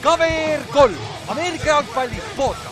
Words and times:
KVR 0.00 0.62
kolm, 0.72 0.94
Ameerika 1.28 1.66
jalgpalli 1.68 2.16
podcast. 2.36 2.70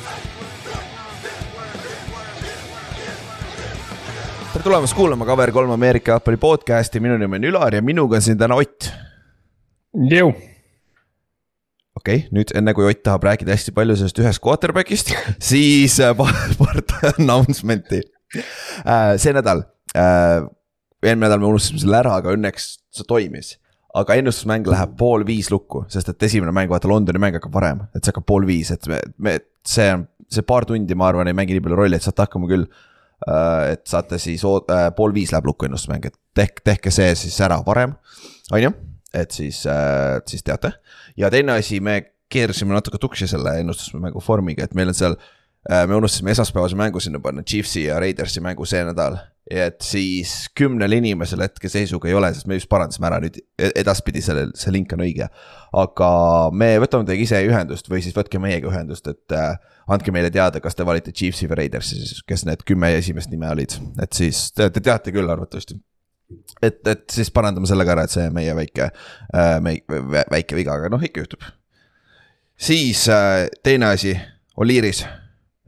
tere 4.53 4.65
tulemast 4.65 4.96
kuulama 4.96 5.27
KVR 5.29 5.53
kolm 5.53 5.71
Ameerika 5.71 6.17
jalgpalli 6.17 6.41
podcast'i, 6.41 7.03
minu 7.04 7.18
nimi 7.21 7.36
on 7.36 7.45
Ülar 7.50 7.77
ja 7.77 7.82
minuga 7.85 8.17
on 8.17 8.25
siin 8.25 8.39
täna 8.41 8.57
Ott. 8.57 8.89
jõu. 10.11 10.32
okei 10.32 12.16
okay,, 12.16 12.25
nüüd 12.32 12.57
enne 12.57 12.75
kui 12.75 12.89
Ott 12.89 13.05
tahab 13.05 13.29
rääkida 13.29 13.53
hästi 13.53 13.77
palju 13.77 13.98
sellest 14.00 14.19
ühest 14.25 14.43
quarterback'ist, 14.43 15.12
siis 15.50 16.00
äh, 16.00 16.16
paar, 16.19 16.32
paar 16.59 16.80
announcement'i. 17.12 18.00
see 19.21 19.37
nädal, 19.37 19.66
eelmine 21.02 21.26
nädal 21.26 21.43
me 21.43 21.50
unustasime 21.52 21.82
selle 21.82 21.98
ära, 22.00 22.18
aga 22.20 22.34
õnneks 22.34 22.68
see 22.94 23.08
toimis. 23.08 23.54
Aga 23.98 24.18
ennustusmäng 24.20 24.66
läheb 24.68 24.93
pool 25.00 25.24
viis 25.26 25.48
lukku, 25.50 25.84
sest 25.90 26.11
et 26.12 26.26
esimene 26.26 26.52
mäng, 26.54 26.68
vaata 26.71 26.90
Londoni 26.90 27.21
mäng 27.22 27.38
hakkab 27.38 27.54
varem, 27.54 27.80
et 27.96 28.02
see 28.02 28.12
hakkab 28.12 28.26
pool 28.29 28.44
viis, 28.46 28.71
et 28.74 28.84
me, 28.90 28.98
me, 29.24 29.38
see 29.66 29.88
on, 29.94 30.04
see 30.29 30.44
paar 30.46 30.66
tundi, 30.68 30.96
ma 30.98 31.08
arvan, 31.08 31.30
ei 31.30 31.36
mängi 31.36 31.57
nii 31.57 31.64
palju 31.64 31.79
rolli, 31.79 31.96
et 31.96 32.05
saate 32.05 32.27
hakkama 32.27 32.50
küll. 32.50 32.69
et 33.72 33.80
saate 33.91 34.14
siis, 34.22 34.44
pool 34.94 35.11
viis 35.14 35.33
läheb 35.34 35.48
lukku 35.48 35.66
ennustusmäng, 35.66 36.05
et 36.06 36.14
tehke, 36.38 36.62
tehke 36.62 36.92
see 36.94 37.16
siis 37.19 37.38
ära 37.42 37.56
varem, 37.66 37.96
on 38.52 38.62
ju, 38.62 38.70
et 39.16 39.34
siis, 39.34 39.64
siis 40.30 40.46
teate. 40.46 40.70
ja 41.16 41.30
teine 41.30 41.56
asi, 41.58 41.80
me 41.80 41.96
keerasime 42.30 42.77
natuke 42.77 43.00
tuksi 43.02 43.27
selle 43.27 43.56
ennustusmängu 43.58 44.22
vormiga, 44.22 44.69
et 44.69 44.77
meil 44.78 44.92
on 44.92 44.94
seal 44.94 45.16
me 45.88 45.96
unustasime 45.96 46.30
esmaspäevase 46.30 46.77
mängu 46.77 47.00
sinna 47.00 47.20
panna, 47.20 47.42
Chiefsi 47.42 47.88
ja 47.88 47.98
Raidersi 48.00 48.41
mängu 48.41 48.64
see 48.69 48.84
nädal 48.86 49.19
et 49.50 49.80
siis 49.84 50.33
kümnel 50.56 50.92
inimesel 50.98 51.41
hetkeseisuga 51.47 52.11
ei 52.11 52.16
ole, 52.19 52.30
sest 52.36 52.48
me 52.50 52.58
just 52.58 52.68
parandasime 52.68 53.08
ära 53.08 53.18
nüüd 53.22 53.38
edaspidi 53.80 54.20
selle, 54.24 54.48
see 54.58 54.72
link 54.74 54.92
on 54.92 55.02
õige. 55.05 55.28
aga 55.78 56.08
me 56.52 56.70
võtame 56.82 57.08
teiega 57.08 57.24
ise 57.24 57.40
ühendust 57.46 57.88
või 57.88 58.02
siis 58.05 58.16
võtke 58.16 58.40
meiega 58.42 58.68
ühendust, 58.68 59.08
et 59.08 59.36
äh, 59.36 59.56
andke 59.88 60.12
meile 60.12 60.30
teada, 60.32 60.60
kas 60.64 60.77
te 60.77 60.86
valite 60.86 61.14
Chiefsi 61.16 61.48
või 61.48 61.62
Raidersi 61.62 62.00
kes 62.28 62.44
need 62.48 62.64
kümme 62.68 62.90
esimest 62.98 63.32
nime 63.32 63.48
olid, 63.52 63.77
et 64.02 64.16
siis 64.16 64.50
te, 64.52 64.68
te 64.74 64.84
teate 64.84 65.14
küll 65.14 65.28
arvatavasti. 65.32 65.78
et, 66.62 66.83
et 66.86 67.06
siis 67.10 67.33
parandame 67.33 67.70
sellega 67.70 67.96
ära, 67.96 68.05
et 68.05 68.16
see 68.16 68.28
meie 68.34 68.56
väike 68.56 68.90
äh,, 68.90 69.56
väike 70.34 70.58
viga, 70.58 70.77
aga 70.77 70.92
noh, 70.92 71.05
ikka 71.05 71.24
juhtub. 71.24 71.48
siis 72.56 73.06
äh, 73.08 73.46
teine 73.64 73.94
asi, 73.94 74.12
Oliiris, 74.58 75.06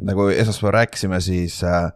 nagu 0.04 0.28
esmaspäeval 0.34 0.80
rääkisime, 0.82 1.20
siis 1.24 1.62
äh, 1.64 1.88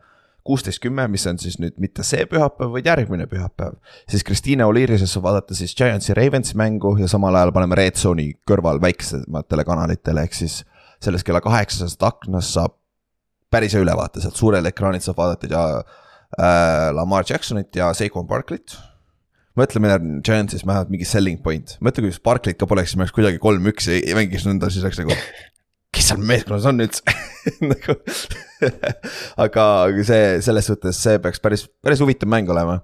kuusteist 0.45 0.83
kümme, 0.85 1.07
mis 1.09 1.25
on 1.27 1.39
siis 1.41 1.57
nüüd 1.61 1.77
mitte 1.81 2.05
see 2.07 2.27
pühapäev, 2.29 2.73
vaid 2.75 2.87
järgmine 2.89 3.27
pühapäev. 3.31 3.79
siis 4.11 4.25
Kristiine 4.25 4.65
Oliirisesse 4.65 5.23
vaadata 5.23 5.57
siis 5.57 5.75
Giantsi 5.77 6.15
Ravensi 6.15 6.57
mängu 6.61 6.97
ja 7.01 7.09
samal 7.09 7.35
ajal 7.35 7.53
paneme 7.53 7.79
Red 7.81 7.97
Zone'i 8.01 8.33
kõrval 8.51 8.81
väiksematele 8.83 9.65
kanalitele, 9.65 10.27
ehk 10.29 10.37
siis 10.37 10.63
selles 11.03 11.25
kella 11.25 11.41
kaheksasest 11.45 12.03
aknast 12.03 12.57
saab 12.57 12.77
päris 13.51 13.75
hea 13.75 13.85
ülevaate, 13.85 14.21
sealt. 14.21 14.37
Suurel 14.37 14.67
ekraanil 14.69 15.03
saab 15.05 15.21
vaadata 15.21 15.49
ja 15.51 15.65
äh, 15.79 16.91
Lamar 16.95 17.25
Jacksonit 17.29 17.77
ja 17.77 17.93
Seikon 17.95 18.29
Barkley't 18.29 18.77
mõtle, 19.59 19.81
meil 19.81 19.97
on 19.97 20.21
Giantsis 20.27 20.67
vähemalt 20.67 20.91
mingi 20.93 21.07
selling 21.09 21.41
point, 21.43 21.77
mõtle, 21.85 22.05
kui 22.05 22.15
Sparklit 22.15 22.59
ka 22.59 22.67
poleks, 22.69 22.93
siis 22.93 22.99
me 22.99 23.07
oleks 23.07 23.15
kuidagi 23.17 23.41
kolm-üks 23.43 23.91
ja 23.95 24.17
mängiks 24.19 24.47
nõnda, 24.49 24.71
siis 24.73 24.85
oleks 24.85 24.99
nagu 25.01 25.15
kes 26.05 26.13
seal 26.13 26.25
meeskonnas 26.29 26.67
on 26.69 26.85
üldse? 26.85 27.15
Nagu 27.71 27.95
aga 29.41 29.65
see, 30.07 30.39
selles 30.45 30.69
suhtes 30.69 31.01
see 31.01 31.21
peaks 31.23 31.41
päris, 31.43 31.65
päris 31.85 32.01
huvitav 32.05 32.29
mäng 32.33 32.49
olema 32.53 32.79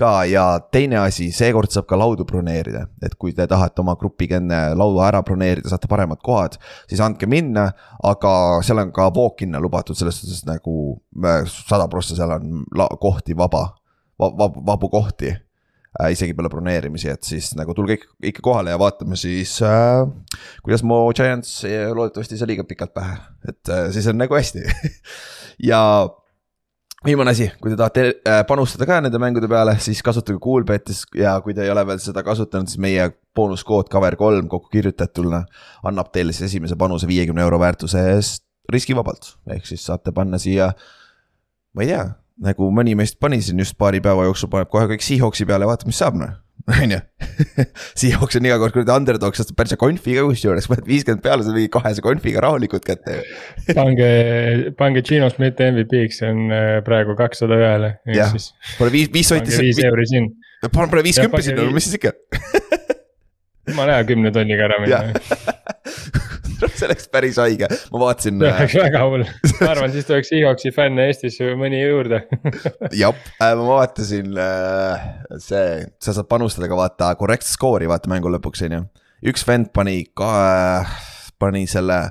ka. 0.00 0.10
Ja 0.28 0.44
teine 0.72 1.00
asi, 1.00 1.30
seekord 1.34 1.72
saab 1.72 1.88
ka 1.88 1.98
laudu 1.98 2.26
broneerida, 2.28 2.86
et 3.04 3.16
kui 3.20 3.32
te 3.36 3.46
tahate 3.48 3.82
oma 3.84 3.96
grupiga 4.00 4.40
enne 4.40 4.60
laua 4.76 5.08
ära 5.10 5.22
broneerida, 5.24 5.70
saate 5.72 5.88
paremad 5.88 6.20
kohad, 6.24 6.58
siis 6.90 7.00
andke 7.04 7.28
minna, 7.30 7.70
aga 8.04 8.34
seal 8.66 8.84
on 8.84 8.92
ka 8.96 9.08
walk-in'e 9.16 9.60
lubatud, 9.62 9.96
selles 9.98 10.20
suhtes 10.20 10.44
nagu 10.48 10.76
äh, 11.24 11.42
sada 11.48 11.88
prossa 11.92 12.16
seal 12.18 12.36
on 12.36 12.64
kohti 13.00 13.36
vaba, 13.36 13.68
vab, 14.20 14.60
vabu 14.68 14.92
kohti 14.92 15.32
äh, 16.00 16.12
isegi 16.14 16.34
peale 16.36 16.50
broneerimisi, 16.52 17.10
et 17.12 17.24
siis 17.26 17.52
nagu 17.58 17.74
tulge 17.74 17.98
ikka, 17.98 18.12
ikka 18.32 18.44
kohale 18.44 18.74
ja 18.74 18.78
vaatame 18.80 19.18
siis 19.20 19.58
äh,. 19.64 20.04
kuidas 20.62 20.84
Mo 20.86 21.04
Giants 21.16 21.62
loodetavasti 21.94 22.36
ei 22.36 22.42
saa 22.42 22.50
liiga 22.52 22.64
pikalt 22.68 22.94
pähe, 22.94 23.18
et 23.48 23.72
äh, 23.72 23.88
siis 23.94 24.06
on 24.12 24.18
nagu 24.20 24.36
hästi 24.36 24.64
ja 25.70 25.80
viimane 27.06 27.30
asi, 27.30 27.48
kui 27.60 27.72
te 27.72 27.78
tahate 27.78 28.06
äh, 28.26 28.42
panustada 28.48 28.88
ka 28.88 28.98
nende 29.04 29.20
mängude 29.22 29.48
peale, 29.50 29.76
siis 29.82 30.02
kasutage 30.04 30.40
Coolbetis 30.42 31.04
ja 31.16 31.36
kui 31.44 31.54
te 31.54 31.64
ei 31.64 31.72
ole 31.72 31.84
veel 31.86 32.00
seda 32.02 32.24
kasutanud, 32.26 32.70
siis 32.70 32.82
meie 32.82 33.10
boonuskood 33.36 33.90
cover3 33.92 34.48
kokku 34.50 34.72
kirjutatuna 34.72 35.44
annab 35.86 36.12
teile 36.14 36.34
siis 36.34 36.50
esimese 36.50 36.78
panuse 36.80 37.08
viiekümne 37.08 37.44
euro 37.44 37.60
väärtuse 37.62 38.02
eest 38.14 38.44
riskivabalt, 38.72 39.36
ehk 39.54 39.66
siis 39.68 39.84
saate 39.86 40.12
panna 40.14 40.40
siia, 40.42 40.72
ma 41.76 41.84
ei 41.84 41.92
tea 41.92 42.06
nagu 42.42 42.70
mõni 42.74 42.96
meist 42.98 43.20
pani 43.22 43.40
siin 43.44 43.60
just 43.62 43.76
paari 43.80 44.02
päeva 44.04 44.26
jooksul, 44.28 44.50
paneb 44.52 44.72
kohe 44.72 44.88
kõik 44.90 45.04
Seahawksi 45.04 45.46
peale 45.48 45.68
vaatab, 45.68 45.90
mis 45.90 46.00
saab 46.02 46.18
noh 46.20 46.34
on 46.82 46.90
ju. 46.90 46.98
Seahawks 48.00 48.38
on 48.40 48.48
iga 48.48 48.56
kord 48.58 48.74
kuradi 48.74 48.90
underdog, 48.90 49.36
sest 49.38 49.52
päris 49.58 49.76
konfiga 49.78 50.24
kusjuures, 50.26 50.66
paned 50.70 50.88
viiskümmend 50.88 51.22
peale, 51.22 51.46
sa 51.46 51.54
mingi 51.54 51.70
kahese 51.70 52.02
konfiga 52.02 52.42
rahulikult 52.42 52.82
kätte 52.86 53.20
pange, 53.76 54.08
pange 54.78 55.04
Gino 55.06 55.28
Schmidt 55.30 55.62
MVP-ks, 55.62 56.18
see 56.22 56.32
on 56.32 56.42
äh, 56.50 56.72
praegu 56.86 57.14
kakssada 57.18 57.60
ühele. 57.60 57.92
jah, 58.10 58.34
pane 58.80 58.94
viis, 58.94 59.12
viis 59.14 59.30
sotti. 59.30 59.54
viis 59.62 59.82
euri 59.86 60.08
siin. 60.10 60.32
pane, 60.66 60.90
pane 60.90 61.06
viiskümmend 61.06 61.46
sinna, 61.46 61.68
mis 61.76 61.86
siis 61.86 62.00
ikka 62.00 62.16
jumala 63.70 64.00
hea 64.00 64.08
kümne 64.10 64.34
tonniga 64.34 64.66
ära 64.66 64.82
minna 64.82 65.04
see 66.80 66.88
oleks 66.88 67.08
päris 67.12 67.38
haige, 67.40 67.68
ma 67.92 68.02
vaatasin. 68.02 68.40
see 68.40 68.52
oleks 68.52 68.76
väga 68.80 69.04
hull, 69.06 69.24
ma 69.62 69.70
arvan, 69.72 69.94
siis 69.94 70.08
tuleks 70.08 70.32
Seahawksi 70.32 70.72
fänne 70.76 71.08
Eestis 71.10 71.38
mõni 71.58 71.80
juurde 71.82 72.22
jah, 73.02 73.16
äh, 73.40 73.54
ma 73.58 73.66
vaatasin 73.70 74.36
äh, 74.42 75.08
see, 75.42 75.86
sa 76.02 76.16
saad 76.16 76.28
panustada 76.30 76.70
ka 76.70 76.78
vaata 76.78 77.10
korrektset 77.18 77.56
skoori 77.56 77.88
vaata 77.90 78.12
mängu 78.12 78.32
lõpuks 78.36 78.66
on 78.68 78.78
ju. 78.78 78.84
üks 79.32 79.46
vend 79.48 79.72
pani 79.76 80.02
ka, 80.16 80.84
pani 81.40 81.66
selle 81.70 82.02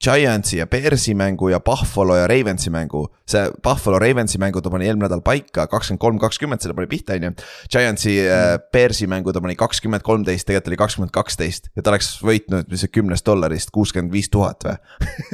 Giantsi 0.00 0.56
ja 0.56 0.66
Bearsi 0.66 1.14
mängu 1.14 1.50
ja 1.52 1.60
Buffalo 1.60 2.16
ja 2.16 2.26
Ravensi 2.26 2.70
mängu. 2.70 3.06
see 3.28 3.50
Buffalo 3.62 3.98
Ravensi 3.98 4.38
mängu 4.38 4.60
ta 4.60 4.70
pani 4.70 4.86
eelmine 4.88 5.06
nädal 5.06 5.20
paika, 5.22 5.66
kakskümmend 5.66 6.00
kolm, 6.00 6.18
kakskümmend, 6.18 6.60
selle 6.60 6.74
pani 6.74 6.88
pihta, 6.90 7.14
on 7.14 7.28
ju. 7.28 7.32
Giantsi 7.70 8.16
äh, 8.24 8.56
mm. 8.56 8.64
Bearsi 8.72 9.06
mängu 9.06 9.32
ta 9.32 9.40
pani 9.40 9.56
kakskümmend, 9.56 10.02
kolmteist, 10.02 10.46
tegelikult 10.48 10.72
oli 10.72 10.80
kakskümmend, 10.80 11.12
kaksteist 11.14 11.70
ja 11.76 11.84
ta 11.84 11.92
oleks 11.92 12.14
võitnud, 12.24 12.70
mis 12.72 12.84
see 12.84 12.92
kümnest 12.94 13.26
dollarist 13.26 13.70
kuuskümmend 13.76 14.12
viis 14.12 14.30
tuhat 14.32 14.64
või 14.66 14.78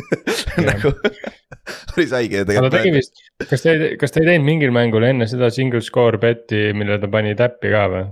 nagu 0.71 0.93
päris 1.95 2.13
haige 2.15 2.45
tegelikult. 2.45 2.73
ta 2.73 2.83
tegi 2.83 2.95
vist, 2.95 3.25
kas 3.49 3.65
ta 3.65 3.73
ei, 3.73 3.97
kas 4.01 4.15
ta 4.15 4.23
ei 4.23 4.31
teinud 4.33 4.47
mingil 4.47 4.75
mängul 4.75 5.07
enne 5.07 5.29
seda 5.31 5.51
single 5.55 5.83
score 5.85 6.21
bet'i, 6.23 6.71
mille 6.77 6.99
ta 7.03 7.11
pani 7.11 7.35
täppi 7.39 7.73
ka 7.75 7.87
või? 7.93 8.07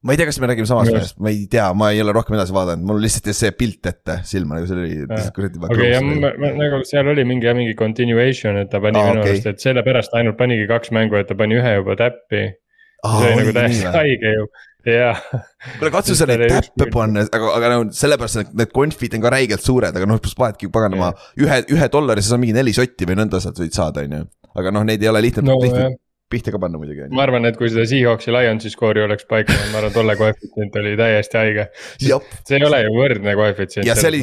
Ma 0.00 0.14
ei 0.14 0.20
tea, 0.20 0.26
kas 0.30 0.38
me 0.40 0.48
räägime 0.48 0.68
samast 0.68 0.94
mehest, 0.94 1.18
ma 1.20 1.28
ei 1.32 1.44
tea, 1.50 1.66
ma 1.76 1.90
ei 1.92 2.00
ole 2.00 2.14
rohkem 2.16 2.36
edasi 2.38 2.54
vaadanud, 2.56 2.86
mul 2.88 3.02
lihtsalt 3.04 3.28
see 3.36 3.52
pilt 3.56 3.90
ette 3.90 4.20
silma, 4.28 4.56
nagu 4.56 4.70
see 4.70 4.78
oli 4.78 5.04
okei, 5.68 5.90
ja 5.92 6.00
nagu 6.00 6.80
seal 6.88 7.12
oli 7.12 7.26
mingi, 7.28 7.52
mingi 7.58 7.76
continuation, 7.78 8.62
et 8.62 8.72
ta 8.72 8.80
pani 8.80 8.96
ah, 8.96 9.10
minu 9.10 9.26
arust 9.26 9.44
okay., 9.44 9.58
et 9.58 9.66
sellepärast 9.66 10.16
ainult 10.16 10.40
panigi 10.40 10.64
kaks 10.70 10.94
mängu, 10.96 11.20
et 11.20 11.28
ta 11.28 11.36
pani 11.36 11.60
ühe 11.60 11.76
juba 11.76 11.98
täppi. 12.00 12.48
Ah,. 13.04 13.20
see 13.20 13.28
oli 13.28 13.44
nagu 13.44 13.56
täiesti 13.60 13.94
haige 13.98 14.34
ju. 14.38 14.50
Jah. 14.88 15.18
kuule 15.76 15.90
katsu 15.92 16.14
neid 16.24 16.46
täppe 16.48 16.86
panna, 16.92 17.26
aga, 17.28 17.54
aga 17.58 17.72
no 17.74 17.80
sellepärast 17.92 18.40
need, 18.40 18.54
need 18.62 18.70
konfid 18.72 19.16
on 19.18 19.24
ka 19.26 19.32
räigelt 19.36 19.64
suured, 19.64 19.92
aga 19.92 20.08
noh, 20.08 20.20
pluss 20.24 20.38
panedki 20.38 20.70
paganama 20.72 21.12
ühe, 21.36 21.64
ühe 21.76 21.88
dollari, 21.92 22.24
sa 22.24 22.32
saad 22.32 22.40
mingi 22.40 22.56
neli 22.56 22.72
sotti 22.72 23.08
või 23.08 23.20
nõnda 23.20 23.42
sealt 23.44 23.60
võid 23.60 23.76
saada, 23.76 24.06
on 24.08 24.16
ju. 24.16 24.28
aga 24.56 24.72
noh, 24.72 24.86
neid 24.88 25.04
ei 25.04 25.12
ole 25.12 25.20
lihtne 25.28 25.44
no,, 25.44 25.58
lihtne 25.60 25.90
pihta 26.30 26.54
ka 26.54 26.60
panna 26.62 26.80
muidugi. 26.80 27.08
ma 27.14 27.24
arvan, 27.26 27.48
et 27.50 27.58
kui 27.58 27.70
seda 27.72 27.86
Seahawksi 27.90 28.34
Lionsi 28.34 28.72
skoori 28.72 29.04
oleks 29.04 29.28
paika 29.30 29.52
pannud, 29.52 29.72
ma 29.74 29.80
arvan, 29.82 29.94
tolle 29.94 30.16
koefitsient 30.20 30.76
oli 30.82 30.96
täiesti 31.00 31.40
haige. 31.40 31.70
see 32.00 32.58
ei 32.58 32.66
ole 32.66 32.84
ju 32.86 32.92
võrdne 32.96 33.38
koefitsient. 33.38 33.86
ja 33.88 33.98
see 33.98 34.12
oli. 34.12 34.22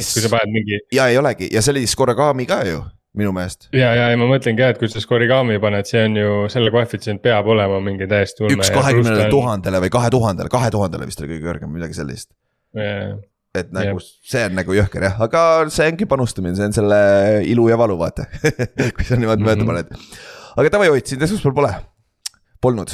mingi. 0.52 0.80
ja 0.94 1.08
ei 1.12 1.18
olegi 1.20 1.50
ja 1.52 1.64
see 1.64 1.76
oli 1.76 1.86
Skoragami 1.86 2.48
ka 2.48 2.62
ju 2.68 2.84
minu 3.18 3.32
meelest. 3.34 3.68
ja, 3.72 3.90
ja, 3.96 4.10
ja 4.12 4.18
ma 4.20 4.28
mõtlengi 4.30 4.62
jah, 4.62 4.74
et 4.74 4.80
kui 4.80 4.90
sa 4.90 5.02
Skorigami 5.02 5.58
paned, 5.62 5.88
see 5.88 6.04
on 6.08 6.18
ju, 6.18 6.36
selle 6.52 6.72
koefitsient 6.74 7.22
peab 7.24 7.48
olema 7.50 7.80
mingi 7.84 8.08
täiesti 8.10 8.44
ulme. 8.44 8.60
üks 8.60 8.72
kahekümnele 8.74 9.26
tuhandele 9.32 9.82
või 9.84 9.92
kahe 9.94 10.12
tuhandele, 10.14 10.52
kahe 10.52 10.70
tuhandele 10.74 11.08
vist 11.08 11.22
oli 11.24 11.34
kõige 11.34 11.48
kõrgem, 11.48 11.74
midagi 11.74 11.98
sellist. 11.98 12.30
et 13.58 13.70
nagu 13.74 13.96
yeah. 13.96 14.08
see 14.32 14.46
on 14.46 14.58
nagu 14.60 14.76
jõhker 14.76 15.08
jah, 15.08 15.20
aga 15.24 15.42
see 15.72 15.88
ongi 15.90 16.08
panustamine, 16.08 16.56
see 16.58 16.68
on 16.68 16.76
selle 16.76 16.98
ilu 17.48 17.68
ja 17.72 17.78
valu 17.80 17.96
vaata 18.00 18.28
kui 18.96 19.08
sa 19.08 19.16
niimoodi 19.16 19.46
mööda 19.46 19.64
mm 19.64 19.70
-hmm. 19.70 19.88
paned. 19.88 20.18
aga 20.60 20.74
davai, 20.76 20.90
Ott, 20.92 21.06
sind 21.06 21.24
esmaspäeval 21.24 21.56
pole 21.62 21.72
polnud, 22.64 22.92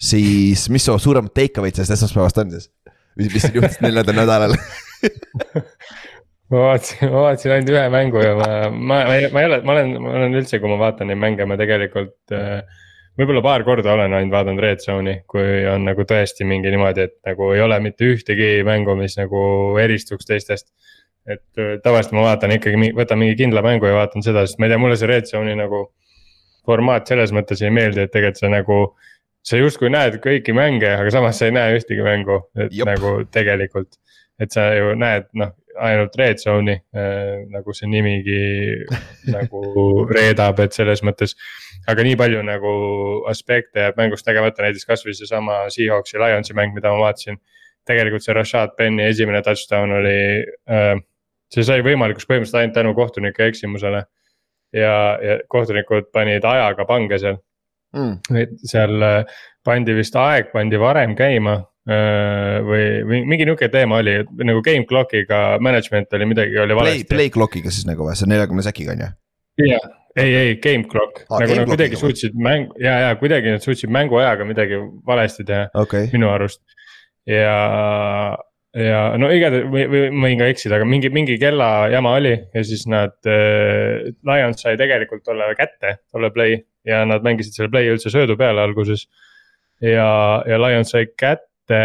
siis 0.00 0.68
mis 0.72 0.86
su 0.86 0.96
suuremad 0.98 1.34
take 1.36 1.60
away'd 1.60 1.76
sellest 1.78 1.98
esmaspäevast 1.98 2.42
on 2.42 2.54
siis? 2.54 2.70
mis, 3.18 3.30
mis 3.30 3.44
siin 3.46 3.60
juhtus 3.60 3.80
neljandal 3.84 4.16
nädalal 4.18 4.56
ma 6.50 6.62
vaatasin, 6.68 7.10
ma 7.10 7.26
vaatasin 7.28 7.54
ainult 7.56 7.74
ühe 7.74 7.84
mängu 7.92 8.22
ja 8.22 8.32
ma, 8.38 8.48
ma, 8.70 9.02
ma 9.08 9.18
ei, 9.18 9.28
ma 9.32 9.42
ei 9.42 9.50
ole, 9.50 9.60
ma 9.66 9.76
olen, 9.76 9.92
ma 10.02 10.16
olen 10.20 10.40
üldse, 10.40 10.60
kui 10.62 10.70
ma 10.70 10.78
vaatan 10.80 11.10
neid 11.10 11.20
mänge, 11.22 11.46
ma 11.48 11.58
tegelikult 11.60 12.34
äh, 12.36 12.82
võib-olla 13.18 13.42
paar 13.44 13.64
korda 13.66 13.94
olen 13.94 14.14
ainult 14.16 14.34
vaadanud 14.34 14.62
red 14.62 14.82
zone'i, 14.82 15.20
kui 15.30 15.64
on 15.70 15.86
nagu 15.88 16.06
tõesti 16.08 16.46
mingi 16.48 16.72
niimoodi, 16.74 17.08
et 17.08 17.16
nagu 17.28 17.52
ei 17.54 17.62
ole 17.64 17.78
mitte 17.84 18.10
ühtegi 18.10 18.50
mängu, 18.66 18.96
mis 18.98 19.16
nagu 19.20 19.40
eristuks 19.82 20.28
teistest. 20.30 20.70
et 21.24 21.56
äh, 21.56 21.76
tavaliselt 21.80 22.12
ma 22.12 22.26
vaatan 22.26 22.52
ikkagi, 22.58 22.90
võtan 22.96 23.22
mingi 23.22 23.38
kindla 23.38 23.62
mängu 23.64 23.88
ja 23.88 23.94
vaatan 23.96 24.24
seda, 24.24 24.42
sest 24.44 24.58
ma 24.60 24.66
ei 24.68 24.74
tea, 24.74 24.80
mulle 24.82 24.98
see 25.00 25.08
red 25.08 25.30
zone'i 25.30 25.56
nagu. 25.56 25.86
Formaat 26.66 27.10
selles 27.10 27.32
mõttes 27.36 27.62
ei 27.62 27.72
meeldi, 27.74 28.04
et 28.04 28.12
tegelikult 28.12 28.40
sa 28.40 28.52
nagu, 28.52 28.78
sa 29.44 29.60
justkui 29.60 29.90
näed 29.92 30.20
kõiki 30.24 30.54
mänge, 30.56 30.90
aga 30.96 31.12
samas 31.12 31.40
sa 31.40 31.50
ei 31.50 31.56
näe 31.56 31.76
ühtegi 31.78 32.04
mängu, 32.06 32.40
et 32.56 32.72
Jop. 32.72 32.88
nagu 32.88 33.16
tegelikult. 33.32 34.00
et 34.42 34.50
sa 34.50 34.72
ju 34.74 34.96
näed, 34.98 35.28
noh 35.38 35.52
ainult 35.80 36.14
red 36.18 36.38
zone'i 36.38 36.74
äh, 36.94 37.44
nagu 37.50 37.74
see 37.74 37.88
nimigi 37.90 38.38
nagu 39.36 39.62
reedab, 40.10 40.60
et 40.62 40.76
selles 40.76 41.02
mõttes. 41.06 41.34
aga 41.90 42.04
nii 42.06 42.16
palju 42.16 42.42
nagu 42.46 42.74
aspekte 43.30 43.82
jääb 43.82 43.98
mängust 44.00 44.26
tegemata, 44.26 44.64
näiteks 44.64 44.88
kasvõi 44.88 45.16
seesama 45.18 45.64
Seahawksi 45.74 46.20
Lionsi 46.20 46.56
mäng, 46.56 46.74
mida 46.76 46.92
ma 46.94 47.08
vaatasin. 47.08 47.40
tegelikult 47.84 48.24
see 48.24 48.34
Rashad 48.34 48.76
Penny 48.78 49.04
esimene 49.04 49.42
touchdown 49.44 49.92
oli 49.98 50.18
äh,, 50.70 50.94
see 51.52 51.66
sai 51.66 51.82
võimalikuks 51.84 52.28
põhimõtteliselt 52.28 52.62
ainult 52.62 52.78
tänu 52.78 52.94
kohtunike 52.94 53.50
eksimusele. 53.50 54.04
Ja, 54.74 54.94
ja 55.22 55.38
kohtunikud 55.48 56.10
panid 56.12 56.44
ajaga 56.44 56.86
pange 56.88 57.20
seal 57.22 57.38
mm.. 57.96 58.36
et 58.42 58.56
seal 58.66 59.06
äh, 59.06 59.38
pandi 59.64 59.96
vist 59.96 60.16
aeg 60.20 60.52
pandi 60.52 60.80
varem 60.80 61.16
käima 61.18 61.60
Äh, 61.84 62.62
või, 62.64 63.24
mingi 63.28 63.44
nihuke 63.44 63.66
teema 63.68 63.98
oli, 64.00 64.14
nagu 64.48 64.62
game 64.64 64.86
clock'iga 64.88 65.58
management 65.60 66.14
oli 66.16 66.28
midagi, 66.30 66.56
oli 66.62 66.76
valesti. 66.78 67.04
Play, 67.04 67.28
play 67.28 67.32
clock'iga 67.34 67.72
siis 67.74 67.84
nagu 67.84 68.06
või, 68.06 68.14
see 68.16 68.30
neljakümne 68.30 68.64
säkiga 68.64 68.94
on 68.94 69.02
ju? 69.04 69.08
jah, 69.68 69.84
ei, 70.16 70.30
ei 70.32 70.54
game 70.64 70.88
clock 70.88 71.20
ah,, 71.28 71.42
nagu 71.42 71.58
nad 71.58 71.68
kuidagi 71.68 72.00
suutsid 72.00 72.40
mäng, 72.40 72.72
ja, 72.80 72.96
ja 73.04 73.10
kuidagi 73.20 73.52
nad 73.52 73.62
suutsid 73.62 73.92
mänguajaga 73.92 74.46
midagi 74.48 74.80
valesti 75.06 75.44
teha 75.46 75.68
okay., 75.84 76.08
minu 76.14 76.32
arust. 76.32 76.62
ja, 77.28 77.52
ja 78.74 79.00
no 79.20 79.30
igatahes 79.30 79.68
või, 79.70 79.84
või 79.90 80.06
võin 80.10 80.40
ka 80.40 80.48
eksida, 80.50 80.78
aga 80.78 80.86
mingi, 80.88 81.10
mingi 81.14 81.36
kellajama 81.40 82.16
oli 82.18 82.34
ja 82.54 82.64
siis 82.66 82.86
nad 82.90 83.14
äh,, 83.30 84.10
Lions 84.26 84.64
sai 84.64 84.78
tegelikult 84.80 85.24
tolle 85.26 85.50
kätte, 85.58 85.98
tolle 86.12 86.32
play 86.34 86.58
ja 86.88 87.04
nad 87.08 87.24
mängisid 87.26 87.56
selle 87.56 87.70
play 87.72 87.88
üldse 87.92 88.12
söödu 88.12 88.36
peale 88.40 88.64
alguses. 88.64 89.06
ja, 89.82 90.42
ja 90.48 90.58
Lions 90.60 90.90
sai 90.94 91.06
kätte 91.18 91.82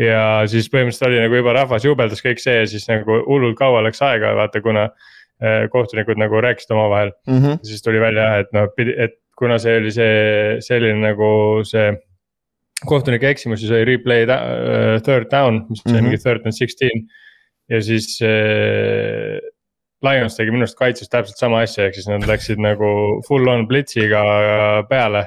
ja 0.00 0.22
siis 0.48 0.70
põhimõtteliselt 0.72 1.10
oli 1.10 1.20
nagu 1.20 1.36
juba 1.36 1.56
rahvas 1.56 1.84
jubeldas 1.84 2.24
kõik 2.24 2.40
see 2.42 2.62
ja 2.62 2.68
siis 2.68 2.86
nagu 2.88 3.22
hullult 3.26 3.58
kaua 3.58 3.82
läks 3.84 4.00
aega, 4.04 4.32
vaata, 4.38 4.62
kuna 4.64 4.86
äh, 4.88 5.66
kohtunikud 5.72 6.20
nagu 6.20 6.40
rääkisid 6.40 6.72
omavahel 6.72 7.12
mm. 7.26 7.38
-hmm. 7.38 7.60
siis 7.66 7.84
tuli 7.84 8.00
välja 8.00 8.38
et 8.40 8.52
noh, 8.56 8.72
et 8.96 9.18
kuna 9.36 9.58
see 9.58 9.76
oli 9.80 9.92
see 9.92 10.56
selline 10.64 11.00
nagu 11.02 11.28
see 11.68 11.92
kohtunike 12.88 13.28
eksimus 13.30 13.62
ja 13.62 13.72
sai 13.72 13.84
replay 13.88 14.26
uh, 14.26 14.98
third 15.04 15.30
down, 15.30 15.64
mis 15.68 15.82
mm 15.84 15.92
-hmm. 15.92 16.08
mingi 16.08 16.22
third 16.22 16.46
and 16.46 16.56
sixteen. 16.56 17.06
ja 17.70 17.82
siis 17.82 18.18
äh, 18.22 19.38
Lions 20.02 20.36
tegi 20.36 20.50
minu 20.50 20.66
arust 20.66 20.78
kaitses 20.78 21.08
täpselt 21.08 21.38
sama 21.38 21.60
asja, 21.62 21.86
ehk 21.86 21.94
siis 21.94 22.08
nad 22.10 22.26
läksid 22.26 22.58
nagu 22.58 23.22
full 23.28 23.48
on 23.48 23.68
blitz'iga 23.68 24.22
peale 24.88 25.26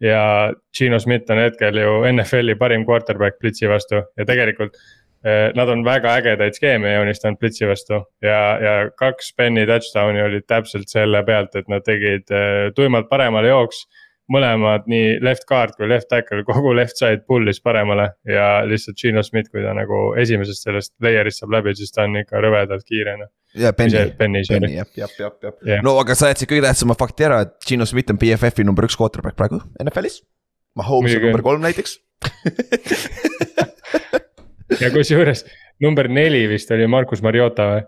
ja 0.00 0.52
Gino 0.76 0.98
Schmidt 0.98 1.30
on 1.30 1.40
hetkel 1.40 1.78
ju 1.80 1.94
NFL-i 2.12 2.54
parim 2.60 2.84
quarterback 2.84 3.38
Blitzi 3.40 3.68
vastu 3.70 4.02
ja 4.18 4.26
tegelikult 4.28 4.76
eh, 5.24 5.52
Nad 5.56 5.68
on 5.68 5.84
väga 5.84 6.18
ägedaid 6.20 6.54
skeeme 6.58 6.92
joonistanud 6.94 7.38
Blitzi 7.40 7.66
vastu 7.66 8.02
ja, 8.22 8.40
ja 8.60 8.74
kaks 9.00 9.32
Benny 9.36 9.64
touchdown'i 9.66 10.22
olid 10.22 10.44
täpselt 10.46 10.88
selle 10.92 11.24
pealt, 11.24 11.56
et 11.56 11.68
nad 11.68 11.84
tegid 11.86 12.28
tuimalt 12.76 13.08
paremale 13.08 13.48
jooks 13.48 13.86
mõlemad, 14.32 14.86
nii 14.88 15.18
left 15.24 15.44
guard 15.48 15.74
kui 15.76 15.88
left 15.90 16.08
tackle, 16.08 16.44
kogu 16.48 16.72
left 16.76 17.00
side 17.00 17.24
pull'is 17.28 17.60
paremale 17.64 18.06
ja 18.28 18.46
lihtsalt 18.68 18.96
Gino 19.00 19.22
Schmidt, 19.24 19.50
kui 19.52 19.64
ta 19.64 19.74
nagu 19.76 19.98
esimesest 20.20 20.64
sellest 20.64 20.94
layer'ist 21.04 21.42
saab 21.42 21.52
läbi, 21.58 21.74
siis 21.76 21.92
ta 21.92 22.06
on 22.08 22.16
ikka 22.22 22.40
rõvedalt 22.44 22.86
kiire 22.88 23.18
noh. 23.20 23.30
ja 23.60 23.74
Penny, 23.76 24.06
Penny, 24.16 24.40
jah, 24.48 24.88
jah, 24.96 25.12
jah, 25.20 25.58
jah 25.68 25.84
no 25.84 25.98
aga 26.00 26.16
sa 26.16 26.32
jätsid 26.32 26.48
kõige 26.50 26.64
tähtsama 26.64 26.96
fakti 27.00 27.28
ära, 27.28 27.42
et 27.44 27.52
Gino 27.68 27.84
Schmidt 27.88 28.14
on 28.14 28.20
BFF-i 28.20 28.64
number 28.64 28.88
üks 28.88 28.96
quarterback 29.00 29.36
praegu 29.40 29.60
NFL-is. 29.82 30.22
Mahomes 30.78 31.18
on 31.18 31.28
number 31.28 31.44
kolm 31.44 31.62
näiteks 31.62 31.98
ja 34.82 34.88
kusjuures 34.94 35.44
number 35.84 36.08
neli 36.08 36.46
vist 36.48 36.72
oli 36.72 36.88
Markus 36.88 37.20
Mariota 37.22 37.68
või 37.74 37.84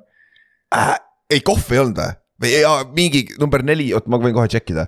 äh,? 0.77 0.95
ei, 1.33 1.41
Kohv 1.41 1.73
ei 1.73 1.81
olnud 1.81 2.03
või? 2.03 2.13
või 2.45 2.53
jaa, 2.61 2.85
mingi 2.93 3.25
number 3.41 3.65
neli, 3.65 3.89
oot 3.97 4.13
ma 4.13 4.21
võin 4.21 4.37
kohe 4.37 4.53
check 4.53 4.69
ida 4.75 4.85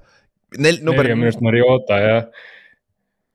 nel-, 0.56 0.80
number. 0.82 1.04
neli 1.04 1.14
on 1.14 1.20
minu 1.22 1.30
arust 1.30 1.44
Mariota 1.44 2.00
jah. 2.02 2.46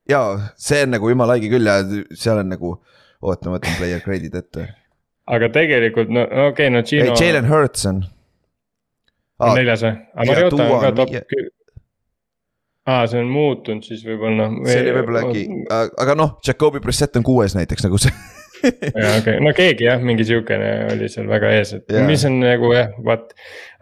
jaa, 0.10 0.50
see 0.68 0.84
on 0.86 0.96
nagu 0.96 1.12
jumala 1.12 1.38
haige 1.38 1.52
küll 1.54 1.70
ja 1.70 1.80
seal 2.12 2.42
on 2.42 2.52
nagu, 2.54 2.76
oota, 3.22 3.50
ma 3.50 3.58
võtan 3.58 3.78
player 3.80 4.04
grade'id 4.06 4.38
ette. 4.42 4.68
aga 5.38 5.52
tegelikult 5.56 6.14
no 6.14 6.26
okei 6.26 6.70
okay,, 6.70 6.74
no 6.74 6.84
Gino. 6.88 7.18
Jalen 7.20 7.50
Hurts 7.52 7.90
on 7.90 8.04
ah,. 9.40 9.54
neljas 9.54 9.86
või, 9.86 9.98
aga 10.16 10.32
Mariota 10.32 10.70
on 10.70 10.88
ka 10.88 10.94
top 11.02 11.18
aa 12.84 13.02
ah,, 13.02 13.04
see 13.08 13.20
on 13.22 13.30
muutunud 13.32 13.86
siis 13.88 14.02
võib-olla. 14.04 14.50
see 14.68 14.80
oli 14.82 14.96
võib-olla 15.00 15.28
äkki, 15.28 15.44
aga 16.04 16.16
noh, 16.20 16.38
Jakobi 16.44 16.84
Brissett 16.84 17.20
on 17.20 17.28
kuues 17.28 17.56
näiteks 17.56 17.86
nagu 17.88 18.02
see 18.02 18.12
ja 18.64 19.10
okei 19.18 19.20
okay., 19.20 19.40
no 19.44 19.54
keegi 19.56 19.88
jah, 19.88 20.02
mingi 20.04 20.26
sihukene 20.28 20.72
oli 20.94 21.10
seal 21.12 21.28
väga 21.32 21.52
ees, 21.58 21.74
et 21.78 21.92
yeah. 21.92 22.06
mis 22.08 22.24
on 22.28 22.40
nagu 22.44 22.72
jah, 22.76 22.92
vaat. 23.06 23.34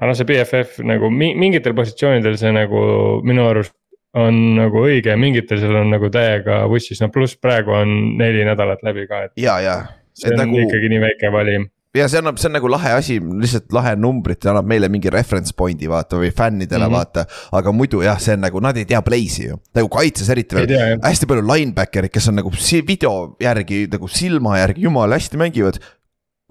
Aga 0.01 0.09
noh, 0.09 0.17
see 0.17 0.25
BFF 0.25 0.81
nagu 0.89 1.11
mingitel 1.13 1.75
positsioonidel 1.77 2.39
see 2.41 2.51
nagu 2.55 2.81
minu 3.27 3.45
arust 3.51 3.75
on 4.17 4.39
nagu 4.57 4.81
õige, 4.89 5.13
mingitel 5.15 5.61
seal 5.61 5.77
on 5.83 5.93
nagu 5.93 6.09
täiega 6.11 6.63
vussis, 6.71 6.99
no 7.03 7.11
pluss 7.13 7.37
praegu 7.39 7.77
on 7.77 7.93
neli 8.19 8.41
nädalat 8.47 8.81
läbi 8.83 9.05
ka, 9.07 9.27
et. 9.29 9.37
ja, 9.39 9.59
ja. 9.63 9.77
see 10.17 10.33
on 10.33 10.41
nagu... 10.41 10.57
ikkagi 10.65 10.89
nii 10.91 11.03
väike 11.05 11.31
valim 11.31 11.69
ja 11.95 12.07
see 12.09 12.21
annab, 12.21 12.39
see 12.39 12.49
on 12.49 12.55
nagu 12.55 12.71
lahe 12.71 12.95
asi, 12.95 13.19
lihtsalt 13.19 13.71
lahe 13.75 13.93
numbrit 13.99 14.43
ja 14.43 14.53
annab 14.53 14.67
meile 14.71 14.89
mingi 14.91 15.11
reference 15.13 15.55
point'i 15.55 15.89
vaata 15.91 16.19
või 16.19 16.31
fännidele 16.35 16.87
mm 16.87 16.91
-hmm. 16.91 16.97
vaata. 16.97 17.25
aga 17.59 17.71
muidu 17.75 18.01
jah, 18.03 18.19
see 18.19 18.35
on 18.39 18.45
nagu, 18.47 18.59
nad 18.63 18.77
ei 18.77 18.89
tea 18.89 19.01
play'si 19.05 19.47
ju, 19.49 19.59
nagu 19.75 19.91
kaitses 19.91 20.29
eriti 20.33 20.55
veel, 20.55 20.99
hästi 21.03 21.27
palju 21.29 21.45
linebacker'id, 21.47 22.11
kes 22.11 22.29
on 22.31 22.39
nagu 22.39 22.51
video 22.87 23.35
järgi 23.39 23.87
nagu 23.91 24.07
silma 24.07 24.57
järgi 24.59 24.87
jumala 24.87 25.19
hästi 25.19 25.37
mängivad 25.37 25.79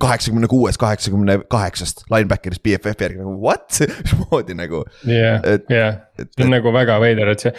kaheksakümne 0.01 0.49
kuues, 0.51 0.79
kaheksakümne 0.81 1.39
kaheksast 1.53 2.05
linebacker'ist 2.13 2.63
BFF 2.65 3.05
järgi 3.05 3.21
nagu 3.21 3.35
what, 3.43 3.81
mismoodi 4.05 4.57
nagu. 4.59 4.85
jah, 5.09 5.45
jah, 5.71 6.01
see 6.21 6.47
on 6.47 6.55
nagu 6.55 6.73
väga 6.75 7.01
veider, 7.03 7.33
et 7.35 7.45
see, 7.45 7.53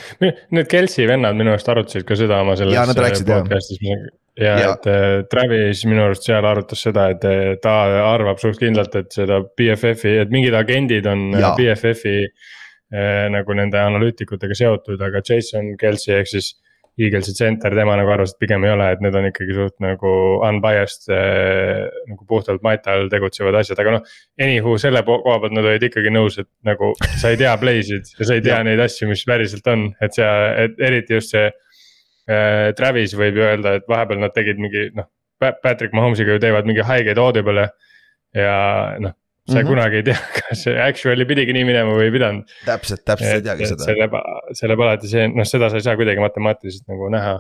need 0.56 0.70
Kelsi 0.72 1.06
vennad 1.10 1.38
minu 1.38 1.54
arust 1.54 1.70
arutasid 1.72 2.08
ka 2.08 2.18
seda 2.20 2.42
oma 2.46 2.58
selles 2.60 3.24
podcast'is, 3.28 3.82
ja, 3.82 4.56
ja 4.64 4.72
et 4.72 4.88
äh, 4.90 5.18
Travis 5.32 5.84
minu 5.90 6.06
arust 6.08 6.26
seal 6.28 6.48
arutas 6.48 6.82
seda, 6.88 7.10
et 7.14 7.28
äh, 7.28 7.44
ta 7.64 7.76
arvab 8.12 8.42
suht 8.42 8.60
kindlalt, 8.62 8.96
et 9.00 9.12
seda 9.16 9.42
BFF-i, 9.46 10.18
et 10.24 10.34
mingid 10.34 10.58
agendid 10.58 11.10
on 11.12 11.30
äh, 11.36 11.44
ja. 11.44 11.54
BFF-i 11.58 12.18
äh, 12.26 13.28
nagu 13.34 13.58
nende 13.58 13.82
analüütikutega 13.82 14.58
seotud, 14.58 15.02
aga 15.02 15.24
Jason 15.26 15.76
Kelsey 15.82 16.20
ehk 16.22 16.36
siis. 16.36 16.56
Eaglesi 17.02 17.34
center, 17.38 17.74
tema 17.78 17.96
nagu 17.98 18.12
arvas, 18.14 18.36
et 18.36 18.42
pigem 18.44 18.66
ei 18.68 18.74
ole, 18.76 18.92
et 18.94 19.02
need 19.04 19.16
on 19.18 19.28
ikkagi 19.30 19.56
suht 19.58 19.78
nagu 19.84 20.12
unbiased 20.48 21.10
äh, 21.14 21.88
nagu 22.12 22.28
puhtalt 22.30 22.62
maita 22.66 22.96
all 22.96 23.10
tegutsevad 23.12 23.58
asjad, 23.62 23.82
aga 23.82 23.98
noh. 23.98 24.14
Anywho 24.42 24.78
selle 24.82 25.02
koha 25.08 25.40
pealt 25.42 25.58
nad 25.58 25.68
olid 25.68 25.88
ikkagi 25.90 26.14
nõus, 26.14 26.38
et 26.42 26.50
nagu 26.68 26.94
sa 27.18 27.34
ei 27.34 27.42
tea 27.42 27.56
play'sid 27.62 28.16
ja 28.20 28.30
sa 28.30 28.38
ei 28.38 28.46
tea 28.46 28.62
neid 28.68 28.82
asju, 28.84 29.10
mis 29.10 29.26
päriselt 29.28 29.68
on, 29.72 29.90
et 30.02 30.18
see, 30.18 30.32
et 30.66 30.88
eriti 30.92 31.18
just 31.18 31.36
see 31.36 31.50
Äh, 32.30 32.72
Travis 32.78 33.16
võib 33.18 33.40
ju 33.40 33.46
öelda, 33.46 33.78
et 33.80 33.88
vahepeal 33.90 34.22
nad 34.22 34.34
tegid 34.36 34.60
mingi 34.62 34.90
noh, 34.98 35.08
Patrick 35.42 35.96
Mahomes'iga 35.98 36.36
ju 36.36 36.42
teevad 36.44 36.68
mingi 36.70 36.84
haigeid 36.86 37.18
audible'e 37.18 37.66
ja 38.38 38.58
noh 39.02 39.16
sa 39.52 39.60
mm 39.60 39.66
-hmm. 39.66 39.70
kunagi 39.70 40.00
ei 40.02 40.06
tea, 40.08 40.18
kas 40.38 40.64
see 40.66 40.76
actually 40.82 41.26
pidigi 41.28 41.56
nii 41.58 41.66
minema 41.68 41.96
või 41.98 42.08
ei 42.08 42.16
pidanud. 42.16 42.56
täpselt, 42.66 43.04
täpselt 43.06 43.34
ei 43.34 43.46
teagi 43.48 43.68
seda. 43.74 43.88
see 43.90 43.98
läheb, 44.00 44.16
see 44.58 44.72
läheb 44.72 44.86
alati 44.88 45.12
see, 45.12 45.28
noh, 45.28 45.48
seda 45.48 45.70
sa 45.70 45.82
ei 45.82 45.86
saa 45.88 45.98
kuidagi 46.00 46.24
matemaatiliselt 46.24 46.88
nagu 46.92 47.12
näha. 47.14 47.36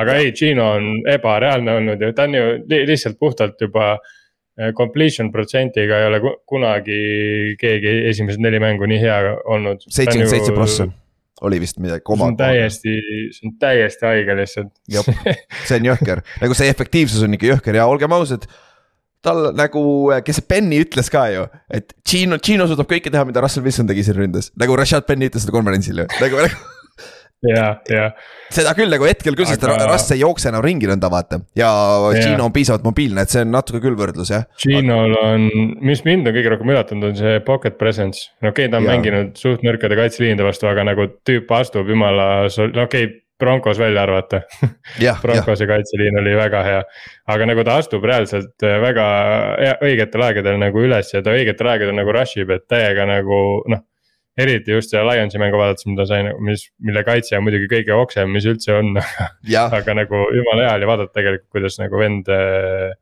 aga 0.00 0.16
ja. 0.16 0.24
ei, 0.24 0.32
Gino 0.32 0.70
on 0.78 0.88
ebareaalne 1.10 1.76
olnud 1.80 2.06
ju, 2.06 2.12
ta 2.14 2.28
on 2.28 2.38
ju 2.38 2.48
lihtsalt 2.68 3.18
puhtalt 3.18 3.60
juba. 3.60 3.98
Äh, 4.60 4.72
completion 4.76 5.30
protsentiga 5.32 6.00
ei 6.00 6.06
ole 6.08 6.18
kunagi 6.46 6.96
keegi 7.56 7.92
esimesed 8.10 8.42
neli 8.42 8.58
mängu 8.60 8.84
nii 8.90 8.98
hea 9.00 9.20
olnud. 9.44 9.86
seitsekümmend 9.86 10.30
seitse 10.30 10.52
prossa 10.52 10.88
oli 11.40 11.60
vist 11.60 11.78
midagi. 11.78 12.02
see 12.04 12.26
on 12.26 12.36
täiesti, 12.36 12.96
see 13.32 13.46
on 13.48 13.54
täiesti 13.62 14.06
haige 14.06 14.36
lihtsalt. 14.36 14.72
see 14.90 15.78
on 15.78 15.86
jõhker, 15.90 16.20
nagu 16.42 16.58
see 16.58 16.68
efektiivsus 16.68 17.24
on 17.24 17.38
ikka 17.38 17.54
jõhker 17.54 17.78
ja 17.80 17.86
olgem 17.88 18.12
ausad 18.12 18.44
tal 19.24 19.50
nagu, 19.56 19.84
kes 20.24 20.40
see 20.40 20.48
Benny 20.50 20.80
ütles 20.84 21.12
ka 21.12 21.26
ju, 21.32 21.46
et 21.72 21.94
Gino, 22.06 22.40
Gino 22.42 22.66
suudab 22.70 22.88
kõike 22.90 23.12
teha, 23.12 23.26
mida 23.28 23.42
Russell 23.44 23.66
Wilson 23.66 23.88
tegi 23.90 24.04
siin 24.06 24.18
ründes. 24.18 24.52
nagu 24.60 24.76
Rashad 24.78 25.08
Penny 25.08 25.28
ütles 25.30 25.44
seda 25.44 25.56
konverentsil 25.56 26.02
ju, 26.02 26.06
nagu, 26.22 26.40
nagu 26.40 26.78
ja, 27.52 27.66
ja 27.88 28.06
seda 28.52 28.72
küll 28.76 28.92
nagu 28.92 29.06
hetkel 29.08 29.36
küll, 29.36 29.48
sest 29.48 29.64
Aga- 29.64 29.88
Russ 29.92 30.12
ei 30.14 30.22
jookse 30.22 30.50
enam 30.50 30.64
ringi 30.64 30.88
nõnda 30.90 31.10
vaata 31.12 31.40
ja 31.58 31.70
Gino 32.16 32.48
on 32.48 32.54
piisavalt 32.56 32.84
mobiilne, 32.86 33.24
et 33.24 33.32
see 33.32 33.44
on 33.44 33.52
natuke 33.54 33.82
küll 33.84 33.98
võrdlus 33.98 34.32
jah. 34.32 34.46
Ginol 34.64 35.16
on, 35.20 35.48
mis 35.84 36.04
mind 36.08 36.28
on 36.28 36.36
kõige 36.36 36.52
rohkem 36.54 36.74
üllatanud, 36.74 37.10
on 37.12 37.18
see 37.20 37.40
pocket 37.46 37.78
presence. 37.80 38.30
no 38.40 38.54
okei 38.54 38.68
okay,, 38.68 38.72
ta 38.72 38.80
on 38.80 38.88
Jaa. 38.88 38.96
mänginud 38.96 39.40
suht 39.40 39.64
nõrkade 39.66 40.00
kaitseliinide 40.00 40.46
vastu, 40.46 40.68
aga 40.70 40.86
nagu 40.92 41.10
tüüp 41.28 41.52
astub 41.60 41.92
jumala, 41.92 42.30
no 42.48 42.88
okei 42.88 43.08
okay,, 43.08 43.18
Broncos 43.40 43.78
välja 43.80 44.04
arvata. 44.06 44.42
Broncose 45.22 45.66
kaitseliin 45.70 46.18
oli 46.20 46.36
väga 46.38 46.62
hea, 46.66 46.80
aga 47.32 47.46
nagu 47.48 47.64
ta 47.66 47.78
astub 47.80 48.04
reaalselt 48.06 48.66
äh, 48.66 48.78
väga 48.82 49.06
hea- 49.60 49.78
õigetel 49.88 50.24
aegadel 50.28 50.58
nagu 50.60 50.82
üles 50.86 51.12
ja 51.14 51.22
ta 51.24 51.34
õigetel 51.36 51.72
aegadel 51.72 51.96
nagu 51.96 52.12
rush 52.16 52.40
ib, 52.42 52.52
et 52.54 52.68
täiega 52.70 53.06
nagu 53.08 53.40
noh. 53.70 53.86
eriti 54.40 54.72
just 54.72 54.92
seda 54.92 55.02
Lionsi 55.04 55.36
mängu 55.42 55.58
vaadates, 55.58 55.84
mida 55.90 56.06
sai 56.08 56.22
nagu, 56.24 56.38
mis, 56.46 56.62
mille 56.80 57.02
kaitse 57.04 57.36
on 57.36 57.42
muidugi 57.44 57.66
kõige 57.68 57.92
oksem, 57.98 58.30
mis 58.32 58.46
üldse 58.48 58.72
on, 58.78 58.94
aga 59.76 59.94
nagu 59.98 60.22
jumala 60.32 60.68
hea 60.68 60.76
oli 60.78 60.88
vaadata 60.88 61.12
tegelikult, 61.18 61.48
kuidas 61.58 61.76
nagu 61.82 62.00
vend 62.00 62.30
äh, 62.32 62.94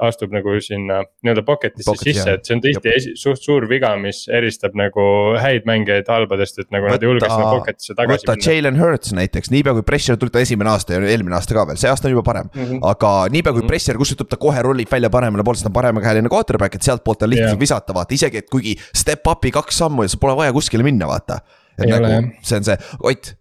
astub 0.00 0.32
nagu 0.32 0.54
sinna 0.64 1.02
nii-öelda 1.24 1.42
pocket'isse 1.46 1.84
Pocket'i, 1.90 2.14
sisse, 2.16 2.32
et 2.38 2.44
see 2.48 2.54
on 2.56 2.62
tihti 2.64 2.88
esi- 2.96 3.12
suht 3.20 3.42
suur 3.44 3.66
viga, 3.68 3.90
mis 4.00 4.22
eristab 4.32 4.74
nagu 4.78 5.04
häid 5.38 5.66
mängijaid 5.68 6.08
halbadest, 6.08 6.58
et 6.64 6.70
nagu 6.74 6.88
nad 6.88 7.02
ei 7.02 7.06
julge 7.10 7.26
Võta- 7.26 7.36
sinna 7.36 7.50
pocket'isse 7.52 7.94
tagasi 7.98 8.24
võta 8.24 8.36
minna. 8.38 8.54
Jalen 8.56 8.80
Hurts 8.80 9.12
näiteks, 9.12 9.50
niipea 9.52 9.74
kui 9.76 9.82
pressure 9.82 10.16
tuli 10.16 10.30
ta 10.34 10.40
esimene 10.40 10.70
aasta 10.72 10.96
ja 10.96 11.00
eelmine 11.04 11.36
aasta 11.36 11.54
ka 11.54 11.66
veel, 11.68 11.76
see 11.76 11.90
aasta 11.92 12.08
on 12.08 12.16
juba 12.16 12.24
parem. 12.32 12.50
Mhm. 12.54 12.80
aga 12.82 13.12
niipea 13.30 13.52
kui 13.52 13.62
Mhm. 13.62 13.68
pressure 13.68 13.98
kustutub, 13.98 14.28
ta 14.28 14.36
kohe 14.36 14.62
rullib 14.62 14.88
välja 14.90 15.10
paremale 15.10 15.44
poole, 15.44 15.56
sest 15.60 15.68
ta 15.68 15.72
on 15.74 15.76
paremakäeline 15.82 16.28
quarterback, 16.32 16.74
et 16.74 16.82
sealtpoolt 16.82 17.22
on 17.22 17.30
lihtsam 17.30 17.52
Jah. 17.54 17.60
visata, 17.60 17.92
vaata 17.94 18.14
isegi, 18.16 18.38
et 18.38 18.48
kuigi 18.50 18.76
step 18.94 19.20
up'i 19.26 19.50
kaks 19.52 19.76
sammu 19.78 20.02
ja 20.02 20.08
sul 20.08 20.18
pole 20.18 20.34
vaja 20.36 20.52
kuskile 20.52 20.82
minna, 20.82 21.06
vaata. 21.06 21.40
et 21.78 21.84
Ei 21.86 21.92
ole, 21.92 22.00
nagu 22.08 22.26
jah. 22.32 22.32
see 22.42 22.56
on 22.56 22.64
see, 22.64 22.76
Ott. 23.04 23.34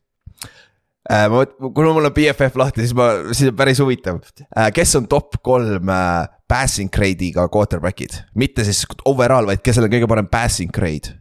ma, 1.10 1.44
kuna 1.46 1.94
mul 1.94 2.08
on 2.10 2.14
BFF 2.14 2.56
lahti, 2.58 2.86
siis 2.86 2.96
ma, 2.98 3.10
siis 3.32 3.52
on 3.52 3.58
päris 3.58 3.82
huvitav 3.82 4.18
äh,, 4.18 4.72
kes 4.74 4.96
on 5.00 5.10
top 5.10 5.38
kolm 5.46 5.92
äh, 5.92 6.26
passing 6.50 6.90
grade'iga 6.94 7.48
quarterback'id, 7.54 8.18
mitte 8.36 8.66
siis 8.66 8.84
overall, 9.06 9.48
vaid 9.50 9.62
kes 9.66 9.82
on 9.82 9.90
kõige 9.92 10.10
parem 10.10 10.30
passing 10.32 10.74
grade. 10.74 11.14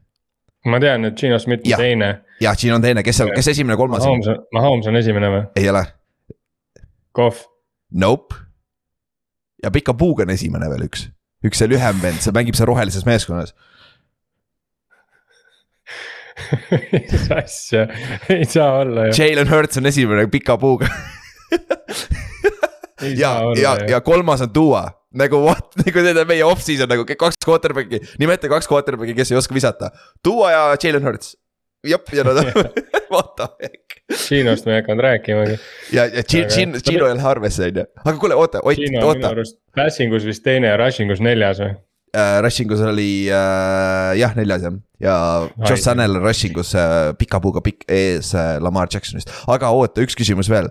ma 0.64 0.81
tean, 0.81 1.05
et 1.05 1.19
Gino 1.21 1.38
Schmidt 1.38 1.67
on 1.69 1.85
teine, 1.85 2.11
jah, 2.41 2.57
siin 2.57 2.76
on 2.76 2.85
teine, 2.85 3.05
kes 3.05 3.21
seal, 3.21 3.35
kes 3.37 3.53
esimene, 3.53 3.76
kolmas? 3.81 4.05
Mahomes 4.05 4.31
on, 4.33 4.41
Mahomes 4.57 4.88
on 4.88 5.00
esimene 5.03 5.33
või? 5.35 5.45
ei 5.61 5.69
ole, 5.73 5.85
Kohv, 7.14 7.45
nope. 7.93 8.41
ja 9.62 9.71
pika 9.75 9.95
puuga 9.95 10.25
on 10.25 10.33
esimene 10.35 10.71
veel 10.73 10.88
üks, 10.88 11.09
üks 11.45 11.61
see 11.61 11.69
lühem 11.71 12.00
vend, 12.03 12.25
see 12.25 12.33
mängib 12.35 12.57
seal 12.57 12.73
rohelises 12.73 13.05
meeskonnas. 13.09 13.53
Mis 16.93 17.29
asja, 17.41 17.87
ei 18.33 18.45
saa 18.45 18.81
olla 18.83 19.09
ju, 19.09 19.17
Jalen 19.19 19.50
Hurts 19.50 19.79
on 19.81 19.87
esimene 19.91 20.26
pika 20.33 20.57
puuga 20.61 20.88
ja 23.17 23.33
ja 23.61 23.76
ja 23.91 24.00
kolmas 24.00 24.41
on 24.43 24.50
Duo. 24.55 24.83
nagu 25.14 25.37
what, 25.45 25.75
nagu 25.85 26.03
need 26.03 26.17
on 26.19 26.26
meie 26.29 26.45
off-season 26.45 26.88
nagu 26.91 27.05
kaks 27.07 27.38
quarterback'i, 27.47 28.00
nimeta 28.19 28.49
kaks 28.50 28.67
quarterback'i, 28.71 29.14
kes 29.14 29.31
ei 29.33 29.38
oska 29.38 29.55
visata. 29.55 29.91
Duo 30.25 30.49
ja 30.50 30.75
Jalen 30.83 31.05
Hurts. 31.07 31.37
jep, 31.87 32.09
ja 32.17 32.25
nad 32.25 32.41
on, 32.41 32.49
what 33.12 33.35
the 33.37 33.49
heck. 33.62 34.00
Ginost 34.29 34.67
me 34.67 34.75
ei 34.75 34.81
hakanud 34.83 35.03
rääkimagi. 35.05 35.59
ja, 35.93 36.07
ja 36.07 36.23
Gino, 36.25 36.49
Gino, 36.49 36.81
Gino 36.85 37.07
ei 37.09 37.17
lähe 37.17 37.29
arvesse 37.29 37.69
on 37.71 37.79
ju, 37.83 37.85
aga 38.05 38.19
kuule, 38.19 38.35
oota, 38.35 38.61
Ott, 38.64 38.79
oota. 39.03 39.31
passing 39.76 40.14
us 40.14 40.25
vist 40.26 40.43
teine 40.45 40.69
ja 40.73 40.76
rushing 40.81 41.12
us 41.12 41.21
neljas 41.21 41.61
või? 41.62 41.75
Äh, 42.14 42.38
rushing 42.44 42.71
us 42.73 42.80
oli 42.85 43.26
äh, 43.28 44.14
jah, 44.21 44.35
neljas 44.38 44.64
jah. 44.66 44.78
ja 45.02 45.16
Josh 45.68 45.88
on 45.90 46.02
rushing 46.23 46.56
us 46.59 46.75
äh, 46.78 47.12
pika 47.18 47.40
puuga 47.42 47.62
pikk 47.64 47.87
ees 47.90 48.33
äh, 48.35 48.56
Lamar 48.62 48.88
Jacksonist, 48.92 49.33
aga 49.50 49.71
oota, 49.75 50.04
üks 50.04 50.16
küsimus 50.18 50.50
veel. 50.52 50.71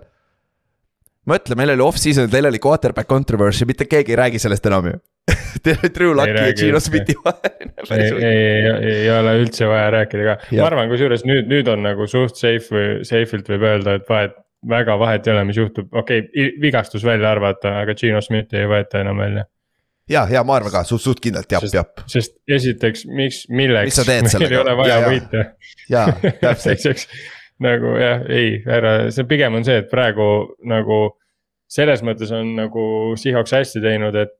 mõtle, 1.28 1.56
meil 1.56 1.74
oli 1.74 1.84
off-season, 1.84 2.30
teil 2.32 2.50
oli 2.50 2.60
quarterback 2.62 3.08
controversy, 3.08 3.66
mitte 3.68 3.88
keegi 3.88 4.14
ei 4.14 4.20
räägi 4.24 4.42
sellest 4.42 4.66
enam 4.70 4.90
ju. 4.92 5.00
Teil 5.64 5.78
oli 5.80 5.88
Drew 5.94 6.12
Lucky 6.12 6.32
ja 6.36 6.52
Gino. 6.52 6.80
Smithi 6.82 7.14
ei, 7.14 7.20
vaheline. 7.24 8.26
ei, 8.28 8.90
ei 8.90 9.06
ole 9.14 9.38
üldse 9.40 9.68
vaja 9.70 9.86
rääkida 9.94 10.26
ka, 10.26 10.34
ma 10.58 10.66
arvan, 10.66 10.90
kusjuures 10.90 11.24
nüüd, 11.24 11.48
nüüd 11.48 11.70
on 11.72 11.80
nagu 11.86 12.08
suht 12.10 12.36
safe 12.36 12.74
või 12.74 12.88
safe'ilt 13.08 13.48
võib 13.54 13.64
öelda, 13.70 13.96
et 13.96 14.10
vahet, 14.10 14.36
väga 14.68 14.98
vahet 15.00 15.28
ei 15.28 15.32
ole, 15.32 15.46
mis 15.48 15.60
juhtub, 15.60 15.88
okei 15.96 16.26
okay,, 16.26 16.50
vigastus 16.60 17.04
välja 17.06 17.32
arvata, 17.32 17.78
aga 17.80 17.96
Gino 17.96 18.20
Smithi 18.24 18.60
ei 18.60 18.68
võeta 18.68 19.00
enam 19.00 19.24
välja. 19.24 19.46
ja, 20.10 20.26
ja 20.30 20.42
ma 20.44 20.56
arvan 20.58 20.72
ka 20.74 20.82
suht, 20.88 21.02
suht 21.04 21.20
kindlalt 21.24 21.50
jap, 21.52 21.62
Sest- 21.64 21.74
jap 21.78 22.04
sest 22.10 22.36
esiteks, 22.48 23.06
miks, 23.06 23.44
milleks. 23.48 23.98
Meil 24.06 24.50
ei 24.50 24.58
ole 24.60 24.70
Ja, 24.74 24.76
vaja 24.76 24.98
ja. 25.00 25.08
võita. 25.08 25.44
ja 25.90 26.04
täpselt, 26.40 26.64
teiseks 26.84 27.08
nagu 27.64 27.94
jah, 28.00 28.24
ei, 28.28 28.56
ära, 28.66 28.94
see 29.14 29.24
pigem 29.30 29.54
on 29.60 29.64
see, 29.66 29.78
et 29.84 29.90
praegu 29.92 30.26
nagu 30.68 31.02
selles 31.74 32.02
mõttes 32.06 32.30
on 32.34 32.50
nagu 32.58 32.82
Seahawks 33.18 33.54
hästi 33.56 33.80
teinud, 33.82 34.14
et, 34.20 34.36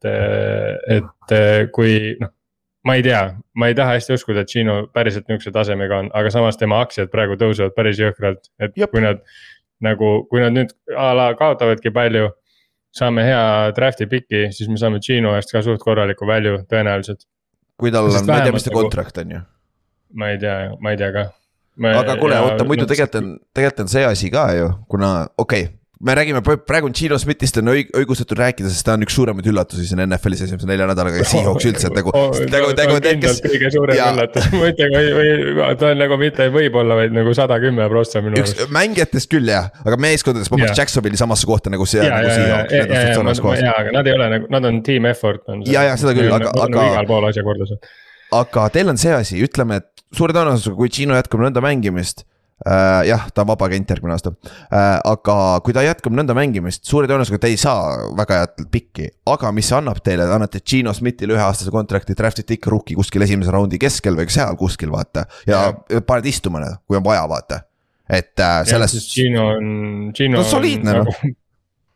et 0.93 1.35
kui 1.75 2.15
noh. 2.21 2.31
ma 2.85 2.99
ei 2.99 3.03
tea, 3.07 3.23
ma 3.59 3.71
ei 3.71 3.75
taha 3.79 3.97
hästi 3.97 4.15
uskuda, 4.19 4.45
et 4.45 4.53
Gino 4.53 4.83
päriselt 4.95 5.27
niisuguse 5.31 5.55
tasemega 5.55 6.03
on, 6.05 6.11
aga 6.15 6.31
samas 6.35 6.59
tema 6.61 6.83
aktsiad 6.85 7.09
praegu 7.11 7.39
tõusevad 7.41 7.73
päris 7.75 7.99
jõhkralt, 8.03 8.51
et 8.61 8.77
Jep. 8.77 8.93
kui 8.93 9.03
nad. 9.05 9.23
nagu, 9.85 10.11
kui 10.31 10.41
nad 10.41 10.55
nüüd 10.55 10.71
a 10.97 11.11
la 11.17 11.25
kaotavadki 11.37 11.91
palju, 11.93 12.29
saame 12.95 13.25
hea 13.27 13.45
draft'i 13.77 14.07
piki, 14.11 14.49
siis 14.55 14.71
me 14.71 14.79
saame 14.81 15.01
Gino 15.05 15.35
eest 15.39 15.53
ka 15.55 15.63
suht 15.67 15.83
korraliku 15.83 16.27
value 16.31 16.63
tõenäoliselt. 16.71 17.27
kui 17.81 17.91
tal 17.91 18.07
on, 18.11 18.27
ma 18.29 18.39
ei 18.39 18.49
tea, 18.49 18.55
mis 18.55 18.67
ta 18.67 18.71
nagu- 18.71 18.83
kontrakt 18.83 19.19
on 19.19 19.31
ju. 19.37 19.41
ma 20.15 20.31
ei 20.31 20.39
tea, 20.39 20.59
ma 20.81 20.95
ei 20.95 21.01
tea 21.01 21.13
ka. 21.13 21.25
aga 22.01 22.17
kuule, 22.21 22.39
oota 22.49 22.65
muidu 22.69 22.87
tegelikult 22.87 23.23
on, 23.23 23.33
tegelikult 23.55 23.87
on 23.87 23.95
see 23.97 24.05
asi 24.11 24.31
ka 24.31 24.47
ju, 24.55 24.69
kuna 24.89 25.15
okei 25.39 25.65
okay, 25.65 25.79
me 26.05 26.15
räägime 26.15 26.41
praegu 26.45 26.91
Gino 26.93 27.17
Smithist 27.19 27.57
on 27.61 27.71
õig-, 27.73 27.89
õigustatud 27.97 28.37
rääkida, 28.39 28.69
sest 28.73 28.85
ta 28.87 28.95
on 28.99 29.05
üks 29.07 29.15
suuremaid 29.17 29.47
üllatusi 29.49 29.87
siin 29.89 30.03
NFL-is 30.05 30.43
esimese 30.47 30.69
nelja 30.69 30.89
nädalaga 30.91 31.23
ja 31.23 31.29
Seahawks 31.31 31.65
üldse, 31.71 31.89
et 31.89 31.97
nagu, 31.97 32.13
nagu, 32.53 32.73
nagu 32.77 32.99
need, 32.99 33.23
kes. 33.23 33.41
kõige 33.47 33.71
suurem 33.73 33.97
Jaa. 33.99 34.11
üllatus, 34.13 34.49
ma 34.53 34.69
ütlen, 34.73 34.93
või, 35.17 35.33
või 35.61 35.79
ta 35.81 35.91
on 35.95 36.03
nagu 36.03 36.19
mitte 36.21 36.49
võib-olla, 36.55 36.99
vaid 37.01 37.17
nagu 37.17 37.33
sada 37.37 37.57
kümme 37.63 37.89
prossa 37.93 38.23
minu 38.25 38.41
arust. 38.43 38.61
mängijatest 38.75 39.33
küll 39.33 39.49
jah, 39.49 39.71
aga 39.85 39.99
meeskondadest 40.05 40.53
ma 40.53 40.59
paneks 40.61 40.75
Jaa. 40.75 40.83
Jacksonville'i 40.83 41.23
samasse 41.25 41.49
kohta 41.49 41.73
nagu 41.73 41.89
see, 41.89 42.05
ja, 42.05 42.11
nagu 42.19 42.29
ja, 42.29 42.37
ja, 42.37 42.61
ja, 42.61 42.85
ja, 42.85 43.07
ja, 43.15 43.37
kohas. 43.41 43.65
aga 43.73 43.97
nad 43.97 44.13
ei 44.13 44.19
ole 44.19 44.29
nagu, 44.37 44.53
nad 44.53 44.69
on 44.69 44.83
team 44.85 45.09
effort 45.09 45.49
on. 45.49 45.65
Jaa, 45.65 45.89
jaa, 45.89 45.97
seda 46.01 46.13
küll, 46.19 46.29
aga- 46.37 46.53
aga- 46.69 46.87
igal 46.93 47.09
pool 47.09 47.31
asja 47.31 47.47
korda 47.47 47.71
seal. 47.71 47.81
aga 48.45 48.69
teil 48.77 48.93
on 48.93 49.01
see 49.01 49.17
asi, 49.17 49.41
ütleme, 49.47 49.81
et 49.81 50.05
suure 50.15 50.37
tõenäosusega, 50.37 50.77
kui 50.79 50.93
Gino 50.93 51.17
jätkab 51.17 51.43
nõnda 51.49 51.65
mängimist. 51.65 52.27
jah, 53.09 53.27
ta 53.35 53.43
on 53.43 53.49
vaba 53.51 53.67
agent 53.67 53.91
järgmine 53.91 54.15
aasta 54.15 54.31
äh,, 54.31 55.01
aga 55.11 55.37
kui 55.67 55.75
ta 55.77 55.83
jätkab 55.85 56.15
nõnda 56.17 56.37
mängimist, 56.39 56.85
suure 56.89 57.09
tõenäosusega 57.11 57.41
te 57.43 57.51
ei 57.53 57.59
saa 57.61 57.97
väga 58.17 58.39
head 58.41 58.65
pikki. 58.73 59.09
aga 59.35 59.51
mis 59.53 59.69
see 59.69 59.77
annab 59.79 60.01
teile, 60.07 60.29
te 60.29 60.37
annate 60.39 60.63
Gino 60.65 60.95
Smithile 60.97 61.35
üheaastase 61.37 61.75
kontrakti, 61.75 62.17
draft'ite 62.19 62.57
ikka 62.57 62.73
rookie 62.73 62.97
kuskil 62.97 63.27
esimese 63.27 63.53
raundi 63.55 63.81
keskel 63.83 64.17
või 64.19 64.31
seal 64.33 64.57
kuskil 64.61 64.95
vaata. 64.95 65.27
ja 65.51 65.67
paned 66.07 66.31
istuma, 66.31 66.63
kui 66.87 66.97
on 67.01 67.05
vaja, 67.05 67.27
vaata. 67.29 67.61
et 68.09 68.41
äh, 68.41 68.61
selles, 68.71 68.97
Gino 69.13 69.49
on, 69.57 70.13
Gino 70.15 70.41
Ta 70.41 70.47
on 70.47 70.51
soliidne, 70.55 70.99
noh. 71.03 71.23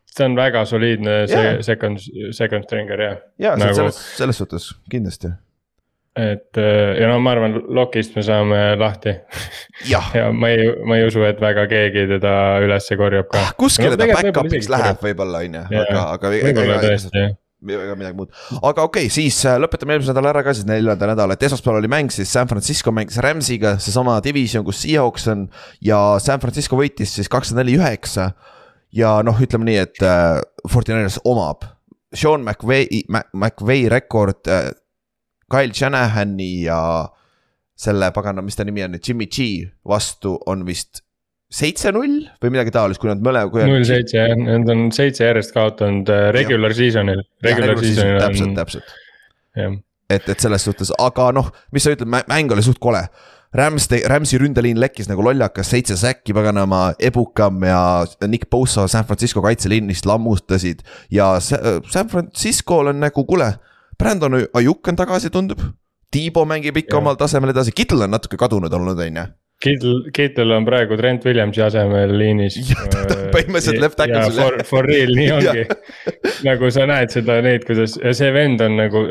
see 0.09 0.25
on 0.25 0.35
väga 0.35 0.65
soliidne 0.67 1.19
see 1.29 1.43
Jaa. 1.43 1.59
second, 1.63 2.01
second 2.35 2.67
stringer 2.67 3.05
jah. 3.07 3.21
jaa, 3.39 3.55
nagu- 3.57 3.77
selles, 3.77 4.01
selles 4.17 4.43
suhtes 4.43 4.73
kindlasti. 4.91 5.31
Et 6.17 6.57
äh, 6.57 6.97
ja 6.99 7.09
no 7.11 7.19
ma 7.23 7.33
arvan, 7.35 7.59
Lokist 7.75 8.15
me 8.17 8.23
saame 8.25 8.57
lahti 8.79 9.13
jah, 9.89 10.09
ja 10.17 10.29
ma 10.33 10.49
ei, 10.53 10.65
ma 10.87 10.97
ei 10.97 11.05
usu, 11.07 11.21
et 11.27 11.41
väga 11.41 11.67
keegi 11.69 12.07
teda 12.15 12.33
ülesse 12.65 12.97
korjab 12.99 13.29
ka. 13.31 13.43
kuskile 13.59 13.93
No 13.93 13.99
ta 14.01 14.09
back-up'iks 14.15 14.71
läheb 14.73 15.05
võib-olla 15.05 15.43
on 15.45 15.59
ju, 15.59 15.63
aga, 15.83 16.01
aga. 16.15 16.33
võib-olla 16.33 16.81
tõesti 16.83 17.23
jah. 17.23 17.37
ega 17.69 17.95
midagi 17.99 18.17
muud, 18.17 18.33
aga 18.57 18.87
okei 18.87 19.05
okay,, 19.05 19.13
siis 19.13 19.37
äh, 19.45 19.59
lõpetame 19.61 19.95
eelmise 19.95 20.13
nädala 20.13 20.33
ära 20.33 20.43
ka 20.47 20.55
siis 20.57 20.67
neljanda 20.69 21.11
nädala, 21.13 21.37
et 21.37 21.47
esmaspäeval 21.49 21.81
oli 21.83 21.91
mäng 21.91 22.13
siis 22.15 22.31
San 22.33 22.49
Francisco 22.49 22.93
mängis 22.95 23.21
Rams'iga, 23.21 23.77
seesama 23.83 24.17
division, 24.25 24.65
kus 24.67 24.81
Seahawks 24.85 25.29
on. 25.33 25.49
ja 25.85 25.99
San 26.23 26.41
Francisco 26.41 26.79
võitis 26.79 27.13
siis 27.19 27.29
kakssada 27.31 27.61
neli 27.61 27.77
üheksa. 27.77 28.31
ja 28.95 29.19
noh, 29.23 29.37
ütleme 29.37 29.69
nii, 29.69 29.83
et 29.85 30.01
äh, 30.01 30.39
Fortinanders 30.67 31.21
omab 31.29 31.67
Sean 32.13 32.41
McVay, 32.41 33.03
McVay 33.33 33.89
rekord 33.89 34.47
äh,. 34.47 34.71
Kyle 35.49 35.73
Shanahani 35.75 36.51
ja 36.67 36.79
selle 37.79 38.11
pagana, 38.15 38.43
mis 38.45 38.57
ta 38.59 38.65
nimi 38.67 38.83
on 38.83 38.97
Jimmy 38.99 39.29
G 39.31 39.69
vastu 39.87 40.35
on 40.49 40.65
vist 40.67 41.03
seitse-null 41.49 42.27
või 42.43 42.53
midagi 42.53 42.73
taolist, 42.75 43.01
kui 43.01 43.09
nad 43.09 43.23
mõlema. 43.25 43.65
null 43.65 43.87
seitse 43.87 44.19
jah, 44.19 44.35
nad 44.37 44.69
on 44.69 44.89
seitse 44.93 45.25
järjest 45.25 45.53
kaotanud 45.55 46.11
äh, 46.13 46.27
regular 46.35 46.75
season'il, 46.77 47.23
regular 47.45 47.79
season'il 47.81 48.19
täpselt, 48.21 48.45
on 48.45 48.55
täpselt. 48.59 48.93
jah. 49.57 49.79
et, 50.09 50.29
et 50.29 50.45
selles 50.45 50.67
suhtes, 50.67 50.93
aga 51.01 51.31
noh, 51.35 51.49
mis 51.73 51.85
sa 51.85 51.95
ütled, 51.95 52.09
mäng 52.09 52.53
oli 52.53 52.65
suht 52.65 52.81
kole. 52.83 53.01
Rams, 53.57 53.87
Ramsi 54.05 54.37
ründeliin 54.37 54.77
lekkis 54.77 55.07
nagu 55.09 55.23
lollakas, 55.25 55.71
seitse 55.73 55.95
säkki 55.97 56.35
paganama, 56.37 56.91
Ebukam 57.01 57.63
ja 57.65 58.05
Nick 58.29 58.45
Bosa 58.53 58.85
San 58.87 59.07
Francisco 59.09 59.41
kaitseliinist 59.41 60.05
lammutasid. 60.05 60.83
ja 61.09 61.39
Sa- 61.41 61.79
San 61.89 62.11
Francisco'l 62.11 62.91
on 62.93 63.01
nagu, 63.01 63.25
kuule, 63.25 63.55
Brandon 63.99 64.39
Ajuk 64.53 64.87
on 64.87 64.99
tagasi, 64.99 65.29
tundub. 65.33 65.61
Tiibo 66.09 66.45
mängib 66.49 66.77
ikka 66.81 66.95
Jah. 66.95 67.03
omal 67.03 67.19
tasemel 67.19 67.53
edasi, 67.53 67.75
Kittel 67.75 68.01
on 68.07 68.15
natuke 68.15 68.37
kadunud 68.39 68.73
olnud, 68.73 68.97
on 68.97 69.21
ju. 69.21 69.25
Kittel, 69.59 69.97
Kittel 70.15 70.53
on 70.55 70.65
praegu 70.65 70.97
Trent 70.97 71.25
Williamsi 71.27 71.61
asemel 71.61 72.15
liinis. 72.17 72.57
põhimõtteliselt 73.35 73.81
left 73.83 73.99
tackle. 73.99 74.29
For, 74.37 74.61
for 74.65 74.87
real, 74.87 75.11
nii 75.15 75.33
ongi 75.37 75.65
nagu 76.47 76.71
sa 76.73 76.87
näed 76.89 77.11
seda, 77.13 77.41
neid, 77.45 77.67
kuidas 77.67 77.97
ja 77.99 78.15
see 78.15 78.31
vend 78.33 78.63
on 78.63 78.79
nagu 78.79 79.03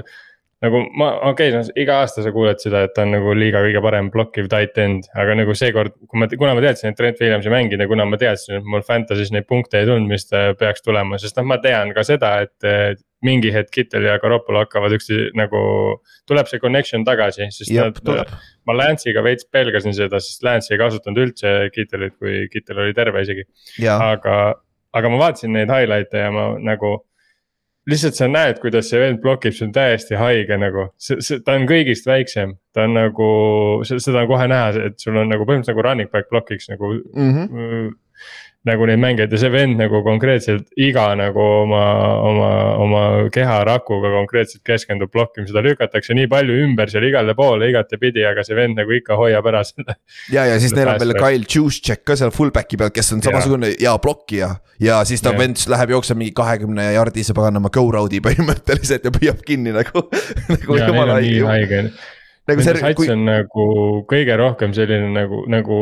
nagu 0.64 0.80
ma, 0.98 1.12
okei 1.30 1.52
okay,, 1.52 1.54
no 1.54 1.78
iga 1.78 2.00
aasta 2.02 2.24
sa 2.24 2.32
kuuled 2.34 2.58
seda, 2.62 2.82
et 2.88 2.94
ta 2.96 3.04
on 3.04 3.12
nagu 3.14 3.34
liiga 3.36 3.60
kõige 3.62 3.82
parem 3.84 4.08
blokkiv 4.14 4.48
tight 4.50 4.80
end, 4.82 5.06
aga 5.14 5.36
nagu 5.38 5.54
seekord, 5.54 5.94
kui 6.10 6.22
ma, 6.22 6.26
kuna 6.32 6.56
ma 6.58 6.64
teadsin, 6.64 6.90
et 6.90 6.98
Trent 6.98 7.20
Williams 7.22 7.46
ei 7.46 7.54
mänginud 7.54 7.84
ja 7.84 7.90
kuna 7.90 8.08
ma 8.08 8.18
teadsin, 8.18 8.58
et 8.58 8.66
mul 8.66 8.82
Fantasy's 8.86 9.30
neid 9.34 9.46
punkte 9.46 9.82
ei 9.82 9.86
tulnud, 9.86 10.10
mis 10.10 10.26
ta 10.26 10.48
peaks 10.58 10.82
tulema, 10.82 11.20
sest 11.22 11.38
noh, 11.38 11.46
ma 11.52 11.60
tean 11.62 11.94
ka 11.94 12.06
seda, 12.06 12.38
et. 12.46 13.04
Mingi 13.26 13.50
hetk 13.54 13.72
Kittel 13.74 14.06
ja 14.06 14.18
Garoppolo 14.22 14.62
hakkavad 14.62 14.94
üksteise 14.94 15.32
nagu, 15.38 15.60
tuleb 16.28 16.50
see 16.50 16.62
connection 16.62 17.04
tagasi, 17.06 17.48
sest 17.54 17.72
Jep, 17.74 17.98
nad. 18.06 18.30
ma 18.68 18.76
Lance'iga 18.78 19.24
veits 19.26 19.48
pelgasin 19.50 19.96
seda, 19.96 20.20
sest 20.22 20.46
Lance 20.46 20.74
ei 20.74 20.80
kasutanud 20.80 21.24
üldse 21.26 21.56
Kittelit, 21.74 22.14
kui 22.20 22.46
Kittel 22.52 22.84
oli 22.84 22.94
terve 22.94 23.24
isegi. 23.26 23.46
aga, 23.82 24.38
aga 24.94 25.12
ma 25.12 25.20
vaatasin 25.26 25.54
neid 25.56 25.72
highlight'e 25.72 26.24
ja 26.26 26.32
ma 26.34 26.48
nagu 26.62 26.98
lihtsalt 27.88 28.18
sa 28.18 28.26
näed, 28.28 28.58
kuidas 28.62 28.90
see 28.90 29.00
vend 29.00 29.22
blokib, 29.22 29.54
see 29.56 29.66
on 29.66 29.72
täiesti 29.74 30.18
haige 30.20 30.58
nagu, 30.60 30.90
see, 31.00 31.22
see, 31.24 31.40
ta 31.44 31.54
on 31.56 31.64
kõigist 31.68 32.06
väiksem, 32.08 32.52
ta 32.76 32.84
on 32.84 32.98
nagu, 32.98 33.28
seda 33.88 34.22
on 34.22 34.28
kohe 34.30 34.48
näha, 34.50 34.74
et 34.90 35.00
sul 35.00 35.16
on 35.16 35.30
nagu 35.32 35.46
põhimõtteliselt 35.48 35.74
nagu 35.74 35.86
running 35.86 36.12
back 36.12 36.28
blokiks 36.30 36.68
nagu 36.70 36.92
mm. 36.98 37.32
-hmm 37.32 37.96
nagu 38.66 38.86
neid 38.88 39.00
mängijaid 39.00 39.32
ja 39.32 39.38
see 39.40 39.50
vend 39.52 39.78
nagu 39.78 40.00
konkreetselt 40.04 40.66
iga 40.82 41.06
nagu 41.18 41.40
oma, 41.62 41.82
oma, 42.26 42.50
oma 42.82 43.02
keharakuga 43.32 44.10
konkreetselt 44.16 44.64
keskendub 44.66 45.12
blokkimisele, 45.14 45.62
lükatakse 45.70 46.16
nii 46.18 46.28
palju 46.30 46.56
ümber 46.64 46.90
seal 46.92 47.06
igale 47.08 47.36
poole 47.38 47.70
igatepidi, 47.70 48.24
aga 48.28 48.44
see 48.46 48.58
vend 48.58 48.80
nagu 48.80 48.96
ikka 48.98 49.16
hoiab 49.20 49.48
ära 49.52 49.62
selle. 49.68 49.96
ja, 50.34 50.44
ja 50.50 50.58
siis 50.60 50.74
neil 50.76 50.90
on 50.92 51.00
veel 51.04 51.16
Kyle 51.20 51.48
Juszczyk 51.54 52.04
ka 52.08 52.18
seal 52.18 52.34
fullback'i 52.34 52.80
peal, 52.80 52.92
kes 52.94 53.14
on 53.16 53.24
samasugune 53.24 53.72
hea 53.76 53.94
blokkija. 54.02 54.50
ja 54.82 55.00
siis 55.08 55.24
ta 55.24 55.32
ja. 55.34 55.40
vend 55.40 55.64
läheb 55.70 55.94
jookseb 55.96 56.20
mingi 56.20 56.34
kahekümne 56.36 56.90
jardise 56.98 57.36
paganama 57.38 57.72
go 57.72 57.86
road'i 57.94 58.20
põhimõtteliselt 58.24 59.06
ja 59.06 59.14
püüab 59.14 59.42
kinni 59.46 59.74
nagu 59.76 60.08
nagu 60.52 60.82
jumala 60.82 61.20
haige 61.22 61.88
nagu 62.48 62.64
see. 62.64 62.94
kui... 62.98 63.10
on 63.12 63.26
nagu 63.28 63.64
kõige 64.10 64.36
rohkem 64.40 64.74
selline 64.76 65.12
nagu, 65.14 65.44
nagu 65.50 65.78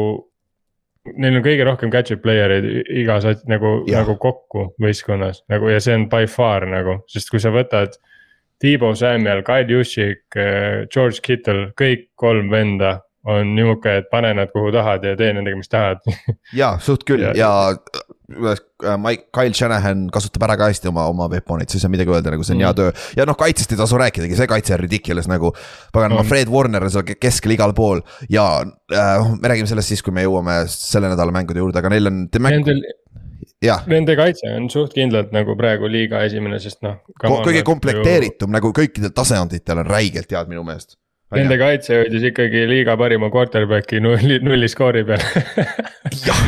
neil 1.15 1.39
on 1.39 1.45
kõige 1.45 1.65
rohkem 1.69 1.93
gadget 1.93 2.23
player 2.23 2.57
eid 2.59 2.69
igas 3.03 3.27
nagu, 3.51 3.79
nagu 3.89 4.17
kokku 4.21 4.71
võistkonnas 4.83 5.43
nagu 5.53 5.71
ja 5.73 5.81
see 5.83 5.97
on 5.97 6.09
by 6.13 6.29
far 6.31 6.67
nagu, 6.71 7.01
sest 7.13 7.33
kui 7.33 7.43
sa 7.43 7.55
võtad. 7.55 7.99
Tiibo 8.57 8.89
Samuel, 8.97 9.43
Kyle 9.45 9.69
Juszczyk, 9.69 10.23
äh, 10.33 10.87
George 10.89 11.21
Kittle, 11.21 11.75
kõik 11.77 12.07
kolm 12.17 12.49
venda 12.49 13.03
on 13.29 13.51
nihuke, 13.57 13.99
et 14.01 14.07
pane 14.11 14.31
nad 14.39 14.49
kuhu 14.53 14.71
tahad 14.73 15.05
ja 15.05 15.17
tee 15.19 15.33
nendega, 15.35 15.59
mis 15.59 15.69
tahad 15.69 16.01
ja 16.61 16.77
suht 16.83 17.05
küll 17.09 17.25
ja, 17.27 17.35
ja 17.37 17.51
Mike, 18.27 19.29
Kyle 19.31 19.55
Shanahan 19.55 20.09
kasutab 20.11 20.43
ära 20.49 20.57
ka 20.59 20.67
hästi 20.71 20.91
oma, 20.91 21.05
oma 21.13 21.29
weapon'it, 21.31 21.71
siis 21.71 21.79
ei 21.79 21.85
saa 21.85 21.93
midagi 21.93 22.11
öelda, 22.11 22.33
nagu 22.35 22.43
see 22.43 22.57
on 22.57 22.59
mm. 22.59 22.67
hea 22.67 22.73
töö. 22.81 22.95
ja 23.21 23.27
noh, 23.29 23.39
kaitsest 23.39 23.71
ei 23.71 23.79
tasu 23.79 24.01
rääkidagi, 24.03 24.39
see 24.39 24.49
kaitse 24.51 24.75
on 24.75 24.83
ridiculous 24.83 25.31
nagu. 25.31 25.53
paganama 25.95 26.25
mm., 26.25 26.31
Fred 26.33 26.51
Warner 26.51 26.89
on 26.89 26.93
seal 26.93 27.07
keskel 27.23 27.55
igal 27.55 27.75
pool 27.77 28.03
ja 28.33 28.49
äh, 28.67 29.31
me 29.39 29.53
räägime 29.53 29.71
sellest 29.71 29.95
siis, 29.95 30.03
kui 30.03 30.15
me 30.17 30.27
jõuame 30.27 30.65
selle 30.73 31.13
nädala 31.13 31.35
mängude 31.35 31.63
juurde, 31.63 31.79
aga 31.79 31.95
neil 31.95 32.11
on. 32.11 32.25
Nendel, 32.47 32.83
jah. 33.63 33.87
Nende 33.91 34.19
kaitse 34.19 34.51
on 34.59 34.67
suht 34.75 34.99
kindlalt 34.99 35.31
nagu 35.37 35.55
praegu 35.59 35.87
liiga 35.91 36.27
esimene, 36.27 36.59
sest 36.63 36.83
noh. 36.87 36.99
kõige 37.23 37.63
komplekteeritum 37.67 38.51
ju... 38.51 38.55
nagu 38.59 38.75
kõikidel 38.75 39.15
tasanditel 39.15 39.85
on 39.85 39.91
räigelt 39.95 40.35
head 40.35 40.51
minu 40.51 40.67
meelest 40.67 40.99
Nende 41.35 41.57
kaitse 41.59 41.97
hoidis 41.99 42.23
ikkagi 42.29 42.61
liiga 42.71 42.95
parima 42.99 43.27
quarterback'i 43.35 43.99
nulli, 43.99 44.37
nulli 44.47 44.69
skoori 44.71 45.03
peal. 45.09 45.25
Jah, 46.27 46.43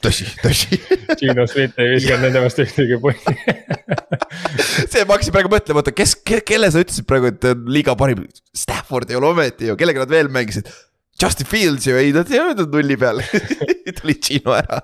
tõsi, 0.00 0.24
tõsi. 0.40 0.78
Gino 1.20 1.44
Smith 1.50 1.76
ei 1.82 1.90
viskanud 1.92 2.24
nende 2.24 2.40
vastu 2.40 2.64
ühtegi 2.64 2.96
punni 3.02 3.36
see, 4.92 5.04
ma 5.04 5.18
hakkasin 5.18 5.34
praegu 5.34 5.52
mõtlema, 5.52 5.82
oota, 5.82 5.92
kes 5.96 6.14
ke,, 6.24 6.40
kelle 6.48 6.70
sa 6.72 6.80
ütlesid 6.80 7.06
praegu, 7.08 7.28
et 7.28 7.44
liiga 7.68 7.92
parim, 7.98 8.24
Stafford 8.56 9.12
ei 9.12 9.20
ole 9.20 9.28
ometi 9.34 9.68
ju, 9.68 9.76
kellega 9.80 10.06
nad 10.06 10.14
veel 10.14 10.32
mängisid? 10.32 10.70
Justin 11.20 11.46
Fields 11.46 11.86
ju, 11.86 11.98
ei 12.00 12.14
nad 12.16 12.32
ei 12.32 12.40
olnud 12.40 12.72
nulli 12.72 12.96
peal. 12.98 13.20
Tuli 14.00 14.16
Gino 14.16 14.56
ära. 14.56 14.80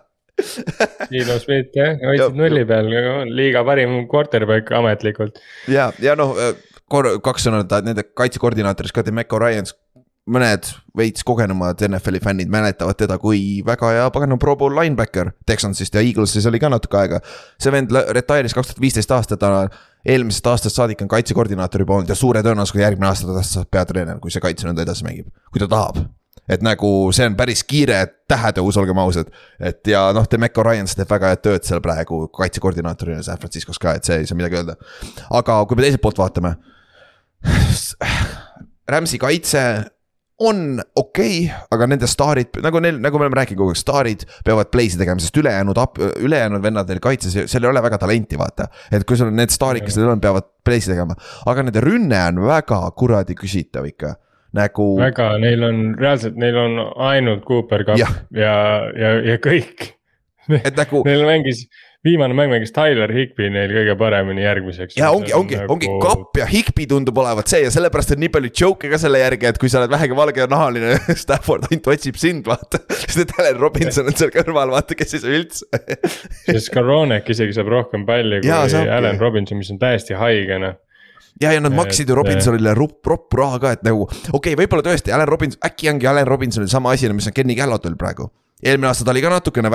Gino 1.08 1.38
Smith 1.40 1.72
jah, 1.74 1.96
hoidsid 2.04 2.36
nulli 2.38 2.68
peal, 2.68 2.92
liiga 3.32 3.64
parim 3.66 4.02
quarterback 4.12 4.76
ametlikult. 4.76 5.40
ja, 5.72 5.88
ja 6.04 6.14
noh 6.20 6.36
kor-, 6.92 7.16
kaks 7.24 7.48
sõna 7.48 7.62
nende 7.84 8.06
kaitsekoordinaatorist 8.16 8.96
ka, 8.96 9.06
Demeco 9.06 9.40
Ryans. 9.42 9.74
mõned 10.28 10.66
veits 10.92 11.24
kogenumad 11.24 11.80
NFL-i 11.86 12.20
fännid 12.20 12.50
mäletavad 12.52 12.98
teda 13.00 13.16
kui 13.18 13.62
väga 13.64 13.94
hea 13.96 14.10
paganama 14.12 14.36
pro 14.38 14.56
bowl 14.60 14.76
linebacker 14.76 15.30
Texansist 15.48 15.94
ja 15.96 16.02
Eaglesis 16.04 16.44
oli 16.46 16.60
ka 16.60 16.68
natuke 16.68 16.98
aega. 17.00 17.20
see 17.58 17.72
vend 17.72 17.90
retire'is 17.90 18.54
kaks 18.54 18.68
tuhat 18.74 18.80
viisteist 18.80 19.10
aastat, 19.10 19.40
ta 19.40 19.68
eelmisest 20.04 20.46
aastast 20.52 20.76
saadik 20.76 21.00
on 21.00 21.08
kaitsekoordinaator 21.08 21.80
juba 21.80 21.96
olnud 21.96 22.12
ja 22.12 22.18
suure 22.18 22.44
tõenäosusega 22.44 22.84
järgmine 22.84 23.08
aasta 23.08 23.32
ta 23.32 23.42
saab 23.42 23.72
peatreener, 23.72 24.20
kui 24.20 24.30
see 24.30 24.44
kaitse 24.44 24.68
nõnda 24.68 24.84
edasi 24.84 25.08
mängib, 25.08 25.32
kui 25.48 25.64
ta 25.64 25.70
tahab 25.70 26.04
et 26.48 26.64
nagu 26.64 26.90
see 27.14 27.26
on 27.28 27.36
päris 27.38 27.62
kiire 27.68 27.98
tähetõus, 28.28 28.78
olgem 28.80 28.98
ausad. 29.02 29.30
et 29.60 29.86
ja 29.86 30.08
noh, 30.16 30.26
Demeco 30.30 30.64
Ryans 30.64 30.96
teeb 30.96 31.10
väga 31.10 31.32
head 31.32 31.44
tööd 31.44 31.68
seal 31.68 31.82
praegu 31.84 32.26
kaitsekoordinaatorina 32.34 33.22
San 33.26 33.40
Franciscos 33.40 33.80
ka, 33.80 33.96
et 33.98 34.08
see 34.08 34.22
ei 34.22 34.28
saa 34.28 34.38
midagi 34.38 34.60
öelda. 34.60 34.76
aga 35.30 35.60
kui 35.68 35.78
me 35.78 35.86
teiselt 35.86 36.04
poolt 36.04 36.20
vaatame 36.20 36.56
Rams'i 38.92 39.20
kaitse 39.20 39.62
on 40.38 40.78
okei 40.96 41.46
okay,, 41.46 41.64
aga 41.74 41.88
nende 41.90 42.06
staarid, 42.10 42.60
nagu 42.62 42.80
neil, 42.82 43.00
nagu 43.02 43.18
me 43.18 43.26
oleme 43.26 43.40
rääkinud 43.40 43.58
kogu 43.58 43.74
aeg, 43.74 43.80
staarid 43.80 44.22
peavad 44.46 44.70
play'si 44.70 45.00
tegema, 45.00 45.18
sest 45.22 45.36
ülejäänud, 45.40 45.80
ülejäänud 46.22 46.62
vennad 46.62 46.90
neil 46.90 47.02
kaitses, 47.02 47.34
seal 47.50 47.66
ei 47.66 47.70
ole 47.72 47.82
väga 47.82 47.98
talenti, 47.98 48.38
vaata. 48.38 48.68
et 48.94 49.06
kui 49.08 49.18
sul 49.18 49.32
on 49.32 49.38
need 49.38 49.52
staarid, 49.54 49.86
kes 49.86 49.98
neil 49.98 50.12
on, 50.14 50.22
peavad 50.22 50.46
play'si 50.66 50.92
tegema, 50.92 51.18
aga 51.50 51.66
nende 51.66 51.82
rünne 51.82 52.22
on 52.30 52.42
väga 52.46 52.80
kuradi 52.98 53.34
küsitav 53.38 53.88
ikka 53.90 54.14
nagu. 54.58 54.88
väga, 55.02 55.32
neil 55.42 55.66
on 55.66 55.82
reaalselt, 55.98 56.38
neil 56.38 56.62
on 56.62 56.78
ainult 57.10 57.42
Cooper 57.48 57.84
Cup 57.88 57.98
ja, 58.00 58.08
ja, 58.30 58.56
ja, 58.94 59.14
ja 59.32 59.38
kõik. 59.42 59.90
et 60.62 60.78
nagu. 60.78 61.02
Neil 61.04 61.26
mängis 61.28 61.66
viimane 62.04 62.34
mäng 62.34 62.52
mängis 62.52 62.70
Tyler 62.74 63.10
Higby 63.10 63.48
neil 63.50 63.72
kõige 63.74 63.94
paremini 63.98 64.44
järgmiseks. 64.44 64.96
ja 64.98 65.10
ongi, 65.14 65.32
ongi 65.34 65.56
nagu..., 65.58 65.74
ongi 65.74 65.90
kapp 66.02 66.38
ja 66.38 66.46
Higby 66.46 66.86
tundub 66.90 67.18
olevat 67.18 67.50
see 67.50 67.64
ja 67.64 67.72
sellepärast 67.74 68.14
on 68.14 68.22
nii 68.22 68.30
palju 68.34 68.52
joke'e 68.60 68.92
ka 68.92 69.00
selle 69.02 69.22
järgi, 69.22 69.48
et 69.50 69.58
kui 69.58 69.70
sa 69.72 69.80
oled 69.82 69.92
vähegi 69.92 70.16
valgenahaline 70.18 70.94
Stafford 71.24 71.66
ainult 71.68 71.90
otsib 71.94 72.20
sind, 72.20 72.46
vaata. 72.46 72.80
sest 72.94 73.24
et 73.24 73.34
Allan 73.38 73.58
Robinson 73.64 74.06
on 74.06 74.18
seal 74.18 74.32
kõrval, 74.34 74.70
vaata, 74.76 74.98
kes 74.98 75.18
ei 75.18 75.24
saa 75.24 75.38
üldse. 75.40 75.82
Sest 76.48 76.70
Karonek 76.74 77.26
isegi 77.34 77.56
saab 77.56 77.70
rohkem 77.72 78.06
palli 78.08 78.42
kui 78.44 78.52
Allan 78.54 79.18
Robinson, 79.20 79.58
mis 79.58 79.72
on 79.74 79.80
täiesti 79.82 80.16
haige 80.18 80.62
noh. 80.62 80.78
Ja, 81.42 81.52
ja 81.54 81.60
nad 81.62 81.74
maksid 81.74 82.08
ju 82.10 82.16
Robinsonile 82.18 82.72
rupp, 82.74 83.06
roppu 83.06 83.38
raha 83.38 83.58
ka, 83.62 83.74
et 83.76 83.82
nagu 83.86 84.06
okei 84.06 84.32
okay,, 84.38 84.58
võib-olla 84.58 84.86
tõesti 84.86 85.14
Allan 85.14 85.30
Robinson, 85.30 85.60
äkki 85.66 85.90
ongi 85.90 86.08
Allan 86.10 86.26
Robinsonil 86.30 86.70
sama 86.70 86.94
asi, 86.94 87.10
mis 87.14 87.30
on 87.30 87.34
Kenny 87.34 87.58
Gallotil 87.58 87.98
praegu 87.98 88.30
eelmine 88.62 88.88
aasta 88.90 89.06
ta 89.06 89.12
oli 89.14 89.22
ka 89.22 89.30
natukene, 89.32 89.70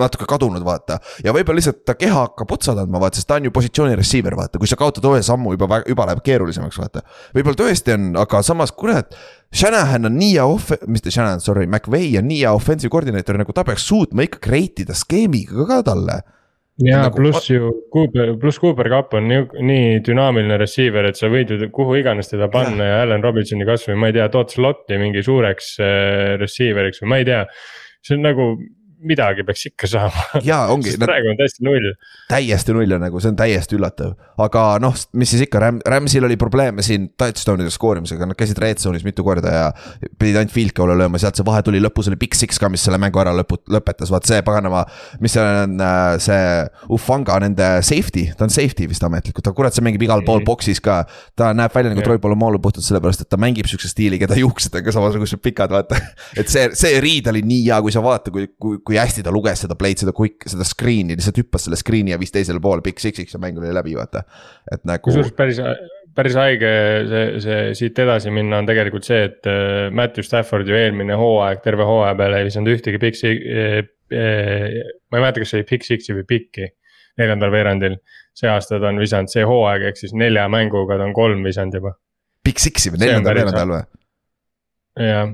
natuke 0.00 0.26
kadunud, 0.28 0.64
vaata. 0.66 0.98
ja 1.24 1.34
võib-olla 1.34 1.60
lihtsalt 1.60 1.82
ta 1.86 1.94
keha 1.98 2.26
hakkab 2.26 2.52
otsa 2.56 2.74
tandma, 2.76 3.00
vaata, 3.02 3.20
sest 3.20 3.28
ta 3.30 3.38
on 3.40 3.48
ju 3.48 3.54
positsiooni 3.54 3.96
receiver, 3.98 4.36
vaata, 4.38 4.60
kui 4.62 4.70
sa 4.70 4.78
kaotad 4.80 5.06
ühe 5.10 5.22
sammu 5.26 5.54
juba, 5.54 5.82
juba 5.86 6.08
läheb 6.10 6.22
keerulisemaks, 6.26 6.78
vaata. 6.82 7.04
võib-olla 7.36 7.60
tõesti 7.62 7.94
on, 7.96 8.12
aga 8.22 8.42
samas, 8.46 8.74
kurat. 8.76 9.16
Shanahan 9.54 10.08
on 10.08 10.16
nii 10.18 10.32
hea 10.34 10.46
off-, 10.46 10.74
mis 10.90 11.04
ta, 11.04 11.12
Shanahan, 11.14 11.42
sorry, 11.44 11.68
McVay 11.70 12.16
on 12.20 12.26
nii 12.30 12.42
hea 12.42 12.54
offensive 12.54 12.90
koordineeter, 12.92 13.38
nagu 13.38 13.54
ta 13.54 13.64
peaks 13.66 13.86
suutma 13.86 14.26
ikka 14.26 14.42
create 14.48 14.86
ida 14.86 14.96
skeemiga 14.96 15.68
ka 15.70 15.84
talle 15.86 16.22
ja 16.82 16.98
nagu... 17.06 17.16
pluss 17.16 17.50
ju 17.50 17.70
Cooper, 17.92 18.34
pluss 18.40 18.60
Cooper 18.60 18.90
Cup 18.92 19.14
on 19.16 19.28
nii, 19.30 19.46
nii 19.64 20.02
dünaamiline 20.04 20.58
receiver, 20.60 21.08
et 21.08 21.16
sa 21.16 21.30
võid 21.32 21.52
ju 21.52 21.70
kuhu 21.72 21.96
iganes 22.02 22.28
teda 22.32 22.50
panna 22.52 22.84
ja, 22.84 22.98
ja 22.98 23.06
Allan 23.06 23.24
Robinsoni 23.24 23.64
kasvõi, 23.68 23.96
ma 24.00 24.10
ei 24.10 24.18
tea, 24.18 24.28
tood 24.32 24.52
slot'i 24.52 25.00
mingi 25.00 25.24
suureks 25.24 25.72
äh, 25.80 26.36
receiver'iks 26.42 27.00
või 27.04 27.12
ma 27.12 27.20
ei 27.22 27.28
tea 27.30 27.42
see 28.06 28.14
on 28.14 28.22
nagu 28.22 28.44
midagi 29.04 29.44
peaks 29.46 29.66
ikka 29.70 29.88
saama. 29.90 30.24
jaa, 30.46 30.66
ongi. 30.72 30.94
praegu 31.00 31.30
on 31.32 31.38
täiesti 31.38 31.64
null. 31.66 31.88
täiesti 32.30 32.74
null 32.76 32.96
on 32.96 33.02
nagu, 33.04 33.20
see 33.20 33.32
on 33.32 33.38
täiesti 33.38 33.76
üllatav. 33.76 34.14
aga 34.42 34.64
noh, 34.82 34.94
mis 35.20 35.32
siis 35.32 35.44
ikka, 35.46 35.60
Ram-, 35.62 35.80
Ramsil 35.86 36.24
oli 36.26 36.38
probleeme 36.40 36.84
siin 36.86 37.10
touchdown'ide 37.18 37.72
skoorimisega, 37.72 38.28
nad 38.28 38.38
käisid 38.38 38.60
red 38.62 38.80
zone'is 38.82 39.04
mitu 39.06 39.24
korda 39.26 39.52
ja. 39.52 39.66
pidid 40.18 40.40
ainult 40.40 40.54
field 40.54 40.74
goal'e 40.76 40.96
lööma, 40.98 41.20
sealt 41.20 41.38
see 41.38 41.46
vahe 41.46 41.62
tuli, 41.66 41.80
lõpus 41.84 42.10
oli 42.10 42.20
big 42.20 42.36
six 42.38 42.60
ka, 42.62 42.70
mis 42.72 42.84
selle 42.86 43.00
mängu 43.02 43.20
ära 43.22 43.34
lõpu-, 43.36 43.60
lõpetas, 43.72 44.12
vaat 44.12 44.28
see 44.28 44.40
paganama. 44.46 44.84
mis 45.20 45.36
see 45.36 45.44
on, 45.44 45.76
äh, 45.82 46.16
see 46.22 46.40
Ufanga 46.96 47.38
nende 47.42 47.70
safety, 47.86 48.28
ta 48.36 48.48
on 48.48 48.54
safety 48.54 48.88
vist 48.90 49.04
ametlikult, 49.06 49.44
ta 49.44 49.54
kurat, 49.56 49.76
see 49.76 49.84
mängib 49.84 50.06
igal 50.06 50.24
pool 50.26 50.40
mm. 50.40 50.48
box'is 50.48 50.82
ka. 50.84 51.02
ta 51.36 51.52
näeb 51.56 51.74
välja 51.74 51.92
nagu 51.92 52.04
Troy 52.06 52.20
Polamalu 52.22 52.60
puhtalt 52.62 52.86
sellepärast, 52.86 53.26
et 53.26 53.32
ta 53.32 53.40
mängib 53.40 53.68
siukse 53.70 53.90
stiiliga, 53.92 54.28
ta 54.30 54.38
juuksed 54.38 54.74
on 54.76 54.86
ka 54.86 54.94
samasugused 54.94 55.42
pikad, 55.44 55.72
vaata. 55.74 56.00
et 56.40 56.48
see, 56.52 56.68
see 56.78 57.00
riid 57.02 57.28
oli 57.32 57.44
nii 57.46 57.66
hea, 57.68 57.80
kui 57.84 57.94
sa 57.94 58.02
vaata, 58.04 58.32
kui, 58.34 58.48
kui, 58.60 58.80
kui 58.86 58.95
hästi 59.02 59.24
ta 59.26 59.34
luges 59.34 59.64
seda 59.64 59.76
play'd, 59.78 60.00
seda 60.02 60.14
quick, 60.16 60.46
seda 60.50 60.66
screen'i, 60.66 61.16
lihtsalt 61.18 61.40
hüppas 61.42 61.66
selle 61.66 61.78
screen'i 61.80 62.14
ja 62.14 62.20
viis 62.20 62.34
teisele 62.34 62.62
poole, 62.62 62.84
big 62.84 63.00
six'iks 63.02 63.36
ja 63.36 63.42
mäng 63.42 63.58
oli 63.60 63.74
läbi, 63.74 63.96
vaata. 63.98 64.24
et 64.72 64.84
nagu. 64.88 65.04
kusjuures 65.08 65.34
päris, 65.36 65.60
päris 66.16 66.38
haige 66.38 66.72
see, 67.10 67.26
see 67.44 67.60
siit 67.82 68.00
edasi 68.06 68.32
minna 68.34 68.62
on 68.62 68.70
tegelikult 68.70 69.06
see, 69.08 69.26
et 69.28 69.50
äh, 69.50 69.90
Matthew 69.94 70.26
Stafford 70.26 70.68
ju 70.68 70.78
eelmine 70.78 71.18
hooaeg, 71.18 71.62
terve 71.64 71.86
hooaja 71.88 72.16
peale 72.18 72.40
ei 72.42 72.50
visanud 72.50 72.72
ühtegi 72.76 73.14
si- 73.14 73.36
eh,. 73.36 73.84
Eh, 74.06 74.84
ma 75.10 75.18
ei 75.18 75.22
mäleta, 75.24 75.40
kas 75.42 75.50
see 75.50 75.58
oli 75.58 75.64
big 75.66 75.82
six'i 75.82 76.14
või 76.14 76.22
big'i 76.30 76.68
neljandal 77.18 77.50
veerandil. 77.50 77.96
see 78.36 78.50
aasta 78.52 78.76
ta 78.80 78.90
on 78.90 79.00
visanud 79.00 79.32
see 79.32 79.44
hooaeg, 79.48 79.86
ehk 79.88 79.96
siis 79.96 80.12
nelja 80.14 80.44
mänguga 80.52 80.98
ta 81.00 81.06
on 81.08 81.14
kolm 81.16 81.40
visanud 81.46 81.74
juba. 81.78 81.94
Big 82.44 82.60
Six'i 82.60 82.92
või 82.92 83.00
neljandal 83.02 83.32
päris 83.32 83.46
veerandajal 83.46 83.72
või? 83.72 84.02
jah, 85.06 85.30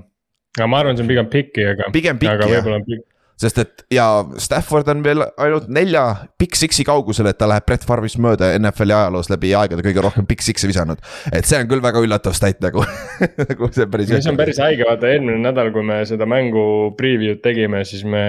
aga 0.56 0.68
ma 0.70 0.78
arvan, 0.82 0.98
see 0.98 1.04
on 1.04 1.10
pigem 1.10 1.32
pikki, 1.32 1.64
aga. 1.72 1.88
Pigem 1.94 2.20
pikki, 2.22 2.32
aga 2.32 2.48
jah. 2.52 3.02
Sest 3.42 3.58
et 3.62 3.84
ja 3.92 4.06
Stafford 4.42 4.88
on 4.92 5.02
veel 5.04 5.24
ainult 5.40 5.68
nelja 5.72 6.04
Big 6.40 6.56
Six'i 6.58 6.86
kaugusel, 6.86 7.28
et 7.30 7.38
ta 7.40 7.48
läheb 7.50 7.66
Brett 7.68 7.86
Favre'ist 7.88 8.20
mööda 8.22 8.52
NFL-i 8.58 8.94
ajaloos 8.96 9.30
läbi 9.32 9.52
aegade 9.58 9.84
kõige 9.84 10.04
rohkem 10.04 10.28
Big 10.28 10.44
Six'i 10.44 10.70
visanud. 10.70 11.02
et 11.32 11.48
see 11.48 11.60
on 11.60 11.68
küll 11.70 11.84
väga 11.84 12.02
üllatav 12.04 12.36
stat 12.38 12.62
nagu 12.64 12.84
nagu 13.48 13.70
see 13.74 13.86
on 13.86 13.92
päris. 13.92 14.14
see 14.14 14.32
on 14.32 14.40
päris 14.40 14.62
haige, 14.62 14.86
vaata 14.88 15.10
eelmine 15.10 15.40
nädal, 15.42 15.72
kui 15.74 15.84
me 15.86 16.02
seda 16.08 16.28
mängu 16.28 16.64
preview'd 16.98 17.42
tegime, 17.44 17.84
siis 17.88 18.04
me 18.04 18.24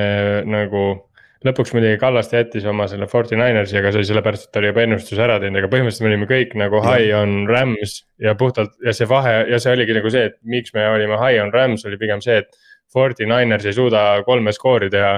nagu. 0.49 0.85
lõpuks 1.43 1.73
muidugi 1.75 1.97
Kallaste 1.99 2.39
jättis 2.39 2.63
oma 2.71 2.85
selle 2.87 3.03
Forty 3.11 3.35
Ninersi, 3.35 3.75
aga 3.75 3.89
see 3.91 3.99
oli 3.99 4.07
sellepärast, 4.07 4.45
et 4.47 4.53
ta 4.55 4.61
oli 4.61 4.69
juba 4.69 4.85
ennustuse 4.85 5.23
ära 5.25 5.41
teinud, 5.43 5.59
aga 5.59 5.69
põhimõtteliselt 5.73 6.05
me 6.05 6.11
olime 6.13 6.27
kõik 6.29 6.53
nagu 6.61 6.79
high 6.85 7.11
on 7.19 7.33
Rams. 7.49 7.97
ja 8.23 8.31
puhtalt 8.39 8.77
ja 8.85 8.93
see 8.95 9.09
vahe 9.09 9.33
ja 9.51 9.59
see 9.59 9.73
oligi 9.75 9.97
nagu 9.97 10.13
see, 10.13 10.29
et 10.31 10.37
miks 10.47 10.71
me 10.77 10.85
olime 10.87 11.19
high 11.19 11.43
on 11.43 11.51
Rams 11.51 11.83
oli 11.89 11.99
pigem 11.99 12.23
see, 12.23 12.39
et. 12.45 12.62
Forty 12.93 13.25
Niners 13.25 13.65
ei 13.65 13.73
suuda 13.73 14.23
kolme 14.25 14.51
skoori 14.53 14.89
teha 14.93 15.13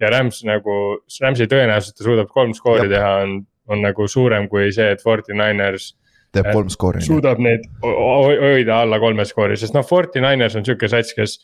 ja 0.00 0.10
Rams 0.10 0.42
nagu, 0.48 0.74
Ramsi 1.20 1.46
tõenäosus, 1.46 1.90
et 1.92 1.98
ta 2.00 2.04
suudab 2.06 2.28
kolm 2.32 2.54
skoori 2.56 2.86
Jep. 2.88 2.94
teha, 2.96 3.10
on, 3.24 3.34
on 3.68 3.82
nagu 3.84 4.06
suurem 4.08 4.48
kui 4.48 4.70
see, 4.72 4.90
et 4.94 5.02
Forty 5.04 5.34
Niners 5.36 5.90
teeb 6.32 6.46
kolm 6.54 6.68
skoori. 6.72 7.02
suudab 7.04 7.38
neid 7.42 7.66
ho- 7.82 7.92
ho- 7.96 8.40
hoida 8.40 8.80
alla 8.82 8.98
kolme 9.02 9.24
skoori, 9.28 9.56
sest 9.60 9.74
noh, 9.76 9.82
Forty 9.86 10.20
Niners 10.24 10.56
on 10.56 10.64
sihuke 10.64 10.88
sats, 10.88 11.12
kes. 11.14 11.38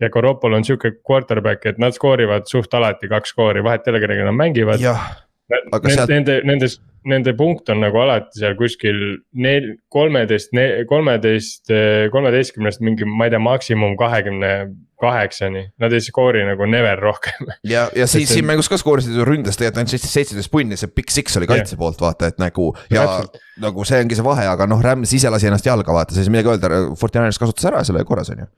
ja 0.00 0.08
Coropol 0.10 0.52
on 0.56 0.64
sihuke 0.64 0.90
quarterback, 1.06 1.64
et 1.66 1.78
nad 1.78 1.92
skoorivad 1.94 2.48
suht 2.50 2.72
alati 2.74 3.08
kaks 3.08 3.30
skoori, 3.30 3.62
vahet 3.62 3.86
ei 3.86 3.92
ole, 3.92 4.00
kellega 4.00 4.24
nad 4.24 4.34
mängivad. 4.34 4.80
jah, 4.80 5.02
aga 5.72 5.88
Nende, 5.88 5.94
sealt- 5.96 6.08
nende, 6.10 6.40
nendes, 6.44 6.80
nende 7.08 7.32
punkt 7.38 7.68
on 7.72 7.80
nagu 7.82 7.98
alati 8.02 8.38
seal 8.38 8.54
kuskil 8.58 8.98
nel-, 9.34 9.72
kolmeteist, 9.92 10.52
kolmeteist, 10.90 11.72
kolmeteistkümnest 12.14 12.82
mingi, 12.84 13.06
ma 13.08 13.26
ei 13.28 13.32
tea, 13.34 13.40
maksimum 13.42 13.96
kahekümne 14.00 14.52
kaheksani. 15.02 15.64
Nad 15.82 15.92
ei 15.96 16.02
skoori 16.04 16.44
nagu 16.46 16.66
never 16.70 17.00
rohkem 17.02 17.48
ja, 17.66 17.88
ja 17.96 18.06
siis 18.06 18.28
see- 18.28 18.38
siin 18.38 18.46
mängus 18.46 18.68
ka 18.70 18.78
skoorisid 18.78 19.16
ju 19.18 19.24
ründes 19.26 19.58
tegelikult 19.58 19.82
ainult 19.82 20.04
seitseteist, 20.06 20.50
punni, 20.52 20.78
see 20.78 20.92
Big 20.94 21.10
Six 21.10 21.36
oli 21.40 21.48
kaitse 21.50 21.78
poolt 21.80 21.98
vaata, 22.02 22.30
et 22.30 22.38
nagu. 22.42 22.70
ja 22.92 23.02
Täpselt. 23.08 23.40
nagu 23.64 23.84
see 23.88 23.98
ongi 24.04 24.18
see 24.18 24.26
vahe, 24.26 24.46
aga 24.46 24.68
noh, 24.70 24.82
Rams 24.84 25.10
ise 25.18 25.30
lasi 25.32 25.50
ennast 25.50 25.66
jalga 25.66 25.94
vaata, 25.96 26.14
siis 26.14 26.30
midagi 26.30 26.54
öelda, 26.54 26.70
Fortinanders 27.00 27.40
kasutas 27.42 27.66
ära 27.72 27.82
selle 27.88 28.04
korras 28.06 28.30
on 28.30 28.44
ju. 28.44 28.52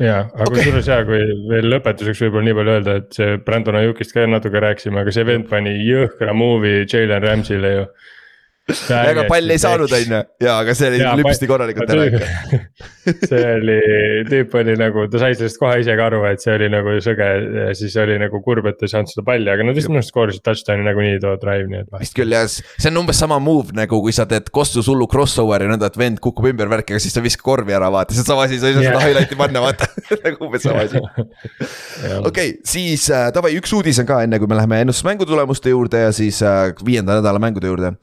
Ja, 0.00 0.20
aga 0.26 0.46
Okei. 0.46 0.56
kusjuures 0.56 0.88
ja 0.90 1.00
kui 1.08 1.20
veel 1.50 1.68
lõpetuseks 1.74 2.24
võib-olla 2.24 2.48
nii 2.48 2.56
palju 2.58 2.76
öelda, 2.76 2.96
et 3.02 3.18
see 3.18 3.36
Brandon 3.46 3.80
Ayukist 3.80 4.14
ka 4.16 4.24
natuke 4.28 4.62
rääkisime, 4.64 5.02
aga 5.02 5.14
see 5.14 5.26
vend 5.28 5.48
pani 5.50 5.76
jõhkra 5.86 6.34
movie 6.36 6.86
Jalen 6.86 7.24
Rams'ile 7.26 7.74
ju. 7.76 7.84
Ega 9.10 9.24
palli 9.28 9.56
ei 9.56 9.62
saanud, 9.62 9.92
on 9.96 10.14
ju, 10.14 10.20
ja 10.44 10.56
aga 10.62 10.74
see 10.76 10.90
oli 10.92 11.00
lüpsti 11.20 11.48
korralikult 11.50 11.92
ära 11.94 12.06
ikka. 12.08 12.60
see 13.30 13.42
oli, 13.56 13.78
tüüp 14.30 14.54
oli 14.60 14.76
nagu, 14.80 15.06
ta 15.12 15.22
sai 15.22 15.36
sellest 15.38 15.60
kohe 15.60 15.80
ise 15.82 15.96
ka 15.98 16.08
aru, 16.10 16.22
et 16.30 16.44
see 16.44 16.54
oli 16.56 16.70
nagu 16.72 16.96
sõge 17.04 17.28
ja 17.40 17.66
siis 17.78 17.96
oli 18.00 18.18
nagu 18.22 18.42
kurb, 18.44 18.68
et 18.70 18.84
ei 18.86 18.92
saanud 18.92 19.12
seda 19.12 19.24
palli, 19.26 19.50
aga 19.52 19.66
nad 19.66 19.78
vist 19.78 19.90
minu 19.90 20.00
arust 20.00 20.12
skoorisid 20.14 20.44
touchdown'i 20.46 20.86
nagunii 20.86 21.20
too 21.24 21.34
drive, 21.42 21.68
nii 21.70 21.82
et. 21.84 21.90
vist 22.04 22.16
küll 22.18 22.36
jah, 22.36 22.46
see 22.50 22.92
on 22.92 23.02
umbes 23.02 23.20
sama 23.20 23.40
move 23.42 23.76
nagu 23.76 24.00
kui 24.04 24.14
sa 24.16 24.28
teed 24.30 24.52
kostus 24.54 24.90
hullu 24.90 25.08
crossover'i 25.10 25.68
nõnda, 25.70 25.90
et 25.90 26.00
vend 26.00 26.22
kukub 26.22 26.50
ümber 26.52 26.70
värki, 26.72 26.96
aga 26.96 27.02
siis 27.02 27.16
sa 27.16 27.24
viskad 27.24 27.46
korvi 27.46 27.76
ära, 27.76 27.90
vaata, 27.92 28.14
see 28.16 28.24
on 28.24 28.30
sama 28.32 28.46
asi, 28.48 28.60
sa 28.62 28.70
ei 28.70 28.78
saa 28.78 28.86
seda 28.86 28.96
Jah. 28.96 29.06
highlight'i 29.08 29.38
panna, 29.40 29.64
vaata 29.64 29.90
nagu 30.24 30.48
umbes 30.48 30.66
sama 30.66 30.86
asi. 30.86 31.02
okei 32.30 32.56
siis 32.66 33.06
äh, 33.10 33.28
davai, 33.34 33.54
üks 33.58 33.72
uudis 33.76 34.00
on 34.02 34.08
ka 34.08 34.22
enne, 34.24 34.40
kui 34.40 34.50
me 34.50 34.58
läheme 34.58 34.82
ennustusmängu 34.84 35.26
tulemuste 35.28 35.72
juurde 35.72 36.06
ja 36.06 36.12
siis 36.16 36.42
äh, 36.42 36.70
viienda 36.84 37.18
nädala 37.18 37.42
mängude 37.42 37.70
juurde. 37.70 37.94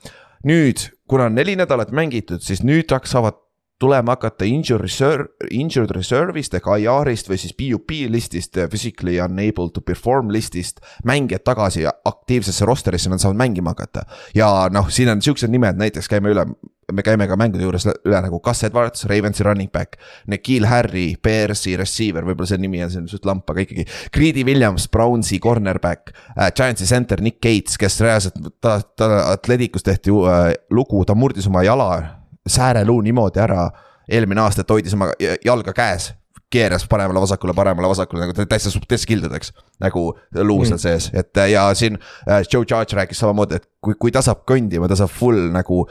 nüüd, 0.48 0.80
kuna 1.10 1.28
on 1.28 1.36
neli 1.36 1.56
nädalat 1.60 1.92
mängitud, 1.92 2.42
siis 2.44 2.64
nüüd 2.64 2.92
hak- 2.94 3.10
saavad 3.10 3.36
tulema 3.80 4.16
hakata 4.16 4.46
injured 4.46 4.82
reserve, 4.82 5.28
injured 5.52 5.92
reserve'ist 5.94 6.56
ehk 6.58 6.70
IR-ist 6.80 7.30
või 7.30 7.38
siis 7.42 7.54
PUP 7.58 7.94
listist, 8.10 8.58
physically 8.72 9.20
unable 9.22 9.70
to 9.74 9.82
perform 9.82 10.32
listist. 10.34 10.82
mängijad 11.06 11.46
tagasi 11.46 11.86
aktiivsesse 11.86 12.66
rosterisse, 12.66 13.10
nad 13.10 13.22
saavad 13.22 13.38
mängima 13.38 13.76
hakata. 13.76 14.06
ja 14.36 14.70
noh, 14.72 14.90
siin 14.90 15.10
on 15.10 15.22
siuksed 15.22 15.50
nimed, 15.54 15.78
näiteks 15.78 16.10
käime 16.10 16.34
üle, 16.34 16.46
me 16.94 17.04
käime 17.04 17.28
ka 17.28 17.38
mängude 17.38 17.64
juures 17.64 17.86
üle 17.86 18.22
nagu 18.24 18.40
Gus 18.40 18.64
Edwards, 18.64 19.06
Ravensi 19.06 19.44
running 19.44 19.72
back. 19.72 20.00
Nikhil 20.28 20.66
Harry, 20.66 21.16
Bearsi 21.24 21.78
receiver, 21.78 22.26
võib-olla 22.26 22.50
see 22.50 22.62
nimi 22.64 22.82
on 22.84 22.92
siin 22.92 23.08
suht 23.12 23.26
lamp, 23.28 23.50
aga 23.52 23.62
ikkagi. 23.62 23.86
Greedy 24.14 24.46
Williams, 24.48 24.88
Brownsi 24.90 25.40
cornerback 25.44 26.14
äh,, 26.38 26.52
Giantsi 26.56 26.88
center 26.88 27.22
Nick 27.22 27.42
Gates, 27.44 27.78
kes 27.78 28.02
reaalselt 28.02 28.40
ta, 28.62 28.80
ta 28.82 29.28
Atleticus 29.34 29.86
tehti 29.86 30.16
äh, 30.16 30.56
lugu, 30.72 31.04
ta 31.06 31.16
murdis 31.16 31.50
oma 31.52 31.66
jala 31.68 32.17
sääreluu 32.48 33.02
niimoodi 33.02 33.40
ära. 33.40 33.70
eelmine 34.08 34.40
aasta, 34.42 34.64
et 34.64 34.70
hoidis 34.72 34.94
oma 34.96 35.10
jalga 35.46 35.74
käes 35.76 36.14
keeras 36.50 36.86
paremale-vasakule, 36.88 37.54
paremale-vasakule 37.54 38.22
nagu 38.22 38.34
täitsa, 38.34 38.72
täitsa 38.88 39.08
kildudeks 39.08 39.52
nagu 39.84 40.04
luu 40.48 40.64
seal 40.66 40.80
sees, 40.80 41.10
et 41.14 41.36
ja 41.52 41.66
siin 41.76 41.98
äh, 42.30 42.46
Joe 42.54 42.64
Judge 42.64 42.96
rääkis 42.96 43.20
samamoodi, 43.20 43.60
et 43.60 43.68
kui, 43.84 43.98
kui 44.00 44.14
ta 44.16 44.24
saab 44.24 44.46
kõndima, 44.48 44.88
ta 44.88 44.96
saab 44.96 45.12
full 45.12 45.50
nagu 45.52 45.84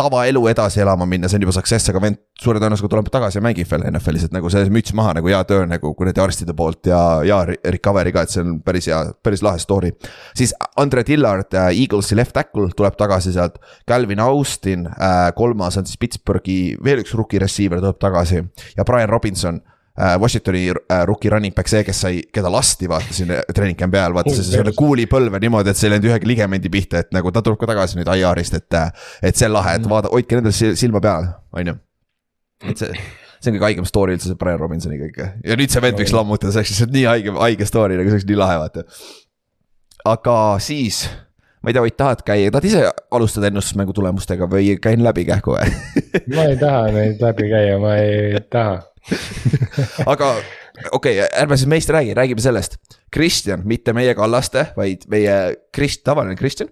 tavaelu 0.00 0.42
edasi 0.50 0.80
elama 0.82 1.06
minna, 1.08 1.28
see 1.28 1.38
on 1.38 1.44
juba 1.44 1.54
success, 1.54 1.90
aga 1.92 2.00
vend 2.02 2.20
suure 2.40 2.60
tõenäosusega 2.62 2.90
tuleb 2.94 3.10
tagasi 3.12 3.38
ja 3.38 3.44
mängib 3.44 3.68
veel 3.70 3.84
NFL-is, 3.90 4.26
et 4.28 4.34
nagu 4.34 4.50
see 4.52 4.68
müts 4.72 4.94
maha 4.96 5.14
nagu 5.18 5.30
hea 5.30 5.40
töö 5.48 5.66
nagu 5.68 5.92
kuradi 5.98 6.22
arstide 6.24 6.54
poolt 6.56 6.88
ja, 6.90 7.00
ja 7.26 7.42
re- 7.48 7.58
recovery 7.76 8.14
ka, 8.16 8.24
et 8.24 8.32
see 8.32 8.44
on 8.44 8.58
päris 8.64 8.88
hea, 8.90 9.00
päris 9.24 9.44
lahe 9.44 9.60
story. 9.62 9.92
siis 10.36 10.54
Andre 10.80 11.04
Dillard 11.06 11.52
äh,, 11.54 11.72
Eaglesi 11.82 12.16
left 12.16 12.34
tackle 12.36 12.70
tuleb 12.76 12.96
tagasi 13.00 13.34
sealt, 13.36 13.60
Calvin 13.88 14.22
Austin 14.24 14.86
äh,, 14.88 15.30
kolmas 15.36 15.76
on 15.80 15.88
siis 15.88 16.00
Pittsburghi 16.00 16.60
veel 16.84 17.04
üks 17.04 17.14
rookie 17.18 17.42
receiver 17.42 17.82
tuleb 17.82 18.00
tagasi 18.00 18.40
ja 18.76 18.88
Brian 18.88 19.12
Robinson 19.12 19.60
Washingtoni 20.20 20.62
äh, 20.72 21.02
rookie 21.08 21.30
running 21.32 21.54
back, 21.56 21.68
see, 21.70 21.84
kes 21.86 22.00
sai, 22.06 22.22
keda 22.32 22.50
lasti 22.52 22.88
vaata 22.90 23.14
siin 23.16 23.32
treening 23.54 23.78
camp'i 23.78 24.00
ajal, 24.00 24.16
vaata 24.16 24.34
see, 24.34 24.46
selle 24.48 24.74
kuulipõlve 24.76 25.40
niimoodi, 25.42 25.72
et 25.72 25.80
see 25.80 25.88
ei 25.88 25.94
läinud 25.94 26.10
ühegi 26.10 26.30
ligamendi 26.30 26.72
pihta, 26.72 27.04
et 27.04 27.14
nagu 27.16 27.32
ta 27.34 27.42
tuleb 27.44 27.60
ka 27.60 27.68
tagasi 27.72 28.00
nüüd 28.00 28.10
IR-ist, 28.14 28.56
et. 28.58 28.78
et 29.22 29.36
see 29.36 29.48
on 29.50 29.56
lahe, 29.58 29.76
et 29.80 29.88
vaada, 29.90 30.12
hoidke 30.12 30.38
nendel 30.38 30.54
sil- 30.56 30.76
silma 30.80 31.02
peal, 31.04 31.30
on 31.56 31.72
ju. 31.72 31.78
et 32.70 32.84
see, 32.84 32.92
see 33.40 33.52
on 33.52 33.56
kõige 33.58 33.68
haigem 33.70 33.88
story 33.88 34.16
üldse, 34.16 34.30
see 34.30 34.40
Brian 34.40 34.60
Robinsoniga 34.60 35.08
ikka 35.10 35.32
ja 35.46 35.56
nüüd 35.58 35.72
see 35.72 35.82
vend 35.84 36.00
võiks 36.00 36.14
lammutada, 36.16 36.52
see 36.52 36.62
oleks 36.62 36.74
lihtsalt 36.76 36.94
nii 36.96 37.08
haige, 37.08 37.34
haige 37.40 37.68
story 37.68 37.98
nagu 38.00 38.12
see 38.12 38.20
oleks 38.20 38.30
nii 38.30 38.40
lahe, 38.40 38.60
vaata. 38.64 38.86
aga 40.14 40.36
siis 40.64 41.04
ma 41.60 41.70
ei 41.70 41.76
tea, 41.76 41.82
Ott, 41.84 41.96
tahad 41.96 42.22
käia, 42.24 42.50
tahad 42.52 42.64
ise 42.68 42.84
alustada 43.12 43.50
ennustusmängu 43.50 43.92
tulemustega 43.96 44.48
või 44.48 44.74
käin 44.80 45.02
läbi 45.04 45.26
kähku 45.28 45.56
või? 45.56 45.72
ma 46.34 46.46
ei 46.48 46.56
taha 46.60 46.86
neid 46.94 47.20
läbi 47.20 47.50
käia, 47.52 47.76
ma 47.82 47.96
ei 48.00 48.40
taha. 48.52 48.78
Aga 50.12 50.32
okei 50.92 51.18
okay,, 51.18 51.28
ärme 51.42 51.58
siis 51.60 51.70
meist 51.70 51.90
räägi, 51.92 52.14
räägime 52.16 52.44
sellest. 52.44 52.78
Kristjan, 53.10 53.64
mitte 53.66 53.92
meie 53.96 54.14
Kallaste, 54.14 54.68
vaid 54.76 55.06
meie 55.10 55.36
Krist-, 55.76 56.04
tavaline 56.06 56.36
Kristjan. 56.38 56.70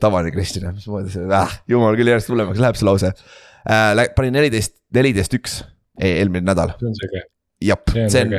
tavaline 0.00 0.32
Kristjan, 0.34 0.74
mismoodi 0.74 1.12
see 1.12 1.28
ah,, 1.32 1.52
jumal 1.68 1.96
küll 1.98 2.10
järjest 2.12 2.32
hullemaks 2.32 2.62
läheb 2.62 2.80
see 2.80 2.88
lause 2.88 3.12
äh,. 3.12 4.08
panin 4.16 4.34
neliteist, 4.38 4.78
neliteist, 4.94 5.36
üks 5.36 5.60
eelmine 6.00 6.46
nädal, 6.48 6.74
see 6.80 6.90
on 6.90 6.98
siuke, 6.98 7.24
jep, 7.62 7.94
see 8.10 8.24
on 8.24 8.34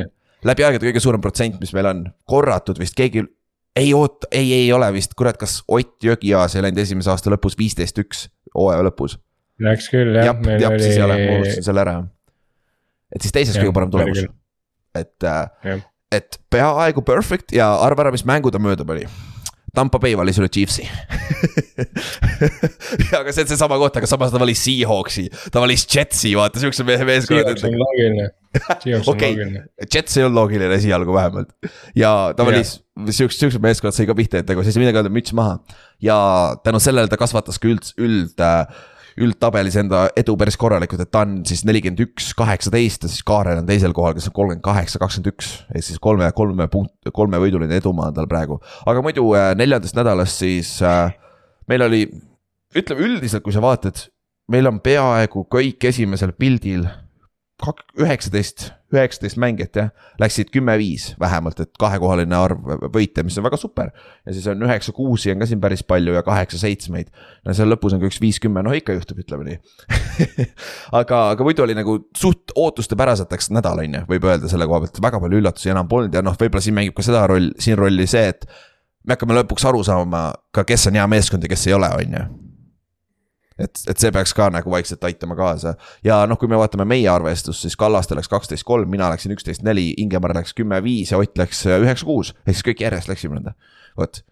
läbi 0.46 0.66
aegade 0.66 0.88
kõige 0.88 1.02
suurem 1.02 1.22
protsent, 1.24 1.58
mis 1.62 1.72
meil 1.76 1.90
on, 1.90 2.04
korratud 2.28 2.78
vist 2.80 2.96
keegi. 2.98 3.24
ei 3.76 3.92
oota, 3.94 4.28
ei, 4.30 4.52
ei 4.52 4.72
ole 4.72 4.88
vist, 4.94 5.14
kurat, 5.18 5.36
kas 5.36 5.60
Ott 5.68 6.04
Jõgiaas 6.04 6.56
ei 6.56 6.64
läinud 6.64 6.80
esimese 6.80 7.10
aasta 7.12 7.32
lõpus 7.32 7.58
viisteist, 7.58 7.98
üks, 8.00 8.26
hooaja 8.56 8.84
lõpus. 8.86 9.18
Läks 9.60 9.88
küll 9.92 10.16
jah, 10.16 10.36
jah, 10.36 10.60
jah, 10.60 10.76
siis 10.80 10.96
ei 10.96 11.04
ole, 11.04 11.16
ma 11.22 11.38
unustasin 11.40 11.66
selle 11.66 11.84
ära. 11.84 11.96
Et 13.14 13.22
siis 13.22 13.34
teises 13.34 13.56
Jah, 13.56 13.64
kõige 13.64 13.76
parem 13.76 13.92
tulemus 13.92 14.24
et 15.00 15.28
äh, 15.28 15.80
et 16.14 16.38
peaaegu 16.52 17.02
perfect 17.06 17.54
ja 17.56 17.72
arva 17.82 18.06
ära, 18.06 18.12
mis 18.14 18.26
mängu 18.28 18.52
ta 18.54 18.60
mööda 18.62 18.86
pani. 18.86 19.06
Tampa 19.76 19.98
Bay 20.00 20.14
valis 20.16 20.38
üle 20.40 20.48
Chiefsi 20.48 20.86
ja 23.10 23.18
aga 23.18 23.32
see 23.34 23.44
on 23.44 23.50
seesama 23.50 23.76
koht, 23.76 23.98
aga 23.98 24.08
samas 24.08 24.30
ta 24.32 24.40
valis 24.40 24.62
Seahawksi, 24.64 25.26
ta 25.52 25.60
valis 25.60 25.84
Jetsi, 25.92 26.32
vaata 26.38 26.62
siukse 26.62 26.86
mehe 26.86 27.04
meeskonnad 27.04 27.50
Seahawks 27.50 27.66
on. 27.68 27.76
loogiline, 27.82 28.30
Okei. 29.12 29.34
Jets 29.84 30.16
ei 30.16 30.24
olnud 30.24 30.38
loogiline 30.38 30.78
esialgu 30.78 31.12
vähemalt 31.12 31.52
ja 31.98 32.12
ta 32.38 32.46
valis 32.48 32.78
siuksed, 33.04 33.36
siuksed 33.42 33.66
meeskonnad 33.66 33.98
sai 33.98 34.08
ka 34.08 34.16
pihta, 34.16 34.40
et 34.40 34.48
nagu 34.48 34.64
siis 34.64 34.78
midagi 34.80 35.02
öelda, 35.02 35.12
müts 35.12 35.36
maha. 35.36 35.58
ja 36.00 36.16
tänu 36.64 36.80
sellele 36.80 37.12
ta 37.12 37.20
kasvatas 37.20 37.60
ka 37.60 37.68
üld, 37.68 37.84
üld, 38.00 38.32
üldtabelis 39.16 39.78
enda 39.80 40.06
edu 40.18 40.34
päris 40.36 40.58
korralikult, 40.60 41.00
et 41.00 41.10
ta 41.12 41.22
on 41.24 41.38
siis 41.48 41.62
nelikümmend 41.64 42.02
üks, 42.04 42.32
kaheksateist 42.36 43.06
ja 43.06 43.12
siis 43.12 43.24
Kaarel 43.26 43.62
on 43.62 43.68
teisel 43.68 43.94
kohal, 43.96 44.16
kes 44.16 44.28
on 44.28 44.34
kolmkümmend 44.36 44.64
kaheksa, 44.64 45.00
kakskümmend 45.00 45.32
üks. 45.32 45.52
ehk 45.72 45.86
siis 45.86 46.02
kolme, 46.02 46.28
kolme 46.36 46.68
punkt, 46.72 46.94
kolme 47.16 47.40
võiduline 47.40 47.80
edumaa 47.80 48.10
on 48.12 48.18
tal 48.18 48.28
praegu. 48.28 48.60
aga 48.86 49.04
muidu 49.04 49.30
äh, 49.38 49.54
neljandast 49.56 49.96
nädalast 49.96 50.44
siis 50.44 50.76
äh, 50.84 51.14
meil 51.68 51.86
oli, 51.88 52.04
ütleme 52.76 53.08
üldiselt, 53.08 53.44
kui 53.46 53.56
sa 53.56 53.64
vaatad 53.64 54.04
meil 54.52 54.68
on 54.70 54.80
peaaegu 54.82 55.46
kõik 55.50 55.88
esimesel 55.90 56.34
pildil 56.38 56.86
kak-, 57.62 57.86
üheksateist, 57.98 58.70
üheksateist 58.94 59.38
mängijat 59.42 59.78
jah, 59.80 59.88
läksid 60.22 60.52
kümme-viis 60.54 61.08
vähemalt, 61.20 61.58
et 61.64 61.72
kahekohaline 61.80 62.36
arv 62.38 62.68
võite, 62.94 63.24
mis 63.26 63.36
on 63.40 63.46
väga 63.46 63.58
super. 63.58 63.90
ja 64.26 64.34
siis 64.34 64.46
on 64.50 64.62
üheksa-kuusi 64.62 65.32
on 65.32 65.42
ka 65.42 65.48
siin 65.50 65.60
päris 65.62 65.82
palju 65.82 66.14
ja 66.14 66.22
kaheksa-seitsmeid. 66.26 67.10
no 67.44 67.56
seal 67.56 67.70
lõpus 67.72 67.96
on 67.96 68.02
ka 68.02 68.10
üks 68.10 68.20
viis-kümme, 68.22 68.62
noh 68.62 68.76
ikka 68.76 68.94
juhtub, 68.94 69.18
ütleme 69.24 69.48
nii 69.48 70.46
aga, 71.00 71.22
aga 71.34 71.46
muidu 71.46 71.66
oli 71.66 71.74
nagu 71.78 71.98
suht 72.16 72.54
ootustepäraselt 72.54 73.34
läks 73.34 73.50
nädal, 73.50 73.82
on 73.82 74.00
ju, 74.00 74.06
võib 74.14 74.30
öelda 74.30 74.50
selle 74.52 74.70
koha 74.70 74.84
pealt, 74.86 75.02
väga 75.02 75.22
palju 75.26 75.42
üllatusi 75.42 75.74
enam 75.74 75.90
polnud 75.90 76.14
ja 76.14 76.22
noh, 76.22 76.38
võib-olla 76.38 76.62
siin 76.62 76.78
mängib 76.78 76.96
ka 76.96 77.06
seda 77.06 77.26
roll, 77.30 77.50
siin 77.58 77.78
rolli 77.80 78.06
see, 78.10 78.30
et. 78.34 78.46
me 79.04 79.18
hakkame 79.18 79.40
lõpuks 79.42 79.66
aru 79.66 79.82
saama 79.86 80.28
ka, 80.54 80.66
kes 80.66 80.92
on 80.92 81.00
hea 81.00 81.10
meeskond 81.10 81.42
ja 81.42 81.50
kes 81.50 81.66
ei 81.66 81.74
ole, 81.74 81.90
on 81.90 82.20
ju 82.20 82.26
et, 83.58 83.80
et 83.88 84.00
see 84.00 84.12
peaks 84.12 84.34
ka 84.36 84.48
nagu 84.52 84.70
vaikselt 84.72 85.04
aitama 85.08 85.36
kaasa. 85.38 85.74
ja 86.04 86.20
noh, 86.28 86.38
kui 86.40 86.48
me 86.50 86.58
vaatame 86.60 86.86
meie 86.88 87.08
arvestust, 87.10 87.64
siis 87.64 87.76
Kallaste 87.76 88.16
läks 88.18 88.30
kaksteist 88.32 88.66
kolm, 88.68 88.90
mina 88.92 89.10
läksin 89.12 89.34
üksteist 89.36 89.64
neli, 89.66 89.92
Ingemar 90.02 90.34
läks 90.36 90.54
kümme 90.56 90.82
viis 90.84 91.12
ja 91.12 91.20
Ott 91.20 91.38
läks 91.38 91.64
üheksa 91.66 92.06
kuus. 92.06 92.34
ehk 92.46 92.56
siis 92.56 92.66
kõik 92.70 92.86
järjest 92.86 93.12
läksime 93.12 93.38
nõnda, 93.38 93.56
vot. 93.98 94.22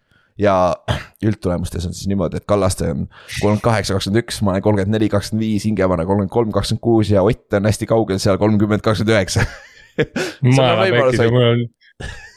ja 0.41 0.75
üldtulemustes 1.27 1.87
on 1.89 1.95
siis 1.97 2.09
niimoodi, 2.11 2.41
et 2.41 2.49
Kallaste 2.49 2.91
on 2.91 3.07
kolmkümmend 3.39 3.65
kaheksa, 3.65 3.97
kakskümmend 3.97 4.23
üks, 4.23 4.41
ma 4.41 4.55
olen 4.55 4.67
kolmkümmend 4.67 4.99
neli, 4.99 5.09
kakskümmend 5.09 5.47
viis, 5.47 5.65
Ingemar 5.69 6.03
on 6.03 6.11
kolmkümmend 6.11 6.35
kolm, 6.35 6.51
kakskümmend 6.55 6.85
kuus 6.85 7.13
ja 7.13 7.25
Ott 7.25 7.59
on 7.59 7.71
hästi 7.71 7.89
kaugel 7.89 8.21
seal 8.21 8.37
kolmkümmend, 8.41 8.85
kakskümmend 8.85 9.17
üheksa. 9.17 9.47
jumala 10.45 10.85
pekki, 10.91 11.31
mul 11.31 11.49
on, 11.49 11.67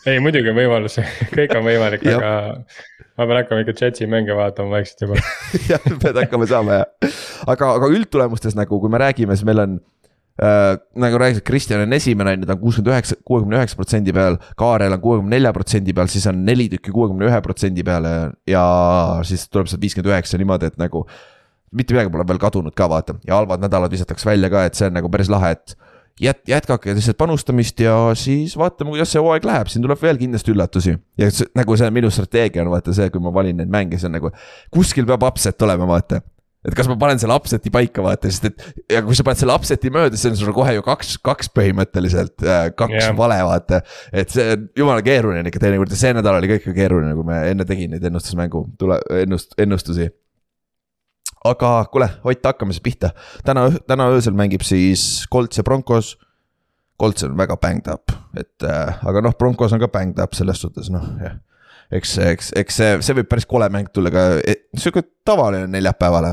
ei 0.08 0.22
muidugi 0.22 0.52
on 0.52 0.58
võimalus 0.58 0.98
kõik 1.34 1.54
on 1.58 1.66
võimalik, 1.66 2.04
aga 2.08 2.32
ma 3.18 3.26
pean 3.26 3.38
hakkama 3.40 3.64
ikka 3.64 3.74
Jetsi 3.80 4.08
mänge 4.10 4.36
vaatama 4.36 4.78
vaikselt 4.78 5.06
juba 5.06 5.20
jah, 5.70 5.86
pead 6.02 6.20
hakkama 6.22 6.48
saama 6.50 6.80
jah, 6.80 7.14
aga, 7.46 7.72
aga 7.76 7.92
üldtulemustes 7.92 8.56
nagu, 8.58 8.80
kui 8.80 8.92
me 8.92 9.00
räägime, 9.02 9.36
siis 9.36 9.48
meil 9.48 9.64
on 9.64 9.78
äh,. 10.42 10.76
nagu 11.02 11.18
rääkisid, 11.20 11.44
Kristjan 11.46 11.82
on 11.84 11.96
esimene, 11.96 12.36
on 12.36 12.44
ju, 12.44 12.48
ta 12.48 12.54
on 12.56 12.62
kuuskümmend 12.62 12.92
üheksa, 12.94 13.18
kuuekümne 13.26 13.58
üheksa 13.58 13.78
protsendi 13.80 14.14
peal. 14.14 14.38
Kaarel 14.58 14.94
on 14.94 15.02
kuuekümne 15.02 15.34
nelja 15.34 15.52
protsendi 15.56 15.94
peal, 15.96 16.10
siis 16.12 16.28
on 16.30 16.44
neli 16.46 16.68
tükki 16.76 16.94
kuuekümne 16.94 17.26
ühe 17.26 17.40
protsendi 17.44 17.84
peale 17.86 18.14
ja 18.48 18.62
siis 19.26 19.48
tuleb 19.50 19.70
sealt 19.70 19.82
viiskümmend 19.82 20.12
üheksa 20.14 20.40
niimoodi, 20.40 20.70
et 20.70 20.78
nagu. 20.80 21.06
mitte 21.68 21.92
midagi 21.92 22.08
pole 22.08 22.24
veel 22.24 22.38
kadunud 22.40 22.72
ka 22.72 22.86
vaata 22.88 23.18
ja 23.28 23.36
halvad 23.36 23.60
nädalad 23.60 23.92
visatakse 23.92 24.24
välja 24.24 24.48
ka, 24.48 24.62
et 24.64 24.78
see 24.78 24.86
on 24.88 24.94
nagu 24.96 25.10
päris 25.12 25.28
lahe, 25.28 25.50
et 25.52 25.74
jät-, 26.22 26.44
jätkake 26.48 26.94
lihtsalt 26.96 27.18
panustamist 27.20 27.80
ja 27.80 27.96
siis 28.18 28.56
vaatame, 28.58 28.94
kuidas 28.94 29.12
see 29.14 29.22
hooaeg 29.22 29.46
läheb, 29.48 29.70
siin 29.72 29.84
tuleb 29.84 30.00
veel 30.02 30.18
kindlasti 30.20 30.54
üllatusi. 30.54 30.96
ja 31.18 31.30
see, 31.34 31.50
nagu 31.58 31.76
see 31.78 31.90
minu 31.94 32.10
strateegia 32.14 32.64
on 32.64 32.72
vaata 32.74 32.96
see, 32.96 33.10
kui 33.14 33.22
ma 33.22 33.34
valin 33.34 33.62
neid 33.62 33.70
mänge, 33.72 34.00
see 34.00 34.10
on 34.10 34.18
nagu 34.18 34.32
kuskil 34.74 35.08
peab 35.08 35.26
upset 35.30 35.66
olema, 35.66 35.88
vaata 35.88 36.22
et 36.66 36.74
kas 36.76 36.88
ma 36.90 36.96
panen 37.00 37.20
selle 37.22 37.36
upset'i 37.38 37.70
paika, 37.72 38.02
vaata, 38.04 38.30
sest 38.32 38.48
et 38.50 38.96
ja 38.96 39.02
kui 39.06 39.16
sa 39.16 39.24
paned 39.26 39.40
selle 39.40 39.54
upset'i 39.54 39.92
mööda, 39.94 40.18
siis 40.18 40.32
on 40.32 40.40
sul 40.40 40.54
kohe 40.56 40.74
ju 40.74 40.84
kaks, 40.84 41.14
kaks 41.24 41.52
põhimõtteliselt, 41.54 42.34
äh, 42.42 42.64
kaks 42.76 42.96
yeah. 42.98 43.14
vale, 43.16 43.38
vaata. 43.46 43.80
et 44.12 44.34
see 44.34 44.56
on 44.56 44.66
jumala 44.76 45.04
keeruline 45.06 45.46
ikka 45.48 45.62
teinekord 45.62 45.94
ja 45.94 46.00
see 46.00 46.16
nädal 46.18 46.40
oli 46.40 46.50
ka 46.50 46.58
ikka 46.58 46.74
keeruline, 46.76 47.14
kui 47.16 47.28
me 47.28 47.40
enne 47.52 47.66
tegin 47.68 47.94
neid 47.94 48.08
ennustusmängu 48.10 48.64
tule, 48.80 48.98
ennust-, 49.22 49.54
ennustusi 49.62 50.10
aga 51.44 51.72
kuule, 51.92 52.08
Ott, 52.24 52.44
hakkame 52.44 52.74
siis 52.74 52.82
pihta. 52.82 53.10
täna, 53.44 53.68
täna 53.86 54.08
öösel 54.14 54.36
mängib 54.38 54.64
siis 54.66 55.26
Colts 55.32 55.58
ja 55.58 55.64
Broncos. 55.64 56.16
Colts 56.98 57.24
on 57.24 57.36
väga 57.38 57.56
banged 57.56 57.86
up, 57.92 58.10
et 58.36 58.66
äh, 58.66 58.98
aga 59.06 59.22
noh, 59.22 59.36
Broncos 59.38 59.72
on 59.72 59.80
ka 59.80 59.88
banged 59.88 60.18
up 60.22 60.34
selles 60.34 60.58
suhtes 60.60 60.90
noh, 60.90 61.04
jah. 61.22 61.38
eks, 61.94 62.16
eks, 62.18 62.52
eks 62.58 62.80
see, 62.80 62.96
see 63.06 63.14
võib 63.20 63.28
päris 63.30 63.46
kole 63.46 63.68
mäng 63.70 63.92
tulla 63.94 64.10
ka, 64.10 64.24
sihuke 64.74 65.04
tavaline 65.24 65.70
neljapäevale 65.70 66.32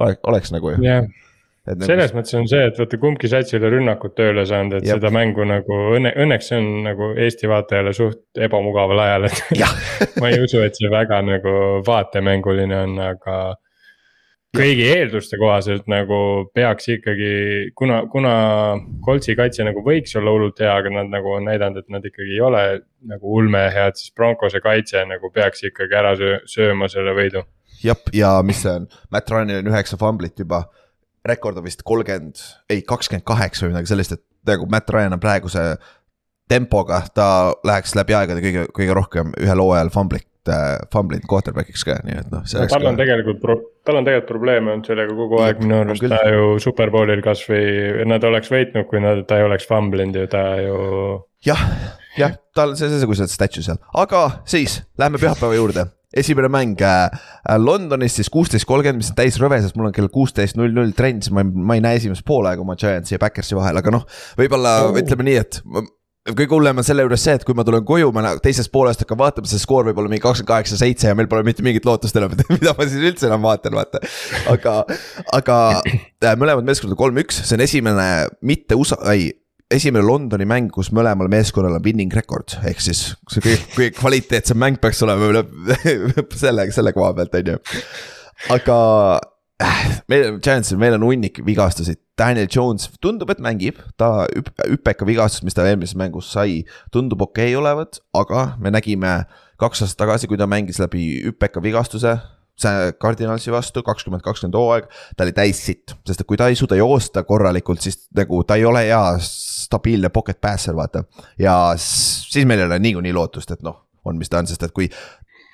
oleks, 0.00 0.20
oleks 0.24 0.52
nagu 0.56 0.72
ju 0.72 0.80
yeah.. 0.84 1.04
Nagu... 1.66 1.82
selles 1.82 2.12
mõttes 2.14 2.34
on 2.38 2.44
see, 2.46 2.62
et 2.68 2.76
vaata 2.78 2.98
kumbki 3.02 3.28
sats 3.28 3.50
ei 3.50 3.58
ole 3.58 3.72
rünnakut 3.72 4.14
tööle 4.14 4.44
saanud, 4.46 4.76
et 4.78 4.84
Jep. 4.86 5.00
seda 5.00 5.10
mängu 5.10 5.42
nagu 5.48 5.78
õnne, 5.96 6.12
õnneks 6.22 6.52
see 6.52 6.60
on 6.62 6.68
nagu 6.84 7.08
Eesti 7.18 7.50
vaatajale 7.50 7.92
suht 7.96 8.38
ebamugaval 8.46 9.02
ajal, 9.02 9.26
et 9.26 9.40
ma 10.22 10.30
ei 10.30 10.38
usu, 10.44 10.60
et 10.62 10.78
see 10.78 10.90
väga 10.92 11.18
nagu 11.26 11.56
vaatemänguline 11.86 12.78
on, 12.84 12.94
aga 13.08 13.38
kõigi 14.56 14.86
eelduste 14.90 15.38
kohaselt 15.40 15.88
nagu 15.90 16.18
peaks 16.56 16.88
ikkagi, 16.96 17.32
kuna, 17.78 18.02
kuna 18.12 18.32
Coltsi 19.04 19.36
kaitse 19.38 19.66
nagu 19.66 19.82
võiks 19.86 20.16
olla 20.18 20.34
hullult 20.34 20.62
hea, 20.62 20.72
aga 20.72 20.92
nad 20.94 21.12
nagu 21.12 21.36
on 21.36 21.46
näidanud, 21.48 21.84
et 21.84 21.92
nad 21.92 22.06
ikkagi 22.06 22.36
ei 22.36 22.42
ole 22.44 22.62
nagu 23.06 23.36
ulmehead, 23.38 23.98
siis 23.98 24.14
Broncose 24.16 24.62
kaitse 24.64 25.04
nagu 25.08 25.30
peaks 25.34 25.66
ikkagi 25.70 25.98
ära 25.98 26.14
sööma 26.48 26.90
selle 26.92 27.14
võidu. 27.16 27.44
jah, 27.84 28.00
ja 28.16 28.32
mis 28.46 28.62
see 28.64 28.72
on, 28.72 28.88
Matt 29.12 29.30
Ryanil 29.30 29.62
on 29.62 29.72
üheksa 29.72 29.98
fumblit 30.00 30.38
juba, 30.40 30.64
rekord 31.26 31.58
on 31.60 31.66
vist 31.66 31.84
kolmkümmend, 31.86 32.40
ei 32.72 32.82
kakskümmend 32.86 33.26
kaheksa 33.26 33.66
või 33.66 33.74
midagi 33.74 33.92
sellist, 33.92 34.16
et 34.16 34.24
nagu 34.48 34.68
Matt 34.70 34.90
Ryan 34.90 35.18
on 35.18 35.22
praeguse 35.22 35.74
tempoga, 36.48 37.02
ta 37.14 37.28
läheks 37.66 37.96
läbi 37.98 38.14
aegade 38.14 38.42
kõige, 38.42 38.66
kõige 38.74 38.94
rohkem 38.94 39.34
ühel 39.42 39.62
hooajal 39.62 39.90
fumblit 39.94 40.28
äh, 40.52 40.76
fumblit 40.92 41.26
quarterback'iks 41.28 41.84
ka, 41.86 41.98
nii 42.06 42.20
et 42.22 42.30
noh. 42.32 42.44
tal 42.46 42.86
on 42.86 42.96
ka... 42.96 43.02
tegelikult 43.02 43.44
tal 43.86 44.00
on 44.00 44.06
tegelikult 44.06 44.30
probleeme 44.30 44.74
olnud 44.74 44.88
sellega 44.90 45.16
kogu 45.16 45.42
aeg, 45.44 45.62
minu 45.64 45.80
arust 45.82 46.06
ta 46.10 46.22
ju 46.30 46.56
superbowlil 46.62 47.22
kasvõi, 47.24 48.06
nad 48.08 48.24
oleks 48.26 48.52
võitnud, 48.52 48.88
kui 48.90 49.02
nad, 49.04 49.24
ta 49.28 49.40
ei 49.40 49.48
oleks 49.48 49.68
famblinud 49.70 50.22
ju, 50.22 50.30
ta 50.32 50.46
ju. 50.62 50.78
jah, 51.46 51.66
jah, 52.18 52.38
tal 52.56 52.74
see, 52.78 52.90
seesugused 52.92 53.32
statue 53.32 53.66
seal, 53.66 53.82
aga 53.94 54.26
siis 54.48 54.80
lähme 55.00 55.22
pühapäeva 55.22 55.58
juurde 55.58 55.90
esimene 56.16 56.48
mäng 56.48 56.80
äh, 56.80 57.10
Londonis 57.58 58.16
siis 58.16 58.30
kuusteist 58.32 58.66
kolmkümmend, 58.68 59.02
mis 59.02 59.12
on 59.12 59.18
täis 59.18 59.36
rõve, 59.42 59.58
sest 59.62 59.76
mul 59.76 59.90
on 59.90 59.94
kell 59.96 60.08
kuusteist 60.12 60.56
null 60.58 60.74
null 60.74 60.94
trenn, 60.96 61.20
siis 61.22 61.34
ma 61.34 61.44
ei, 61.44 61.50
ma 61.70 61.76
ei 61.76 61.84
näe 61.84 62.00
esimest 62.00 62.24
poolaega 62.26 62.62
oma 62.64 62.76
Giantsi 62.80 63.16
ja 63.16 63.20
Backersi 63.22 63.58
vahel, 63.58 63.80
aga 63.82 63.92
noh. 63.94 64.06
võib-olla 64.38 64.76
oh. 64.86 64.96
ütleme 64.96 65.28
nii, 65.28 65.36
et 65.42 65.60
kõige 66.34 66.56
hullem 66.56 66.80
on 66.80 66.86
selle 66.86 67.04
juures 67.04 67.22
see, 67.22 67.36
et 67.38 67.44
kui 67.46 67.54
ma 67.56 67.64
tulen 67.66 67.84
koju, 67.86 68.10
ma 68.14 68.34
teisest 68.42 68.72
poolest 68.74 69.04
hakkan 69.04 69.20
vaatama, 69.20 69.48
see 69.50 69.62
skoor 69.62 69.86
võib 69.86 70.00
olla 70.02 70.10
mingi 70.10 70.24
kakskümmend 70.24 70.50
kaheksa, 70.50 70.78
seitse 70.80 71.10
ja 71.10 71.16
meil 71.18 71.28
pole 71.30 71.46
mitte 71.46 71.64
mingit 71.66 71.86
lootust 71.86 72.18
enam, 72.18 72.34
et 72.34 72.44
mida 72.56 72.74
ma 72.76 72.86
siis 72.88 73.04
üldse 73.12 73.28
enam 73.30 73.44
vaatan, 73.46 73.76
vaata. 73.78 74.02
aga, 74.52 74.76
aga 75.36 75.58
äh, 75.86 76.38
mõlemad 76.38 76.66
meeskonnad 76.66 76.96
on 76.96 77.02
kolm-üks, 77.04 77.42
see 77.44 77.58
on 77.58 77.66
esimene 77.66 78.08
mitte 78.46 78.78
USA, 78.78 78.98
ei 79.14 79.30
esimene 79.72 80.04
Londoni 80.06 80.46
mäng, 80.48 80.70
kus 80.74 80.92
mõlemal 80.94 81.30
meeskonnal 81.30 81.78
on 81.78 81.84
winning 81.84 82.12
record, 82.14 82.54
ehk 82.66 82.82
siis 82.82 83.08
see 83.32 83.42
kõige, 83.42 83.62
kõige 83.74 83.94
kvaliteetsem 83.98 84.58
mäng 84.62 84.78
peaks 84.82 85.02
olema 85.06 85.30
üle 85.30 85.42
selle, 86.38 86.68
selle 86.74 86.94
koha 86.94 87.12
pealt, 87.18 87.34
on 87.40 87.54
ju. 87.54 87.62
aga 88.54 88.78
meil, 90.10 90.38
Giantsil, 90.44 90.78
meil 90.80 90.98
on 90.98 91.06
hunnik 91.08 91.40
vigastusi, 91.46 91.96
Daniel 92.18 92.48
Jones 92.48 92.88
tundub, 93.00 93.30
et 93.30 93.40
mängib, 93.44 93.80
ta 94.00 94.26
hüpeka 94.64 95.06
vigastus, 95.08 95.44
mis 95.44 95.56
ta 95.56 95.66
eelmises 95.68 95.96
mängus 95.98 96.30
sai, 96.32 96.62
tundub 96.92 97.22
okei 97.26 97.50
okay 97.52 97.60
olevat, 97.60 98.00
aga 98.16 98.54
me 98.62 98.72
nägime 98.72 99.18
kaks 99.60 99.84
aastat 99.84 100.00
tagasi, 100.04 100.30
kui 100.30 100.40
ta 100.40 100.48
mängis 100.48 100.80
läbi 100.82 101.04
hüpeka 101.28 101.62
vigastuse. 101.64 102.16
see 102.56 102.92
Cardinalsi 102.96 103.52
vastu 103.52 103.82
kakskümmend 103.84 104.22
kakskümmend 104.24 104.54
hooaeg, 104.56 104.86
ta 105.12 105.26
oli 105.26 105.32
täis 105.36 105.58
sitt, 105.60 105.92
sest 106.08 106.22
et 106.22 106.26
kui 106.26 106.38
ta 106.40 106.46
ei 106.48 106.56
suuda 106.56 106.78
joosta 106.78 107.20
korralikult, 107.28 107.82
siis 107.84 108.06
nagu 108.16 108.38
ta 108.48 108.56
ei 108.56 108.64
ole 108.64 108.80
hea 108.86 109.18
stabiilne 109.20 110.08
pocket 110.08 110.40
passer, 110.40 110.72
vaata. 110.76 111.04
ja 111.38 111.74
siis 111.76 112.46
meil 112.48 112.62
ei 112.64 112.70
ole 112.70 112.78
niikuinii 112.78 113.12
lootust, 113.12 113.52
et 113.52 113.60
noh, 113.62 113.76
on, 114.08 114.16
mis 114.16 114.32
ta 114.32 114.40
on, 114.40 114.48
sest 114.48 114.64
et 114.64 114.72
kui 114.72 114.88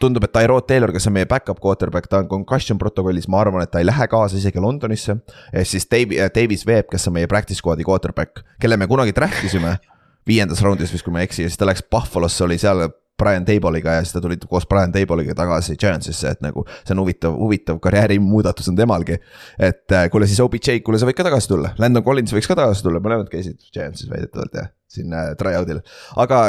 tundub, 0.03 0.27
et 0.27 0.35
Tyrod 0.35 0.67
Taylor, 0.69 0.93
kes 0.95 1.09
on 1.11 1.17
meie 1.17 1.29
back-up 1.31 1.61
quarterback, 1.63 2.11
ta 2.11 2.23
on 2.23 2.31
concussion 2.31 2.81
protokollis, 2.81 3.29
ma 3.33 3.43
arvan, 3.43 3.65
et 3.65 3.73
ta 3.73 3.83
ei 3.83 3.89
lähe 3.89 4.09
kaasa 4.11 4.39
isegi 4.41 4.63
Londonisse. 4.63 5.17
siis 5.65 5.89
Dave, 5.91 6.19
äh, 6.19 6.31
Davis 6.35 6.67
Webb, 6.67 6.91
kes 6.93 7.09
on 7.09 7.19
meie 7.19 7.31
practice 7.31 7.63
squad'i 7.63 7.87
quarterback, 7.87 8.45
kelle 8.61 8.77
me 8.77 8.91
kunagi 8.91 9.15
draft 9.15 9.45
isime. 9.45 9.79
viiendas 10.23 10.61
raundis 10.63 10.93
vist, 10.93 11.03
kui 11.03 11.11
ma 11.11 11.19
ei 11.19 11.27
eksi 11.27 11.43
ja 11.43 11.51
siis 11.51 11.59
ta 11.59 11.67
läks 11.67 11.83
Buffalo'sse, 11.91 12.45
oli 12.45 12.55
seal 12.55 12.85
Brian 13.19 13.45
Table'iga 13.45 13.97
ja 13.97 14.05
siis 14.05 14.15
ta 14.15 14.21
tuli 14.23 14.37
koos 14.37 14.67
Brian 14.71 14.93
Table'iga 14.95 15.35
tagasi 15.35 15.75
Giantsisse, 15.77 16.31
et 16.31 16.45
nagu 16.45 16.63
see 16.71 16.95
on 16.95 17.03
huvitav, 17.03 17.35
huvitav 17.39 17.81
karjäärimuudatus 17.83 18.71
on 18.71 18.79
temalgi. 18.79 19.19
et 19.59 19.93
äh, 19.93 20.09
kuule 20.11 20.27
siis 20.27 20.41
OBJ, 20.41 20.79
kuule 20.87 20.99
sa 20.99 21.09
võid 21.09 21.19
ka 21.19 21.27
tagasi 21.27 21.51
tulla, 21.51 21.75
Landon 21.79 22.05
Collins 22.07 22.35
võiks 22.35 22.51
ka 22.51 22.59
tagasi 22.59 22.87
tulla, 22.87 23.03
mõlemad 23.03 23.31
käisid 23.33 23.59
Giantsis 23.75 24.11
väidetavalt 24.11 24.55
jah, 24.59 24.71
siin 24.91 25.15
äh, 25.15 25.33
try-out'il, 25.39 25.83
aga 26.23 26.45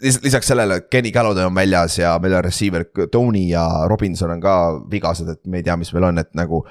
lisaks 0.00 0.46
sellele 0.46 0.80
Kenny 0.90 1.10
Galladay 1.10 1.46
on 1.46 1.54
väljas 1.54 1.98
ja 1.98 2.18
meil 2.22 2.34
on 2.38 2.44
receiver 2.44 2.84
Tony 3.12 3.48
ja 3.48 3.64
Robinson 3.88 4.30
on 4.30 4.40
ka 4.40 4.54
vigased, 4.90 5.28
et 5.28 5.46
me 5.46 5.60
ei 5.60 5.66
tea, 5.66 5.76
mis 5.76 5.92
meil 5.94 6.10
on, 6.10 6.18
et 6.22 6.30
nagu. 6.38 6.64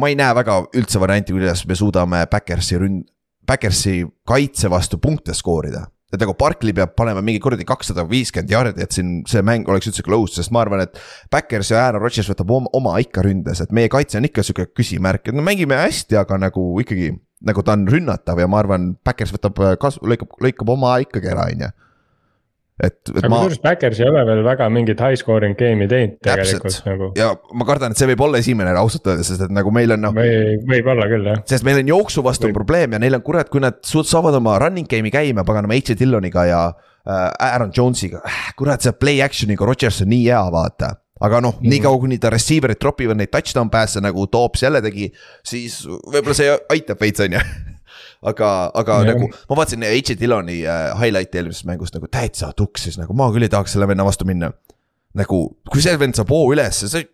ma 0.00 0.08
ei 0.08 0.14
näe 0.16 0.32
väga 0.32 0.54
üldse 0.72 1.00
varianti, 1.00 1.34
kuidas 1.36 1.66
me 1.68 1.76
suudame 1.76 2.22
Backersi 2.30 2.78
ründ-, 2.80 3.04
Backersi 3.46 4.06
kaitse 4.24 4.70
vastu 4.72 4.98
punkte 4.98 5.34
skoorida. 5.34 5.84
et 6.12 6.20
nagu 6.20 6.34
Barkley 6.36 6.74
peab 6.76 6.94
panema 6.96 7.22
mingi 7.24 7.40
kuradi 7.40 7.64
kakssada 7.64 8.04
viiskümmend 8.08 8.50
jardi, 8.52 8.82
et 8.84 8.92
siin 8.92 9.22
see 9.28 9.40
mäng 9.40 9.68
oleks 9.68 9.88
üldse 9.88 10.04
close, 10.04 10.34
sest 10.36 10.52
ma 10.52 10.60
arvan, 10.60 10.82
et. 10.84 10.98
Backers 11.32 11.70
ja 11.72 11.86
Aaron 11.86 12.02
Rodgers 12.04 12.28
võtab 12.28 12.50
oma, 12.52 12.68
oma 12.76 12.98
ikka 13.00 13.24
ründes, 13.24 13.62
et 13.64 13.72
meie 13.72 13.88
kaitse 13.88 14.18
on 14.20 14.28
ikka 14.28 14.44
sihuke 14.44 14.66
küsimärk, 14.76 15.28
et 15.28 15.36
no 15.36 15.44
mängime 15.44 15.78
hästi, 15.80 16.18
aga 16.20 16.36
nagu 16.40 16.66
ikkagi. 16.84 17.14
nagu 17.42 17.62
ta 17.66 17.72
on 17.74 17.88
rünnatav 17.90 18.38
ja 18.38 18.46
ma 18.46 18.60
arvan, 18.60 18.92
Backers 19.04 19.32
võtab 19.34 19.56
kas-, 19.80 19.98
lõikab, 20.04 20.36
lõikab 20.40 20.68
oma 20.76 20.98
ikkagi 21.02 21.32
ära, 21.32 21.48
on 21.48 21.64
ju 21.64 21.72
et, 22.80 22.94
et 22.96 23.18
aga 23.20 23.28
ma 23.28 23.40
kusjuures 23.42 23.60
Backers 23.62 24.00
ei 24.00 24.08
ole 24.08 24.22
veel 24.28 24.40
väga 24.46 24.68
mingit 24.72 25.00
high 25.02 25.18
scoring 25.20 25.56
game'i 25.58 25.88
teinud 25.90 26.16
tegelikult 26.24 26.78
nagu. 26.86 27.10
ja 27.18 27.32
ma 27.58 27.66
kardan, 27.68 27.92
et 27.92 28.00
see 28.00 28.08
võib 28.12 28.24
olla 28.24 28.40
esimene 28.40 28.72
ausalt 28.80 29.10
öeldes, 29.12 29.28
sest 29.28 29.44
et 29.46 29.52
nagu 29.52 29.72
meil 29.74 29.92
on 29.96 30.02
noh. 30.06 30.14
või 30.16 30.56
võib-olla 30.70 31.08
küll 31.10 31.28
jah. 31.28 31.42
sest 31.52 31.66
meil 31.68 31.82
on 31.82 31.92
jooksu 31.92 32.24
vastu 32.24 32.48
Võib. 32.48 32.56
probleem 32.62 32.96
ja 32.96 33.02
neil 33.02 33.18
on 33.18 33.24
kurat, 33.26 33.50
kui 33.52 33.62
nad 33.62 33.78
saavad 33.84 34.38
oma 34.40 34.56
running 34.62 34.88
game'i 34.88 35.12
käima, 35.12 35.44
paganama 35.48 35.76
H. 35.76 35.98
Dilloniga 36.00 36.46
ja 36.48 36.62
äh, 36.72 37.28
Aaron 37.52 37.74
Jones'iga. 37.76 38.22
kurat, 38.58 38.84
see 38.84 38.96
play 38.96 39.20
action'iga 39.24 39.68
Rodgers 39.68 40.00
on 40.06 40.12
nii 40.12 40.24
hea, 40.30 40.40
vaata. 40.54 40.94
aga 41.22 41.42
noh 41.44 41.58
mm, 41.58 41.74
niikaua 41.74 42.00
kuni 42.02 42.18
ta 42.22 42.32
receiver'id 42.32 42.80
tropivad 42.80 43.20
neid 43.20 43.30
touchdown 43.34 43.70
pass'e 43.70 44.00
nagu 44.02 44.24
Toops 44.32 44.64
jälle 44.64 44.80
tegi, 44.82 45.12
siis 45.44 45.82
võib-olla 45.86 46.38
see 46.40 46.56
aitab 46.72 47.04
veits, 47.04 47.22
on 47.28 47.36
ju. 47.36 47.44
aga, 48.22 48.50
aga 48.78 48.98
Jah. 49.02 49.12
nagu 49.12 49.28
ma 49.30 49.58
vaatasin 49.58 49.86
H. 49.88 50.16
Dilloni 50.20 50.60
äh, 50.66 50.92
highlight'i 51.00 51.40
eelmisest 51.40 51.66
mängust 51.68 51.96
nagu 51.96 52.10
täitsa 52.12 52.52
tuksis, 52.56 52.98
nagu 53.00 53.16
ma 53.18 53.30
küll 53.34 53.46
ei 53.46 53.52
tahaks 53.52 53.74
selle 53.76 53.88
venna 53.90 54.06
vastu 54.06 54.28
minna. 54.28 54.52
nagu, 55.18 55.42
kui 55.68 55.82
see 55.84 55.98
vend 56.00 56.16
saab 56.16 56.30
hoo 56.32 56.46
ülesse, 56.54 56.88
see 56.88 57.04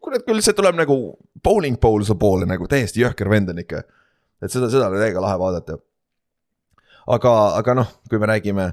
kurat 0.00 0.24
küll, 0.24 0.40
see 0.44 0.56
tuleb 0.56 0.78
nagu 0.78 0.96
bowling 1.44 1.76
pole 1.80 2.06
su 2.08 2.16
poole 2.20 2.48
nagu 2.48 2.68
täiesti 2.70 3.02
jõhker 3.02 3.28
vend 3.28 3.52
on 3.52 3.60
ikka. 3.64 3.82
et 4.42 4.52
seda, 4.52 4.70
seda 4.72 4.88
oli 4.88 5.02
täiega 5.02 5.22
lahe 5.24 5.38
vaadata. 5.40 5.78
aga, 7.06 7.34
aga 7.58 7.80
noh, 7.82 7.90
kui 8.08 8.20
me 8.22 8.30
räägime 8.30 8.70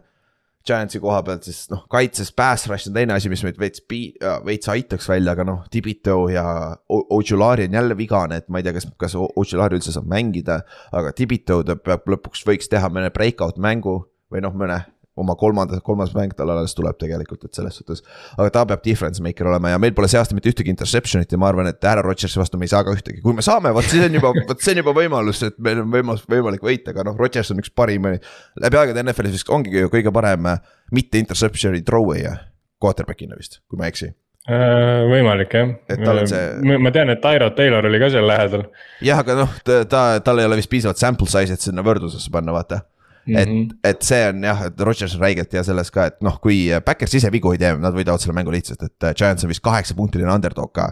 Giantsi 0.65 0.99
koha 1.01 1.19
pealt, 1.25 1.45
siis 1.45 1.67
noh, 1.69 1.83
kaitses 1.91 2.31
pass 2.33 2.65
rush 2.69 2.89
on 2.89 2.95
teine 2.95 3.13
asi, 3.13 3.29
mis 3.29 3.43
meid 3.45 3.59
veits 3.61 3.83
pi-, 3.85 4.15
veits 4.47 4.71
aitaks 4.71 5.09
välja, 5.11 5.35
aga 5.35 5.45
noh, 5.45 5.61
Tibito 5.71 6.23
ja 6.33 6.45
Ojulari 6.89 7.67
on 7.69 7.77
jälle 7.77 7.97
vigane, 7.97 8.41
et 8.41 8.49
ma 8.49 8.61
ei 8.61 8.65
tea, 8.65 8.73
kas, 8.73 8.89
kas 8.97 9.15
Ojulari 9.19 9.77
üldse 9.77 9.93
saab 9.93 10.09
mängida. 10.09 10.63
aga 10.95 11.13
Tibito 11.13 11.61
ta 11.63 11.77
peab 11.77 12.09
lõpuks 12.09 12.45
võiks 12.47 12.71
teha 12.71 12.89
mõne 12.89 13.13
breakout 13.13 13.61
mängu 13.61 13.99
või 14.33 14.41
noh, 14.41 14.55
mõne 14.57 14.81
oma 15.15 15.35
kolmanda, 15.39 15.79
kolmas 15.83 16.11
mäng 16.15 16.33
tal 16.35 16.49
alles 16.51 16.75
tuleb 16.75 16.97
tegelikult, 16.99 17.45
et 17.47 17.55
selles 17.55 17.77
suhtes. 17.79 18.01
aga 18.37 18.49
ta 18.51 18.65
peab 18.67 18.83
difference 18.83 19.23
maker 19.23 19.47
olema 19.47 19.71
ja 19.71 19.79
meil 19.79 19.93
pole 19.95 20.09
see 20.11 20.19
aasta 20.19 20.35
mitte 20.35 20.51
ühtegi 20.51 20.73
interception'it 20.73 21.31
ja 21.31 21.39
ma 21.39 21.47
arvan, 21.51 21.69
et 21.71 21.83
Aaron 21.87 22.03
Rodgersi 22.07 22.39
vastu 22.39 22.59
me 22.59 22.67
ei 22.67 22.73
saa 22.73 22.83
ka 22.83 22.91
ühtegi, 22.95 23.21
kui 23.23 23.33
me 23.35 23.45
saame, 23.45 23.71
vot 23.75 23.87
siis 23.87 24.03
on 24.07 24.17
juba, 24.19 24.33
vot 24.49 24.65
see 24.65 24.75
on 24.75 24.83
juba 24.83 24.95
võimalus, 24.97 25.43
et 25.47 25.55
meil 25.63 25.83
on 25.85 25.93
võimalus, 25.93 26.25
võimalik 26.31 26.65
võita, 26.65 26.91
aga 26.91 27.07
noh, 27.07 27.15
Rodgers 27.19 27.53
on 27.55 27.63
üks 27.63 27.71
parimaid. 27.75 28.27
läbi 28.61 28.81
aegade 28.81 29.05
NFL-is 29.05 29.39
vist 29.39 29.49
ongi 29.55 29.71
ju 29.79 29.91
kõige 29.93 30.11
parem 30.15 30.51
äh, 30.51 30.59
mitte 30.91 31.21
interception'i 31.21 31.83
throw'e 31.85 32.35
quarterback'ina 32.83 33.39
vist, 33.39 33.61
kui 33.69 33.79
ma 33.79 33.87
ei 33.87 33.93
eksi. 33.95 34.11
Äh, 34.45 35.05
võimalik 35.09 35.55
jah. 35.57 35.71
Et 35.89 36.03
see- 36.29 36.77
ma 36.77 36.91
tean, 36.93 37.09
et 37.09 37.21
Tyrod 37.23 37.55
Taylor 37.57 37.87
oli 37.89 37.97
ka 38.03 38.11
seal 38.13 38.27
lähedal 38.29 38.67
jah, 39.01 39.23
aga 39.23 39.39
noh, 39.39 39.55
ta, 39.65 39.79
ta, 39.89 40.01
tal 40.21 40.43
ei 40.43 40.45
ole 40.45 40.59
vist 40.59 40.69
piisavalt 40.69 41.01
sample 41.01 41.25
size'it 41.31 41.63
sinna 41.63 41.81
võrdlusesse 41.85 42.29
panna, 42.33 42.53
vaata. 42.53 42.83
Et 43.27 43.49
mm, 43.49 43.53
-hmm. 43.53 43.77
et 43.83 44.01
see 44.05 44.21
on 44.29 44.43
jah, 44.43 44.65
et 44.67 44.79
Rodgers 44.79 45.15
on 45.15 45.21
räigelt 45.21 45.53
hea 45.53 45.63
selles 45.63 45.91
ka, 45.91 46.05
et 46.11 46.21
noh, 46.21 46.39
kui 46.41 46.69
Backers 46.85 47.13
ise 47.13 47.31
vigu 47.31 47.51
ei 47.51 47.61
tee, 47.61 47.73
nad 47.81 47.93
võidavad 47.93 48.21
selle 48.21 48.37
mängu 48.37 48.53
lihtsalt, 48.53 48.83
et 48.83 49.03
äh, 49.03 49.15
Giants 49.17 49.43
on 49.43 49.49
vist 49.49 49.63
kaheksapunktiline 49.65 50.31
underdog 50.31 50.73
ka. 50.75 50.91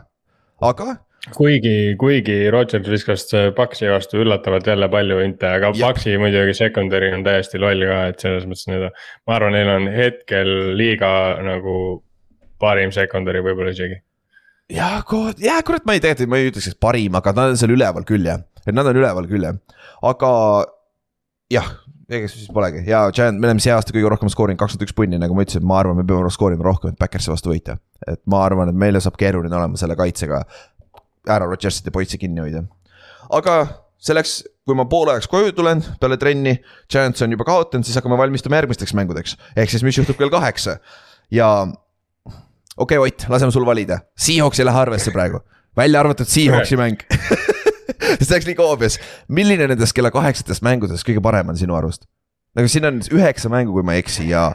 aga 0.61 0.95
kuigi, 1.31 1.95
kuigi 1.99 2.37
Rodgers 2.51 2.87
viskas 2.89 3.27
Paxi 3.55 3.87
vastu 3.91 4.19
üllatavalt 4.23 4.67
jälle 4.67 4.89
palju 4.91 5.19
inte, 5.23 5.47
aga 5.47 5.71
Jep. 5.71 5.85
Paxi 5.87 6.17
muidugi 6.19 6.55
secondary 6.57 7.13
on 7.15 7.23
täiesti 7.23 7.61
loll 7.61 7.85
ka, 7.87 7.99
et 8.11 8.25
selles 8.25 8.47
mõttes 8.49 8.67
need. 8.71 8.89
ma 9.27 9.37
arvan, 9.37 9.55
neil 9.55 9.71
on 9.71 9.87
hetkel 9.93 10.51
liiga 10.77 11.13
nagu 11.43 12.03
parim 12.59 12.91
secondary 12.95 13.43
võib-olla 13.43 13.71
isegi. 13.75 14.01
jah, 14.73 15.03
jah, 15.39 15.63
kurat, 15.63 15.85
ma 15.85 15.95
ei 15.95 16.03
tegelikult, 16.03 16.31
ma 16.33 16.41
ei 16.41 16.51
ütleks, 16.51 16.71
et 16.73 16.79
parim, 16.81 17.15
aga 17.19 17.35
nad 17.35 17.53
on 17.53 17.59
seal 17.61 17.75
üleval 17.75 18.07
küll 18.07 18.27
jah, 18.27 18.43
et 18.65 18.75
nad 18.75 18.87
on 18.89 18.99
üleval 18.99 19.29
küll 19.31 19.47
jah, 19.47 19.59
aga 20.03 20.31
jah, 21.53 21.71
siis 22.09 22.49
polegi 22.53 22.83
ja 22.89 23.05
Giant, 23.15 23.39
me 23.39 23.47
oleme 23.47 23.63
see 23.63 23.73
aasta 23.73 23.93
kõige 23.95 24.09
rohkem 24.11 24.31
skoorinud 24.31 24.59
kakskümmend 24.59 24.87
üks 24.87 24.95
punni, 24.97 25.19
nagu 25.21 25.35
ma 25.35 25.45
ütlesin, 25.45 25.65
ma 25.67 25.79
arvan, 25.79 25.97
me 25.99 26.05
peame 26.07 26.31
skoorima 26.33 26.65
rohkem, 26.67 26.93
et 26.93 26.99
Backersi 26.99 27.31
vastu 27.31 27.53
võita. 27.53 27.77
et 28.07 28.19
ma 28.29 28.43
arvan, 28.45 28.69
et 28.69 28.79
meile 28.79 28.99
saab 29.03 29.17
keeruline 29.19 29.55
olema 29.55 29.79
selle 29.79 29.95
kaitsega 29.99 30.43
ära 31.29 31.47
Rodgersit 31.47 31.87
ja 31.87 31.95
poissi 31.95 32.19
kinni 32.19 32.43
hoida. 32.43 32.65
aga 33.31 33.55
selleks, 34.03 34.41
kui 34.67 34.75
ma 34.75 34.85
poole 34.89 35.15
ajaks 35.15 35.29
koju 35.31 35.55
tulen 35.55 35.83
peale 36.01 36.19
trenni, 36.19 36.57
Giants 36.91 37.23
on 37.23 37.31
juba 37.31 37.47
kaotanud, 37.47 37.87
siis 37.87 37.95
hakkame 37.99 38.19
valmistuma 38.19 38.59
järgmisteks 38.59 38.95
mängudeks. 38.99 39.37
ehk 39.55 39.71
siis, 39.71 39.83
mis 39.83 39.97
juhtub 39.97 40.19
kell 40.19 40.33
kaheksa 40.33 40.77
ja 41.31 41.49
okei 42.77 42.97
okay,, 42.97 43.07
Ott, 43.07 43.29
laseme 43.29 43.51
sul 43.51 43.65
valida, 43.65 44.03
Seahawks 44.17 44.59
ei 44.59 44.67
lähe 44.67 44.79
arvesse 44.79 45.11
praegu, 45.11 45.43
välja 45.77 46.03
arvatud 46.03 46.27
Seahawksi 46.27 46.77
mäng. 46.77 47.03
see 48.27 48.37
oleks 48.37 48.49
nii 48.49 48.57
koobias, 48.59 48.99
milline 49.27 49.67
nendest 49.71 49.95
kella 49.95 50.11
kaheksatest 50.13 50.65
mängudest 50.65 51.07
kõige 51.07 51.23
parem 51.23 51.53
on 51.53 51.59
sinu 51.59 51.77
arust? 51.79 52.07
nagu 52.57 52.69
siin 52.69 52.85
on 52.89 53.01
üheksa 53.13 53.49
mängu, 53.49 53.73
kui 53.75 53.85
ma 53.85 53.95
ei 53.95 54.03
eksi 54.03 54.27
ja 54.29 54.51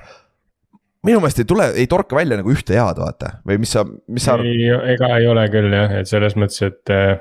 minu 1.07 1.23
meelest 1.23 1.43
ei 1.43 1.49
tule, 1.49 1.71
ei 1.79 1.89
torka 1.91 2.19
välja 2.19 2.39
nagu 2.39 2.53
ühte 2.53 2.77
head, 2.77 3.01
vaata 3.01 3.39
või 3.49 3.59
mis 3.63 3.75
sa, 3.75 3.85
mis 3.87 4.27
sa 4.27 4.37
arvad, 4.37 4.51
ei, 4.51 4.69
ega 4.95 5.11
ei 5.19 5.27
ole 5.31 5.49
küll 5.53 5.75
jah, 5.75 5.99
et 6.01 6.11
selles 6.11 6.37
mõttes, 6.39 6.63
et 6.67 6.95
äh, 6.95 7.19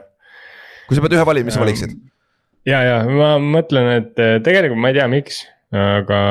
kui 0.89 0.97
sa 0.97 1.03
pead 1.03 1.17
ühe 1.17 1.25
valima, 1.27 1.49
mis 1.49 1.57
sa 1.57 1.63
valiksid? 1.63 1.97
ja, 2.67 2.81
ja 2.83 2.97
ma 3.09 3.35
mõtlen, 3.41 3.89
et 4.01 4.23
eh, 4.23 4.37
tegelikult 4.43 4.81
ma 4.81 4.91
ei 4.91 4.99
tea, 4.99 5.07
miks, 5.11 5.43
aga. 5.75 6.21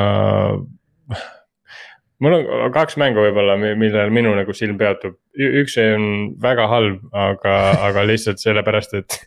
Mul 2.23 2.37
on 2.37 2.73
kaks 2.75 2.97
mängu 3.01 3.21
võib-olla, 3.25 3.57
millel 3.61 4.13
minu 4.15 4.33
nagu 4.37 4.55
silm 4.57 4.79
peatub, 4.81 5.17
üks 5.37 5.77
on 5.83 6.07
väga 6.43 6.67
halb, 6.71 7.03
aga, 7.13 7.57
aga 7.91 8.05
lihtsalt 8.09 8.41
sellepärast, 8.43 8.97
et. 9.01 9.19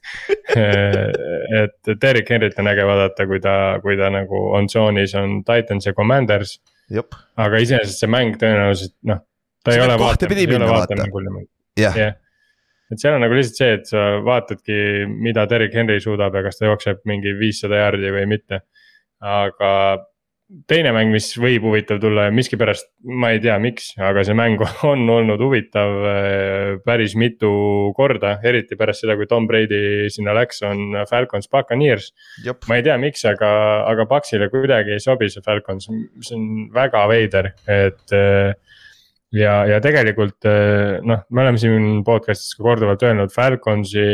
et 1.60 1.92
Derek 2.02 2.30
Henryt 2.34 2.58
on 2.62 2.72
äge 2.72 2.86
vaadata, 2.90 3.28
kui 3.30 3.42
ta, 3.44 3.54
kui 3.84 3.98
ta 4.00 4.10
nagu 4.14 4.42
on 4.58 4.70
tsoonis, 4.70 5.14
on 5.20 5.40
Titans 5.46 5.86
ja 5.86 5.94
Commanders, 5.98 6.58
aga 7.38 7.62
iseenesest 7.62 8.02
see 8.02 8.10
mäng 8.10 8.40
tõenäoliselt 8.42 8.96
noh. 9.10 9.22
ta 9.64 9.76
See 9.76 9.80
ei 9.80 9.86
ole 9.86 9.94
minna, 10.00 10.08
vaata. 10.10 10.32
vaatamänguline 10.74 11.36
mäng, 11.36 11.48
jah, 11.78 11.98
jah. 11.98 12.18
et 12.90 13.02
seal 13.02 13.20
on 13.20 13.26
nagu 13.26 13.38
lihtsalt 13.38 13.62
see, 13.62 13.72
et 13.78 13.90
sa 13.92 14.08
vaatadki, 14.26 14.80
mida 15.22 15.46
Derek 15.52 15.78
Henry 15.78 16.02
suudab 16.02 16.38
ja 16.40 16.46
kas 16.48 16.58
ta 16.58 16.72
jookseb 16.72 17.06
mingi 17.10 17.36
viissada 17.38 17.84
jaardi 17.84 18.14
või 18.16 18.26
mitte. 18.34 18.64
aga 19.20 19.72
teine 20.70 20.92
mäng, 20.96 21.12
mis 21.14 21.28
võib 21.38 21.66
huvitav 21.68 22.00
tulla 22.02 22.28
ja 22.28 22.34
miskipärast 22.34 22.88
ma 23.22 23.32
ei 23.36 23.42
tea, 23.44 23.56
miks, 23.62 23.92
aga 24.02 24.24
see 24.26 24.38
mäng 24.38 24.62
on 24.90 25.06
olnud 25.14 25.42
huvitav 25.44 26.08
äh, 26.10 26.72
päris 26.86 27.16
mitu 27.20 27.52
korda, 27.98 28.38
eriti 28.46 28.78
pärast 28.80 29.06
seda, 29.06 29.18
kui 29.20 29.30
Tom 29.30 29.48
Brady 29.50 30.10
sinna 30.14 30.34
läks, 30.38 30.64
on 30.66 30.98
Falcons 31.10 31.50
Buccaneers. 31.52 32.12
ma 32.68 32.80
ei 32.80 32.86
tea, 32.86 32.98
miks, 33.02 33.26
aga, 33.30 33.52
aga 33.90 34.08
Paxile 34.10 34.50
kuidagi 34.54 34.98
ei 34.98 35.04
sobi 35.04 35.30
see 35.30 35.46
Falcons, 35.46 35.90
see 36.26 36.38
on 36.38 36.50
väga 36.74 37.06
veider, 37.12 37.54
et 37.70 38.18
äh, 38.18 38.54
ja, 39.36 39.62
ja 39.70 39.80
tegelikult 39.86 40.50
äh, 40.50 40.98
noh, 41.06 41.26
me 41.30 41.46
oleme 41.46 41.62
siin 41.62 42.04
podcast'is 42.08 42.58
ka 42.58 42.66
korduvalt 42.72 43.06
öelnud, 43.06 43.34
Falconsi, 43.34 44.08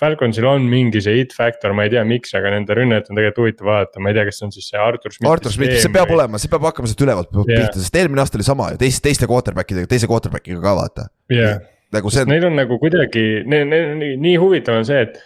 Falconsil 0.00 0.46
on 0.48 0.64
mingi 0.70 1.02
see 1.04 1.20
it 1.24 1.34
factor, 1.36 1.74
ma 1.76 1.84
ei 1.86 1.92
tea, 1.92 2.02
miks, 2.08 2.32
aga 2.38 2.52
nende 2.54 2.76
rünnet 2.76 3.10
on 3.10 3.18
tegelikult 3.18 3.42
huvitav 3.44 3.68
vaadata, 3.68 4.02
ma 4.02 4.12
ei 4.12 4.16
tea, 4.16 4.26
kas 4.28 4.40
see 4.40 4.46
on 4.46 4.54
siis 4.54 4.70
see 4.72 4.80
Artur 4.80 5.12
Schmidt. 5.14 5.30
Artur 5.30 5.54
Schmidt, 5.54 5.76
see 5.82 5.92
peab 5.92 6.12
olema, 6.14 6.40
see 6.40 6.52
peab 6.52 6.64
hakkama 6.70 6.88
sealt 6.90 7.04
ülevalt 7.04 7.30
pihta 7.34 7.58
yeah., 7.58 7.74
sest 7.76 7.98
eelmine 8.00 8.24
aasta 8.24 8.40
oli 8.40 8.46
sama 8.46 8.70
ju 8.72 8.80
teiste, 8.80 9.04
teiste 9.08 9.28
quarterback 9.30 9.74
idega, 9.74 9.90
teise 9.90 10.08
quarterback'iga 10.10 10.62
ka 10.64 10.74
vaata. 10.78 11.06
jah, 11.34 11.60
nagu 11.94 12.12
see 12.14 12.24
neil 12.30 12.48
on 12.48 12.56
nagu 12.58 12.80
kuidagi, 12.80 13.26
nii, 13.44 14.34
huvitav 14.40 14.80
on 14.80 14.88
see, 14.88 15.04
et 15.04 15.20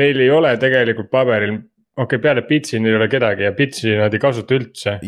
neil 0.00 0.24
ei 0.24 0.32
ole 0.32 0.54
tegelikult 0.62 1.12
paberil, 1.12 1.58
okei 1.98 2.06
okay,, 2.06 2.24
peale 2.24 2.46
Pitsi 2.48 2.80
neil 2.80 2.96
ei 2.96 3.00
ole 3.02 3.12
kedagi 3.12 3.48
ja 3.48 3.54
Pitsi 3.56 3.96
nad 3.98 4.14
ei 4.14 4.22
kasuta 4.22 4.56
üldse. 4.56 4.98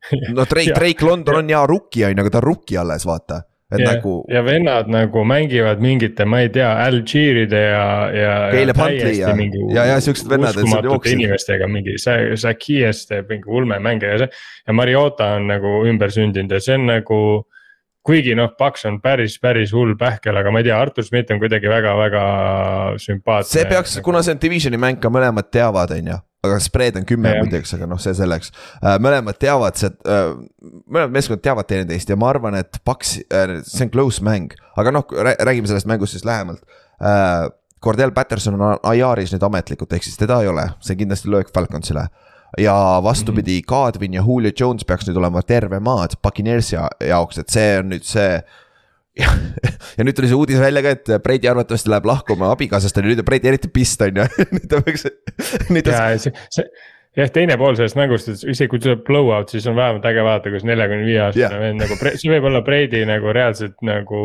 no 0.36 0.46
Drake, 0.48 0.74
Drake 0.76 1.06
London 1.06 1.42
on 1.42 1.50
hea 1.52 1.66
rookie 1.68 2.06
on 2.06 2.14
ju, 2.14 2.24
aga 2.24 2.34
ta 2.36 2.42
on 2.42 2.46
rookie 2.46 2.78
alles, 2.80 3.06
vaata. 3.08 3.42
Et 3.72 3.78
ja, 3.84 3.92
nagu 3.94 4.24
ja 4.28 4.40
vennad 4.44 4.88
nagu 4.90 5.24
mängivad 5.24 5.78
mingite, 5.80 6.24
ma 6.26 6.40
ei 6.40 6.48
tea, 6.50 6.70
Algiiride 6.84 7.60
ja, 7.60 7.84
ja. 8.14 8.32
Caleb 8.50 8.76
Huntley 8.82 9.14
ja- 9.20 9.34
ja- 9.74 9.84
ja 9.92 10.00
siuksed 10.00 10.28
vennad, 10.30 10.56
et 10.58 10.66
seal 10.68 10.84
jooksid. 10.84 11.12
inimestega 11.18 11.68
mingi, 11.70 11.94
Zakias 12.36 13.06
teeb 13.06 13.28
mingi 13.30 13.46
ulme 13.48 13.78
mänge 13.78 14.06
ja 14.10 14.18
see. 14.18 14.28
ja 14.66 14.72
Mariota 14.72 15.34
on 15.36 15.46
nagu 15.46 15.84
ümber 15.86 16.10
sündinud 16.10 16.50
ja 16.52 16.60
see 16.60 16.74
on 16.74 16.86
nagu. 16.86 17.46
kuigi 18.02 18.32
noh, 18.34 18.48
Paks 18.58 18.86
on 18.88 18.96
päris, 19.00 19.34
päris 19.38 19.72
hull 19.76 19.92
pähkel, 19.94 20.34
aga 20.36 20.50
ma 20.50 20.58
ei 20.58 20.64
tea, 20.64 20.78
Artur 20.80 21.04
Schmidt 21.04 21.30
on 21.30 21.38
kuidagi 21.38 21.68
väga-väga 21.68 22.22
sümpaatne. 22.96 23.44
see 23.44 23.64
peaks, 23.68 23.98
kuna 24.02 24.22
see 24.22 24.32
on 24.32 24.40
divisioni 24.40 24.78
mäng 24.80 24.98
ka, 25.00 25.08
mõlemad 25.12 25.50
teavad, 25.52 25.90
on 25.92 26.06
ju. 26.08 26.16
Aga 26.46 26.58
spread 26.64 26.96
on 26.96 27.04
kümme 27.08 27.34
muideks, 27.42 27.74
aga 27.76 27.86
noh, 27.90 27.98
see 28.00 28.14
selleks. 28.16 28.52
mõlemad 29.02 29.36
teavad, 29.42 29.76
see, 29.76 29.90
mõlemad 30.88 31.12
meeskonnad 31.12 31.42
teavad 31.44 31.68
teineteist 31.68 32.08
ja 32.08 32.16
ma 32.16 32.30
arvan, 32.32 32.56
et 32.60 32.80
Paks, 32.84 33.18
see 33.20 33.84
on 33.86 33.92
close 33.92 34.24
mäng, 34.24 34.54
aga 34.80 34.94
noh, 34.94 35.04
räägime 35.20 35.68
sellest 35.68 35.88
mängust 35.90 36.16
siis 36.16 36.24
lähemalt. 36.24 36.64
Cordell 37.84 38.12
Patterson 38.16 38.56
on 38.60 38.80
IR-is 38.94 39.32
nüüd 39.32 39.44
ametlikult, 39.46 39.92
ehk 39.96 40.04
siis 40.04 40.18
teda 40.20 40.40
ei 40.44 40.48
ole, 40.50 40.66
see 40.84 40.96
on 40.96 41.02
kindlasti 41.04 41.30
löök 41.32 41.52
Falconsile 41.54 42.08
ja 42.58 43.00
vastupidi, 43.04 43.62
Godwin 43.62 44.14
ja 44.14 44.24
Julio 44.26 44.50
Jones 44.60 44.84
peaks 44.84 45.06
nüüd 45.08 45.16
olema 45.20 45.42
terve 45.46 45.78
maad 45.80 46.16
Buccaneersi 46.22 46.74
ja- 46.74 46.88
jaoks, 47.12 47.38
et 47.38 47.48
see 47.48 47.78
on 47.78 47.92
nüüd 47.92 48.04
see. 48.04 48.42
Ja 49.18 49.32
ja 49.98 50.06
nüüd 50.06 50.16
tuli 50.16 50.30
see 50.30 50.38
uudis 50.38 50.60
välja 50.62 50.82
ka, 50.84 50.94
et 50.96 51.10
Brady 51.24 51.50
arvatavasti 51.50 51.90
läheb 51.92 52.06
lahku 52.08 52.36
oma 52.36 52.52
abikaasast 52.54 53.00
on 53.00 53.06
ju, 53.06 53.14
nüüd 53.14 53.22
on 53.22 53.28
Brady 53.28 53.50
eriti 53.50 53.70
pist 53.72 54.02
on 54.06 54.22
ju, 54.22 54.26
nüüd 54.56 54.66
ta 54.70 54.80
peaks, 54.86 55.06
nüüd 55.68 55.86
ta 55.86 55.96
ja 56.12 56.20
see, 56.22 56.34
see, 56.54 56.66
jah, 57.18 57.30
teine 57.34 57.56
pool 57.60 57.78
sellest 57.78 57.98
mängust, 57.98 58.30
et 58.32 58.44
isegi 58.54 58.70
kui 58.70 58.82
tuleb 58.82 59.02
blowout, 59.06 59.52
siis 59.52 59.66
on 59.70 59.78
vähemalt 59.78 60.06
äge 60.10 60.26
vaadata, 60.26 60.52
kus 60.54 60.66
neljakümne 60.68 61.08
viie 61.08 61.22
aastane 61.26 61.46
Jah. 61.46 61.64
vend 61.64 61.84
nagu, 61.84 61.98
see 62.12 62.32
võib 62.32 62.46
olla 62.50 62.62
Brady 62.66 63.02
nagu 63.08 63.34
reaalselt 63.36 63.76
nagu 63.86 64.22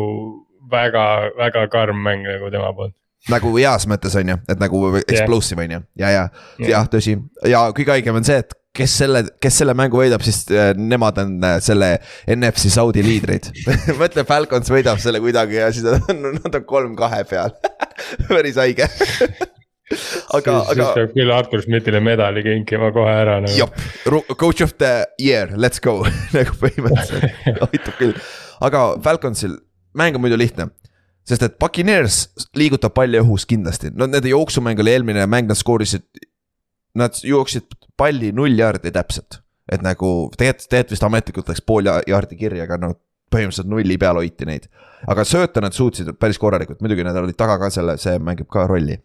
väga, 0.70 1.08
väga 1.38 1.66
karm 1.72 2.00
mäng 2.06 2.26
nagu 2.26 2.50
tema 2.54 2.70
poolt. 2.76 2.94
nagu 3.32 3.56
heas 3.56 3.88
mõttes 3.90 4.14
on 4.18 4.34
ju, 4.34 4.38
et 4.48 4.62
nagu 4.62 4.84
explosive 5.02 5.66
on 5.66 5.78
ju, 5.78 5.82
ja, 6.02 6.12
ja, 6.14 6.28
jah, 6.62 6.86
tõsi. 6.90 7.18
Ja 7.46 7.66
kõige 7.74 7.96
haigem 7.96 8.22
on 8.22 8.26
see, 8.26 8.38
et 8.44 8.55
kes 8.76 8.94
selle, 9.00 9.22
kes 9.42 9.60
selle 9.62 9.74
mängu 9.78 10.00
võidab, 10.00 10.22
siis 10.26 10.42
äh, 10.52 10.70
nemad 10.76 11.18
on 11.22 11.34
äh, 11.44 11.58
selle 11.64 11.96
NFC 12.32 12.70
Saudi 12.72 13.04
liidrid. 13.06 13.50
mõtle, 14.00 14.26
Falcons 14.28 14.70
võidab 14.72 15.00
selle 15.02 15.22
kuidagi 15.24 15.60
ja 15.60 15.70
siis 15.74 15.86
on, 15.90 16.24
nad 16.40 16.48
on 16.60 16.66
kolm-kahe 16.68 17.24
peal. 17.30 17.54
päris 18.30 18.58
haige. 18.60 18.88
aga, 20.34 20.56
siis 20.66 20.72
aga 20.74 20.88
peab 20.96 21.12
küll 21.14 21.32
Artur 21.34 21.62
Schmidtile 21.62 22.00
medali 22.02 22.42
kinkima 22.46 22.90
kohe 22.94 23.12
ära 23.12 23.38
nagu. 23.44 23.54
jop, 23.54 23.76
coach 24.34 24.64
of 24.64 24.74
the 24.82 25.06
year, 25.22 25.54
let's 25.54 25.82
go 25.82 26.00
nagu 26.36 26.56
põhimõtteliselt 26.58 27.62
aitab 27.70 27.94
küll. 28.00 28.16
aga 28.66 28.88
Falconsil 29.04 29.54
mäng 29.96 30.18
on 30.18 30.26
muidu 30.26 30.38
lihtne, 30.40 30.68
sest 31.26 31.46
et 31.46 31.54
Puccaneers 31.62 32.26
liigutab 32.58 32.96
palli 32.98 33.22
õhus 33.22 33.46
kindlasti, 33.48 33.94
no 33.94 34.10
nende 34.10 34.34
jooksumäng 34.34 34.82
oli 34.82 34.96
eelmine 34.96 35.28
mäng, 35.30 35.48
nad 35.48 35.58
skoorisid. 35.58 36.04
Nad 36.96 37.18
jooksid 37.20 37.66
palli 37.96 38.32
null 38.32 38.58
jaardi 38.58 38.92
täpselt, 38.94 39.40
et 39.72 39.82
nagu 39.82 40.30
tegelikult, 40.36 40.68
tegelikult 40.68 40.94
vist 40.94 41.06
ametlikult 41.08 41.48
läks 41.52 41.64
pool 41.66 41.88
ja- 41.88 42.02
jaardi 42.06 42.36
kirja, 42.36 42.66
aga 42.68 42.78
no 42.82 42.92
põhimõtteliselt 43.32 43.70
nulli 43.70 43.96
peal 43.98 44.20
hoiti 44.20 44.46
neid. 44.46 44.68
aga 45.06 45.24
sööta 45.24 45.60
nad 45.60 45.72
suutsid 45.76 46.12
päris 46.18 46.38
korralikult, 46.38 46.80
muidugi 46.80 47.04
nad 47.04 47.16
olid 47.16 47.36
taga 47.36 47.58
ka 47.58 47.70
selle, 47.70 47.96
see 47.98 48.18
mängib 48.18 48.48
ka 48.48 48.66
rolli. 48.66 48.98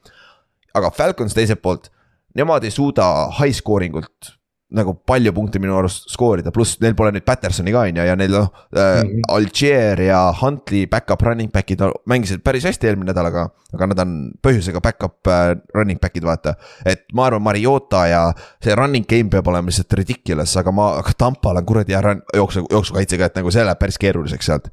aga 0.74 0.92
Falcons 0.92 1.34
teiselt 1.34 1.62
poolt, 1.62 1.90
nemad 2.36 2.64
ei 2.64 2.72
suuda 2.72 3.30
high 3.40 3.54
scoring 3.54 3.96
ult 3.96 4.36
nagu 4.72 4.94
palju 5.08 5.34
punkte 5.36 5.60
minu 5.60 5.74
arust 5.76 6.06
skoorida, 6.14 6.52
pluss 6.56 6.78
neil 6.80 6.94
pole 6.96 7.12
nüüd 7.12 7.26
Pattersoni 7.28 7.74
ka 7.76 7.82
on 7.90 7.98
ju 8.00 8.06
ja 8.08 8.16
neil 8.16 8.32
noh 8.32 8.50
äh, 8.72 9.02
Mhm. 9.02 9.24
Algier 9.36 10.00
ja 10.06 10.20
Huntley 10.42 10.86
back-up 10.88 11.22
running 11.28 11.52
back'id 11.52 11.82
mängisid 12.08 12.44
päris 12.46 12.64
hästi 12.70 12.88
eelmine 12.88 13.12
nädal, 13.12 13.28
aga, 13.32 13.44
aga 13.74 13.88
nad 13.92 14.00
on 14.04 14.14
põhjusega 14.44 14.82
back-up 14.84 15.28
äh, 15.28 15.56
running 15.76 16.00
back'id 16.00 16.24
vaata. 16.24 16.56
et 16.86 17.04
ma 17.14 17.26
arvan, 17.28 17.44
Mariota 17.44 18.06
ja 18.08 18.22
see 18.64 18.76
running 18.80 19.06
game 19.10 19.30
peab 19.30 19.48
olema 19.52 19.68
lihtsalt 19.68 19.94
ridiculous, 20.00 20.56
aga 20.58 20.72
ma, 20.72 20.88
aga 21.02 21.14
Tampal 21.18 21.58
on 21.60 21.66
kuradi 21.66 21.98
run- 22.02 22.24
jooksu, 22.36 22.64
jooksukaitsega, 22.72 23.26
et 23.32 23.36
nagu 23.42 23.52
see 23.52 23.64
läheb 23.68 23.80
päris 23.80 23.98
keeruliseks 24.00 24.46
sealt. 24.52 24.72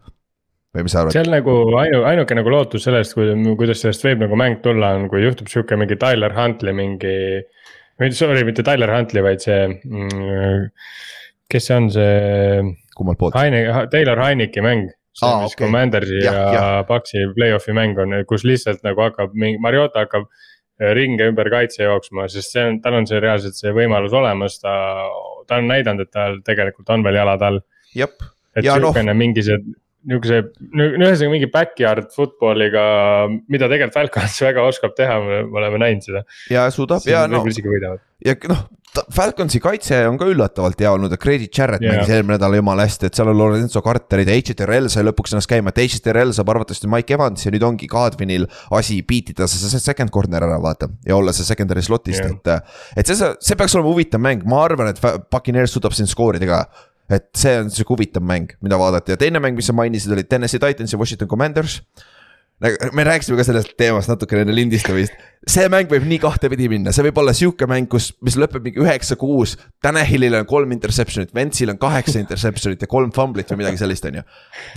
või 0.76 0.82
mis 0.84 0.92
sa 0.92 1.00
arvad? 1.00 1.12
see 1.16 1.22
on 1.24 1.30
nagu 1.32 1.52
ainu, 1.80 2.02
ainuke 2.04 2.34
nagu 2.36 2.50
lootus 2.52 2.84
sellest, 2.84 3.14
kuidas 3.58 3.80
sellest 3.82 4.04
võib 4.04 4.20
nagu 4.26 4.36
mäng 4.36 4.60
tulla, 4.62 4.90
on, 4.98 5.08
kui 5.08 5.22
juhtub 5.24 5.48
sihuke 5.48 5.76
mingi 5.80 5.96
Tyler 5.98 6.34
Huntley 6.36 6.72
mingi. 6.76 7.14
Või 7.98 8.12
sorry, 8.14 8.44
mitte 8.46 8.62
Tyler 8.66 8.92
Huntley, 8.94 9.22
vaid 9.24 9.42
see 9.44 9.64
mm,, 9.68 10.68
kes 11.50 11.66
see 11.70 11.76
on, 11.76 11.88
see 11.90 12.62
kummalt 12.98 13.18
poolt? 13.20 13.34
Heine, 13.38 13.64
Taylor 13.92 14.20
Heineki 14.22 14.62
mäng. 14.64 14.88
see 15.18 15.26
on, 15.26 15.42
mis 15.46 15.54
okei. 15.56 15.64
Commandersi 15.66 16.20
Jah, 16.22 16.34
ja, 16.34 16.42
jah. 16.52 16.54
ja 16.78 16.84
Paxi 16.86 17.24
play-off'i 17.34 17.74
mäng 17.74 17.98
on, 17.98 18.14
kus 18.28 18.44
lihtsalt 18.46 18.84
nagu 18.86 19.02
hakkab 19.02 19.34
mingi, 19.34 19.58
Mariota 19.64 20.04
hakkab 20.04 20.28
äh, 20.28 20.92
ringe 20.94 21.26
ümber 21.32 21.50
kaitse 21.50 21.82
jooksma, 21.88 22.28
sest 22.30 22.54
see 22.54 22.62
on, 22.68 22.78
tal 22.84 22.94
on 23.00 23.06
see 23.10 23.18
reaalselt 23.24 23.58
see 23.58 23.72
võimalus 23.74 24.14
olemas, 24.14 24.60
ta, 24.62 24.76
ta 25.50 25.58
on 25.58 25.66
näidanud, 25.72 26.06
et 26.06 26.14
tal 26.14 26.38
tegelikult 26.46 26.90
on 26.94 27.02
veel 27.06 27.18
jalad 27.18 27.42
all. 27.48 27.60
et 28.54 28.64
Ja 28.64 28.76
noh- 28.78 28.92
sihukene 28.92 29.14
mingi 29.18 29.42
see 29.42 29.58
niukese, 30.08 30.40
ühesõnaga 30.72 31.30
mingi 31.32 31.50
backyard 31.52 32.10
football'iga, 32.14 32.82
mida 33.50 33.68
tegelikult 33.70 33.98
Falcons 33.98 34.40
väga 34.48 34.66
oskab 34.70 34.96
teha, 34.98 35.20
me 35.24 35.60
oleme 35.60 35.84
näinud 35.84 36.08
seda. 36.08 36.24
ja 36.52 36.68
suudab 36.74 37.06
ja 37.08 37.26
no 37.28 37.42
võib-olla 37.42 37.56
isegi 37.56 37.72
võidavad. 37.74 38.04
ja 38.24 38.36
noh, 38.50 38.66
Falconsi 39.14 39.60
kaitse 39.62 39.98
on 40.08 40.16
ka 40.18 40.26
üllatavalt 40.26 40.80
hea 40.80 40.90
olnud, 40.90 41.12
et 41.12 41.20
Grady 41.22 41.46
Jarrett 41.52 41.84
yeah. 41.84 41.98
Mängis 41.98 42.10
eelmine 42.10 42.34
nädal 42.34 42.56
jumala 42.56 42.86
hästi, 42.86 43.10
et 43.10 43.18
seal 43.18 43.30
on 43.30 43.36
Lorenzo 43.38 43.82
Carterid 43.84 44.30
ja 44.30 44.36
HTRL 44.38 44.88
sai 44.90 45.04
lõpuks 45.06 45.34
ennast 45.34 45.50
käima, 45.50 45.70
et 45.70 45.80
HTRL 45.84 46.32
saab 46.34 46.50
arvatavasti 46.54 46.90
Mike 46.90 47.14
Evans 47.14 47.44
ja 47.44 47.52
nüüd 47.54 47.66
ongi 47.68 47.88
Kadrinil 47.90 48.48
asi 48.74 48.98
beat 49.06 49.34
ida 49.34 49.46
see, 49.50 49.60
see 49.60 49.82
second 49.82 50.12
corner 50.14 50.48
ära 50.48 50.58
vaata 50.62 50.88
ja 51.06 51.18
olla 51.18 51.34
see 51.36 51.46
secondary 51.46 51.84
slot'ist 51.84 52.24
yeah., 52.24 52.34
et. 52.64 53.04
et 53.04 53.12
see, 53.12 53.30
see 53.44 53.60
peaks 53.60 53.76
olema 53.76 53.92
huvitav 53.92 54.24
mäng, 54.24 54.42
ma 54.48 54.64
arvan, 54.64 54.90
et 54.90 55.02
Puccaneers 55.30 55.76
suudab 55.76 55.94
siin 55.96 56.10
skoorida 56.10 56.48
ka 56.48 56.64
et 57.08 57.28
see 57.38 57.56
on 57.62 57.72
sihuke 57.72 57.96
huvitav 57.96 58.24
mäng, 58.24 58.52
mida 58.64 58.78
vaadata 58.80 59.14
ja 59.14 59.20
teine 59.20 59.40
mäng, 59.42 59.56
mis 59.56 59.68
sa 59.70 59.76
mainisid, 59.76 60.12
oli 60.12 60.26
Tennessee 60.28 60.60
Titans 60.60 60.92
ja 60.92 61.00
Washington 61.00 61.28
Commanders. 61.28 61.82
me 62.92 63.04
rääkisime 63.06 63.36
ka 63.38 63.44
sellest 63.46 63.76
teemast 63.78 64.10
natukene 64.10 64.42
enne 64.42 64.54
lindistamist, 64.54 65.12
see 65.46 65.68
mäng 65.70 65.86
võib 65.86 66.02
nii 66.10 66.16
kahtepidi 66.18 66.66
minna, 66.72 66.90
see 66.90 67.04
võib 67.06 67.20
olla 67.22 67.30
sihuke 67.36 67.68
mäng, 67.70 67.86
kus, 67.86 68.08
mis 68.26 68.34
lõpeb 68.34 68.64
mingi 68.66 68.82
üheksa-kuus. 68.82 69.52
Tanahilil 69.84 70.34
on 70.40 70.48
kolm 70.50 70.74
interception'it, 70.74 71.30
Ventsil 71.36 71.70
on 71.70 71.78
kaheksa 71.78 72.18
interception'it 72.18 72.82
ja 72.82 72.90
kolm 72.90 73.12
fumblit 73.14 73.54
või 73.54 73.60
midagi 73.62 73.78
sellist, 73.78 74.08
on 74.10 74.18
ju. 74.18 74.24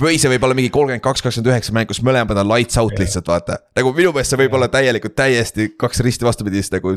või 0.03 0.21
see 0.21 0.29
võib 0.29 0.45
olla 0.45 0.59
mingi 0.59 0.69
kolmkümmend 0.69 1.01
kaks, 1.07 1.25
kakskümmend 1.25 1.55
üheksa 1.55 1.73
mäng, 1.73 1.89
kus 1.89 2.03
mõlemad 2.05 2.37
on 2.43 2.53
lights 2.53 2.77
out 2.77 3.01
lihtsalt 3.01 3.33
vaata, 3.33 3.57
nagu 3.79 3.95
minu 3.97 4.13
meelest 4.13 4.35
see 4.35 4.43
võib 4.43 4.59
olla 4.59 4.69
täielikult 4.69 5.17
täiesti 5.17 5.71
kaks 5.73 6.05
risti 6.05 6.29
vastupidist 6.29 6.77
nagu 6.77 6.93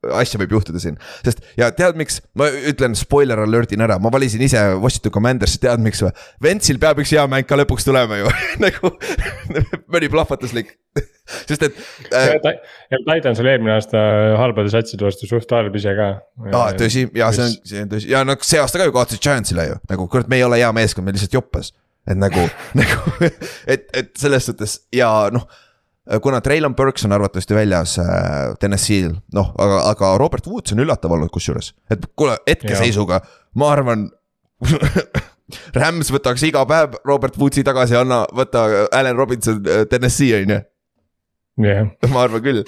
asja 0.00 0.40
võib 0.40 0.54
juhtuda 0.56 0.80
siin, 0.80 0.96
sest 1.24 1.42
ja 1.60 1.68
tead, 1.76 1.98
miks? 2.00 2.20
Ma 2.38 2.46
ütlen 2.70 2.94
spoiler 2.96 3.42
alert'in 3.44 3.82
ära, 3.84 3.98
ma 4.00 4.12
valisin 4.12 4.42
ise 4.44 4.60
Washington 4.80 5.12
Commandersi, 5.12 5.60
tead 5.60 5.82
miks 5.84 6.00
või? 6.04 6.12
Ventsil 6.42 6.80
peab 6.80 7.02
üks 7.02 7.12
hea 7.12 7.26
mäng 7.30 7.48
ka 7.48 7.58
lõpuks 7.60 7.84
tulema 7.84 8.20
ju. 8.22 8.32
Nagu 8.64 8.92
mõni 9.92 10.10
plahvatuslik, 10.12 10.72
sest 11.48 11.68
et 11.68 11.76
äh, 12.16 12.32
ja 12.90 13.02
Titans 13.04 13.42
oli 13.44 13.52
eelmine 13.52 13.76
aasta 13.76 14.00
halbade 14.40 14.72
satside 14.72 15.04
vastu 15.04 15.28
suht 15.28 15.52
halb 15.56 15.76
ise 15.76 15.94
ka. 15.98 16.10
aa, 16.48 16.72
tõsi, 16.80 17.06
ja 17.16 17.28
see 17.36 17.50
on, 17.50 17.56
see 17.72 17.84
on 17.84 17.92
tõsi. 17.92 18.12
Ja 18.14 18.24
no 18.26 18.38
see 18.40 18.62
aasta 18.62 18.80
ka 18.80 18.88
ju 18.88 18.96
kaotasid 18.96 19.24
Giantsile 19.24 19.68
ju, 19.68 19.80
nagu 19.92 20.08
kurat, 20.10 20.30
me 20.32 20.40
ei 20.40 20.46
ole 20.48 20.62
hea 20.62 20.72
meeskond, 20.76 21.04
me 21.06 21.16
lihtsalt 21.16 21.36
joppas. 21.36 21.74
et 22.08 22.16
nagu, 22.16 22.46
nagu, 22.78 23.18
et, 23.68 23.84
et 23.92 24.14
selles 24.18 24.48
suhtes 24.48 24.80
ja 24.96 25.10
noh, 25.34 25.44
kuna 26.22 26.40
Traylon 26.40 26.74
Burks 26.74 27.04
on 27.04 27.12
arvatavasti 27.12 27.54
väljas 27.54 27.98
äh, 27.98 28.54
Tennessee'l, 28.60 29.12
noh, 29.36 29.52
aga, 29.58 29.82
aga 29.90 30.14
Robert 30.18 30.46
Woods 30.48 30.72
on 30.72 30.82
üllatav 30.84 31.12
olnud 31.12 31.30
kusjuures, 31.34 31.74
et 31.92 32.06
kuule 32.16 32.38
hetkeseisuga, 32.48 33.20
ma 33.60 33.72
arvan 33.74 34.08
Rams 35.76 36.10
võtaks 36.14 36.42
iga 36.46 36.62
päev 36.68 36.96
Robert 37.08 37.36
Woodsi 37.40 37.64
tagasi, 37.66 37.96
anna, 37.98 38.22
võta 38.36 38.66
Allan 38.96 39.18
Robinson 39.18 39.60
äh, 39.66 39.84
Tennessee 39.90 40.42
on 40.42 40.54
ju, 40.56 40.60
ma 42.12 42.24
arvan 42.26 42.42
küll. 42.44 42.62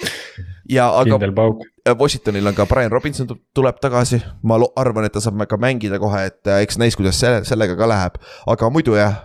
ja 0.69 0.89
aga 1.01 1.17
pauk. 1.35 1.63
Washingtonil 1.99 2.47
on 2.47 2.55
ka 2.55 2.63
Brian 2.69 2.91
Robinson 2.93 3.27
tu- 3.27 3.39
tuleb 3.55 3.79
tagasi, 3.83 4.21
ma 4.47 4.55
arvan, 4.79 5.07
et 5.09 5.15
ta 5.15 5.19
saab 5.23 5.41
ka 5.49 5.57
mängida 5.59 5.99
kohe, 5.99 6.27
et 6.29 6.47
äh, 6.47 6.61
eks 6.63 6.77
näis, 6.79 6.95
kuidas 6.99 7.19
selle, 7.19 7.41
sellega 7.47 7.75
ka 7.79 7.89
läheb, 7.89 8.19
aga 8.47 8.69
muidu 8.71 8.95
jah. 8.99 9.17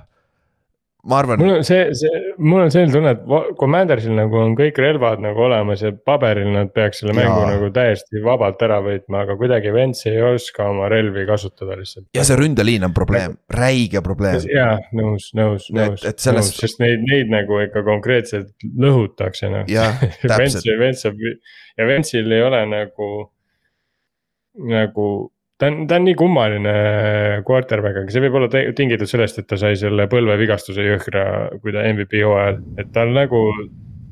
ma 1.09 1.21
arvan, 1.23 1.39
mul 1.39 1.59
on 1.61 1.65
see, 1.65 1.85
see, 1.95 2.28
mul 2.39 2.63
on 2.65 2.71
selline 2.73 2.93
tunne, 2.93 3.13
et 3.15 3.55
Commandersil 3.59 4.15
nagu 4.17 4.39
on 4.41 4.55
kõik 4.59 4.79
relvad 4.83 5.23
nagu 5.23 5.43
olemas 5.49 5.83
ja 5.85 5.91
paberil 5.93 6.51
nad 6.55 6.71
peaks 6.75 7.03
selle 7.03 7.15
mängu 7.17 7.35
Jaa. 7.43 7.53
nagu 7.55 7.71
täiesti 7.75 8.23
vabalt 8.25 8.63
ära 8.65 8.79
võitma, 8.85 9.25
aga 9.27 9.37
kuidagi 9.41 9.73
Vents 9.75 10.07
ei 10.11 10.21
oska 10.23 10.69
oma 10.73 10.89
relvi 10.93 11.27
kasutada 11.29 11.79
lihtsalt. 11.79 12.09
ja 12.17 12.25
see 12.27 12.39
ründeliin 12.39 12.87
on 12.89 12.95
probleem, 12.97 13.39
räige 13.53 14.03
probleem. 14.07 14.39
jaa, 14.53 14.77
nõus, 14.97 15.31
nõus, 15.39 15.71
nõus, 15.75 16.05
et 16.09 16.23
sellest- 16.23 16.55
nõus, 16.55 16.63
sest 16.67 16.83
neid, 16.83 17.03
neid 17.09 17.33
nagu 17.33 17.63
ikka 17.65 17.83
konkreetselt 17.87 18.55
lõhutakse 18.79 19.51
noh. 19.53 19.67
Vents 20.39 20.63
Vents 20.79 21.05
ja 21.09 21.87
Ventsil 21.87 22.33
ei 22.33 22.43
ole 22.43 22.63
nagu, 22.71 23.11
nagu 24.59 25.09
ta 25.59 25.71
on, 25.71 25.81
ta 25.91 25.99
on 25.99 26.07
nii 26.07 26.17
kummaline 26.19 26.75
quarterback, 27.47 28.03
aga 28.03 28.15
see 28.15 28.23
võib 28.25 28.39
olla 28.41 28.49
tingitud 28.51 29.11
sellest, 29.11 29.41
et 29.43 29.49
ta 29.51 29.59
sai 29.61 29.77
selle 29.81 30.09
põlvevigastuse 30.11 30.87
jõhkra, 30.87 31.25
kui 31.63 31.75
ta 31.75 31.87
MVP 31.91 32.23
hooajal, 32.27 32.63
et 32.79 32.93
tal 32.95 33.15
nagu. 33.17 33.45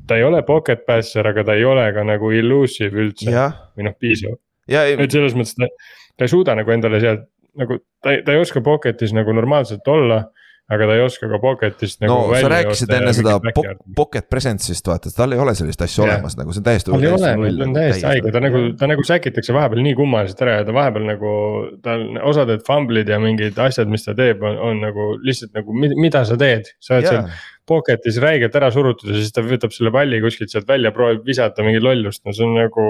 ta 0.07 0.15
ei 0.15 0.23
ole 0.23 0.39
pocket 0.47 0.85
passer, 0.87 1.27
aga 1.27 1.43
ta 1.43 1.55
ei 1.59 1.65
ole 1.67 1.83
ka 1.91 2.03
nagu 2.07 2.29
elusive 2.31 2.95
üldse 2.95 3.31
jah, 3.31 3.57
või 3.75 3.89
noh, 3.89 3.95
piisav, 3.99 4.37
ja 4.71 4.85
et 4.87 5.11
selles 5.11 5.35
mõttes 5.35 5.57
ta, 5.57 5.67
ta 6.15 6.23
ei 6.23 6.31
suuda 6.31 6.55
nagu 6.55 6.71
endale 6.71 7.01
sealt 7.03 7.25
nagu 7.57 7.79
ta 8.03 8.13
ei, 8.13 8.21
ta 8.23 8.35
ei 8.35 8.41
oska 8.41 8.61
pocket'is 8.63 9.13
nagu 9.17 9.33
normaalselt 9.35 9.87
olla. 9.91 10.21
Aga 10.67 10.87
ta 10.89 10.95
ei 10.97 11.01
oska 11.05 11.29
ka 11.31 11.39
pocket'ist 11.39 12.01
nagu 12.03 12.11
no 12.11 12.23
sa 12.27 12.33
välja 12.33 12.49
rääkisid 12.51 12.89
joosta 12.89 12.95
ja 12.95 12.99
enne 12.99 13.13
seda 13.15 13.35
po- 13.55 13.63
pocket 13.95 14.27
presence'ist 14.27 14.89
vaata, 14.91 15.11
tal 15.15 15.35
ei 15.35 15.39
ole 15.39 15.53
sellist 15.55 15.83
asja 15.85 16.03
Jah. 16.03 16.17
olemas 16.17 16.35
nagu 16.39 16.55
see 16.55 16.59
on 16.59 16.67
täiesti. 16.67 16.91
tal 16.91 17.05
ei 17.07 17.13
ole, 17.15 17.31
ta 17.31 17.67
on 17.67 17.75
täiesti 17.77 18.07
haige, 18.09 18.33
ta 18.35 18.41
nagu, 18.43 18.63
ta 18.81 18.89
nagu 18.91 19.05
säkitakse 19.07 19.55
vahepeal 19.55 19.83
nii 19.85 19.95
kummaliselt 19.99 20.43
ära 20.43 20.57
ja 20.59 20.65
ta 20.67 20.75
vahepeal 20.75 21.07
nagu, 21.07 21.35
tal 21.87 22.03
osad 22.31 22.51
need 22.51 22.65
fumble'id 22.67 23.13
ja 23.13 23.19
mingid 23.23 23.61
asjad, 23.67 23.91
mis 23.91 24.03
ta 24.07 24.15
teeb, 24.17 24.43
on, 24.43 24.59
on 24.71 24.83
nagu 24.83 25.13
lihtsalt 25.23 25.55
nagu, 25.55 25.77
mida 25.87 26.25
sa 26.27 26.39
teed, 26.39 26.73
sa 26.83 26.97
oled 26.97 27.07
seal 27.11 27.21
jaa, 27.21 27.37
pocket'is 27.67 28.19
räigelt 28.23 28.55
ära 28.59 28.69
surutud 28.73 29.11
ja 29.11 29.21
siis 29.21 29.31
ta 29.35 29.43
võtab 29.45 29.71
selle 29.75 29.91
palli 29.95 30.19
kuskilt 30.23 30.51
sealt 30.51 30.67
välja, 30.67 30.91
proovib 30.95 31.23
visata 31.27 31.63
mingit 31.63 31.83
lollust, 31.83 32.23
no 32.25 32.35
see 32.35 32.47
on 32.47 32.57
nagu. 32.59 32.89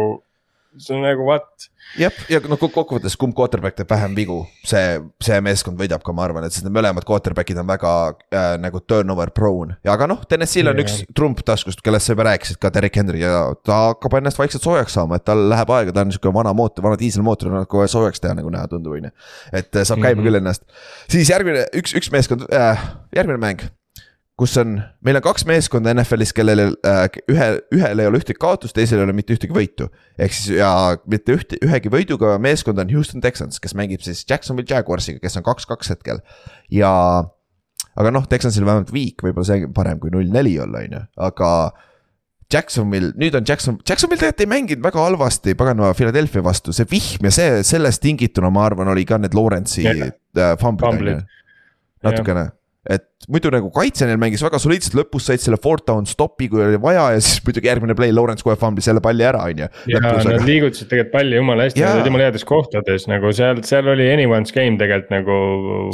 See 0.78 0.96
on 0.96 1.04
nagu 1.06 1.26
what 1.28 1.68
jah, 1.98 2.14
ja 2.32 2.40
noh, 2.46 2.60
kokkuvõttes 2.60 3.16
kumb 3.20 3.36
quarterback 3.38 3.78
teeb 3.78 3.90
vähem 3.90 4.16
vigu, 4.18 4.38
see, 4.68 5.00
see 5.24 5.38
meeskond 5.44 5.80
võidab 5.80 6.04
ka, 6.06 6.14
ma 6.16 6.26
arvan, 6.28 6.46
et 6.48 6.54
sest 6.56 6.66
need 6.68 6.76
mõlemad 6.76 7.06
quarterback'id 7.08 7.60
on 7.62 7.70
väga 7.70 7.94
äh, 8.36 8.50
nagu 8.62 8.82
turnover 8.84 9.32
prone. 9.36 9.78
ja 9.88 9.96
aga 9.96 10.10
noh, 10.12 10.22
TNS-il 10.28 10.70
on 10.70 10.78
yeah. 10.78 10.86
üks 10.86 11.16
trump 11.18 11.42
taskus, 11.48 11.80
kellest 11.84 12.10
sa 12.10 12.16
juba 12.16 12.28
rääkisid, 12.30 12.60
ka 12.62 12.72
Derek 12.74 13.00
Henry 13.00 13.24
ja 13.24 13.48
ta 13.66 13.80
hakkab 13.92 14.20
ennast 14.20 14.42
vaikselt 14.42 14.66
soojaks 14.66 14.98
saama, 15.00 15.22
et 15.22 15.28
tal 15.28 15.48
läheb 15.52 15.74
aega, 15.78 15.96
ta 15.96 16.06
on 16.06 16.14
sihuke 16.14 16.34
vana 16.36 16.54
mootor, 16.58 16.86
vana 16.86 17.00
diiselmootor, 17.00 17.54
on 17.54 17.68
kohe 17.72 17.88
soojaks 17.92 18.24
teha, 18.24 18.36
nagu 18.38 18.52
näha 18.54 18.70
tundub, 18.72 18.98
on 18.98 19.10
ju. 19.10 19.16
et 19.54 19.72
äh, 19.72 19.88
saab 19.88 20.04
käima 20.04 20.20
mm 20.20 20.22
-hmm. 20.22 20.30
küll 20.30 20.42
ennast. 20.42 20.68
siis 21.10 21.32
järgmine, 21.34 21.68
üks, 21.78 21.96
üks 21.98 22.12
meeskond 22.12 22.48
äh,, 22.52 22.88
järgmine 23.16 23.42
mäng 23.42 23.68
kus 24.38 24.54
on, 24.62 24.76
meil 25.06 25.18
on 25.18 25.24
kaks 25.26 25.48
meeskonda 25.50 25.94
NFL-is, 25.96 26.32
kellel 26.38 26.62
äh, 26.86 27.00
ühe, 27.32 27.48
ühel 27.74 28.02
ei 28.04 28.10
ole 28.10 28.20
ühtegi 28.22 28.38
kaotust, 28.42 28.76
teisel 28.78 29.02
ei 29.02 29.08
ole 29.08 29.16
mitte 29.18 29.34
ühtegi 29.34 29.56
võitu. 29.56 29.90
ehk 30.14 30.36
siis 30.36 30.60
ja 30.60 30.70
mitte 31.10 31.34
ühte, 31.34 31.58
ühegi 31.66 31.90
võiduga 31.94 32.36
meeskond 32.42 32.78
on 32.84 32.92
Houston 32.94 33.24
Texans, 33.24 33.58
kes 33.64 33.74
mängib 33.78 34.06
siis 34.06 34.22
Jacksonville 34.30 34.70
Jaguarsiga, 34.70 35.22
kes 35.24 35.40
on 35.42 35.46
kaks-kaks 35.48 35.90
hetkel. 35.96 36.22
ja, 36.70 36.92
aga 37.98 38.14
noh, 38.14 38.28
Texansil 38.30 38.68
vähemalt 38.68 38.94
viik, 38.94 39.26
võib-olla 39.26 39.50
see 39.50 39.72
parem 39.74 40.02
kui 40.04 40.14
null-neli 40.14 40.54
olla, 40.62 40.86
on 40.86 40.98
ju, 41.00 41.04
aga. 41.30 41.52
Jacksonville, 42.48 43.10
nüüd 43.20 43.36
on 43.36 43.44
Jackson, 43.44 43.76
Jacksonville 43.84 44.22
tegelikult 44.22 44.46
ei 44.46 44.48
mänginud 44.48 44.86
väga 44.86 45.02
halvasti 45.04 45.52
paganama 45.60 45.90
Philadelphia 45.98 46.40
vastu, 46.46 46.72
see 46.72 46.88
vihm 46.88 47.28
ja 47.28 47.32
see, 47.36 47.58
sellest 47.68 48.00
tingituna, 48.06 48.48
ma 48.56 48.64
arvan, 48.70 48.88
oli 48.94 49.04
ka 49.04 49.18
need 49.20 49.36
Lawrence'i. 49.36 49.84
Äh, 49.84 50.54
famblid 50.62 50.88
on 50.88 51.10
ju. 51.10 51.18
natukene 52.08 52.46
et 52.88 53.04
muidu 53.32 53.50
nagu 53.52 53.68
kaitse 53.76 54.08
neil 54.08 54.20
mängis 54.22 54.42
väga 54.46 54.60
soliidselt, 54.62 54.96
lõpus 54.96 55.26
said 55.28 55.42
selle 55.44 55.60
fourth 55.60 55.84
down 55.90 56.06
stop'i, 56.08 56.48
kui 56.52 56.62
oli 56.64 56.80
vaja 56.82 57.10
ja 57.16 57.22
siis 57.24 57.42
muidugi 57.44 57.68
järgmine 57.68 57.96
play, 57.98 58.14
Lawrence 58.16 58.46
kohe 58.46 58.56
fumblis 58.60 58.88
selle 58.88 59.02
palli 59.04 59.26
ära, 59.28 59.44
on 59.50 59.64
ju. 59.64 59.68
ja 59.92 60.02
nad 60.04 60.46
liigutasid 60.48 60.88
tegelikult 60.92 61.14
palli 61.18 61.40
jumala 61.40 61.68
hästi, 61.68 61.84
nad 61.84 62.00
olid 62.00 62.10
jumala 62.12 62.28
heades 62.30 62.46
kohtades 62.48 63.08
nagu 63.12 63.32
seal, 63.36 63.60
seal 63.68 63.92
oli 63.92 64.08
anyone's 64.14 64.56
game 64.56 64.80
tegelikult 64.80 65.12
nagu. 65.12 65.40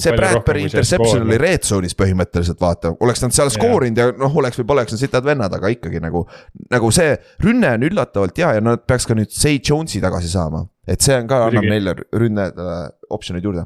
see 0.04 0.18
Bradbury 0.18 0.66
interception 0.68 1.26
oli 1.26 1.40
red 1.42 1.66
zone'is 1.68 1.98
põhimõtteliselt 1.98 2.62
vaata, 2.62 2.94
oleks 3.04 3.26
nad 3.26 3.36
seal 3.36 3.50
skoorinud 3.54 4.04
ja 4.04 4.10
noh, 4.20 4.38
oleks 4.44 4.62
või 4.62 4.70
poleks 4.76 4.94
nad 4.94 5.02
sitad 5.02 5.26
vennad, 5.26 5.54
aga 5.58 5.72
ikkagi 5.74 6.04
nagu. 6.04 6.28
nagu 6.74 6.92
see 6.94 7.16
rünne 7.44 7.74
on 7.80 7.88
üllatavalt 7.90 8.38
hea 8.38 8.54
ja 8.60 8.64
nad 8.64 8.86
peaks 8.86 9.10
ka 9.10 9.18
nüüd 9.18 9.34
Say 9.34 9.58
Jones'i 9.58 10.04
tagasi 10.04 10.30
saama, 10.30 10.68
et 10.86 11.02
see 11.02 11.18
on 11.18 11.32
ka, 11.32 11.48
annab 11.50 11.66
neile 11.66 11.98
rünne 12.14 12.52
äh, 12.52 12.86
optsioneid 13.14 13.50
juurde 13.50 13.66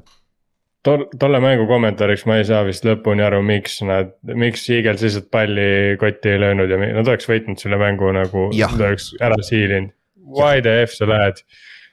tol-, 0.88 1.06
tolle 1.20 1.42
mängu 1.44 1.68
kommentaariks 1.70 2.26
ma 2.30 2.40
ei 2.40 2.48
saa 2.48 2.64
vist 2.68 2.86
lõpuni 2.88 3.26
aru, 3.26 3.42
miks 3.46 3.80
nad, 3.88 4.14
miks 4.40 4.68
Eagles 4.74 5.04
lihtsalt 5.06 5.30
palli 5.34 5.98
kotti 6.02 6.34
ei 6.34 6.42
löönud 6.44 6.72
ja 6.72 6.80
nad 6.82 7.08
oleks 7.08 7.30
võitnud 7.30 7.62
selle 7.62 7.80
mängu 7.82 8.12
nagu, 8.16 8.50
nad 8.56 8.84
oleks 8.90 9.12
ära 9.24 9.40
siilinud. 9.46 9.94
Why 10.28 10.60
the 10.64 10.82
F 10.84 10.96
sa 10.98 11.08
lähed? 11.08 11.44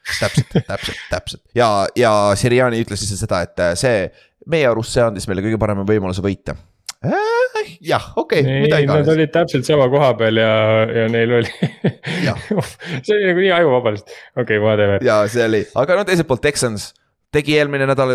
täpselt, 0.04 0.50
täpselt, 0.66 0.98
täpselt 1.08 1.42
ja, 1.56 1.86
ja 1.96 2.12
Siriani 2.36 2.82
ütles 2.84 3.00
lihtsalt 3.00 3.22
seda, 3.22 3.40
et 3.46 3.62
äh, 3.64 3.72
see, 3.78 4.02
meie 4.50 4.68
arust 4.68 4.92
see 4.92 5.04
andis 5.04 5.24
meile 5.30 5.44
kõige 5.46 5.56
parema 5.60 5.86
võimaluse 5.88 6.20
võita 6.24 6.56
äh, 7.06 7.70
jah, 7.80 8.10
okei 8.20 8.42
okay,, 8.44 8.58
mida 8.66 8.82
iganes. 8.84 9.06
Nad 9.06 9.14
olid 9.14 9.32
täpselt 9.32 9.64
sama 9.68 9.86
koha 9.92 10.10
peal 10.20 10.42
ja, 10.42 10.50
ja 10.92 11.06
neil 11.12 11.38
oli 11.38 11.70
see 13.06 13.16
oli 13.16 13.30
nagu 13.30 13.46
nii 13.46 13.54
ajuvaba 13.60 13.94
lihtsalt, 13.94 14.18
okei 14.34 14.44
okay,, 14.44 14.60
whatever. 14.66 15.06
ja 15.06 15.22
see 15.30 15.48
oli, 15.48 15.62
aga 15.80 15.96
no 15.96 16.04
teiselt 16.10 16.28
poolt 16.28 16.44
Texans 16.44 16.90
tegi 17.34 17.56
eelmine 17.58 17.86
nädal 17.88 18.14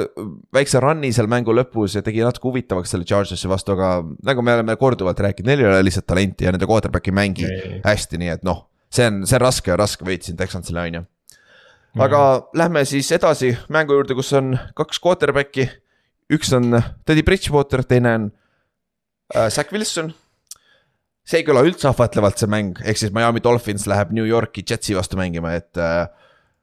väikse 0.55 0.79
run'i 0.83 1.11
seal 1.15 1.27
mängu 1.31 1.53
lõpus 1.55 1.97
ja 1.97 2.03
tegi 2.05 2.23
natuke 2.23 2.49
huvitavaks 2.49 2.93
selle 2.93 3.07
Chargersi 3.07 3.49
vastu, 3.51 3.75
aga 3.75 3.99
nagu 4.25 4.43
me 4.45 4.55
oleme 4.55 4.75
korduvalt 4.79 5.19
rääkinud, 5.25 5.49
neil 5.49 5.63
ei 5.63 5.69
ole 5.69 5.81
lihtsalt 5.87 6.07
talenti 6.09 6.47
ja 6.47 6.53
nende 6.55 6.67
quarterback 6.69 7.09
ei 7.09 7.15
mängi 7.15 7.47
ei. 7.47 7.79
hästi, 7.83 8.19
nii 8.21 8.33
et 8.37 8.45
noh, 8.47 8.63
see 8.93 9.07
on, 9.09 9.23
see 9.29 9.39
on 9.39 9.43
raske, 9.43 9.75
raske 9.79 10.07
võit 10.07 10.27
siin 10.27 10.39
Texansile, 10.39 10.85
on 10.87 10.99
ju. 10.99 11.03
aga 11.99 12.21
mm. 12.21 12.47
lähme 12.61 12.85
siis 12.89 13.11
edasi 13.15 13.51
mängu 13.75 13.97
juurde, 13.97 14.15
kus 14.17 14.31
on 14.39 14.55
kaks 14.77 15.01
quarterback'i. 15.03 15.67
üks 16.35 16.53
on 16.55 16.79
Teddy 17.05 17.25
Bridgewater, 17.25 17.83
teine 17.83 18.15
on 18.15 18.31
äh, 19.35 19.49
Zack 19.49 19.75
Wilson. 19.75 20.13
see 21.27 21.43
ei 21.43 21.45
kõla 21.45 21.65
üldse 21.67 21.91
ahvatlevalt, 21.91 22.39
see 22.39 22.49
mäng, 22.49 22.79
ehk 22.85 23.03
siis 23.03 23.13
Miami 23.13 23.43
Dolphins 23.43 23.85
läheb 23.89 24.15
New 24.15 24.25
Yorki 24.25 24.63
Jetsi 24.63 24.95
vastu 24.97 25.19
mängima, 25.19 25.57
et 25.59 25.77
äh, 25.77 26.07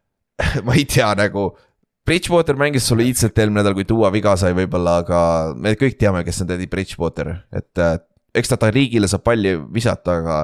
ma 0.67 0.75
ei 0.77 0.89
tea 0.89 1.13
nagu 1.19 1.51
Bridgewater 2.07 2.55
mängis 2.59 2.87
soliidselt 2.87 3.39
eelmine 3.39 3.61
nädal, 3.61 3.75
kui 3.75 3.87
Duo 3.89 4.07
viga 4.15 4.37
sai 4.39 4.55
võib-olla, 4.55 5.01
aga 5.03 5.21
me 5.59 5.75
kõik 5.79 5.99
teame, 5.99 6.23
kes 6.27 6.45
on 6.45 6.51
Teddy 6.51 6.69
Bridgewater, 6.71 7.33
et 7.57 7.83
äh, 7.83 7.97
eks 8.39 8.53
ta, 8.53 8.59
ta 8.63 8.71
riigile 8.75 9.11
saab 9.11 9.25
palli 9.27 9.57
visata, 9.75 10.21
aga. 10.23 10.39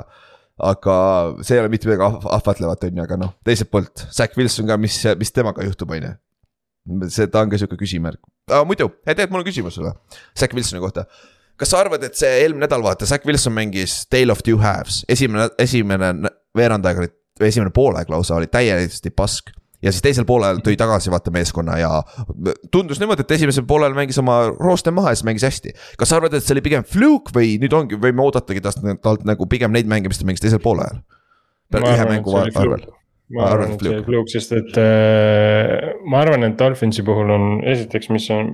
aga 0.63 0.97
see 1.43 1.57
ei 1.57 1.63
ole 1.63 1.71
mitte 1.73 1.89
midagi 1.89 2.05
ah-, 2.07 2.27
ahvatlevat, 2.37 2.85
on 2.87 2.99
ju, 2.99 3.05
aga 3.07 3.17
noh, 3.19 3.31
teiselt 3.47 3.71
poolt, 3.73 4.05
Zack 4.15 4.37
Wilson 4.39 4.69
ka, 4.69 4.77
mis, 4.79 4.99
mis 5.19 5.33
temaga 5.35 5.65
juhtub, 5.67 5.95
on 5.95 6.09
ju. 6.09 6.13
see, 7.15 7.31
ta 7.31 7.45
on 7.47 7.51
ka 7.51 7.63
sihuke 7.63 7.79
küsimärk, 7.81 8.21
aga 8.51 8.65
muidu, 8.69 8.91
tegelikult 9.07 9.37
mul 9.37 9.45
on 9.45 9.49
küsimus 9.49 9.79
sulle, 9.79 9.95
Zack 10.39 10.59
Wilsoni 10.59 10.83
kohta. 10.83 11.07
Kas 11.59 11.71
sa 11.71 11.79
arvad, 11.83 12.03
et 12.03 12.19
see 12.19 12.31
eelmine 12.43 12.67
nädal, 12.67 12.83
vaata, 12.83 13.07
Zack 13.07 13.27
Wilson 13.29 13.55
mängis 13.55 14.03
Tale 14.11 14.35
of 14.35 14.43
Two 14.43 14.59
Halves, 14.59 15.03
esimene, 15.11 15.47
esimene 15.63 16.13
veerand 16.59 16.87
aega 16.91 17.05
oli, 17.05 17.13
või 17.39 17.49
esimene 17.53 17.75
poolaeg 17.75 18.11
lausa 18.13 18.37
oli 18.37 18.51
täiesti 18.51 19.13
pask 19.15 19.55
ja 19.83 19.93
siis 19.93 20.05
teisel 20.05 20.27
poolel 20.29 20.63
tõi 20.65 20.77
tagasi 20.79 21.13
vaata 21.13 21.33
meeskonna 21.35 21.79
ja 21.81 21.91
tundus 22.73 23.03
niimoodi, 23.03 23.27
et 23.27 23.37
esimesel 23.39 23.67
poolel 23.69 23.97
mängis 23.97 24.21
oma 24.23 24.45
rooste 24.55 24.95
maha 24.95 25.13
ja 25.13 25.19
siis 25.21 25.29
mängis 25.29 25.47
hästi. 25.49 25.75
kas 25.99 26.13
sa 26.13 26.21
arvad, 26.21 26.35
et 26.39 26.47
see 26.47 26.57
oli 26.57 26.65
pigem 26.65 26.87
fluke 26.87 27.35
või 27.37 27.57
nüüd 27.63 27.77
ongi, 27.77 28.01
võime 28.01 28.25
oodatagi 28.25 28.65
tast 28.65 28.83
talt 29.03 29.27
nagu 29.29 29.49
pigem 29.51 29.75
neid 29.75 29.91
mänge, 29.91 30.13
mis 30.13 30.23
ta 30.23 30.29
mängis 30.29 30.45
teisel 30.45 30.63
poolel? 30.63 31.03
ühe 31.73 32.09
mängu 32.09 32.37
arvel 32.37 32.85
ma 33.33 33.47
arvan, 33.49 33.73
et 33.73 33.81
see 33.81 33.93
oli 33.95 34.05
fluke, 34.05 34.33
sest 34.33 34.53
et 34.57 34.77
äh, 34.81 35.93
ma 36.11 36.21
arvan, 36.21 36.45
et 36.45 36.59
Dolphinsi 36.61 37.05
puhul 37.07 37.33
on 37.33 37.47
esiteks, 37.73 38.11
mis 38.13 38.27
on, 38.35 38.51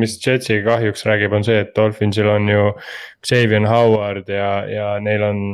mis 0.00 0.16
Jetsi 0.22 0.58
kahjuks 0.66 1.06
räägib, 1.06 1.36
on 1.36 1.46
see, 1.46 1.60
et 1.62 1.70
Dolphinsil 1.76 2.28
on 2.32 2.50
ju 2.50 2.64
Xavier 3.22 3.68
Howard 3.70 4.32
ja, 4.32 4.50
ja 4.70 4.88
neil 5.02 5.22
on. 5.28 5.46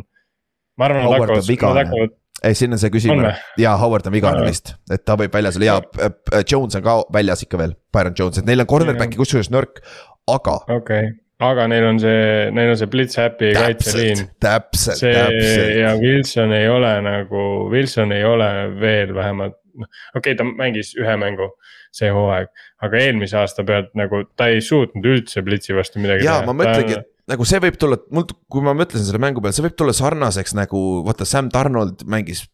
ma 0.81 0.89
arvan, 0.89 1.05
nad 1.05 1.19
hakkavad, 1.19 1.53
nad 1.53 1.83
hakkavad 1.83 2.17
ei, 2.45 2.59
siin 2.59 2.75
on 2.75 2.81
see 2.83 2.93
küsimus, 2.93 3.41
jaa, 3.61 3.75
Howard 3.81 4.07
on 4.11 4.15
vigane 4.15 4.45
vist, 4.47 4.75
et 4.93 5.05
ta 5.07 5.17
võib 5.21 5.35
väljas 5.35 5.59
olla 5.61 5.79
ja 5.79 6.43
Jones 6.43 6.79
on 6.79 6.85
ka 6.85 7.01
väljas 7.15 7.45
ikka 7.47 7.61
veel, 7.61 7.75
Byron 7.95 8.17
Jones, 8.19 8.43
et 8.43 8.49
neil 8.49 8.65
on 8.65 8.71
cornerback'i 8.71 9.21
kusjuures 9.21 9.53
nõrk, 9.55 9.83
aga. 10.31 10.61
okei 10.69 10.79
okay 10.79 11.11
aga 11.43 11.67
neil 11.71 11.87
on 11.89 12.01
see, 12.03 12.51
neil 12.55 12.73
on 12.73 12.79
see 12.79 12.91
blitz 12.91 13.19
happy 13.19 13.53
kaitseliin. 13.57 14.27
täpselt, 14.43 15.01
täpselt. 15.03 15.75
ja 15.81 15.95
Wilson 15.99 16.55
ei 16.55 16.69
ole 16.71 16.93
nagu, 17.05 17.47
Wilson 17.73 18.15
ei 18.15 18.25
ole 18.27 18.49
veel 18.81 19.15
vähemalt, 19.17 19.59
noh, 19.79 19.91
okei 20.15 20.35
okay,, 20.35 20.39
ta 20.39 20.47
mängis 20.47 20.95
ühe 20.99 21.17
mängu 21.21 21.51
see 21.93 22.11
hooaeg. 22.13 22.53
aga 22.83 23.01
eelmise 23.01 23.39
aasta 23.41 23.65
pealt 23.69 23.93
nagu 23.99 24.25
ta 24.39 24.49
ei 24.53 24.63
suutnud 24.65 25.07
üldse 25.15 25.43
blitzi 25.47 25.77
vastu 25.77 26.03
midagi 26.03 26.25
teha. 26.25 26.41
jaa, 26.41 26.47
ma 26.49 26.57
mõtlengi, 26.57 27.01
et 27.01 27.12
nagu 27.31 27.47
see 27.47 27.61
võib 27.63 27.79
tulla, 27.81 27.99
mul, 28.15 28.27
kui 28.51 28.65
ma 28.65 28.75
mõtlesin 28.77 29.07
selle 29.07 29.23
mängu 29.23 29.43
peale, 29.43 29.55
see 29.57 29.65
võib 29.67 29.77
tulla 29.79 29.95
sarnaseks 29.97 30.57
nagu 30.59 31.03
vaata, 31.07 31.29
Sam 31.29 31.51
Donald 31.53 32.07
mängis 32.11 32.45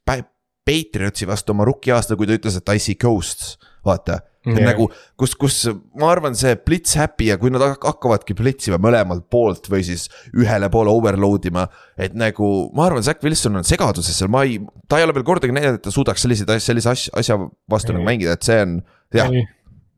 Patriotsi 0.69 1.29
vastu 1.29 1.55
oma 1.55 1.65
rookie 1.65 1.95
aastal, 1.97 2.19
kui 2.21 2.29
ta 2.29 2.37
ütles, 2.37 2.59
et 2.59 2.75
I 2.75 2.83
see 2.83 2.99
ghosts, 3.01 3.57
vaata. 3.87 4.23
Yeah. 4.49 4.63
nagu, 4.65 4.87
kus, 5.19 5.35
kus 5.37 5.57
ma 5.99 6.07
arvan, 6.09 6.37
see 6.39 6.55
blitz 6.65 6.95
happy 6.97 7.27
ja 7.29 7.35
kui 7.41 7.51
nad 7.53 7.61
hakkavadki 7.83 8.33
blitsima 8.39 8.79
mõlemalt 8.81 9.27
poolt 9.29 9.67
või 9.69 9.83
siis 9.85 10.07
ühele 10.31 10.71
poole 10.73 10.93
overload 10.95 11.51
ima. 11.51 11.67
et 12.01 12.15
nagu 12.17 12.47
ma 12.77 12.87
arvan, 12.87 13.05
Zack 13.05 13.21
Wilson 13.27 13.61
on 13.61 13.67
segaduses 13.69 14.17
seal, 14.17 14.31
ma 14.33 14.47
ei, 14.49 14.57
ta 14.89 15.01
ei 15.01 15.05
ole 15.05 15.17
veel 15.19 15.27
kordagi 15.27 15.53
näidanud, 15.53 15.83
et 15.83 15.85
ta 15.85 15.93
suudaks 15.93 16.25
selliseid 16.25 16.55
asju, 16.55 16.65
sellise 16.65 16.93
asja, 16.95 17.13
asja 17.21 17.37
vastu 17.69 17.93
nagu 17.93 18.09
mängida, 18.09 18.39
et 18.39 18.49
see 18.49 18.57
on, 18.63 18.79
jah 19.19 19.29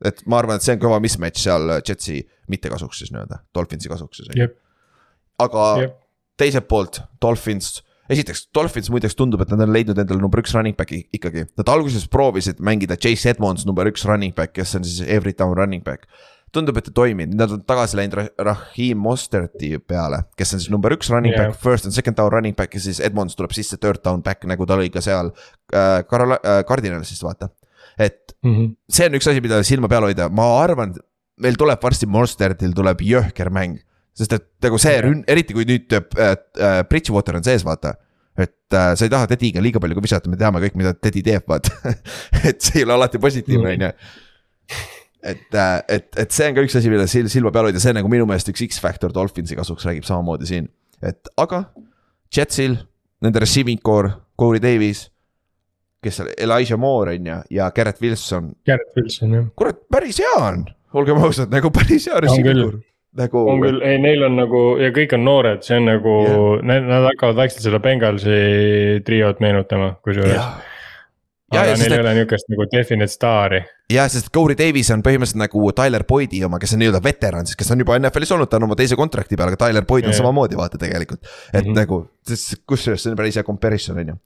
et 0.07 0.23
ma 0.29 0.41
arvan, 0.41 0.57
et 0.57 0.65
see 0.65 0.75
on 0.75 0.81
kõva 0.81 0.99
mismatch 1.03 1.43
seal 1.43 1.77
Jetsi 1.77 2.19
mitte 2.51 2.71
kasuks 2.73 3.03
siis 3.03 3.13
nii-öelda, 3.13 3.41
Dolphinsi 3.55 3.91
kasuks 3.91 4.23
siis. 4.23 4.33
Aga 5.45 5.69
yep. 5.83 5.95
teiselt 6.39 6.67
poolt 6.71 7.01
Dolphins, 7.21 7.79
esiteks 8.11 8.47
Dolphins 8.55 8.91
muideks 8.93 9.15
tundub, 9.17 9.43
et 9.43 9.53
nad 9.53 9.63
on 9.65 9.73
leidnud 9.73 10.01
endale 10.01 10.21
number 10.21 10.41
üks 10.43 10.55
running 10.57 10.77
back'i 10.77 11.03
ikkagi. 11.15 11.47
Nad 11.59 11.71
alguses 11.71 12.07
proovisid 12.11 12.61
mängida 12.63 12.99
Chase 12.99 13.33
Edmonds 13.33 13.65
number 13.69 13.89
üks 13.91 14.05
running 14.09 14.35
back, 14.37 14.55
kes 14.57 14.75
on 14.79 14.87
siis 14.87 15.07
every 15.07 15.35
down 15.37 15.55
running 15.57 15.83
back 15.85 16.09
tundub, 16.51 16.75
et 16.75 16.89
ei 16.89 16.91
toiminud, 16.91 17.35
nad 17.39 17.51
on 17.55 17.61
tagasi 17.63 17.95
läinud 17.95 18.33
Rahim 18.43 18.99
Mosterti 18.99 19.69
peale, 19.87 20.17
kes 20.35 20.49
on 20.51 20.59
siis 20.59 20.71
number 20.73 20.91
üks 20.91 21.07
running 21.07 21.31
yeah. 21.31 21.47
back, 21.47 21.61
first 21.63 21.87
and 21.87 21.95
second 21.95 22.19
down 22.19 22.27
running 22.33 22.57
back 22.57 22.75
ja 22.75 22.81
siis 22.83 22.99
Edmonds 22.99 23.37
tuleb 23.39 23.55
sisse 23.55 23.79
third 23.79 24.03
down 24.03 24.19
back, 24.25 24.43
nagu 24.49 24.67
ta 24.67 24.75
oli 24.75 24.91
ka 24.91 24.99
seal 25.05 25.31
äh, 25.31 26.01
Carol- 26.11 26.35
äh,, 26.41 26.65
Cardinalisis 26.67 27.23
vaata 27.23 27.47
et 27.97 28.35
mm 28.43 28.55
-hmm. 28.55 28.75
see 28.89 29.05
on 29.07 29.15
üks 29.15 29.29
asi, 29.29 29.41
mida 29.41 29.63
silma 29.63 29.87
peal 29.87 30.03
hoida, 30.03 30.29
ma 30.29 30.47
arvan, 30.61 30.93
meil 31.41 31.57
tuleb 31.59 31.81
varsti 31.83 32.05
Monstertil 32.05 32.73
tuleb 32.73 33.01
jõhker 33.01 33.49
mäng. 33.49 33.79
Sest 34.17 34.37
et 34.37 34.47
nagu 34.65 34.79
see 34.81 34.95
rünn-, 35.05 35.25
eriti 35.31 35.55
kui 35.57 35.67
nüüd 35.67 35.93
äh, 35.97 36.07
äh, 36.21 36.79
Bridgewater 36.89 37.37
on 37.39 37.45
sees, 37.45 37.65
vaata. 37.67 37.95
et 38.37 38.73
äh, 38.73 38.93
sa 38.95 39.05
ei 39.05 39.11
taha 39.11 39.29
Tediga 39.31 39.63
liiga 39.63 39.81
palju 39.83 39.97
ka 39.97 40.03
visata, 40.07 40.31
me 40.31 40.39
teame 40.39 40.61
kõik, 40.63 40.75
mida 40.79 40.93
Teddy 40.97 41.23
teeb, 41.25 41.47
vaata 41.47 41.95
et 42.49 42.59
see 42.63 42.81
ei 42.81 42.87
ole 42.87 42.97
alati 42.97 43.21
positiivne, 43.21 43.75
mhm. 43.75 43.77
on 43.77 43.87
ju 43.87 44.91
et, 45.21 45.47
äh, 45.53 45.77
et, 45.97 46.07
et 46.17 46.33
see 46.33 46.49
on 46.49 46.57
ka 46.57 46.65
üks 46.65 46.75
asi, 46.79 46.89
mille 46.91 47.07
silma 47.07 47.53
peal 47.53 47.69
hoida, 47.69 47.81
see 47.81 47.93
on 47.93 47.99
nagu 48.01 48.11
minu 48.11 48.27
meelest 48.29 48.49
üks 48.51 48.63
X-Factor 48.71 49.13
Dolphinsi 49.15 49.57
kasuks 49.59 49.85
räägib 49.87 50.07
samamoodi 50.07 50.49
siin. 50.49 50.69
et 51.01 51.31
aga 51.41 51.65
Jetsil, 52.31 52.77
nende 53.21 53.41
receiving 53.43 53.81
core, 53.83 54.13
Corey 54.39 54.63
Davis 54.63 55.09
kes 56.01 56.17
seal, 56.17 56.31
Elijah 56.37 56.79
Moore 56.79 57.15
on 57.17 57.25
ju 57.25 57.41
ja 57.57 57.71
Garrett 57.71 58.01
Wilson, 58.01 58.53
Garrett 58.65 58.97
Wilson 58.97 59.33
jah. 59.33 59.49
kurat, 59.55 59.83
päris 59.91 60.19
hea 60.21 60.37
on, 60.39 60.63
olgem 60.97 61.21
ausad, 61.21 61.51
nagu 61.53 61.71
päris 61.73 62.07
hea 62.09 62.17
On 62.17 62.25
receiver 62.25 62.57
küll.. 62.57 62.79
Nagu 63.19 63.43
on 63.51 63.61
küll, 63.63 63.81
ei 63.85 63.99
neil 64.01 64.23
on 64.27 64.37
nagu 64.39 64.61
ja 64.79 64.91
kõik 64.95 65.15
on 65.17 65.25
noored, 65.27 65.63
see 65.67 65.79
on 65.79 65.87
nagu 65.89 66.17
Jah. 66.27 66.65
nad, 66.69 67.07
hakkavad 67.09 67.39
vaikselt 67.41 67.65
seda 67.65 67.81
Bengalsi 67.83 69.01
triot 69.07 69.41
meenutama, 69.43 69.95
kusjuures. 70.05 70.37
jah, 70.37 70.61
ja, 71.51 71.63
aga 71.63 71.73
ja, 71.73 71.79
neil 71.81 71.97
ei 71.97 72.03
ole 72.05 72.15
niukest 72.21 72.51
nagu 72.53 72.67
definite 72.71 73.11
staari. 73.11 73.61
ja 73.91 74.07
sest 74.11 74.31
Corey 74.33 74.57
Davis 74.59 74.93
on 74.95 75.03
põhimõtteliselt 75.03 75.43
nagu 75.43 75.73
Tyler 75.75 76.07
Boyd'i 76.07 76.43
oma, 76.47 76.61
kes 76.61 76.77
on 76.77 76.83
nii-öelda 76.83 77.03
veteran 77.03 77.49
siis, 77.49 77.59
kes 77.59 77.75
on 77.75 77.83
juba 77.83 77.99
NFL-is 77.99 78.31
olnud, 78.37 78.51
ta 78.51 78.61
on 78.61 78.69
oma 78.69 78.79
teise 78.79 78.99
kontrakti 78.99 79.35
peal, 79.35 79.51
aga 79.51 79.59
Tyler 79.65 79.87
Boyd 79.87 80.07
on 80.07 80.15
Jah. 80.15 80.21
samamoodi 80.23 80.59
vaata 80.59 80.79
tegelikult. 80.81 81.23
et 81.53 81.65
mm. 81.65 81.67
-hmm. 81.67 81.79
nagu, 81.83 82.03
kusjuures 82.65 83.03
see 83.03 83.11
on 83.11 83.19
päris 83.19 83.35
hea 83.35 83.43
comparison 83.43 83.99
on 83.99 84.15
ju. 84.15 84.19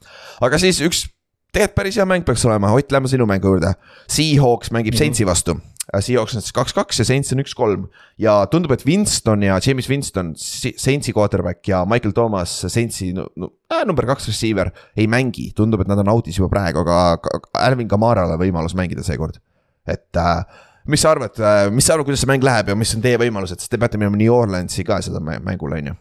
aga 0.46 0.62
siis 0.62 0.82
üks 0.86 1.08
tegelikult 1.56 1.76
päris 1.76 1.98
hea 2.00 2.06
mäng 2.06 2.26
peaks 2.28 2.46
olema, 2.46 2.74
Ott, 2.76 2.92
lähme 2.92 3.08
sinu 3.08 3.26
mängu 3.30 3.54
juurde. 3.54 3.74
Seahawks 4.12 4.72
mängib 4.76 4.94
Mhm. 4.94 5.00
Saintsi 5.00 5.26
vastu. 5.26 5.58
Seahawks 5.94 6.36
on 6.36 6.42
siis 6.42 6.56
kaks-kaks 6.56 7.02
ja 7.02 7.06
Saints 7.08 7.34
on 7.36 7.44
üks-kolm 7.44 7.88
ja 8.22 8.40
tundub, 8.52 8.74
et 8.74 8.86
Winston 8.88 9.44
ja 9.46 9.60
James 9.62 9.90
Winston, 9.90 10.34
Saintsi 10.36 11.14
quarterback 11.14 11.68
ja 11.70 11.84
Michael 11.86 12.16
Thomas, 12.18 12.54
Saintsi 12.66 13.12
no, 13.14 13.28
no, 13.38 13.52
äh, 13.72 13.84
number 13.86 14.08
kaks 14.10 14.30
receiver 14.32 14.72
ei 14.98 15.06
mängi, 15.12 15.52
tundub, 15.58 15.84
et 15.86 15.92
nad 15.92 16.02
on 16.02 16.14
out'is 16.16 16.40
juba 16.40 16.50
praegu, 16.54 16.82
aga 16.82 17.42
Alvin 17.68 17.90
Kamarale 17.92 18.40
võimalus 18.42 18.78
mängida 18.78 19.06
seekord. 19.06 19.38
et 19.86 20.18
äh, 20.18 20.42
mis 20.90 21.02
sa 21.02 21.14
arvad, 21.14 21.38
mis 21.74 21.86
sa 21.86 21.96
arvad, 21.96 22.10
kuidas 22.10 22.24
see 22.24 22.30
mäng 22.30 22.46
läheb 22.46 22.74
ja 22.74 22.78
mis 22.78 22.94
on 22.98 23.06
teie 23.06 23.20
võimalused, 23.22 23.62
sest 23.62 23.72
te 23.74 23.82
peate 23.82 24.02
minema 24.02 24.18
New 24.18 24.34
Orleansi 24.34 24.86
ka 24.86 25.00
seda 25.06 25.22
mä- 25.22 25.42
mängule, 25.44 25.82
on 25.82 25.94
ju. 25.94 25.96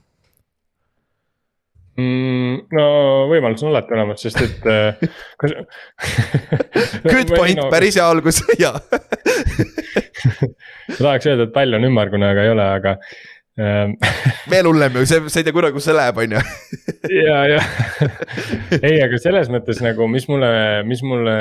Mm, 1.94 2.64
no 2.74 2.86
võimalus 3.30 3.62
on 3.62 3.70
alati 3.70 3.94
olemas, 3.94 4.22
sest 4.24 4.40
et 4.42 4.64
äh, 4.66 5.04
kas... 5.40 5.52
Good 7.06 7.30
point, 7.30 7.60
päris 7.70 7.94
hea 8.00 8.06
algus 8.10 8.40
ja. 8.64 8.72
ma 10.88 10.98
tahaks 10.98 11.30
öelda, 11.30 11.46
et 11.46 11.54
pall 11.54 11.78
on 11.78 11.86
ümmargune, 11.86 12.26
aga 12.34 12.42
ei 12.42 12.50
ole, 12.50 12.66
aga 12.80 12.96
ähm, 13.62 13.94
veel 14.50 14.66
hullem 14.72 14.98
ju, 14.98 15.06
see, 15.06 15.22
sa 15.30 15.38
ei 15.38 15.46
tea 15.46 15.54
kunagi, 15.54 15.76
kus 15.78 15.86
see 15.86 15.94
läheb, 15.94 16.18
on 16.18 16.34
ju. 16.34 16.44
ja, 17.14 17.38
ja 17.52 17.62
ei, 18.80 18.98
aga 19.06 19.22
selles 19.22 19.54
mõttes 19.54 19.78
nagu, 19.86 20.10
mis 20.10 20.26
mulle, 20.26 20.50
mis 20.90 21.06
mulle 21.06 21.38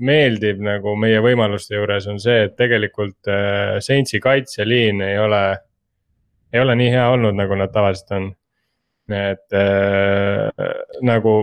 meeldib 0.00 0.64
nagu 0.64 0.96
meie 0.96 1.20
võimaluste 1.24 1.76
juures 1.76 2.08
on 2.08 2.24
see, 2.24 2.46
et 2.48 2.56
tegelikult 2.56 3.28
äh, 3.28 3.76
Saintsi 3.84 4.22
kaitseliin 4.24 5.04
ei 5.12 5.20
ole, 5.20 5.42
ei 6.56 6.64
ole 6.64 6.80
nii 6.80 6.94
hea 6.96 7.10
olnud, 7.12 7.36
nagu 7.36 7.60
nad 7.60 7.74
tavaliselt 7.74 8.16
on. 8.16 8.32
Et 9.10 9.56
äh, 9.58 10.68
nagu 11.02 11.34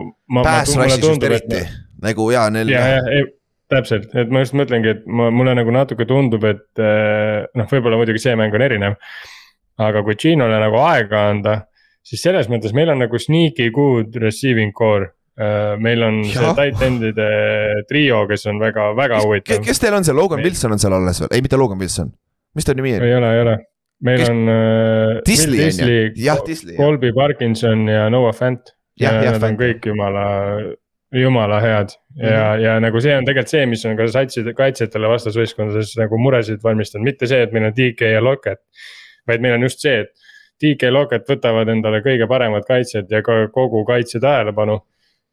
nagu 2.00 2.32
ja 2.32 2.48
neil. 2.54 2.72
ja, 2.72 2.86
ja, 2.96 3.02
ei 3.18 3.28
täpselt, 3.70 4.14
et 4.18 4.32
ma 4.34 4.44
just 4.44 4.56
mõtlengi, 4.58 4.96
et 4.96 5.04
ma, 5.06 5.30
mulle 5.34 5.54
nagu 5.58 5.74
natuke 5.74 6.08
tundub, 6.10 6.46
et 6.50 6.82
eh, 6.82 7.46
noh, 7.58 7.70
võib-olla 7.70 8.00
muidugi 8.00 8.22
see 8.24 8.36
mäng 8.40 8.56
on 8.56 8.66
erinev. 8.66 8.98
aga 9.80 10.02
kui 10.04 10.18
Ginole 10.20 10.58
nagu 10.60 10.80
aega 10.84 11.28
anda, 11.30 11.54
siis 12.04 12.24
selles 12.26 12.50
mõttes 12.52 12.74
meil 12.76 12.90
on 12.92 13.00
nagu 13.00 13.20
sneaky 13.22 13.70
good 13.72 14.18
receiving 14.20 14.74
core. 14.76 15.14
meil 15.80 16.02
on 16.04 16.18
see 16.28 16.36
Jah. 16.36 16.52
tight 16.58 16.82
end'ide 16.84 17.28
trio, 17.88 18.26
kes 18.28 18.42
on 18.52 18.58
väga, 18.60 18.90
väga 18.98 19.22
huvitav. 19.24 19.62
kes 19.64 19.80
teil 19.80 19.96
on 19.96 20.04
seal, 20.04 20.18
Logan 20.20 20.44
Wilson 20.44 20.76
on 20.76 20.82
seal 20.84 20.96
alles 20.98 21.22
veel, 21.22 21.30
ei 21.32 21.46
mitte 21.46 21.56
Logan 21.56 21.80
Wilson, 21.80 22.10
mis 22.60 22.68
ta 22.68 22.76
nimi 22.76 22.98
on? 22.98 23.06
ei 23.08 23.16
ole, 23.16 23.30
ei 23.38 23.44
ole, 23.46 23.54
meil 24.06 24.22
Kes- 24.24 24.30
on 24.30 24.44
äh, 24.50 25.22
on 25.26 25.90
ju, 25.90 26.12
jah, 26.26 26.44
Disley. 26.46 26.76
Colby 26.78 27.14
Parkinson 27.16 27.88
ja 27.88 28.10
Noah 28.10 28.36
Fant. 28.36 28.76
Nad 29.00 29.44
on 29.48 29.56
kõik 29.56 29.86
jumala, 29.88 30.24
jumala 31.16 31.60
head 31.64 31.94
ja 32.16 32.30
mm, 32.30 32.34
-hmm. 32.34 32.64
ja 32.64 32.80
nagu 32.84 33.02
see 33.02 33.14
on 33.16 33.26
tegelikult 33.26 33.50
see, 33.54 33.66
mis 33.66 33.86
on 33.86 33.96
ka 33.98 34.08
satside, 34.12 34.54
kaitsjatele 34.54 35.08
vastasvõistkondades 35.08 35.94
nagu 35.98 36.18
muresid 36.20 36.64
valmistanud, 36.64 37.06
mitte 37.06 37.28
see, 37.28 37.42
et 37.44 37.54
meil 37.56 37.70
on 37.70 37.76
DK 37.78 38.12
ja 38.16 38.24
Lockett. 38.24 38.62
vaid 39.28 39.42
meil 39.42 39.54
on 39.54 39.64
just 39.64 39.80
see, 39.80 40.00
et 40.00 40.12
DK 40.60 40.90
ja 40.90 40.94
Lockett 40.94 41.30
võtavad 41.30 41.70
endale 41.72 42.02
kõige 42.04 42.28
paremad 42.28 42.66
kaitsjad 42.68 43.12
ja 43.12 43.22
ka 43.24 43.48
kogu 43.54 43.86
kaitse 43.86 44.20
tähelepanu. 44.20 44.82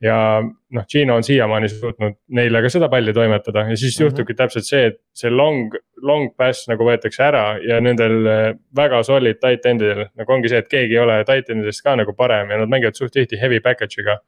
Ja 0.03 0.42
noh, 0.44 0.84
Gino 0.92 1.14
on 1.16 1.24
siiamaani 1.24 1.68
suutnud 1.72 2.18
neile 2.36 2.61
ka 2.62 2.68
seda 2.68 2.88
palli 2.92 3.12
toimetada 3.16 3.62
ja 3.70 3.76
siis 3.76 3.94
Mhm. 3.99 4.05
juhtubki 4.07 4.34
täpselt 4.36 4.66
see, 4.68 4.86
et 4.90 4.99
see 5.16 5.30
long, 5.30 5.72
long 6.03 6.28
pass 6.36 6.68
nagu 6.68 6.84
võetakse 6.84 7.22
ära 7.24 7.44
ja 7.64 7.80
nendel 7.80 8.26
eh, 8.26 8.55
väga 8.76 9.03
solid 9.09 9.38
tight 9.40 9.64
end'idel 9.64 10.09
nagu 10.14 10.32
ongi 10.32 10.49
see, 10.53 10.59
et 10.59 10.68
keegi 10.68 10.99
ei 10.99 11.01
ole 11.01 11.22
tight 11.24 11.49
end'idest 11.49 11.82
ka 11.82 11.97
nagu 11.97 12.12
parem 12.12 12.51
ja 12.51 12.59
nad 12.59 12.68
mängivad 12.68 12.94
suht 12.99 13.12
tihti 13.16 13.40
heavy 13.40 13.61
package'iga 13.64 14.18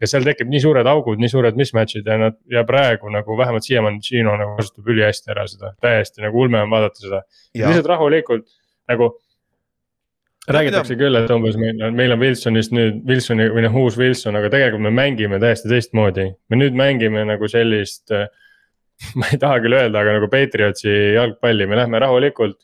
ja 0.00 0.06
seal 0.08 0.22
tekib 0.24 0.48
nii 0.48 0.60
suured 0.62 0.86
augud, 0.86 1.18
nii 1.20 1.28
suured 1.28 1.58
mismatch'id 1.58 2.06
ja 2.06 2.16
nad 2.16 2.38
ja 2.48 2.62
praegu 2.64 3.10
nagu 3.12 3.36
vähemalt 3.36 3.66
siiamaani 3.66 3.98
Gino 4.06 4.36
nagu 4.38 4.54
kasutab 4.56 4.86
ülihästi 4.94 5.34
ära 5.34 5.44
seda, 5.50 5.74
täiesti 5.82 6.22
nagu 6.22 6.38
ulme 6.40 6.62
on 6.62 6.70
vaadata 6.70 7.02
seda. 7.02 7.20
lihtsalt 7.68 7.90
rahulikult 7.90 8.46
nagu. 8.88 9.10
Räägitakse 10.54 10.96
küll, 10.98 11.18
et 11.18 11.30
umbes 11.34 11.56
meil 11.60 11.84
on, 11.86 11.96
meil 11.98 12.14
on 12.14 12.20
Wilsonist 12.22 12.74
nüüd 12.74 13.00
Wilsoni 13.08 13.48
või 13.54 13.64
noh, 13.66 13.78
uus 13.82 13.98
Wilson, 14.00 14.38
aga 14.38 14.50
tegelikult 14.52 14.86
me 14.88 14.92
mängime 14.94 15.40
täiesti 15.42 15.70
teistmoodi. 15.70 16.26
me 16.50 16.60
nüüd 16.60 16.76
mängime 16.78 17.24
nagu 17.28 17.48
sellist, 17.50 18.12
ma 19.18 19.30
ei 19.30 19.40
taha 19.40 19.62
küll 19.64 19.78
öelda, 19.78 20.02
aga 20.02 20.18
nagu 20.18 20.30
Patriotsi 20.32 20.96
jalgpalli, 21.16 21.68
me 21.70 21.80
lähme 21.80 22.02
rahulikult 22.02 22.58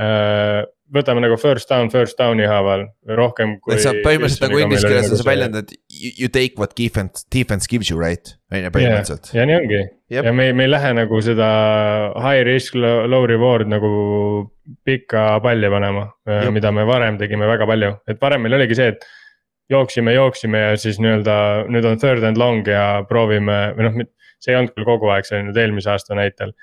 äh, 0.00 0.64
võtame 0.94 1.22
nagu 1.24 1.36
first 1.40 1.70
down, 1.70 1.90
first 1.90 2.18
down'i 2.18 2.46
haaval 2.46 2.86
rohkem 3.18 3.56
kui. 3.62 3.74
et 3.74 3.82
sa 3.82 3.92
põhimõtteliselt 3.94 4.46
nagu 4.46 4.60
inglise 4.62 4.86
keeles 4.86 5.10
on 5.10 5.20
see 5.20 5.28
väljend, 5.28 5.58
et 5.62 5.74
you, 5.90 6.28
take 6.32 6.60
what 6.60 6.76
defense, 6.78 7.26
defense 7.32 7.70
gives 7.70 7.90
you 7.90 7.98
right, 7.98 8.34
on 8.52 8.60
ju 8.60 8.72
põhimõtteliselt. 8.74 9.32
ja 9.36 9.46
nii 9.48 9.58
ongi 9.58 9.80
Jep. 9.82 10.28
ja 10.28 10.32
me, 10.36 10.52
me 10.54 10.66
ei 10.68 10.70
lähe 10.70 10.92
nagu 10.94 11.20
seda 11.26 11.50
high 12.22 12.44
risk, 12.46 12.78
low 12.78 13.26
reward 13.26 13.70
nagu 13.70 13.90
pikka 14.86 15.28
palli 15.42 15.70
panema, 15.72 16.06
Jep. 16.28 16.52
mida 16.54 16.72
me 16.74 16.86
varem 16.88 17.18
tegime 17.18 17.48
väga 17.50 17.68
palju, 17.68 17.94
et 18.06 18.22
varem 18.22 18.46
meil 18.46 18.58
oligi 18.60 18.78
see, 18.78 18.94
et 18.94 19.06
jooksime, 19.72 20.14
jooksime 20.14 20.62
ja 20.62 20.78
siis 20.78 21.00
nii-öelda 21.02 21.36
nüüd 21.72 21.88
on 21.90 21.98
third 21.98 22.24
and 22.26 22.38
long 22.38 22.66
ja 22.70 23.02
proovime 23.08 23.58
või 23.74 23.88
noh, 23.88 24.00
see 24.42 24.54
ei 24.54 24.60
olnud 24.60 24.74
küll 24.76 24.86
kogu 24.86 25.10
aeg, 25.10 25.26
see 25.26 25.38
oli 25.38 25.48
nüüd 25.48 25.60
eelmise 25.60 25.90
aasta 25.90 26.18
näitel. 26.18 26.54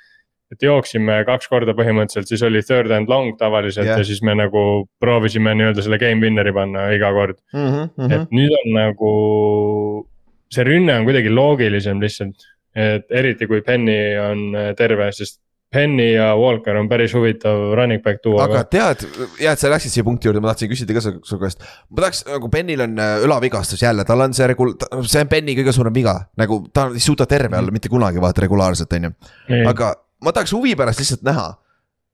Et 0.54 0.66
jooksime 0.66 1.20
kaks 1.28 1.50
korda 1.52 1.76
põhimõtteliselt, 1.78 2.30
siis 2.30 2.44
oli 2.46 2.62
third 2.66 2.94
and 2.96 3.12
long 3.12 3.36
tavaliselt 3.40 3.86
Jah. 3.88 3.98
yeah. 3.98 4.02
ja 4.04 4.08
siis 4.08 4.24
me 4.26 4.36
nagu 4.38 4.64
proovisime 5.04 5.56
nii-öelda 5.58 5.86
selle 5.86 6.00
game 6.02 6.24
winner'i 6.24 6.54
panna 6.56 6.88
iga 6.96 7.12
kord. 7.16 7.40
Mhm, 7.56 8.10
et 8.14 8.34
nüüd 8.36 8.54
on 8.62 8.74
nagu, 8.78 9.14
see 10.54 10.68
rünne 10.68 11.00
on 11.00 11.08
kuidagi 11.10 11.34
loogilisem 11.34 12.02
lihtsalt. 12.04 12.50
et 12.74 13.12
eriti 13.14 13.46
kui 13.46 13.62
Penny 13.62 14.16
on 14.18 14.56
äh, 14.58 14.72
terve, 14.74 15.12
sest 15.14 15.44
Penny 15.74 16.14
ja 16.14 16.36
Walker 16.38 16.78
on 16.78 16.88
päris 16.90 17.14
huvitav 17.14 17.74
running 17.78 18.02
back 18.04 18.22
duo. 18.24 18.38
aga 18.42 18.64
tead, 18.70 19.06
hea, 19.40 19.52
et 19.52 19.62
sa 19.62 19.72
läksid 19.74 19.94
siia 19.94 20.06
punkti 20.06 20.30
juurde, 20.30 20.42
ma 20.44 20.52
tahtsin 20.52 20.70
küsida 20.72 20.94
ka 20.94 21.02
su 21.02 21.16
su 21.26 21.40
käest. 21.42 21.66
ma 21.90 22.04
tahaks 22.04 22.24
nagu 22.30 22.50
Benil 22.54 22.86
on 22.86 23.02
äh, 23.02 23.16
õlavigastus 23.26 23.82
jälle, 23.82 24.06
tal 24.06 24.22
on 24.26 24.34
see 24.38 24.48
regul-, 24.54 24.76
see 25.10 25.24
on 25.26 25.32
Beni 25.32 25.58
kõige 25.58 25.74
suurem 25.74 25.96
viga, 25.96 26.16
nagu 26.38 26.60
ta 26.74 26.88
ei 26.94 27.02
suuda 27.02 27.26
terve 27.30 27.58
olla 27.58 27.74
mitte 27.74 27.90
kunagi 27.90 28.22
vaata 28.22 28.46
regulaarselt, 28.46 28.94
on 29.00 29.10
ju. 29.10 29.14
aga 29.70 29.94
ma 30.24 30.34
tahaks 30.36 30.56
huvi 30.56 30.76
pärast 30.80 31.04
lihtsalt 31.04 31.26
näha. 31.28 31.52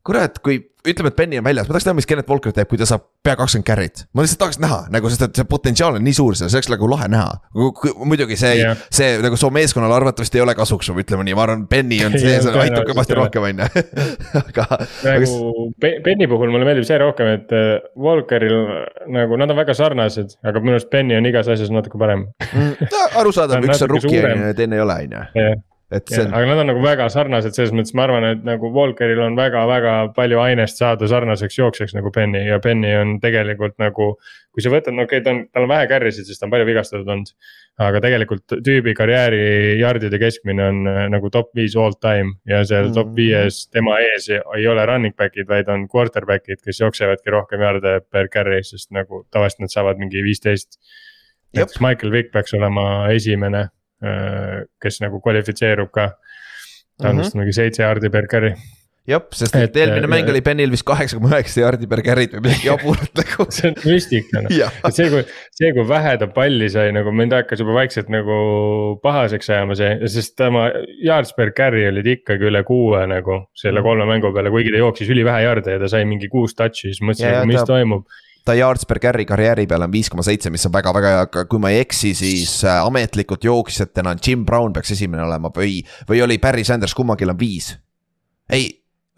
kurat, 0.10 0.40
kui 0.42 0.62
ütleme, 0.88 1.12
et 1.12 1.16
Benny 1.18 1.40
on 1.40 1.44
väljas, 1.44 1.68
ma 1.68 1.76
tahaks 1.76 1.86
näha, 1.90 1.98
mis 1.98 2.08
Kennet 2.08 2.30
Walker 2.32 2.54
teeb, 2.56 2.70
kui 2.72 2.80
ta 2.80 2.86
saab 2.88 3.04
pea 3.26 3.36
kakskümmend 3.40 3.68
carry't. 3.68 4.06
ma 4.16 4.24
lihtsalt 4.24 4.40
tahaks 4.40 4.60
näha 4.64 4.78
nagu, 4.94 5.10
sest 5.12 5.26
et 5.28 5.40
see 5.42 5.48
potentsiaal 5.50 5.98
on 6.00 6.06
nii 6.06 6.16
suur 6.16 6.38
seal, 6.40 6.52
see 6.52 6.60
oleks 6.62 6.72
nagu 6.72 6.90
lahe 6.90 7.10
näha. 7.12 7.34
muidugi 8.08 8.38
see 8.40 8.62
yeah., 8.62 8.80
see 8.96 9.18
nagu 9.24 9.38
su 9.40 9.50
meeskonnale 9.54 9.98
arvatavasti 9.98 10.40
ei 10.40 10.46
ole 10.46 10.56
kasuks, 10.56 10.92
ütleme 11.04 11.28
nii, 11.28 11.36
ma 11.38 11.46
arvan, 11.46 11.66
Benny 11.72 12.00
on 12.08 12.16
see, 12.22 12.38
see 12.46 12.56
aitab 12.64 12.88
kõvasti 12.90 13.18
rohkem, 13.20 13.50
on 13.50 13.64
ju. 13.66 13.86
aga, 14.46 14.68
nagu 15.04 15.68
Penny 15.84 16.30
puhul 16.32 16.54
mulle 16.56 16.70
meeldib 16.70 16.88
see 16.88 17.00
rohkem, 17.02 17.34
et 17.36 17.56
äh, 17.56 17.74
Walkeril 18.00 18.58
nagu 19.12 19.40
nad 19.42 19.52
on 19.52 19.60
väga 19.60 19.76
sarnased, 19.78 20.38
aga 20.48 20.64
minu 20.64 20.80
arust 20.80 20.92
Penny 20.94 21.18
on 21.20 21.28
igas 21.28 21.52
asjas 21.52 21.74
natuke 21.76 22.00
parem. 22.00 22.30
mm, 22.54 22.94
arusaadav, 23.20 23.60
Ta 23.60 23.68
on 23.68 23.74
üks 23.74 23.84
on 23.84 23.98
rookie 23.98 24.24
on 24.24 24.46
ju 24.46 24.54
ja 24.54 24.56
teine 24.56 24.80
ei 24.80 24.86
ole, 24.86 25.02
on 25.04 25.20
ju. 25.20 25.52
Et 25.92 26.12
see 26.12 26.22
on, 26.22 26.34
aga 26.38 26.46
nad 26.52 26.60
on 26.62 26.68
nagu 26.70 26.82
väga 26.84 27.08
sarnased 27.10 27.56
selles 27.58 27.72
mõttes, 27.74 27.96
ma 27.98 28.04
arvan, 28.06 28.26
et 28.30 28.44
nagu 28.46 28.70
Walkeril 28.76 29.22
on 29.26 29.38
väga-väga 29.38 29.94
palju 30.14 30.38
ainest 30.44 30.78
saada 30.78 31.08
sarnaseks 31.10 31.58
jooksjaks 31.58 31.96
nagu 31.98 32.12
Penny 32.14 32.44
ja 32.46 32.60
Penny 32.62 32.92
on 32.98 33.16
tegelikult 33.24 33.78
nagu. 33.82 34.12
kui 34.54 34.64
sa 34.66 34.70
võtad, 34.74 34.92
no 34.98 35.04
okei 35.06 35.20
okay,, 35.22 35.24
ta 35.24 35.32
on, 35.32 35.40
tal 35.54 35.64
on 35.66 35.70
vähe 35.72 35.88
carry 35.88 36.12
sid, 36.12 36.26
sest 36.28 36.42
ta 36.42 36.48
on 36.48 36.52
palju 36.52 36.66
vigastatud 36.68 37.08
olnud. 37.08 37.32
aga 37.80 38.02
tegelikult 38.04 38.56
tüübi 38.66 38.92
karjääri 38.98 39.80
yard'ide 39.80 40.20
keskmine 40.20 40.64
on 40.68 40.80
äh, 40.90 40.98
nagu 41.10 41.30
top 41.32 41.54
viis 41.56 41.78
all 41.80 41.94
time 42.02 42.34
ja 42.46 42.64
seal 42.66 42.90
top 42.94 43.08
Mhm. 43.08 43.16
viies 43.16 43.70
tema 43.72 43.98
ees 44.04 44.28
ei- 44.30 44.68
ole 44.68 44.86
running 44.86 45.16
back'id, 45.16 45.48
vaid 45.48 45.70
on 45.70 45.88
quarterback'id, 45.88 46.60
kes 46.66 46.82
jooksevadki 46.82 47.32
rohkem 47.32 47.62
yard'e 47.64 48.02
per 48.12 48.28
carry, 48.28 48.62
sest 48.64 48.92
nagu 48.92 49.24
tavaliselt 49.32 49.60
nad 49.62 49.70
saavad 49.72 49.98
mingi 49.98 50.22
viisteist. 50.24 50.78
Näiteks 51.56 51.80
Michael 51.82 52.12
Vick 52.12 52.32
peaks 52.34 52.54
olema 52.54 53.08
esimene, 53.10 53.70
kes 54.82 55.02
nagu 55.04 55.20
kvalifitseerub 55.22 55.92
ka 55.92 56.10
ta 57.00 57.10
on 57.10 57.16
Mhm. 57.16 57.24
vist 57.24 57.36
mingi 57.36 57.54
seitse 57.56 57.84
jaardi 57.84 58.10
per 58.12 58.28
carry. 58.32 58.54
jah, 59.10 59.24
sest 59.34 59.56
et 59.56 59.64
Et, 59.72 59.78
eelmine 59.82 60.06
äh, 60.06 60.10
mäng 60.12 60.28
ja- 60.28 60.32
oli 60.32 60.42
Benil 60.46 60.70
vist 60.70 60.84
kaheksa 60.86 61.18
koma 61.18 61.30
üheksa 61.34 61.62
jaardi 61.64 61.88
per 61.90 62.02
carry'd 62.06 62.34
või 62.36 62.42
midagi 62.46 62.68
jaburat 62.70 63.10
nagu. 63.18 63.46
see 63.50 63.70
on 63.72 63.76
müstika 63.88 64.42
noh. 64.44 64.52
et 64.86 64.94
see, 64.94 65.08
kui, 65.10 65.24
see, 65.58 65.72
kui 65.74 65.86
vähe 65.90 66.12
ta 66.22 66.28
palli 66.28 66.68
sai 66.70 66.92
nagu 66.94 67.12
mind 67.12 67.34
hakkas 67.34 67.60
juba 67.64 67.74
vaikselt 67.80 68.12
nagu 68.14 68.36
pahaseks 69.02 69.50
ajama 69.50 69.76
see, 69.80 69.96
sest 70.08 70.36
tema 70.38 70.68
yards 71.02 71.34
per 71.34 71.52
carry 71.58 71.88
olid 71.90 72.06
ikkagi 72.06 72.52
üle 72.52 72.62
kuue 72.68 73.02
nagu 73.10 73.40
selle 73.58 73.82
kolme 73.82 74.06
mängu 74.06 74.30
peale, 74.36 74.52
kuigi 74.54 74.72
ta 74.76 74.84
jooksis 74.84 75.10
ülivähe 75.10 75.42
jaarde 75.48 75.72
ja 75.74 75.80
ta 75.82 75.88
sai 75.90 76.06
mingi 76.06 76.30
kuus 76.30 76.54
touch'i, 76.54 76.92
siis 76.94 77.02
mõtlesin 77.02 77.48
mis 77.50 77.64
ta- 77.64 77.66
toimub. 77.74 78.06
Ta 78.50 78.56
yards 78.58 78.88
per 78.90 79.00
carry 79.04 79.26
karjääri 79.30 79.68
peal 79.70 79.86
on 79.86 79.92
viis 79.94 80.10
koma 80.10 80.26
seitse, 80.26 80.50
mis 80.54 80.66
on 80.66 80.74
väga-väga 80.74 81.14
hea, 81.14 81.22
aga 81.28 81.46
kui 81.50 81.62
ma 81.62 81.72
ei 81.74 81.84
eksi, 81.84 82.16
siis 82.18 82.56
äh, 82.66 82.82
ametlikult 82.86 83.46
jooksjatena 83.46 84.16
on 84.16 84.22
Jim 84.26 84.46
Brown 84.48 84.74
peaks 84.74 84.96
esimene 84.96 85.24
olema 85.28 85.52
või, 85.56 85.80
või 86.10 86.24
oli 86.26 86.40
Barry 86.42 86.66
Sanders, 86.68 86.96
kummalgi 86.98 87.30
on 87.30 87.38
viis. 87.40 87.74
ei, 88.50 88.70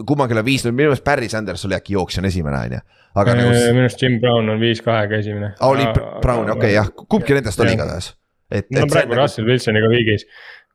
kummalgi 0.07 0.35
on 0.35 0.45
viis, 0.45 0.65
minu 0.67 0.75
meelest 0.81 1.05
Barry 1.07 1.29
Sanders 1.31 1.63
oli 1.67 1.77
äkki 1.77 1.95
jooksja 1.95 2.23
on 2.23 2.27
esimene, 2.31 2.57
on 2.59 2.75
ju, 2.75 2.81
aga 3.23 3.37
nagu. 3.39 3.53
minu 3.55 3.85
arust 3.85 4.03
Jim 4.03 4.19
Brown 4.23 4.49
on 4.51 4.59
viis 4.59 4.83
kahega 4.83 5.21
esimene. 5.23 5.53
oli 5.69 5.87
Brown, 5.93 6.49
okei 6.49 6.57
okay, 6.57 6.73
jah, 6.75 6.91
kumbki 7.07 7.37
nendest 7.37 7.63
oli 7.63 7.77
igatahes. 7.77 8.11
et, 8.51 8.67
et 8.67 8.75
praegu 8.75 9.13
on 9.13 9.15
nagu, 9.15 9.21
Russell 9.21 9.47
Wilsoniga 9.47 9.91
viigis, 9.93 10.27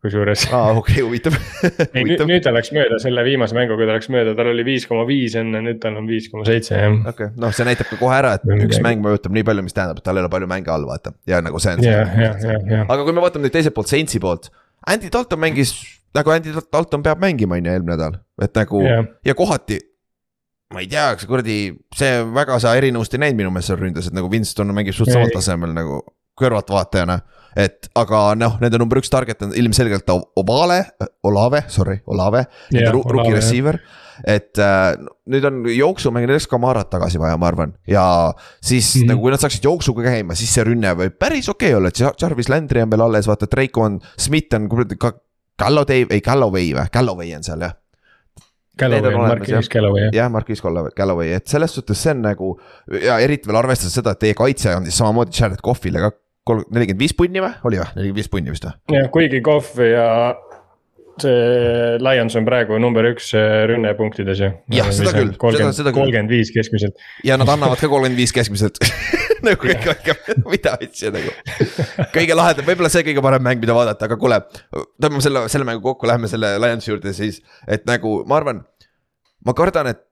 kusjuures. 0.07 0.47
aa 0.57 0.73
okei, 0.81 1.03
huvitav. 1.05 1.37
ei, 1.97 2.07
nüüd, 2.07 2.23
nüüd 2.31 2.45
ta 2.47 2.55
läks 2.55 2.73
mööda 2.77 3.01
selle 3.03 3.25
viimase 3.27 3.57
mänguga 3.59 3.89
ta 3.89 3.99
läks 3.99 4.11
mööda, 4.15 4.37
tal 4.39 4.53
oli 4.53 4.67
viis 4.67 4.87
koma 4.89 5.05
viis 5.09 5.37
enne, 5.39 5.63
nüüd 5.67 5.83
tal 5.83 5.99
on 6.01 6.09
viis 6.11 6.31
koma 6.33 6.47
seitse 6.49 6.79
jah. 6.79 6.97
okei, 7.13 7.33
noh, 7.43 7.55
see 7.57 7.69
näitab 7.69 7.91
ka 7.93 8.01
kohe 8.01 8.17
ära, 8.17 8.37
et 8.39 8.47
üks 8.69 8.81
mäng 8.85 9.05
mõjutab 9.05 9.35
nii 9.37 9.47
palju, 9.51 9.67
mis 9.67 9.77
tähendab, 9.77 10.01
et 10.01 10.07
tal 10.07 10.19
ei 10.19 10.25
ole 10.25 10.33
palju 10.33 10.51
mänge 10.55 10.73
all, 10.73 10.87
vaata 10.89 11.13
ja 11.29 11.43
nagu 11.45 11.61
see 11.63 11.77
on. 11.77 11.85
ja. 11.87 12.87
aga 12.87 13.03
kui 13.03 13.17
me 13.17 13.25
vaatame 13.25 13.49
nüüd 13.49 13.59
teiselt 13.59 13.77
poolt, 13.77 13.93
Saintsi 13.93 14.23
poolt, 14.23 14.51
Andy 14.87 15.11
Dalton 15.13 15.43
mängis 15.43 15.75
nagu 16.17 16.33
Andy 16.33 16.55
Dalton 16.73 17.03
peab 17.03 17.21
mängima, 17.23 17.59
on 17.59 17.67
ju, 17.67 17.73
eelmine 17.73 17.95
nädal, 17.97 18.19
et 18.43 18.57
nagu 18.57 18.83
Jah. 18.85 19.07
ja 19.25 19.35
kohati. 19.35 19.81
ma 20.75 20.83
ei 20.83 20.89
tea, 20.91 21.13
kas 21.15 21.29
kuradi, 21.31 21.77
see 21.95 22.23
väga 22.35 22.57
sa 22.59 22.73
erinevust 22.75 23.15
ei 23.15 23.21
näinud 23.23 23.39
minu 23.39 23.51
meelest 23.55 23.71
seal 23.71 23.79
ründes, 23.79 24.09
et 24.09 24.17
nagu 24.17 24.31
Winston 24.33 24.73
mängib 24.75 24.97
suht 24.97 25.13
samal 25.13 25.31
tasemel 25.31 25.71
nagu 25.77 26.01
kõrvaltvaatajana. 26.41 27.21
Et 27.57 27.89
aga 27.97 28.23
noh, 28.39 28.59
nende 28.61 28.81
number 28.81 29.01
üks 29.01 29.11
target 29.13 29.47
on 29.47 29.55
ilmselgelt 29.57 30.11
Ovale, 30.37 30.83
Olave, 31.27 31.63
sorry, 31.73 32.01
Olave, 32.07 32.45
Jah, 32.75 32.93
rookie 32.93 33.15
Olave, 33.15 33.31
jah. 33.31 33.39
receiver. 33.41 33.79
et 34.25 34.61
äh, 34.63 34.95
nüüd 35.29 35.45
on 35.45 35.63
jooksumäng, 35.69 36.25
neil 36.25 36.37
oleks 36.37 36.49
Kamarat 36.49 36.89
tagasi 36.93 37.21
vaja, 37.21 37.37
ma 37.41 37.51
arvan, 37.51 37.75
ja 37.89 38.05
siis 38.61 38.95
mm. 38.95 39.01
-hmm. 39.01 39.11
nagu 39.13 39.25
kui 39.25 39.33
nad 39.35 39.41
saaksid 39.41 39.65
jooksuga 39.65 40.07
käima, 40.09 40.35
siis 40.35 40.55
see 40.55 40.65
rünne 40.65 40.93
võib 40.97 41.19
päris 41.21 41.49
okei 41.49 41.73
okay 41.73 41.79
olla, 41.81 41.89
et 41.93 42.01
Jar- 42.01 42.17
Jarvis 42.21 42.49
Landry 42.49 42.81
on 42.85 42.91
veel 42.91 43.05
alles, 43.09 43.29
vaata, 43.29 43.49
Drake 43.51 43.81
on, 43.81 44.01
Smith 44.17 44.55
on 44.55 44.69
kuradi 44.69 44.97
ka. 44.97 45.13
Galloway, 45.57 46.05
ei 46.13 46.21
Galloway 46.21 46.75
või, 46.77 46.89
Galloway 46.93 47.33
on 47.33 47.43
seal 47.43 47.63
jah 47.65 47.73
Galloway 48.77 49.49
jah. 49.49 49.63
Galloway 49.73 50.11
jah. 50.13 50.29
Marquis 50.29 50.61
Galloway, 50.61 51.33
et 51.33 51.47
selles 51.49 51.73
suhtes 51.73 52.03
see 52.03 52.13
on 52.13 52.21
nagu 52.27 52.51
ja 53.03 53.17
eriti 53.25 53.49
veel 53.49 53.57
arvestades 53.63 53.97
seda, 53.97 54.13
et 54.13 54.21
teie 54.21 54.37
kaitse 54.37 54.75
andis 54.77 54.99
samamoodi 55.01 55.33
Jared 55.33 55.63
Coughlile 55.65 56.03
ka 56.05 56.13
kolm, 56.47 56.65
nelikümmend 56.71 57.03
viis 57.03 57.15
punni 57.17 57.43
või, 57.43 57.53
oli 57.69 57.81
või, 57.83 57.89
nelikümmend 57.97 58.21
viis 58.23 58.33
punni 58.33 58.55
vist 58.55 58.69
või? 58.69 58.77
jah, 58.97 59.09
kuigi 59.15 59.43
Kohv 59.47 59.81
ja 59.85 60.09
see 61.21 61.97
Lions 62.03 62.35
on 62.37 62.45
praegu 62.45 62.77
number 62.83 63.07
üks 63.09 63.31
äh, 63.37 63.63
rünnepunktides 63.71 64.41
ju. 64.43 64.51
Jah, 64.77 64.91
seda 64.93 65.15
küll, 65.17 65.31
seda- 65.33 65.71
seda 65.73 65.93
küll. 65.93 66.03
kolmkümmend 66.03 66.33
viis 66.33 66.53
keskmiselt. 66.53 66.99
ja 67.25 67.39
nad 67.41 67.49
annavad 67.49 67.81
ka 67.81 67.89
kolmkümmend 67.89 68.21
viis 68.21 68.35
keskmiselt 68.37 68.81
nagu 69.47 69.69
kõik, 69.71 70.13
mida 70.51 70.77
asja 70.77 71.13
nagu. 71.15 71.33
kõige 72.15 72.37
lahedam, 72.37 72.69
võib-olla 72.69 72.93
see 72.93 73.07
kõige 73.07 73.25
parem 73.25 73.45
mäng, 73.47 73.63
mida 73.63 73.77
vaadata, 73.77 74.09
aga 74.09 74.19
kuule, 74.21 74.41
tõmbame 75.01 75.25
selle, 75.25 75.47
selle 75.53 75.69
mängu 75.69 75.85
kokku, 75.85 76.09
lähme 76.11 76.29
selle 76.31 76.57
Lionsi 76.63 76.93
juurde 76.93 77.15
siis, 77.17 77.41
et 77.69 77.87
nagu 77.89 78.19
ma 78.29 78.41
arvan, 78.41 78.63
ma 79.47 79.57
kardan, 79.57 79.93
et 79.95 80.05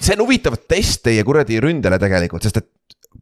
see 0.00 0.16
on 0.16 0.24
huvitav 0.24 0.56
test 0.68 1.04
teie 1.06 1.24
kuradi 1.28 1.60
ründele 1.62 2.00
tegelikult, 2.00 2.44
sest 2.46 2.60
et 2.62 2.68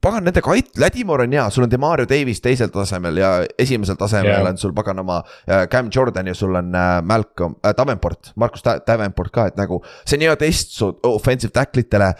pagan, 0.02 0.24
nende 0.26 0.42
kait-, 0.44 0.70
Ladimore 0.80 1.24
on 1.26 1.32
hea, 1.32 1.46
sul 1.50 1.66
on 1.66 1.72
Demario 1.72 2.06
Davis 2.08 2.42
teisel 2.44 2.70
tasemel 2.74 3.20
ja 3.20 3.30
esimesel 3.58 3.98
tasemel 3.98 4.30
yeah. 4.34 4.48
on 4.50 4.60
sul 4.60 4.74
paganama 4.76 5.20
äh, 5.46 5.66
Cam 5.72 5.90
Jordan 5.94 6.28
ja 6.28 6.34
sul 6.36 6.54
on 6.58 6.74
äh, 6.74 7.00
Malcolm 7.02 7.56
äh,, 7.62 7.74
Davenport, 7.76 8.32
Markus 8.36 8.64
Davenport 8.64 9.32
ka, 9.34 9.48
et 9.52 9.58
nagu 9.60 9.80
see 10.04 10.18
on 10.18 10.28
hea 10.28 10.36
test 10.40 10.76
su 10.76 10.92
offensive 11.08 11.54
tackle 11.54 11.86
itele. 11.86 12.12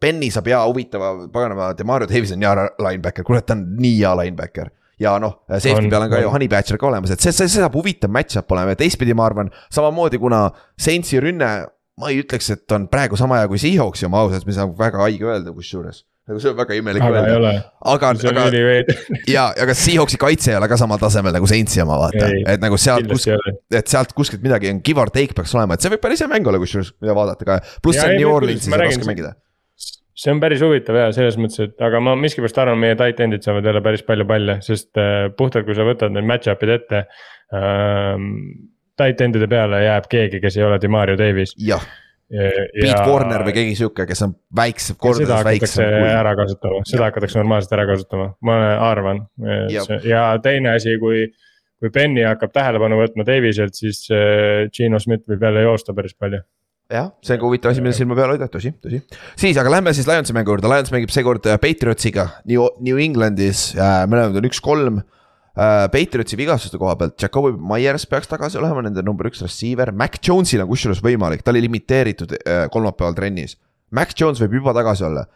Benny 0.00 0.30
saab 0.32 0.48
hea 0.48 0.60
huvitava, 0.64 1.14
paganama, 1.32 1.72
Demario 1.78 2.08
Davis 2.10 2.32
on 2.34 2.42
hea 2.42 2.68
linebacker, 2.80 3.26
kurat, 3.28 3.46
ta 3.46 3.56
on 3.58 3.66
nii 3.78 3.98
hea 4.00 4.14
linebacker 4.22 4.72
ja 5.02 5.16
noh, 5.18 5.40
safety 5.50 5.86
On, 5.86 5.90
peal 5.90 6.06
on 6.06 6.10
ka 6.12 6.20
ju 6.22 6.30
Honey 6.30 6.48
Badger 6.50 6.78
ka 6.78 6.86
olemas, 6.88 7.12
et 7.14 7.22
see, 7.22 7.34
see, 7.34 7.48
see 7.50 7.62
saab 7.62 7.74
huvitav 7.76 8.12
match-up 8.12 8.50
olema 8.54 8.74
ja 8.74 8.78
teistpidi 8.78 9.16
ma 9.18 9.26
arvan, 9.26 9.50
samamoodi 9.72 10.20
kuna 10.22 10.44
Saintsi 10.80 11.20
rünne, 11.22 11.50
ma 11.98 12.10
ei 12.12 12.22
ütleks, 12.22 12.52
et 12.54 12.76
on 12.76 12.86
praegu 12.92 13.18
sama 13.18 13.40
hea 13.40 13.50
kui 13.50 13.60
Seahawksi 13.62 14.06
oma 14.08 14.22
ausalt, 14.22 14.46
mis 14.48 14.60
on 14.62 14.74
väga 14.78 15.02
haige 15.02 15.28
öelda 15.28 15.54
kusjuures. 15.54 16.04
Nagu 16.30 16.38
see 16.38 16.52
on 16.52 16.58
väga 16.58 16.76
imelik 16.78 17.02
öelda, 17.02 17.52
aga, 17.92 18.10
aga 18.30 18.44
ja, 19.34 19.48
aga 19.64 19.74
Seahawksi 19.74 20.18
kaitse 20.22 20.52
ei 20.52 20.58
ole 20.58 20.68
ka 20.70 20.78
samal 20.78 21.00
tasemel 21.02 21.34
nagu 21.34 21.48
Saintsi 21.50 21.82
oma, 21.82 21.98
vaata 22.04 22.28
et 22.52 22.62
nagu 22.62 22.78
sealt 22.78 23.08
kus 23.10 23.26
kindlasti, 23.26 23.32
ei 23.32 23.40
ole. 23.40 23.54
et 23.80 23.90
sealt 23.90 24.12
kuskilt 24.18 24.44
midagi 24.44 24.70
on 24.70 24.82
give 24.86 25.02
or 25.02 25.10
take 25.10 25.34
peaks 25.34 25.54
olema, 25.58 25.74
et 25.74 25.82
see 25.82 25.90
võib 25.92 26.04
päris 26.04 26.22
hea 26.22 26.30
mäng 26.30 26.46
olla 26.46 26.60
kusjuures, 26.62 26.92
mida 27.02 27.16
vaadata 27.18 27.48
ka. 27.48 27.56
pluss 27.82 27.98
Ja 27.98 28.06
see 28.06 28.14
on 28.14 28.22
New 28.22 28.34
Orleansis 28.36 28.70
räägin, 28.70 28.92
raske 28.94 29.08
mängida. 29.08 29.32
see 30.22 30.34
on 30.34 30.42
päris 30.44 30.62
huvitav 30.62 31.00
ja 31.00 31.08
selles 31.16 31.38
mõttes, 31.42 31.66
et 31.66 31.86
aga 31.88 32.02
ma 32.06 32.14
miskipärast 32.20 32.60
arvan, 32.62 32.78
meie 32.84 32.98
tight 33.00 33.22
end'id 33.24 33.42
saavad 33.42 33.66
jälle 33.66 33.82
päris 33.82 34.06
palju 34.06 34.28
palle, 34.28 34.60
sest 34.62 35.02
äh, 35.02 35.24
puhtalt, 35.38 35.66
kui 35.66 35.74
sa 35.78 35.88
võtad 35.88 36.14
need 36.14 36.28
match-up'id 36.28 36.76
ette 36.78 37.06
ähm,. 37.56 38.28
Tight 39.00 39.22
end'ide 39.24 39.46
peale 39.48 39.78
jääb 39.80 40.04
keegi, 40.12 40.36
kes 40.42 40.58
ei 40.58 40.66
ole 40.66 40.76
Demario 40.78 41.16
Davis. 41.16 41.54
jah, 41.56 41.80
Pete 42.32 43.04
Warner 43.04 43.44
või 43.44 43.54
keegi 43.56 43.74
sihuke, 43.76 44.06
kes 44.08 44.24
on 44.24 44.32
väiksem, 44.56 44.96
kordades 45.00 45.44
väiksem 45.44 46.06
ära 46.08 46.32
kasutama, 46.38 46.80
seda 46.88 47.10
hakatakse 47.10 47.40
normaalselt 47.40 47.76
ära 47.76 47.84
kasutama, 47.90 48.28
ma 48.48 48.56
arvan 48.88 49.26
ja 50.06 50.24
teine 50.44 50.72
asi, 50.78 50.96
kui, 51.02 51.26
kui 51.82 51.92
Benny 51.92 52.24
hakkab 52.24 52.54
tähelepanu 52.56 53.02
võtma 53.02 53.26
Daviselt, 53.28 53.76
siis 53.76 54.06
äh, 54.14 54.64
Gino 54.72 55.00
Schmidt 55.02 55.28
võib 55.28 55.44
jälle 55.44 55.66
joosta 55.66 55.92
päris 55.96 56.16
palju. 56.16 56.40
jah, 56.92 57.12
see 57.24 57.36
on 57.36 57.42
ka 57.42 57.48
huvitav 57.50 57.74
asi, 57.74 57.84
mida 57.84 57.96
silma 57.96 58.16
peal 58.16 58.32
hoida, 58.34 58.48
tõsi, 58.52 58.72
tõsi. 58.80 59.02
siis, 59.36 59.60
aga 59.60 59.76
lähme 59.76 59.92
siis 59.96 60.08
Lionsi 60.08 60.36
mängu 60.36 60.56
juurde, 60.56 60.72
Lions 60.72 60.94
mängib 60.94 61.12
seekord 61.12 61.52
äh, 61.52 61.60
Patriotsiga 61.60 62.30
New, 62.48 62.64
New 62.80 63.00
Englandis 63.00 63.74
äh,, 63.76 64.06
mõlemad 64.08 64.40
on 64.40 64.48
üks-kolm 64.48 65.02
äh,. 65.04 65.21
Patriotsi 65.52 66.38
vigastuste 66.40 66.80
koha 66.80 66.94
pealt, 66.96 67.18
Jakobi 67.20 67.52
Myers 67.60 68.06
peaks 68.08 68.30
tagasi 68.30 68.56
olema 68.60 68.84
nende 68.86 69.04
number 69.04 69.28
üks 69.28 69.44
receiver, 69.44 69.92
Mac 69.92 70.16
Jones'il 70.24 70.64
on 70.64 70.70
kusjuures 70.70 71.02
võimalik, 71.04 71.44
ta 71.44 71.52
oli 71.52 71.60
limiteeritud 71.66 72.38
äh, 72.38 72.64
kolmapäeval 72.72 73.18
trennis. 73.18 73.58
Mac 73.92 74.16
Jones 74.16 74.40
võib 74.40 74.60
juba 74.62 74.72
tagasi 74.76 75.04
olla 75.04 75.26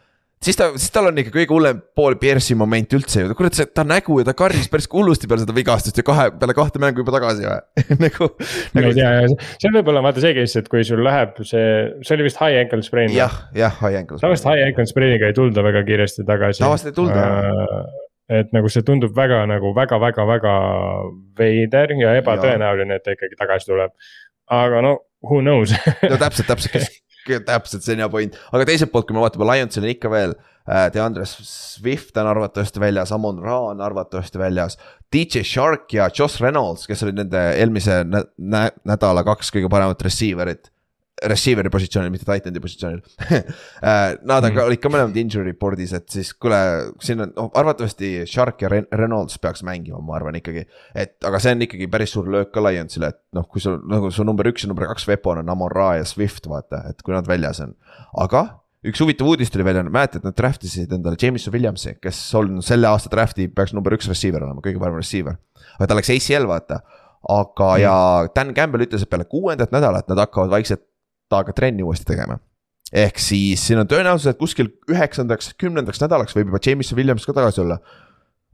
siis 0.42 0.58
ta, 0.58 0.68
siis 0.76 0.92
tal 0.92 1.08
on 1.10 1.18
ikka 1.20 1.32
kõige 1.34 1.54
hullem 1.54 1.80
Paul 1.96 2.16
Pierce'i 2.20 2.56
moment 2.58 2.92
üldse 2.96 3.22
ju, 3.22 3.34
kurat, 3.38 3.56
see 3.56 3.68
ta 3.72 3.84
nägu 3.86 4.18
ja 4.20 4.26
ta 4.28 4.34
karjus 4.36 4.68
päris 4.72 4.88
hullusti 4.92 5.28
peale 5.30 5.44
seda 5.44 5.56
vigastust 5.56 5.98
ja 6.00 6.04
kahe, 6.06 6.28
peale 6.40 6.56
kahte 6.56 6.82
mängu 6.82 7.02
juba 7.02 7.14
tagasi 7.16 7.46
või 7.46 7.86
nagu, 8.04 8.28
ma 8.36 8.82
ei 8.82 8.86
nagu 8.86 8.94
tea, 8.98 9.12
see 9.56 9.72
võib 9.78 9.92
olla 9.92 10.04
vaata 10.06 10.24
see 10.24 10.34
case, 10.36 10.62
et 10.62 10.72
kui 10.72 10.84
sul 10.86 11.02
läheb 11.06 11.40
see, 11.42 11.68
see 12.06 12.18
oli 12.18 12.28
vist 12.28 12.40
high 12.42 12.60
ankle 12.64 12.82
sprain. 12.86 13.12
jah, 13.16 13.38
jah, 13.56 13.76
high 13.80 14.02
ankle. 14.02 14.20
tavaliselt 14.22 14.50
high 14.52 14.68
ankle 14.68 14.88
sprain'iga 14.90 15.32
ei 15.32 15.36
tulda 15.36 15.64
väga 15.66 15.84
kiiresti 15.88 16.26
tagasi. 16.28 16.62
Tavaliselt 16.64 16.92
ei 16.92 16.98
tulda, 17.00 17.24
et 18.28 18.52
nagu 18.54 18.70
see 18.72 18.84
tundub 18.86 19.14
väga 19.16 19.44
nagu 19.50 19.72
väga-väga-väga 19.76 20.54
veider 21.38 21.94
ja 22.00 22.16
ebatõenäoline, 22.20 22.98
et 22.98 23.06
ta 23.06 23.14
ikkagi 23.14 23.38
tagasi 23.38 23.70
tuleb. 23.70 23.94
aga 24.50 24.82
no 24.82 24.98
who 25.22 25.40
knows 25.40 25.74
no 26.10 26.18
täpselt, 26.18 26.50
täpselt, 26.50 26.90
täpselt 27.46 27.86
see 27.86 27.96
on 27.96 28.04
hea 28.04 28.10
point, 28.10 28.36
aga 28.52 28.66
teiselt 28.68 28.92
poolt, 28.92 29.08
kui 29.08 29.16
me 29.16 29.22
vaatame 29.24 29.48
Lionsil 29.50 29.86
on 29.86 29.94
ikka 29.94 30.10
veel 30.10 30.34
äh, 30.66 30.86
DeAndre 30.94 31.26
Swift 31.26 32.18
on 32.18 32.30
arvatavasti 32.30 32.82
väljas, 32.82 33.14
Amon 33.14 33.42
Ra 33.42 33.58
on 33.70 33.82
arvatavasti 33.84 34.38
väljas. 34.42 34.78
DJ 35.12 35.46
Shark 35.46 35.94
ja 35.94 36.10
Josh 36.10 36.42
Reynolds, 36.42 36.86
kes 36.90 37.04
olid 37.06 37.20
nende 37.22 37.42
eelmise 37.56 38.02
nä 38.04 38.24
nä 38.38 38.68
nädala 38.86 39.22
kaks 39.26 39.54
kõige 39.54 39.70
paremat 39.70 40.02
receiver'it. 40.02 40.72
Receiver'i 41.24 41.70
positsioonil, 41.72 42.10
mitte 42.12 42.26
titan'i 42.28 42.60
positsioonil 42.60 43.00
Äh, 43.86 44.16
Nad 44.26 44.44
on 44.44 44.52
ka, 44.52 44.64
olid 44.68 44.80
ka 44.82 44.90
mõlemad 44.92 45.16
injury 45.16 45.46
report'is, 45.50 45.92
et 45.96 46.08
siis 46.12 46.32
kuule, 46.40 46.58
siin 47.02 47.22
on 47.24 47.32
noh, 47.36 47.48
arvatavasti 47.56 48.26
Shark 48.28 48.62
ja 48.64 48.70
Ren 48.72 48.88
Reynolds 48.92 49.38
peaks 49.40 49.62
mängima, 49.66 50.00
ma 50.04 50.16
arvan 50.18 50.36
ikkagi. 50.40 50.66
et 50.96 51.16
aga 51.26 51.40
see 51.42 51.54
on 51.56 51.64
ikkagi 51.66 51.88
päris 51.92 52.12
suur 52.16 52.28
löök 52.32 52.52
ka 52.54 52.64
Lionsile, 52.64 53.12
et 53.14 53.20
noh, 53.36 53.46
kui 53.48 53.62
sul 53.62 53.78
nagu 53.88 54.10
su 54.12 54.26
number 54.26 54.48
üks 54.50 54.64
ja 54.64 54.70
number 54.70 54.88
kaks 54.90 55.06
weapon 55.08 55.40
on 55.42 55.52
Amon 55.52 55.72
Ra 55.72 55.94
ja 56.00 56.06
Swift, 56.08 56.48
vaata, 56.50 56.82
et 56.90 57.04
kui 57.04 57.14
nad 57.16 57.28
väljas 57.28 57.62
on. 57.64 57.76
aga 58.24 58.44
üks 58.86 59.00
huvitav 59.02 59.30
uudis 59.30 59.52
tuli 59.52 59.64
välja, 59.66 59.84
mäletad, 59.86 60.24
nad 60.26 60.36
draft 60.38 60.64
isid 60.66 60.92
endale 60.94 61.18
Jameson 61.20 61.54
Williamsi, 61.54 61.96
kes 62.02 62.20
on 62.38 62.60
selle 62.64 62.90
aasta 62.90 63.12
draft'i 63.12 63.48
peaks 63.52 63.74
number 63.76 63.96
üks 63.96 64.08
receiver 64.10 64.44
olema, 64.44 64.62
kõige 64.64 64.82
parem 64.82 64.98
receiver. 65.00 65.38
aga 65.78 65.90
ta 65.90 65.98
läks 65.98 66.12
ACL, 66.14 66.48
vaata. 66.50 66.82
aga 67.26 67.70
mm., 67.70 67.80
ja 67.82 67.94
Dan 68.36 68.52
Campbell 68.54 68.86
ütles, 68.86 69.02
et 69.02 69.10
peale 69.10 69.26
kuuendat 69.30 69.72
nädalat 69.74 70.08
nad 70.12 70.20
hakkavad 70.26 70.52
vaikselt 70.52 70.84
temaga 71.30 71.54
trenni 71.56 71.84
uuesti 71.86 72.08
tegema. 72.08 72.38
ehk 72.92 73.18
siis 73.18 73.62
siin 73.66 73.82
on 73.82 73.88
tõenäosus, 73.90 74.30
et 74.30 74.38
kuskil 74.38 74.70
üheksandaks, 74.92 75.54
kümnendaks 75.58 76.02
nädalaks 76.02 76.36
võib 76.36 76.52
juba 76.52 76.60
Jameson 76.62 76.98
Williams 76.98 77.26
ka 77.26 77.34
tagasi 77.36 77.62
olla. 77.64 77.80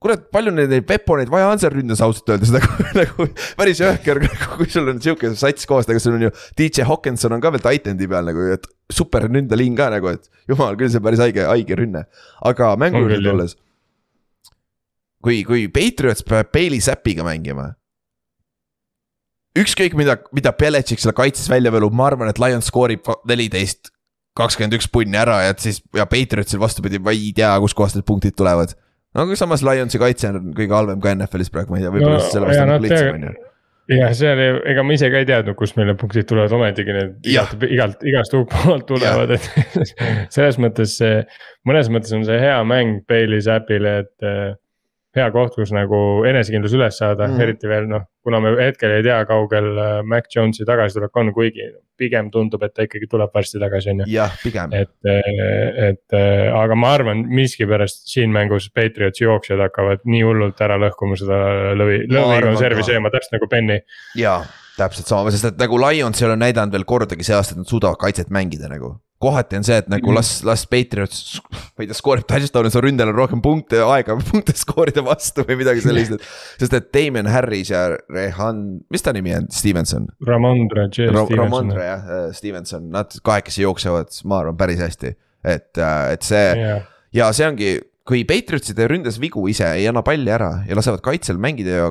kurat, 0.02 0.24
palju 0.34 0.50
neid, 0.50 0.70
neid 0.72 0.86
Peponeid 0.88 1.30
vaja 1.30 1.50
on 1.52 1.60
seal 1.62 1.74
ründes 1.74 2.00
ausalt 2.02 2.32
öeldes 2.32 2.50
nagu, 2.56 2.86
nagu 2.96 3.26
päris 3.58 3.82
jõhker, 3.82 4.22
kui 4.56 4.70
sul 4.72 4.88
on 4.90 5.02
sihuke 5.04 5.34
sats 5.38 5.68
koos, 5.68 5.86
nagu 5.90 6.00
sul 6.02 6.16
on 6.16 6.26
ju 6.26 6.32
DJ 6.58 6.88
Hawkinson 6.88 7.36
on 7.36 7.44
ka 7.44 7.52
veel 7.54 7.62
titan'i 7.66 8.08
peal 8.08 8.32
nagu, 8.32 8.48
et 8.56 8.66
super 8.92 9.28
ründeliin 9.28 9.76
ka 9.78 9.90
nagu, 9.92 10.16
et 10.16 10.26
jumal 10.50 10.80
küll, 10.80 10.90
see 10.90 11.02
on 11.02 11.06
päris 11.06 11.22
haige, 11.22 11.44
haige 11.46 11.78
rünne. 11.78 12.06
aga 12.48 12.72
mängu 12.80 13.04
juurde 13.04 13.20
tulles. 13.28 13.54
kui, 15.22 15.44
kui 15.46 15.68
Patriots 15.68 16.24
peab 16.26 16.50
Bailey 16.56 16.80
Zappiga 16.80 17.22
mängima. 17.28 17.74
Ükskõik 19.59 19.96
mida, 19.98 20.16
mida 20.34 20.53
Belichik 20.57 21.03
selle 21.03 21.14
kaitses 21.16 21.50
välja 21.50 21.72
võlub, 21.74 21.94
ma 21.96 22.09
arvan, 22.11 22.30
et 22.32 22.40
Lions 22.40 22.68
skoorib 22.70 23.09
neliteist, 23.28 23.92
kakskümmend 24.38 24.78
üks 24.78 24.88
punni 24.92 25.18
ära 25.20 25.42
ja 25.46 25.55
siis 25.61 25.82
ja 25.96 26.07
Patriotsil 26.09 26.61
vastupidi, 26.62 27.00
ma 27.03 27.14
ei 27.14 27.32
tea, 27.36 27.53
kustkohast 27.61 27.98
need 27.98 28.09
punktid 28.09 28.36
tulevad. 28.38 28.74
no 29.12 29.26
aga 29.26 29.36
samas 29.36 29.64
Lionsi 29.66 30.00
kaitse 30.00 30.30
on 30.32 30.53
kõige 30.57 30.76
halvem 30.76 31.00
ka 31.03 31.12
NFL-is 31.18 31.53
praegu, 31.53 31.74
ma 31.74 31.80
ei 31.80 31.86
tea, 31.86 31.94
võib-olla 31.94 32.20
No, 32.20 32.22
no, 32.22 32.30
sellepärast 32.30 32.76
on 32.76 32.86
lihtsam 32.86 33.18
on 33.18 33.26
ju. 33.28 33.34
jah, 33.98 34.14
see 34.16 34.32
oli, 34.32 34.48
ega 34.72 34.86
ma 34.88 34.96
ise 34.96 35.12
ka 35.12 35.20
ei 35.20 35.28
teadnud, 35.28 35.59
kust 35.59 35.76
meile 35.76 35.96
punktid 36.00 36.30
tulevad, 36.30 36.57
ometigi 36.57 36.96
need 36.96 37.28
igalt, 37.34 37.66
igalt, 37.68 38.09
igast 38.09 38.38
poolt 38.55 38.88
tulevad, 38.88 39.36
et 39.36 39.50
selles 40.38 40.57
mõttes 40.62 40.96
see, 41.03 41.20
mõnes 41.68 41.92
mõttes 41.92 42.16
on 42.16 42.24
see 42.28 42.40
hea 42.40 42.57
mäng 42.64 43.03
Bailey 43.11 43.44
Zappile, 43.44 43.98
et 44.07 44.28
eh, 44.32 44.55
hea 45.16 45.28
koht, 45.34 45.56
kus 45.58 45.72
nagu 45.74 45.96
enesekindlus 46.28 46.74
üles 46.76 46.96
saada 46.98 47.26
mm., 47.28 47.40
eriti 47.44 47.68
veel 47.68 47.88
noh, 47.90 48.06
kuna 48.24 48.40
me 48.40 48.52
hetkel 48.60 48.94
ei 48.96 49.04
tea, 49.04 49.18
kaugel 49.28 49.68
eh, 49.76 49.90
Mac 50.08 50.30
Jonesi 50.32 50.64
tagasitulek 50.68 51.20
on, 51.20 51.32
kuigi 51.36 51.68
pigem 52.00 52.30
tundub, 52.34 52.62
et 52.66 52.72
ta 52.74 52.86
ikkagi 52.86 53.08
tuleb 53.10 53.34
varsti 53.34 53.60
tagasi, 53.62 53.92
on 53.92 54.02
ju. 54.02 54.08
jah, 54.14 54.32
pigem, 54.42 54.72
et, 54.78 54.92
et 55.10 56.16
eh, 56.18 56.48
aga 56.56 56.78
ma 56.78 56.94
arvan 56.96 57.26
miskipärast 57.28 58.08
siin 58.10 58.32
mängus 58.34 58.70
Patriots 58.74 59.22
jooksjad 59.22 59.60
hakkavad 59.66 60.02
nii 60.08 60.24
hullult 60.26 60.64
ära 60.64 60.80
lõhkuma 60.82 61.18
seda 61.20 61.38
lõvi, 61.78 62.02
Ma 62.08 62.18
lõvi 62.18 62.40
arvan 62.40 62.56
konservi 62.56 62.82
ka. 62.82 62.90
sööma, 62.90 63.12
täpselt 63.14 63.36
nagu 63.36 63.50
Benny. 63.52 63.78
jaa, 64.18 64.40
täpselt 64.78 65.12
sama, 65.12 65.34
sest 65.34 65.52
et 65.52 65.60
nagu 65.60 65.80
Lions 65.84 66.22
ei 66.22 66.28
ole 66.30 66.40
näidanud 66.40 66.74
veel 66.78 66.88
kordagi 66.88 67.26
see 67.26 67.36
aasta, 67.36 67.56
et 67.56 67.64
nad 67.64 67.70
suudavad 67.70 68.00
kaitset 68.00 68.32
mängida 68.32 68.70
nagu. 68.72 68.96
Kohati 69.22 69.56
on 69.60 69.64
see, 69.66 69.76
et 69.80 69.88
nagu 69.92 70.10
Mhm. 70.10 70.16
las, 70.18 70.30
las 70.44 70.64
Patriots, 70.66 71.40
ma 71.52 71.84
ei 71.84 71.88
tea, 71.90 71.94
skoorib 71.98 72.26
touchdown'i, 72.28 72.70
su 72.74 72.82
ründel 72.82 73.12
on 73.12 73.16
rohkem 73.20 73.40
punkte, 73.44 73.78
aega 73.86 74.16
punkte 74.30 74.52
skoorida 74.58 75.04
vastu 75.06 75.44
või 75.48 75.56
midagi 75.62 75.84
sellist, 75.84 76.16
et. 76.18 76.26
sest 76.60 76.74
et 76.78 76.90
Damien 76.92 77.26
Harris 77.30 77.70
ja 77.70 77.84
Rehan, 78.10 78.80
mis 78.90 79.02
ta 79.06 79.12
nimi 79.14 79.32
on, 79.38 79.46
Stevenson? 79.54 80.08
Ramondre 80.26 80.88
J 80.90 81.06
Ro- 81.10 81.24
Stevenson. 81.26 81.38
Ramondre 81.44 81.86
jah, 81.86 82.10
Stevenson, 82.36 82.90
nad 82.90 83.14
kahekesi 83.22 83.62
jooksevad, 83.62 84.10
ma 84.26 84.40
arvan, 84.42 84.56
päris 84.60 84.82
hästi. 84.82 85.14
et, 85.44 85.78
et 85.78 86.22
see 86.22 86.44
jah, 86.58 86.82
ja 87.12 87.32
see 87.34 87.46
ongi, 87.50 87.70
kui 88.06 88.24
Patriotside 88.26 88.86
ründes 88.90 89.16
vigu 89.22 89.42
ise 89.50 89.66
ei 89.74 89.86
anna 89.90 90.02
palli 90.06 90.30
ära 90.30 90.64
ja 90.68 90.74
lasevad 90.78 91.00
kaitsel 91.02 91.38
mängida 91.38 91.70
ja 91.80 91.90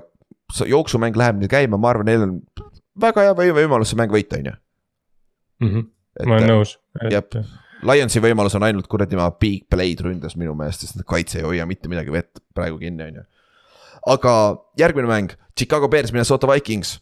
jooksumäng 0.67 1.15
läheb 1.15 1.38
neil 1.39 1.47
käima, 1.51 1.77
ma 1.79 1.89
arvan, 1.91 2.05
neil 2.11 2.23
on 2.25 2.34
väga 2.99 3.23
hea 3.29 3.34
või- 3.38 3.53
võimalus 3.55 3.91
see 3.91 3.99
mäng 3.99 4.11
võita, 4.11 4.39
on 4.39 4.49
ju. 4.51 4.55
Ma 6.20 6.38
olen 6.38 6.49
nõus. 6.51 6.76
jep. 7.12 7.38
Lionsi 7.88 8.22
võimalus 8.22 8.55
on 8.57 8.66
ainult 8.68 8.89
kuradi 8.89 9.18
ma 9.18 9.30
big 9.41 9.64
play'd 9.72 10.03
ründes 10.05 10.36
minu 10.38 10.53
meelest, 10.57 10.86
sest 10.86 11.05
kaitse 11.07 11.39
ei 11.39 11.47
hoia 11.47 11.66
mitte 11.70 11.89
midagi 11.89 12.14
vett 12.14 12.41
praegu 12.55 12.78
kinni, 12.82 13.07
on 13.07 13.22
ju. 13.22 13.24
aga 14.14 14.34
järgmine 14.82 15.09
mäng, 15.09 15.34
Chicago 15.57 15.89
Bears, 15.89 16.14
Minnesota 16.14 16.49
Vikings. 16.51 16.99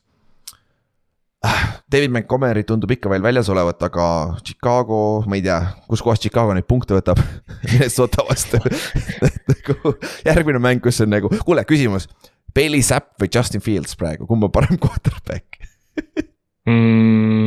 David 1.90 2.12
Montgomery 2.12 2.66
tundub 2.68 2.92
ikka 2.92 3.10
veel 3.10 3.24
väljas 3.24 3.48
olevat, 3.50 3.82
aga 3.88 4.06
Chicago, 4.46 5.24
ma 5.28 5.38
ei 5.40 5.44
tea, 5.46 5.58
kuskohast 5.90 6.26
Chicago 6.26 6.54
neid 6.54 6.68
punkte 6.70 6.98
võtab 6.98 7.22
Minnesota 7.72 8.26
vastu. 8.28 8.60
nagu 9.54 9.96
järgmine 10.28 10.62
mäng, 10.64 10.84
kus 10.84 11.02
on 11.04 11.12
nagu, 11.16 11.32
kuule 11.48 11.66
küsimus. 11.68 12.10
Bailey 12.56 12.84
Zapp 12.86 13.16
või 13.22 13.32
Justin 13.34 13.64
Fields 13.64 13.98
praegu, 14.00 14.28
kumb 14.30 14.48
on 14.48 14.54
parem 14.54 14.78
quarterback? 14.82 15.60
mm,. 16.70 17.39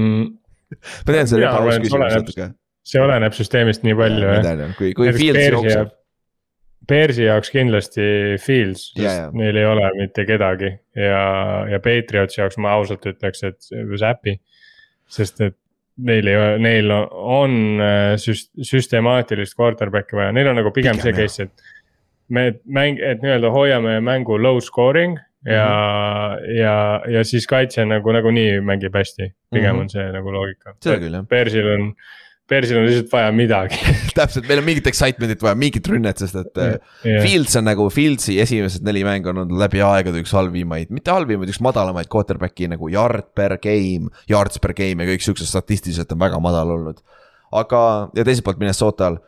Ma 1.07 1.17
tean, 1.17 1.31
see 1.31 1.41
on 1.49 1.73
et 1.73 1.87
küsimus 1.87 2.15
natuke. 2.19 2.51
see 2.93 3.03
oleneb 3.03 3.37
süsteemist 3.37 3.85
nii 3.87 3.97
palju 3.99 4.29
ma 4.29 4.37
jah. 4.39 4.47
tean 4.49 4.77
kui, 4.79 4.93
kui 4.99 5.13
Fields 5.17 5.51
jookseb. 5.57 5.99
Bearsi 6.91 7.29
jaoks 7.29 7.53
kindlasti 7.55 8.05
Fields, 8.43 8.89
sest 8.97 9.05
jaa. 9.07 9.29
neil 9.39 9.59
ei 9.61 9.67
ole 9.71 9.87
mitte 10.01 10.25
kedagi 10.27 10.73
ja, 10.99 11.21
ja 11.71 11.79
Patriotsi 11.83 12.41
jaoks 12.41 12.59
ma 12.59 12.73
ausalt 12.75 13.07
ütleks, 13.07 13.45
et 13.47 13.99
Zappi. 14.01 14.35
sest 15.07 15.45
et 15.47 15.59
neil 16.03 16.27
ei 16.27 16.39
ole, 16.39 16.57
neil 16.63 16.91
on 16.91 17.55
äh, 17.83 18.15
süst-, 18.21 18.51
süstemaatilist 18.67 19.55
quarterback'i 19.59 20.19
vaja, 20.19 20.33
neil 20.35 20.51
on 20.51 20.59
nagu 20.59 20.73
pigem, 20.75 20.99
Pigem, 20.99 21.15
pigem 21.15 21.29
see 21.29 21.47
case, 21.47 21.47
et. 21.47 21.79
me 22.33 22.47
mäng, 22.65 22.99
et 22.99 23.23
nii-öelda 23.23 23.53
hoiame 23.53 23.99
mängu 24.05 24.39
low 24.41 24.59
scoring 24.65 25.19
ja 25.47 25.67
mm, 25.67 26.39
-hmm. 26.39 26.57
ja, 26.57 26.75
ja 27.19 27.25
siis 27.25 27.47
kaitse 27.51 27.85
nagu 27.85 28.13
nagunii 28.15 28.61
mängib 28.63 28.95
hästi, 28.95 29.33
pigem 29.51 29.73
mm 29.73 29.79
-hmm. 29.79 29.81
on 29.81 29.91
see 29.91 30.11
nagu 30.13 30.33
loogika. 30.33 30.75
seda 30.83 31.01
küll 31.03 31.17
jah, 31.19 31.25
Bearsil 31.29 31.69
on, 31.75 31.89
Bearsil 32.49 32.79
on 32.79 32.87
lihtsalt 32.87 33.13
vaja 33.13 33.33
midagi. 33.33 33.79
täpselt, 34.19 34.47
meil 34.49 34.61
on 34.63 34.65
mingit 34.65 34.87
excitement'it 34.87 35.43
vaja, 35.43 35.55
mingit 35.59 35.89
rünnet, 35.89 36.19
sest 36.19 36.37
et 36.37 36.63
äh, 36.63 36.77
Fields 37.25 37.57
on 37.57 37.67
nagu, 37.67 37.89
Fieldsi 37.91 38.39
esimesed 38.41 38.87
neli 38.87 39.03
mängu 39.05 39.33
on 39.33 39.43
olnud 39.45 39.59
läbi 39.59 39.83
aegade 39.83 40.23
üks 40.23 40.35
halvimaid, 40.37 40.91
mitte 40.95 41.11
halvimaid, 41.11 41.51
üks 41.51 41.63
madalamaid 41.65 42.11
quarterback'i 42.13 42.71
nagu 42.71 42.91
yard 42.93 43.33
per 43.35 43.59
game, 43.63 44.13
yards 44.31 44.63
per 44.63 44.77
game 44.79 45.03
ja 45.03 45.15
kõik 45.15 45.27
siuksed 45.27 45.51
statistiliselt 45.51 46.13
on 46.13 46.23
väga 46.23 46.39
madal 46.39 46.77
olnud. 46.77 47.03
aga, 47.53 48.11
ja 48.15 48.25
teiselt 48.25 48.45
poolt 48.45 48.59
Minnesotal. 48.59 49.19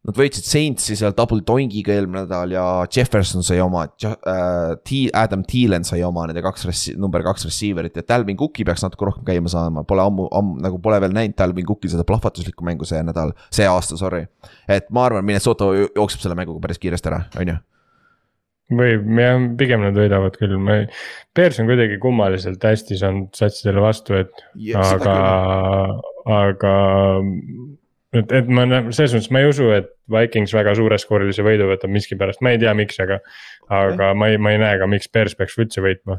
Nad 0.00 0.16
võitsid 0.16 0.46
Saintsi 0.48 0.94
seal 0.96 1.12
double 1.12 1.42
doingiga 1.44 1.92
eelmine 1.92 2.22
nädal 2.22 2.54
ja 2.54 2.62
Jefferson 2.88 3.44
sai 3.44 3.58
oma 3.60 3.82
äh,, 3.84 4.92
Adam 5.12 5.42
Thielen 5.44 5.84
sai 5.84 5.98
oma 6.06 6.22
nende 6.30 6.40
kaks 6.40 6.64
number 6.96 7.20
kaks 7.26 7.44
receiver'it 7.44 7.98
ja 8.00 8.04
Dalvin 8.08 8.38
Cooki 8.40 8.64
peaks 8.64 8.80
natuke 8.86 9.10
rohkem 9.10 9.26
käima 9.28 9.50
saama, 9.52 9.82
pole 9.84 10.06
ammu, 10.06 10.30
ammu 10.32 10.54
nagu 10.64 10.78
pole 10.80 11.02
veel 11.04 11.12
näinud 11.12 11.36
Dalvin 11.36 11.68
Cooki 11.68 11.90
seda 11.92 12.06
plahvatuslikku 12.08 12.64
mängu 12.64 12.88
see 12.88 13.02
nädal, 13.04 13.34
see 13.52 13.66
aasta, 13.68 13.98
sorry. 14.00 14.22
et 14.64 14.88
ma 14.88 15.04
arvan, 15.10 15.26
Minnesota 15.28 15.68
jo- 15.76 15.90
jookseb 15.98 16.24
selle 16.24 16.38
mänguga 16.38 16.62
päris 16.64 16.80
kiiresti 16.80 17.10
ära, 17.12 17.18
on 17.36 17.52
ju. 17.52 17.56
võib, 18.80 19.04
jah, 19.20 19.44
pigem 19.60 19.84
nad 19.84 20.00
võidavad 20.00 20.38
küll, 20.40 20.56
ma 20.64 20.78
ei, 20.80 20.86
Bears 21.36 21.60
on 21.60 21.68
kuidagi 21.68 22.00
kummaliselt 22.00 22.64
hästi 22.64 22.96
saanud 23.02 23.36
satsidele 23.36 23.84
vastu, 23.84 24.16
et 24.22 24.32
aga, 24.80 25.18
aga. 26.40 26.74
et, 28.16 28.32
et 28.34 28.50
ma 28.50 28.66
selles 28.90 29.14
mõttes 29.14 29.30
ma 29.34 29.42
ei 29.42 29.50
usu, 29.50 29.70
et 29.74 29.90
Vikings 30.10 30.52
väga 30.56 30.72
suureskoorilise 30.74 31.44
võidu 31.46 31.68
võtab 31.70 31.92
miskipärast, 31.94 32.42
ma 32.42 32.54
ei 32.54 32.58
tea, 32.58 32.72
miks, 32.74 32.98
aga. 33.02 33.20
aga 33.70 34.08
ma 34.18 34.26
ei, 34.32 34.38
ma 34.42 34.50
ei 34.50 34.58
näe 34.58 34.80
ka, 34.80 34.88
miks 34.90 35.06
Bears 35.14 35.36
peaks 35.38 35.54
üldse 35.62 35.82
võitma. 35.84 36.16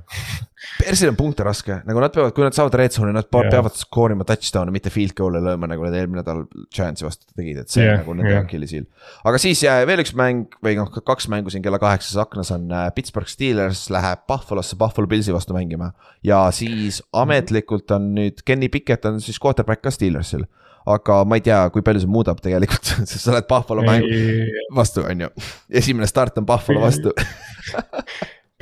Persil 0.78 1.10
on 1.10 1.18
punkte 1.18 1.44
raske, 1.44 1.82
nagu 1.88 2.00
nad 2.00 2.14
peavad, 2.16 2.32
kui 2.38 2.46
nad 2.46 2.56
saavad 2.56 2.78
red 2.80 2.96
zone'i, 2.96 3.12
nad 3.16 3.28
Jah. 3.28 3.50
peavad 3.52 3.76
skoorima 3.76 4.24
touchdown'e, 4.30 4.72
mitte 4.72 4.94
field 4.94 5.16
goal'e 5.18 5.42
lööma, 5.44 5.68
nagu 5.68 5.84
nad 5.84 5.98
eelmine 5.98 6.22
nädal 6.22 6.46
Giantsi 6.72 7.04
vastu 7.04 7.28
tegid, 7.34 7.64
et 7.64 7.74
see 7.74 7.84
yeah, 7.84 8.00
nagu 8.00 8.16
nende 8.16 8.32
jah. 8.32 8.46
Achilles'il. 8.46 8.88
aga 9.28 9.42
siis 9.42 9.66
äh, 9.68 9.82
veel 9.90 10.06
üks 10.06 10.14
mäng 10.16 10.56
või 10.64 10.78
noh, 10.80 10.88
kaks 10.96 11.28
mängu 11.34 11.52
siin 11.52 11.66
kella 11.66 11.82
kaheksas 11.82 12.22
aknas 12.24 12.54
on 12.56 12.72
äh, 12.72 12.88
Pittsburgh 12.96 13.32
Steelers 13.32 13.88
läheb 13.92 14.24
Buffalosse 14.32 14.80
Buffalo 14.80 15.10
Pillsi 15.12 15.36
vastu 15.36 15.58
mängima. 15.58 15.92
ja 16.24 16.46
siis 16.56 17.02
ametlikult 17.12 17.92
on 17.98 18.14
nüüd 18.16 18.46
Kenny 18.48 18.72
Pickett 18.72 19.10
on 19.10 19.20
siis 19.20 19.42
quarterback 19.42 19.84
ka 19.84 19.92
Steelersil. 19.92 20.48
Aga 20.90 21.22
ma 21.28 21.38
ei 21.38 21.46
tea, 21.46 21.62
kui 21.74 21.86
palju 21.86 22.04
see 22.04 22.12
muudab 22.12 22.42
tegelikult, 22.44 22.94
sest 23.10 23.22
sa 23.22 23.34
oled 23.36 23.48
Buffalo 23.50 23.86
mängu 23.86 24.12
vastu, 24.76 25.06
on 25.08 25.26
ju. 25.28 25.32
esimene 25.82 26.10
start 26.10 26.38
on 26.42 26.48
Buffalo 26.50 26.84
vastu. 26.84 27.14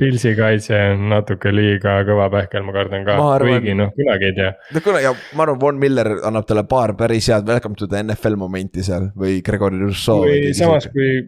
Pilsi 0.00 0.30
kaitse 0.32 0.78
on 0.94 1.10
natuke 1.10 1.50
liiga 1.52 1.98
kõva 2.08 2.30
pähkel, 2.32 2.62
ma 2.64 2.72
kardan 2.72 3.02
ka 3.04 3.18
kuigi 3.42 3.74
noh, 3.76 3.90
kunagi 3.92 4.30
ei 4.30 4.36
tea. 4.38 4.54
no 4.72 4.80
kuule 4.84 5.02
ja 5.04 5.12
ma 5.36 5.44
arvan, 5.44 5.58
Von 5.60 5.80
Miller 5.82 6.08
annab 6.24 6.46
talle 6.48 6.64
paar 6.68 6.94
päris 6.96 7.28
head 7.28 7.44
welcome 7.48 7.76
to 7.76 7.88
the 7.90 8.00
NFL 8.06 8.38
momenti 8.40 8.84
seal 8.86 9.10
või 9.12 9.42
Gregory 9.44 9.80
Rousseau. 9.82 10.24
kui 10.24 10.54
samas, 10.56 10.88
kui, 10.94 11.20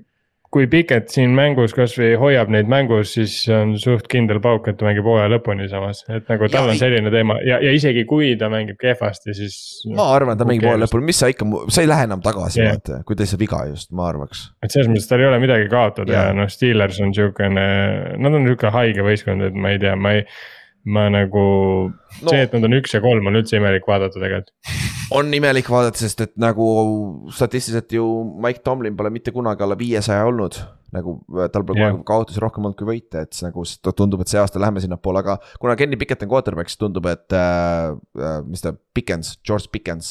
kui 0.53 0.67
Piket 0.69 1.09
siin 1.13 1.33
mängus 1.37 1.73
kasvõi 1.77 2.13
hoiab 2.21 2.51
neid 2.53 2.69
mängus, 2.71 3.15
siis 3.17 3.35
on 3.53 3.73
suht 3.81 4.09
kindel 4.13 4.41
pauk, 4.45 4.67
et 4.69 4.77
ta 4.81 4.85
mängib 4.85 5.07
hooaja 5.09 5.31
lõpuni 5.33 5.69
samas, 5.71 6.03
et 6.13 6.29
nagu 6.29 6.49
tal 6.53 6.69
on 6.69 6.79
selline 6.79 7.13
teema 7.15 7.39
ja, 7.47 7.57
ja 7.65 7.73
isegi 7.73 8.05
kui 8.09 8.35
ta 8.41 8.51
mängib 8.53 8.77
kehvasti, 8.81 9.33
siis. 9.39 9.57
ma 9.97 10.11
arvan, 10.13 10.37
ta 10.37 10.47
mängib 10.49 10.69
hooaja 10.69 10.85
lõpuni, 10.85 11.09
mis 11.09 11.23
sa 11.23 11.31
ikka, 11.33 11.49
sa 11.73 11.85
ei 11.85 11.89
lähe 11.89 12.09
enam 12.09 12.25
tagasi 12.25 12.61
yeah. 12.61 12.77
vaata, 12.77 13.01
kui 13.09 13.17
ta 13.17 13.25
ei 13.25 13.33
saa 13.33 13.41
viga 13.41 13.63
just, 13.71 13.93
ma 13.97 14.11
arvaks. 14.11 14.45
et 14.61 14.75
selles 14.75 14.93
mõttes 14.93 15.09
tal 15.09 15.25
ei 15.25 15.31
ole 15.31 15.41
midagi 15.43 15.71
kaotada 15.73 16.13
Jaa. 16.13 16.27
ja 16.29 16.37
noh, 16.37 16.51
Steelers 16.53 17.01
on 17.01 17.15
siukene, 17.17 17.69
nad 18.21 18.37
on 18.37 18.51
sihuke 18.51 18.75
haige 18.77 19.07
võistkond, 19.09 19.49
et 19.49 19.57
ma 19.57 19.73
ei 19.73 19.81
tea, 19.81 19.97
ma 19.97 20.19
ei. 20.19 20.27
Ma 20.85 21.09
nagu 21.13 21.43
No. 22.23 22.29
see, 22.29 22.43
et 22.45 22.53
nad 22.53 22.65
on 22.67 22.75
üks 22.77 22.93
ja 22.95 23.01
kolm 23.01 23.27
on 23.27 23.37
üldse 23.39 23.57
imelik 23.57 23.87
vaadata 23.89 24.21
tegelikult. 24.21 24.51
on 25.19 25.31
imelik 25.35 25.69
vaadata, 25.71 25.99
sest 26.03 26.21
et 26.21 26.33
nagu 26.41 26.67
statistiliselt 27.33 27.93
ju 27.97 28.05
Mike 28.43 28.61
Tomlin 28.67 28.97
pole 28.99 29.11
mitte 29.15 29.33
kunagi 29.33 29.63
alla 29.65 29.77
viiesaja 29.79 30.27
olnud. 30.29 30.59
nagu 30.93 31.15
äh, 31.41 31.49
tal 31.49 31.65
pole 31.65 31.81
Jah. 31.81 31.89
kunagi 31.95 32.05
kaotusi 32.05 32.41
rohkem 32.45 32.67
olnud 32.69 32.77
kui 32.77 32.87
võite, 32.91 33.23
et 33.25 33.39
nagu 33.47 33.63
tundub, 33.97 34.21
et 34.21 34.29
see 34.29 34.41
aasta 34.43 34.61
läheme 34.61 34.81
sinnapoole, 34.85 35.23
aga 35.25 35.39
kuna 35.59 35.77
Kenny 35.81 35.97
Pickett 35.97 36.23
on 36.27 36.29
quarterback, 36.29 36.69
siis 36.69 36.77
tundub, 36.83 37.07
et 37.09 37.33
äh, 37.33 37.95
äh, 38.21 38.41
mis 38.45 38.61
ta, 38.61 38.75
Pickens, 38.95 39.39
George 39.47 39.71
Pickens 39.73 40.11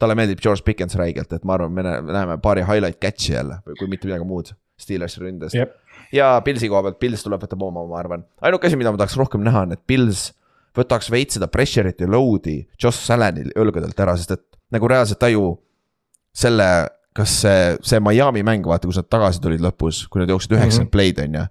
talle 0.00 0.16
meeldib 0.18 0.40
George 0.42 0.64
Pickens 0.66 0.96
räigelt, 0.98 1.30
et 1.36 1.44
ma 1.46 1.54
arvan, 1.54 1.70
me 1.76 1.82
nä- 1.86 2.00
me 2.02 2.12
näeme 2.16 2.38
paari 2.42 2.64
highlight 2.66 2.98
catch'i 3.04 3.36
jälle 3.36 3.60
või 3.68 3.78
kui 3.78 3.86
mitte 3.92 4.08
midagi 4.10 4.24
muud 4.26 4.50
Steelersi 4.80 5.20
ründest 5.20 5.54
Jep. 5.54 5.74
Ja 6.12 6.34
Pilsi 6.44 6.68
koha 6.68 6.82
pealt, 6.86 6.98
Pils 7.02 7.24
tuleb, 7.24 7.42
võtab 7.44 7.62
oma, 7.66 7.84
ma 7.86 7.98
arvan. 7.98 8.24
ainuke 8.42 8.66
asi, 8.66 8.78
mida 8.78 8.92
ma 8.92 9.00
tahaks 9.00 9.16
rohkem 9.20 9.44
näha, 9.46 9.66
on, 9.66 9.76
et 9.76 9.82
Pils 9.86 10.30
võtaks 10.76 11.10
veits 11.10 11.36
seda 11.38 11.48
pressure'it 11.50 12.00
ja 12.02 12.08
load'i 12.10 12.60
Josh 12.80 13.10
Allanil 13.14 13.50
õlgadelt 13.58 13.98
ära, 14.00 14.16
sest 14.18 14.36
et 14.36 14.44
nagu 14.74 14.90
reaalselt 14.90 15.20
ta 15.22 15.30
ju 15.30 15.54
selle, 16.36 16.66
kas 17.16 17.40
see, 17.42 17.62
see 17.86 18.02
Miami 18.02 18.44
mäng, 18.46 18.66
vaata, 18.66 18.88
kus 18.88 19.00
nad 19.00 19.08
tagasi 19.10 19.42
tulid 19.42 19.62
lõpus, 19.64 20.04
kui 20.10 20.22
nad 20.22 20.30
jooksid 20.30 20.54
üheksakümmend 20.54 20.86
mm 20.86 20.90
-hmm. 20.90 20.94
play'd, 20.94 21.22
on 21.24 21.40
ju. 21.40 21.46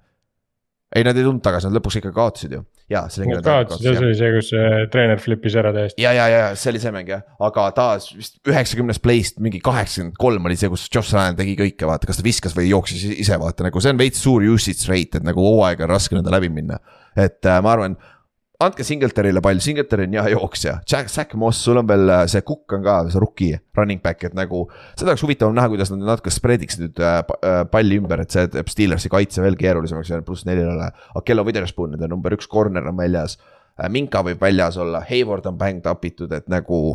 ei, 0.96 1.04
nad 1.04 1.18
ei 1.18 1.24
tulnud 1.24 1.44
tagasi, 1.44 1.68
nad 1.68 1.80
lõpuks 1.80 2.00
ikka 2.00 2.14
kaotasid 2.16 2.56
ju. 2.56 2.64
Jaa, 2.90 3.06
see 3.14 3.26
oli. 3.26 3.40
See 3.80 3.94
oli 3.96 4.18
see, 4.18 4.32
kus 4.36 4.52
äh, 4.58 4.84
treener 4.94 5.22
flip'is 5.22 5.58
ära 5.60 5.72
täiesti. 5.76 6.02
ja, 6.04 6.14
ja, 6.16 6.28
ja 6.32 6.44
see 6.60 6.74
oli 6.74 6.84
see 6.84 6.94
mäng 6.96 7.12
jah, 7.12 7.24
aga 7.50 7.68
ta 7.78 7.88
vist 8.00 8.40
üheksakümnest 8.50 9.04
play'st 9.06 9.42
mingi 9.44 9.62
kaheksakümmend 9.66 10.18
kolm 10.22 10.50
oli 10.50 10.58
see, 10.60 10.72
kus 10.74 10.88
Josh 10.90 11.16
Allan 11.16 11.38
tegi 11.40 11.56
kõike, 11.60 11.90
vaata, 11.90 12.10
kas 12.10 12.22
ta 12.22 12.26
viskas 12.26 12.58
või 12.58 12.70
jooksis 12.72 13.06
ise, 13.16 13.40
vaata 13.42 13.68
nagu 13.68 13.84
see 13.84 13.94
on 13.94 14.02
veits 14.02 14.24
suur 14.26 14.46
usage 14.54 14.90
rate, 14.90 15.22
et 15.22 15.28
nagu 15.28 15.44
hooaega 15.44 15.86
on 15.86 15.94
raske 15.94 16.18
nõnda 16.18 16.34
läbi 16.34 16.52
minna. 16.54 16.80
et 17.18 17.46
äh, 17.46 17.62
ma 17.66 17.76
arvan 17.78 18.00
andke 18.60 18.84
Singletarile 18.84 19.40
pall, 19.44 19.62
Singletary 19.64 20.06
on 20.10 20.16
hea 20.18 20.34
jooksja, 20.34 20.80
Jack, 20.90 21.10
Zack 21.12 21.36
Moss, 21.40 21.62
sul 21.64 21.80
on 21.80 21.88
veel 21.88 22.12
äh, 22.12 22.26
see 22.28 22.44
Cook 22.44 22.76
on 22.76 22.84
ka, 22.84 22.96
see 23.08 23.22
rookie 23.22 23.60
running 23.78 24.02
back, 24.04 24.26
et 24.28 24.36
nagu. 24.36 24.66
seda 25.00 25.14
oleks 25.14 25.24
huvitavam 25.24 25.56
näha, 25.56 25.70
kuidas 25.72 25.94
nad 25.94 26.04
natuke 26.04 26.34
spreadiks 26.34 26.80
nüüd 26.82 27.00
äh, 27.00 27.22
äh, 27.40 27.62
palli 27.72 28.02
ümber, 28.02 28.26
et 28.26 28.36
see 28.36 28.50
teeb 28.52 28.72
Steelersi 28.72 29.12
kaitse 29.12 29.44
veel 29.46 29.56
keerulisemaks 29.60 30.12
ja 30.12 30.20
pluss 30.28 30.44
neljale. 30.50 30.92
Akello 31.16 31.48
Witherspoon, 31.48 31.96
nende 31.96 32.12
number 32.12 32.36
üks 32.36 32.52
corner 32.52 32.92
on 32.92 33.00
väljas. 33.00 33.38
Minka 33.88 34.20
võib 34.28 34.42
väljas 34.44 34.76
olla, 34.76 35.00
Hayward 35.08 35.46
on 35.48 35.56
banged 35.60 35.88
up 35.88 36.04
itud, 36.04 36.34
et 36.36 36.50
nagu. 36.52 36.90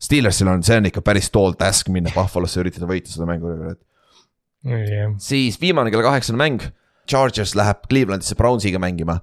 Steelersil 0.00 0.48
on, 0.52 0.60
see 0.64 0.76
on 0.80 0.88
ikka 0.90 1.00
päris 1.04 1.32
tall 1.32 1.56
task 1.60 1.88
minna 1.92 2.12
Buffalosse 2.12 2.60
üritada 2.60 2.88
võita 2.88 3.08
seda 3.12 3.28
mängu, 3.28 3.52
et. 3.72 3.80
Yeah. 4.60 5.14
siis 5.16 5.56
viimane 5.56 5.88
kella 5.88 6.04
kaheksane 6.04 6.36
mäng. 6.36 6.68
Chargers 7.08 7.54
läheb 7.56 7.86
Clevelandisse 7.88 8.36
Brownsiga 8.36 8.80
mängima. 8.80 9.22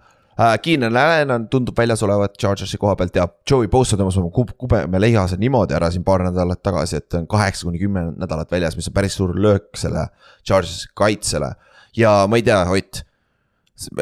Keenan 0.62 0.98
Allan 0.98 1.48
tundub 1.50 1.78
väljas 1.78 2.04
olevat 2.06 2.36
Chargersi 2.38 2.78
koha 2.78 2.96
pealt 2.96 3.16
ja 3.18 3.26
Joey 3.50 3.68
Bosa 3.72 3.98
tõmbas 3.98 4.20
oma 4.22 4.30
kub, 4.34 4.52
kubeme 4.60 5.00
leihase 5.02 5.38
niimoodi 5.42 5.74
ära 5.74 5.90
siin 5.94 6.04
paar 6.06 6.22
nädalat 6.28 6.62
tagasi, 6.64 7.00
et 7.02 7.18
on 7.18 7.26
kaheksa 7.30 7.66
kuni 7.66 7.82
kümme 7.82 8.04
nädalat 8.14 8.52
väljas, 8.54 8.78
mis 8.78 8.90
on 8.90 8.94
päris 8.94 9.18
suur 9.18 9.34
löök 9.34 9.72
selle 9.78 10.08
Chargersi 10.46 10.92
kaitsele. 10.94 11.56
ja 11.98 12.28
ma 12.30 12.38
ei 12.38 12.46
tea, 12.46 12.62
Ott, 12.70 13.02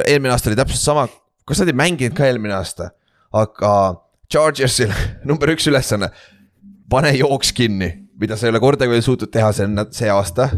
eelmine 0.05 0.33
aasta 0.33 0.49
oli 0.49 0.59
täpselt 0.59 0.81
sama, 0.81 1.07
kas 1.47 1.61
nad 1.63 1.71
ei 1.71 1.79
mänginud 1.79 2.17
ka 2.17 2.27
eelmine 2.27 2.57
aasta, 2.57 2.89
aga 3.31 3.71
Chargersil 4.31 4.91
number 5.29 5.55
üks 5.55 5.69
ülesanne, 5.71 6.11
pane 6.89 7.15
jooks 7.15 7.53
kinni, 7.55 7.93
mida 8.19 8.35
sa 8.35 8.49
ei 8.49 8.55
ole 8.55 8.59
kordagi 8.59 8.91
veel 8.91 9.07
suutnud 9.07 9.31
teha, 9.31 9.53
see 9.55 9.87
see 9.95 10.11
aasta 10.11 10.49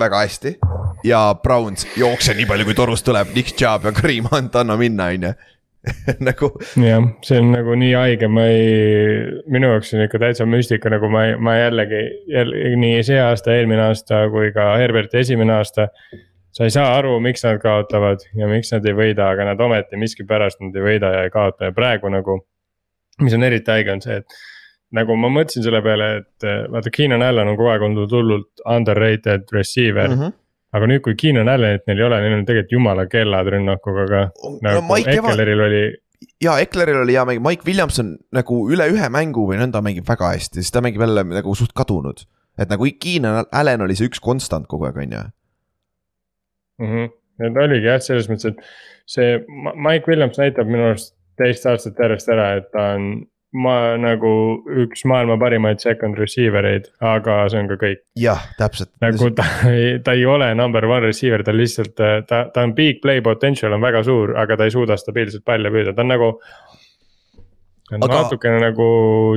väga 0.00 0.24
hästi 0.24 0.56
ja 1.04 1.22
Browns 1.42 1.86
jookse 1.96 2.34
nii 2.34 2.48
palju, 2.48 2.68
kui 2.68 2.76
torust 2.78 3.06
tuleb, 3.06 3.32
Nick 3.34 3.56
Chubb 3.56 3.88
ja 3.88 3.94
Kareem 3.96 4.28
Hunt, 4.32 4.56
anna 4.56 4.76
minna, 4.80 5.10
on 5.14 5.30
ju 5.30 5.32
nagu. 6.28 6.50
jah, 6.76 7.04
see 7.24 7.38
on 7.40 7.52
nagu 7.54 7.74
nii 7.78 7.92
haige, 7.96 8.28
ma 8.28 8.44
ei, 8.52 9.44
minu 9.52 9.70
jaoks 9.72 9.94
on 9.96 10.04
ikka 10.04 10.20
täitsa 10.20 10.46
müstika, 10.48 10.92
nagu 10.92 11.08
ma, 11.12 11.24
ma 11.40 11.56
jällegi, 11.56 12.02
jällegi 12.34 12.80
nii 12.82 12.98
see 13.06 13.20
aasta, 13.22 13.54
eelmine 13.56 13.86
aasta 13.88 14.26
kui 14.32 14.52
ka 14.56 14.74
Herberti 14.80 15.22
esimene 15.22 15.56
aasta. 15.56 15.88
sa 16.50 16.66
ei 16.66 16.72
saa 16.74 16.88
aru, 16.98 17.14
miks 17.22 17.44
nad 17.46 17.60
kaotavad 17.62 18.24
ja 18.36 18.48
miks 18.50 18.72
nad 18.74 18.86
ei 18.86 18.94
võida, 18.98 19.30
aga 19.32 19.46
nad 19.52 19.60
ometi 19.62 19.96
miskipärast 20.00 20.60
nad 20.60 20.76
ei 20.76 20.82
võida 20.82 21.12
ja 21.14 21.26
ei 21.28 21.30
kaota 21.30 21.70
ja 21.70 21.72
praegu 21.72 22.10
nagu. 22.12 22.40
mis 23.20 23.36
on 23.36 23.44
eriti 23.44 23.70
haige, 23.70 23.92
on 23.92 24.04
see, 24.04 24.20
et 24.20 24.40
nagu 24.96 25.16
ma 25.16 25.30
mõtlesin 25.32 25.64
selle 25.64 25.80
peale, 25.84 26.10
et 26.20 26.46
vaata, 26.72 26.92
Keenan 26.92 27.22
Allan 27.22 27.52
on 27.52 27.56
kogu 27.56 27.72
aeg 27.72 27.88
olnud 27.88 28.12
hullult 28.12 28.64
underrated 28.68 29.48
receiver 29.52 30.08
mm. 30.08 30.20
-hmm 30.20 30.38
aga 30.76 30.88
nüüd, 30.90 31.02
kui 31.04 31.16
Keenan 31.18 31.50
Allanit 31.50 31.86
neil 31.88 32.00
ei 32.00 32.06
ole, 32.06 32.20
neil 32.22 32.36
on 32.38 32.46
tegelikult 32.48 32.74
jumala 32.76 33.06
kellad 33.10 33.50
rünnakuga, 33.54 34.06
aga 34.06 34.22
nagu 34.66 34.82
no, 34.86 34.98
Ekleril 35.00 35.64
oli. 35.66 35.82
ja 36.44 36.56
Ekleril 36.62 37.02
oli 37.02 37.16
hea 37.16 37.24
mäng, 37.28 37.42
Mike 37.44 37.66
Williamson 37.66 38.14
nagu 38.36 38.60
üle 38.70 38.86
ühe 38.92 39.10
mängu 39.12 39.46
või 39.50 39.60
nõnda 39.60 39.82
mängib 39.84 40.06
väga 40.08 40.32
hästi, 40.36 40.60
siis 40.60 40.74
ta 40.74 40.82
mängib 40.84 41.02
jälle 41.06 41.24
nagu 41.32 41.54
suht 41.58 41.74
kadunud. 41.76 42.26
et 42.60 42.70
nagu 42.70 42.86
Keenan 43.02 43.46
Allan 43.52 43.86
oli 43.86 43.96
see 43.98 44.10
üks 44.10 44.22
konstant 44.22 44.68
kogu 44.70 44.86
aeg, 44.88 45.00
on 45.00 45.16
ju. 45.16 45.24
Mhm. 46.86 47.10
et 47.46 47.64
oligi 47.64 47.88
jah, 47.88 48.02
selles 48.04 48.28
mõttes, 48.30 48.54
et 48.54 49.10
see 49.10 49.40
Mike 49.74 50.06
Williams 50.06 50.38
näitab 50.38 50.70
minu 50.70 50.90
arust 50.92 51.16
teist 51.40 51.66
aastat 51.66 51.98
järjest 51.98 52.28
ära, 52.30 52.52
et 52.60 52.70
ta 52.72 52.92
on 52.98 53.24
ma 53.52 53.96
nagu 53.98 54.32
üks 54.84 55.02
maailma 55.10 55.36
parimaid 55.40 55.80
second 55.82 56.18
receiver 56.20 56.66
eid, 56.66 56.86
aga 57.02 57.42
see 57.50 57.62
on 57.62 57.70
ka 57.72 57.78
kõik. 57.80 58.02
jah, 58.18 58.44
täpselt. 58.58 58.92
nagu 59.02 59.30
ta 59.34 59.46
ei, 59.70 59.98
ta 60.04 60.14
ei 60.18 60.26
ole 60.26 60.52
number 60.54 60.86
one 60.86 61.02
receiver, 61.06 61.42
ta 61.46 61.54
lihtsalt, 61.54 61.96
ta, 61.98 62.44
ta 62.54 62.66
on 62.66 62.74
big 62.78 63.00
play 63.02 63.22
potential 63.24 63.74
on 63.74 63.82
väga 63.82 64.04
suur, 64.06 64.36
aga 64.38 64.56
ta 64.56 64.68
ei 64.68 64.74
suuda 64.74 64.98
stabiilselt 65.00 65.44
palle 65.44 65.72
püüda, 65.72 65.94
ta 65.96 66.06
on 66.06 66.14
nagu. 66.14 66.34
Aga... 67.90 68.08
natukene 68.14 68.60
nagu 68.62 68.86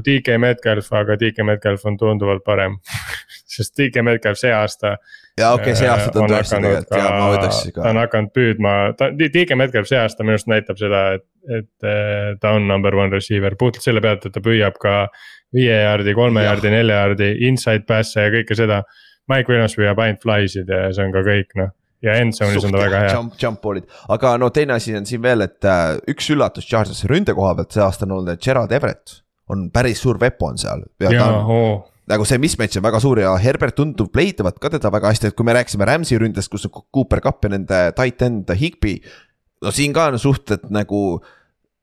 DK 0.05 0.37
Metcalf, 0.41 0.91
aga 0.93 1.17
DK 1.19 1.45
Metcalf 1.47 1.85
on 1.89 1.97
tunduvalt 1.97 2.43
parem 2.45 2.77
sest 3.55 3.75
DK 3.79 4.03
Metcalf 4.05 4.39
see 4.39 4.53
aasta 4.53 4.95
ja 5.39 5.51
okei 5.55 5.71
okay,, 5.71 5.79
see 5.81 5.89
aasta 5.89 6.13
ta 6.13 6.23
on 6.23 6.33
tõesti 6.33 6.59
tegelikult 6.59 6.97
ja 6.99 7.11
ma 7.17 7.29
võtaks 7.33 7.61
ka. 7.67 7.81
ta 7.81 7.91
on 7.91 8.01
hakanud 8.03 8.33
püüdma, 8.37 8.73
ta, 8.99 9.11
DK 9.17 9.59
Metcalf 9.59 9.89
see 9.89 10.01
aasta 10.01 10.25
minu 10.25 10.37
arust 10.37 10.51
näitab 10.51 10.81
seda, 10.81 11.03
et, 11.17 11.25
et 11.59 11.87
äh, 11.89 12.33
ta 12.41 12.55
on 12.57 12.67
number 12.69 12.97
one 12.99 13.13
receiver, 13.13 13.57
puhtalt 13.59 13.85
selle 13.85 14.03
pealt, 14.03 14.27
et 14.27 14.35
ta 14.35 14.43
püüab 14.43 14.77
ka. 14.81 14.97
viie 15.53 15.73
jaardi, 15.83 16.15
kolme 16.17 16.41
jaardi, 16.41 16.69
nelja 16.73 16.95
jaardi, 16.97 17.29
inside 17.45 17.85
pass'e 17.85 18.23
ja 18.25 18.31
kõike 18.33 18.55
seda. 18.57 18.79
Mike 19.29 19.51
Williams 19.51 19.75
püüab 19.77 19.99
ainult 20.01 20.23
fly'sid 20.25 20.69
ja 20.69 20.87
see 20.91 21.05
on 21.05 21.13
ka 21.13 21.21
kõik 21.25 21.53
noh 21.59 21.69
ja 22.03 22.17
endzone'is 22.19 22.67
on 22.67 22.75
ta 22.75 22.83
väga 22.83 23.01
hea. 23.05 23.15
Jump, 23.15 23.35
jump 23.39 23.61
ball'id, 23.63 23.87
aga 24.13 24.35
no 24.41 24.49
teine 24.55 24.77
asi 24.77 24.95
on 24.97 25.07
siin 25.09 25.23
veel, 25.23 25.45
et 25.45 25.67
äh, 25.67 25.95
üks 26.11 26.29
üllatus 26.33 26.67
Chargersi 26.69 27.09
ründe 27.11 27.35
koha 27.37 27.55
pealt 27.59 27.75
see 27.75 27.83
aasta 27.85 28.07
on 28.07 28.17
olnud, 28.17 28.33
et 28.35 28.43
Gerard 28.43 28.73
Everett 28.75 29.19
on 29.51 29.67
päris 29.73 30.01
suur 30.03 30.19
weapon 30.21 30.59
seal. 30.59 30.85
nagu 32.11 32.25
see 32.27 32.39
mismatch 32.41 32.79
on 32.79 32.83
väga 32.83 32.99
suur 33.03 33.21
ja 33.23 33.35
Herbert 33.39 33.77
tundub 33.79 34.15
leitavat 34.15 34.59
ka 34.59 34.73
teda 34.73 34.91
väga 34.91 35.13
hästi, 35.13 35.31
et 35.31 35.37
kui 35.39 35.47
me 35.47 35.55
rääkisime 35.55 35.87
Rams'i 35.87 36.19
ründest, 36.19 36.51
kus 36.51 36.67
on 36.67 36.75
Cooper 36.93 37.23
Cupp 37.23 37.47
ja 37.47 37.53
nende 37.55 37.79
tight 37.95 38.25
end 38.25 38.51
Higby. 38.59 38.97
no 39.63 39.71
siin 39.71 39.95
ka 39.95 40.09
on 40.11 40.19
suhted 40.19 40.67
nagu 40.73 41.21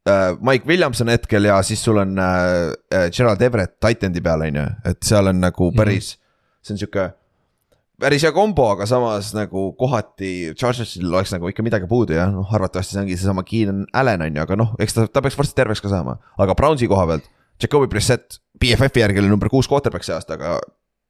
äh, 0.08 0.36
Mike 0.36 0.68
Williamson 0.68 1.08
hetkel 1.08 1.48
ja 1.48 1.62
siis 1.64 1.84
sul 1.84 2.02
on 2.02 2.18
äh, 2.18 2.74
äh 2.92 3.08
Gerald 3.16 3.40
Everett 3.40 3.78
tight 3.80 4.04
end'i 4.04 4.20
peal, 4.20 4.44
on 4.44 4.60
ju, 4.60 4.66
et 4.84 5.00
seal 5.04 5.32
on 5.32 5.40
nagu 5.40 5.70
mhm. 5.70 5.76
päris 5.76 6.16
mm, 6.16 6.20
-hmm. 6.20 6.66
see 6.66 6.74
on 6.74 6.78
sihuke 6.84 7.08
päris 8.00 8.24
hea 8.24 8.32
kombo, 8.34 8.66
aga 8.74 8.86
samas 8.88 9.32
nagu 9.36 9.70
kohati 9.78 10.54
Chargersil 10.58 11.08
oleks 11.10 11.34
nagu 11.34 11.50
ikka 11.50 11.64
midagi 11.66 11.88
puudu 11.90 12.16
ja 12.16 12.28
noh, 12.32 12.48
arvatavasti 12.56 12.96
see 12.96 13.02
ongi 13.04 13.18
seesama 13.18 13.44
Keenan 13.46 13.84
Allan 13.96 14.24
on 14.26 14.38
ju, 14.38 14.44
aga 14.46 14.58
noh, 14.58 14.74
eks 14.80 14.96
ta, 14.96 15.06
ta 15.10 15.22
peaks 15.24 15.38
varsti 15.38 15.58
terveks 15.58 15.84
ka 15.84 15.92
saama, 15.92 16.16
aga 16.40 16.56
Brownsi 16.58 16.88
koha 16.90 17.06
pealt 17.10 17.28
Jakobi 17.60 17.90
Brissett 17.92 18.40
BFF-i 18.60 19.02
järgi 19.02 19.20
oli 19.22 19.30
number 19.32 19.50
kuus 19.52 19.68
quarterback 19.68 20.06
see 20.06 20.16
aasta, 20.16 20.38
aga 20.38 20.56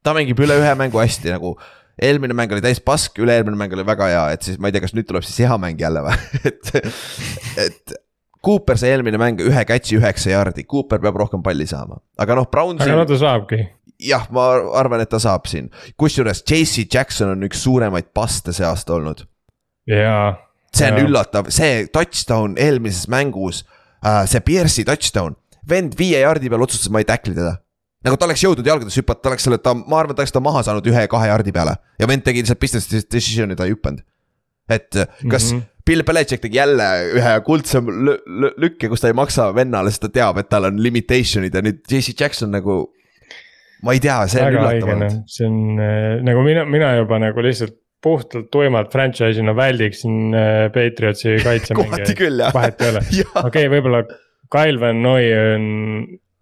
ta 0.04 0.14
mängib 0.16 0.40
üle 0.42 0.58
ühe 0.60 0.74
mängu 0.78 1.00
hästi 1.00 1.32
nagu. 1.34 1.56
eelmine 2.00 2.32
mäng 2.32 2.52
oli 2.54 2.62
täis 2.64 2.78
pask, 2.80 3.18
üle-eelmine 3.20 3.58
mäng 3.60 3.74
oli 3.76 3.84
väga 3.84 4.06
hea, 4.08 4.22
et 4.34 4.46
siis 4.46 4.56
ma 4.58 4.70
ei 4.70 4.72
tea, 4.72 4.80
kas 4.86 4.94
nüüd 4.96 5.08
tuleb 5.08 5.24
siis 5.26 5.42
hea 5.44 5.56
mäng 5.60 5.80
jälle 5.80 6.00
või 6.06 6.14
et, 6.50 6.70
et. 7.66 7.98
Cooper 8.40 8.78
sai 8.80 8.94
eelmine 8.94 9.18
mäng 9.20 9.42
ühe 9.44 9.62
catch'i 9.68 9.98
üheksa 9.98 10.30
jaardi, 10.32 10.64
Cooper 10.64 11.02
peab 11.02 11.18
rohkem 11.20 11.42
palli 11.44 11.66
saama, 11.68 11.98
aga 12.16 12.38
noh, 12.38 12.46
Brown. 12.48 12.80
aga 12.80 12.94
no 12.96 13.04
ta 13.04 13.18
saabki. 13.20 13.58
Jah, 14.08 14.26
ma 14.34 14.46
arvan, 14.80 15.02
et 15.04 15.10
ta 15.12 15.20
saab 15.22 15.48
siin, 15.50 15.70
kusjuures 16.00 16.42
JC 16.44 16.86
Jackson 16.86 17.34
on 17.34 17.48
üks 17.48 17.64
suuremaid 17.64 18.10
paste 18.16 18.54
see 18.56 18.66
aasta 18.66 18.96
olnud. 18.96 19.24
jaa. 19.90 20.36
see 20.74 20.90
on 20.90 21.00
ja. 21.00 21.06
üllatav, 21.06 21.50
see 21.54 21.86
touchdown 21.92 22.56
eelmises 22.60 23.08
mängus 23.10 23.64
uh,, 24.04 24.24
see 24.30 24.42
Pierce'i 24.46 24.86
touchdown 24.88 25.36
vend 25.68 25.96
viie 25.98 26.22
jardi 26.22 26.50
peal 26.50 26.64
otsustas, 26.64 26.92
ma 26.92 27.02
ei 27.02 27.08
tackli 27.08 27.34
teda. 27.36 27.56
nagu 28.06 28.16
ta 28.16 28.28
oleks 28.28 28.44
jõudnud 28.44 28.66
jalgades 28.66 28.96
hüpata, 28.96 29.24
ta 29.24 29.32
oleks 29.32 29.44
selle, 29.48 29.58
ta, 29.60 29.74
ma 29.76 29.98
arvan, 30.00 30.16
ta 30.16 30.24
oleks 30.24 30.32
ta 30.32 30.42
maha 30.44 30.62
saanud 30.66 30.86
ühe-kahe 30.88 31.32
jardi 31.32 31.52
peale 31.52 31.76
ja 32.00 32.08
vend 32.08 32.24
tegi 32.24 32.44
lihtsalt 32.44 32.62
business 32.62 33.10
decision'i, 33.10 33.58
ta 33.58 33.68
ei 33.68 33.74
hüpanud. 33.74 34.04
et 34.70 34.88
kas 34.94 35.52
mm 35.52 35.58
-hmm. 35.58 35.68
Bill 35.90 36.04
Belichik 36.06 36.42
tegi 36.44 36.58
jälle 36.60 36.86
ühe 37.18 37.32
kuldse 37.42 37.80
lükke, 37.82 38.88
kus 38.88 39.02
ta 39.02 39.08
ei 39.10 39.16
maksa 39.16 39.48
vennale, 39.54 39.90
sest 39.90 40.04
ta 40.04 40.10
teab, 40.12 40.38
et 40.38 40.48
tal 40.52 40.68
on 40.68 40.78
limitation'id 40.82 41.56
ja 41.56 41.62
nüüd 41.64 41.80
JC 41.88 42.14
Jackson 42.14 42.52
nagu. 42.54 42.92
Ma 43.82 43.94
ei 43.96 44.02
tea, 44.02 44.16
see 44.30 44.42
on 44.44 44.56
üllatav 44.56 44.94
olnud. 44.94 45.20
see 45.30 45.46
on 45.48 45.60
äh, 45.80 46.16
nagu 46.26 46.44
mina, 46.46 46.64
mina 46.68 46.94
juba 47.00 47.20
nagu 47.22 47.44
lihtsalt 47.44 47.76
puhtalt 48.00 48.48
tuimalt 48.52 48.92
franchise'ina 48.92 49.54
väldiksin 49.56 50.34
äh, 50.34 50.64
Patriotsi 50.72 51.36
kaitsemänge. 51.44 51.90
kohati 51.90 52.16
küll 52.18 52.40
jah. 52.40 52.54
vahet 52.54 52.80
ei 52.80 52.94
ole, 52.94 53.04
okei 53.48 53.68
võib-olla 53.72 54.04
Kyle 54.50 54.80
Van 54.82 55.02
Noy 55.04 55.28
on, 55.36 55.66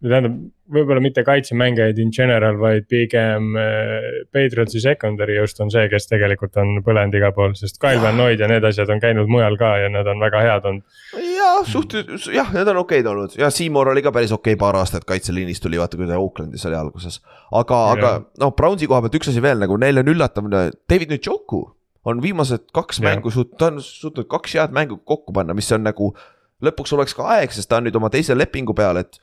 tähendab, 0.04 0.38
võib-olla 0.72 1.02
mitte 1.02 1.24
kaitsemängijaid 1.24 1.98
in 2.00 2.12
general, 2.14 2.58
vaid 2.60 2.86
pigem 2.90 3.56
äh, 3.58 4.06
Patriotsi 4.32 4.80
secondary 4.84 5.38
just 5.38 5.60
on 5.64 5.72
see, 5.74 5.86
kes 5.92 6.08
tegelikult 6.10 6.56
on 6.60 6.78
põlenud 6.86 7.16
igal 7.18 7.34
pool, 7.36 7.56
sest 7.58 7.80
Kyle 7.82 8.00
Van 8.04 8.16
Noyd 8.20 8.40
ja 8.42 8.50
need 8.50 8.64
asjad 8.68 8.90
on 8.94 9.02
käinud 9.02 9.30
mujal 9.32 9.58
ka 9.60 9.74
ja 9.82 9.90
nad 9.92 10.08
on 10.08 10.22
väga 10.22 10.44
head 10.44 10.68
olnud. 10.70 11.02
Jah, 11.38 11.62
suht, 11.68 11.96
jah, 12.34 12.52
need 12.54 12.70
on 12.74 12.82
okeid 12.82 13.06
olnud 13.08 13.38
ja 13.38 13.50
Seymour 13.54 13.92
oli 13.94 14.04
ka 14.04 14.12
päris 14.14 14.34
okei 14.34 14.56
okay, 14.56 14.60
paar 14.60 14.78
aastat 14.80 15.06
kaitseliinis 15.08 15.62
tuli, 15.64 15.80
vaata 15.80 15.98
kui 16.00 16.08
ta 16.10 16.20
Oaklandis 16.20 16.66
oli 16.68 16.78
alguses. 16.78 17.20
aga, 17.52 17.82
aga 17.94 18.14
noh, 18.42 18.54
Brownsi 18.56 18.90
koha 18.90 19.02
pealt 19.04 19.18
üks 19.20 19.32
asi 19.32 19.42
veel 19.44 19.62
nagu 19.62 19.78
neil 19.80 20.02
on 20.02 20.14
üllatav, 20.14 20.50
David 20.90 21.16
Njoku 21.16 21.64
on 22.08 22.22
viimased 22.22 22.68
kaks 22.72 23.00
Jah. 23.00 23.10
mängu 23.10 23.30
suut-, 23.30 23.54
ta 23.58 23.72
on 23.72 23.82
suutnud 23.84 24.28
kaks 24.30 24.56
head 24.58 24.74
mängu 24.74 25.00
kokku 25.04 25.32
panna, 25.32 25.56
mis 25.56 25.70
on 25.72 25.86
nagu. 25.86 26.12
lõpuks 26.58 26.90
oleks 26.90 27.12
ka 27.14 27.22
aeg, 27.36 27.52
sest 27.54 27.68
ta 27.70 27.76
on 27.78 27.84
nüüd 27.86 27.94
oma 27.94 28.08
teise 28.10 28.34
lepingu 28.34 28.74
peal, 28.74 28.98
et 28.98 29.20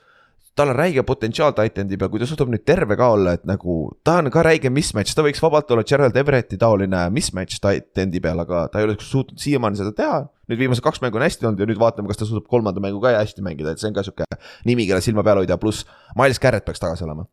tal 0.56 0.70
on 0.72 0.78
räige 0.78 1.02
potentsiaal 1.04 1.52
Titan'i 1.52 1.98
peal, 2.00 2.08
kui 2.08 2.22
ta 2.22 2.28
suudab 2.28 2.48
nüüd 2.48 2.62
terve 2.64 2.96
ka 2.96 3.10
olla, 3.12 3.34
et 3.36 3.44
nagu 3.44 3.74
ta 4.06 4.14
on 4.22 4.30
ka 4.32 4.44
räige 4.46 4.70
mismatch, 4.72 5.12
ta 5.12 5.24
võiks 5.26 5.42
vabalt 5.44 5.68
olla 5.74 5.84
Gerald 5.84 6.16
Everetti 6.16 6.56
taoline 6.56 7.02
mismatch 7.12 7.60
Titan'i 7.60 8.22
peal, 8.24 8.40
aga 8.40 8.62
ta 8.72 8.80
ei 8.80 8.88
ole 8.88 8.96
suutnud 8.96 9.42
siiamaani 9.42 9.82
seda 9.82 9.92
teha. 9.98 10.22
Nüüd 10.50 10.60
viimased 10.60 10.84
kaks 10.84 11.00
mängu 11.02 11.18
on 11.18 11.24
hästi 11.26 11.46
olnud 11.48 11.60
ja 11.62 11.66
nüüd 11.68 11.80
vaatame, 11.80 12.08
kas 12.10 12.20
ta 12.20 12.26
suudab 12.28 12.46
kolmanda 12.50 12.82
mängu 12.82 13.00
ka 13.02 13.14
hästi 13.18 13.42
mängida, 13.44 13.72
et 13.74 13.82
see 13.82 13.88
on 13.90 13.96
ka 13.96 14.04
sihuke 14.06 14.26
nimi, 14.68 14.86
kelle 14.86 15.02
silma 15.04 15.24
peal 15.26 15.40
hoida, 15.42 15.56
pluss 15.58 15.84
Miles 16.18 16.38
Garrett 16.42 16.66
peaks 16.66 16.82
tagasi 16.82 17.04
olema. 17.06 17.26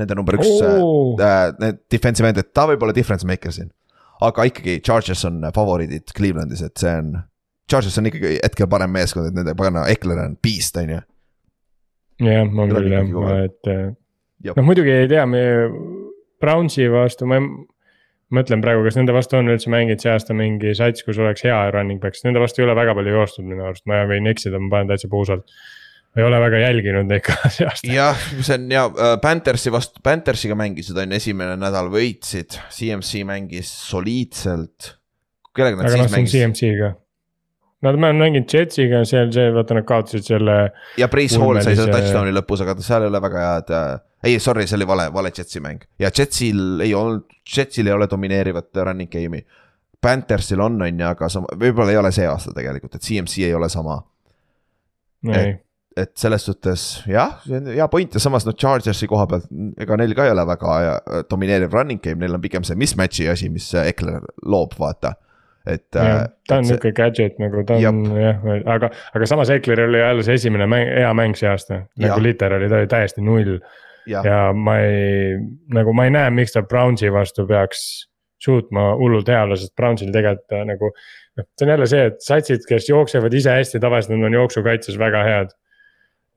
Nende 0.00 0.14
number 0.16 0.38
üks 0.38 0.48
Oo. 0.64 1.16
äh, 1.20 1.50
need 1.60 1.82
defensive 1.92 2.28
end, 2.30 2.38
et 2.40 2.52
ta 2.56 2.64
võib 2.70 2.82
olla 2.86 2.94
difference 2.96 3.26
maker 3.28 3.52
siin. 3.52 3.72
aga 4.22 4.44
ikkagi 4.46 4.76
Chargers 4.86 5.24
on 5.26 5.40
favoriidid 5.54 6.12
Clevelandis, 6.16 6.62
et 6.62 6.78
see 6.78 6.92
on, 7.00 7.16
Chargers 7.70 7.98
on 7.98 8.06
ikkagi 8.06 8.36
hetkel 8.38 8.68
parem 8.70 8.92
meeskond, 8.94 9.26
et 9.26 9.34
nende 9.34 9.54
pagana 9.58 9.82
Ekler 9.90 10.20
on 10.22 10.36
beast, 10.42 10.76
on 10.78 10.92
ju. 10.94 11.00
jah, 12.22 12.46
Tuleb 12.46 12.78
küll 12.78 12.94
jah 12.94 13.42
et 13.48 13.70
äh, 13.72 13.82
noh, 14.54 14.64
muidugi 14.66 14.94
ei 14.94 15.08
tea, 15.10 15.26
me 15.26 15.42
Brownsi 16.42 16.86
vastu 16.90 17.26
ma 17.26 17.40
ei- 17.42 17.50
mõtlen 18.34 18.62
praegu, 18.64 18.84
kas 18.86 18.96
nende 18.98 19.14
vastu 19.14 19.38
on 19.38 19.50
üldse 19.52 19.70
mänginud 19.72 20.02
see 20.02 20.12
aasta 20.12 20.36
mingi 20.36 20.74
sats, 20.78 21.04
kus 21.06 21.20
oleks 21.22 21.44
hea 21.46 21.58
running 21.74 22.00
back, 22.02 22.16
sest 22.16 22.28
nende 22.28 22.42
vastu 22.42 22.62
ei 22.62 22.68
ole 22.68 22.76
väga 22.78 22.96
palju 22.98 23.14
joostud 23.16 23.46
minu 23.48 23.66
arust, 23.68 23.84
ma 23.90 24.02
võin 24.08 24.28
eksida, 24.30 24.60
ma 24.62 24.72
panen 24.72 24.92
täitsa 24.92 25.10
puusalt. 25.12 25.46
ei 26.16 26.24
ole 26.26 26.40
väga 26.42 26.58
jälginud 26.60 27.08
neid 27.08 27.24
ka 27.24 27.36
see 27.52 27.68
aasta. 27.68 27.92
jah, 27.92 28.24
see 28.40 28.56
on 28.58 28.66
ja 28.72 28.86
äh, 28.88 29.14
Panthersi 29.22 29.72
vastu, 29.72 30.02
Panthersiga 30.04 30.56
mängisid 30.58 30.98
on 31.04 31.14
esimene 31.18 31.56
nädal 31.60 31.92
võitsid, 31.92 32.58
CMC 32.72 33.24
mängis 33.28 33.72
soliidselt. 33.90 34.96
kellega 35.56 35.80
nad 35.80 35.88
aga 35.88 35.96
noh, 35.96 36.02
siis 36.02 36.12
on 36.12 36.18
mängisid 36.18 36.40
CMC-ga. 36.40 36.92
Nad 37.82 37.98
on 37.98 38.04
mänginud 38.18 38.46
Jetsiga 38.46 39.02
seal 39.08 39.32
see, 39.34 39.48
vaata 39.54 39.74
nad 39.74 39.86
kaotasid 39.88 40.28
selle, 40.28 40.56
ja 41.00 41.08
Price 41.10 41.40
Hall 41.40 41.58
sai 41.64 41.74
selle 41.74 41.90
touchdown'i 41.90 42.34
lõpus, 42.36 42.62
aga 42.62 42.76
seal 42.78 43.06
ei 43.06 43.10
ole 43.10 43.22
väga 43.24 43.42
head 43.46 43.72
äh,. 43.74 43.88
ei, 44.30 44.38
sorry, 44.42 44.68
see 44.70 44.78
oli 44.78 44.86
vale, 44.86 45.08
vale 45.14 45.32
Jetsi 45.34 45.60
mäng 45.64 45.82
ja 45.98 46.12
Jetsil 46.14 46.84
ei 46.84 46.94
olnud, 46.94 47.26
Jetsil 47.56 47.90
ei 47.90 47.96
ole 47.96 48.06
domineerivat 48.10 48.70
running 48.86 49.10
game'i. 49.10 49.42
Panthersil 50.02 50.58
on, 50.62 50.80
on 50.82 50.98
ju, 50.98 51.06
aga 51.06 51.28
sama, 51.30 51.50
võib-olla 51.58 51.94
ei 51.94 51.98
ole 51.98 52.10
see 52.14 52.26
aasta 52.26 52.54
tegelikult, 52.54 52.96
et 52.98 53.04
CMC 53.06 53.44
ei 53.46 53.54
ole 53.54 53.68
sama 53.70 54.00
ei, 55.30 55.52
et 55.96 56.12
selles 56.18 56.46
suhtes 56.48 56.84
jah, 57.10 57.36
see 57.44 57.58
on 57.60 57.68
hea 57.72 57.86
point 57.92 58.16
ja 58.16 58.22
samas 58.22 58.46
noh, 58.48 58.56
Chargersi 58.58 59.08
koha 59.10 59.26
pealt, 59.30 59.50
ega 59.80 59.98
neil 60.00 60.14
ka 60.16 60.26
ei 60.26 60.34
ole 60.34 60.46
väga 60.48 60.78
äh, 60.78 61.20
domineeriv 61.30 61.74
running 61.76 62.02
game, 62.02 62.22
neil 62.22 62.38
on 62.38 62.42
pigem 62.42 62.66
see 62.66 62.78
mismatch'i 62.80 63.28
asi, 63.32 63.50
mis 63.52 63.68
äh, 63.76 63.90
Ekler 63.92 64.24
loob, 64.42 64.76
vaata. 64.80 65.14
et. 65.66 65.86
jah, 65.94 66.26
ta 66.48 66.58
on 66.60 66.68
niuke 66.68 66.92
gadget 66.96 67.38
nagu 67.42 67.64
ta 67.66 67.78
on 67.78 68.02
jah, 68.18 68.44
aga, 68.74 68.90
aga 69.14 69.28
samas 69.30 69.50
Ekleril 69.54 69.90
oli 69.90 70.02
jälle 70.02 70.26
see 70.26 70.40
esimene 70.40 70.66
mäng, 70.70 70.90
hea 70.98 71.14
mäng 71.14 71.38
see 71.38 71.50
aasta. 71.50 71.84
Nagu 72.02 72.20
literaali, 72.22 72.70
ta 72.70 72.82
oli 72.82 72.90
täiesti 72.90 73.24
null 73.24 73.58
ja 74.06 74.38
ma 74.54 74.78
ei, 74.82 75.36
nagu 75.74 75.94
ma 75.94 76.06
ei 76.08 76.14
näe, 76.14 76.30
miks 76.34 76.56
ta 76.56 76.64
Brownsi 76.66 77.10
vastu 77.12 77.46
peaks 77.46 78.08
suutma 78.42 78.92
hullult 78.98 79.28
hea 79.30 79.42
olla, 79.44 79.58
sest 79.58 79.74
Brownsil 79.78 80.12
tegelikult 80.14 80.56
äh, 80.56 80.64
nagu. 80.68 80.92
noh, 81.38 81.48
see 81.56 81.66
on 81.66 81.74
jälle 81.74 81.88
see, 81.88 82.06
et 82.10 82.22
satsid, 82.24 82.64
kes 82.68 82.88
jooksevad 82.90 83.34
ise 83.36 83.54
hästi, 83.56 83.80
tavaliselt 83.82 84.16
nad 84.16 84.28
on 84.28 84.38
jooksukaitses 84.40 84.98
väga 85.00 85.22
head. 85.28 85.54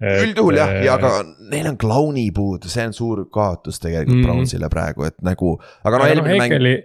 üldjuhul 0.04 0.60
jah, 0.60 0.74
äh, 0.76 0.84
ja 0.86 0.98
aga 1.00 1.12
neil 1.52 1.72
on 1.72 1.80
Clowni 1.82 2.28
puudu, 2.36 2.70
see 2.72 2.86
on 2.86 2.94
suur 2.94 3.26
kaotus 3.32 3.80
tegelikult 3.80 4.18
mm. 4.18 4.22
-hmm. 4.22 4.36
Brownsile 4.36 4.70
praegu, 4.70 5.08
et 5.08 5.18
nagu, 5.26 5.56
aga 5.84 6.02
no 6.02 6.10
eelmine 6.12 6.40
mäng, 6.44 6.54
Ekeli, 6.54 6.76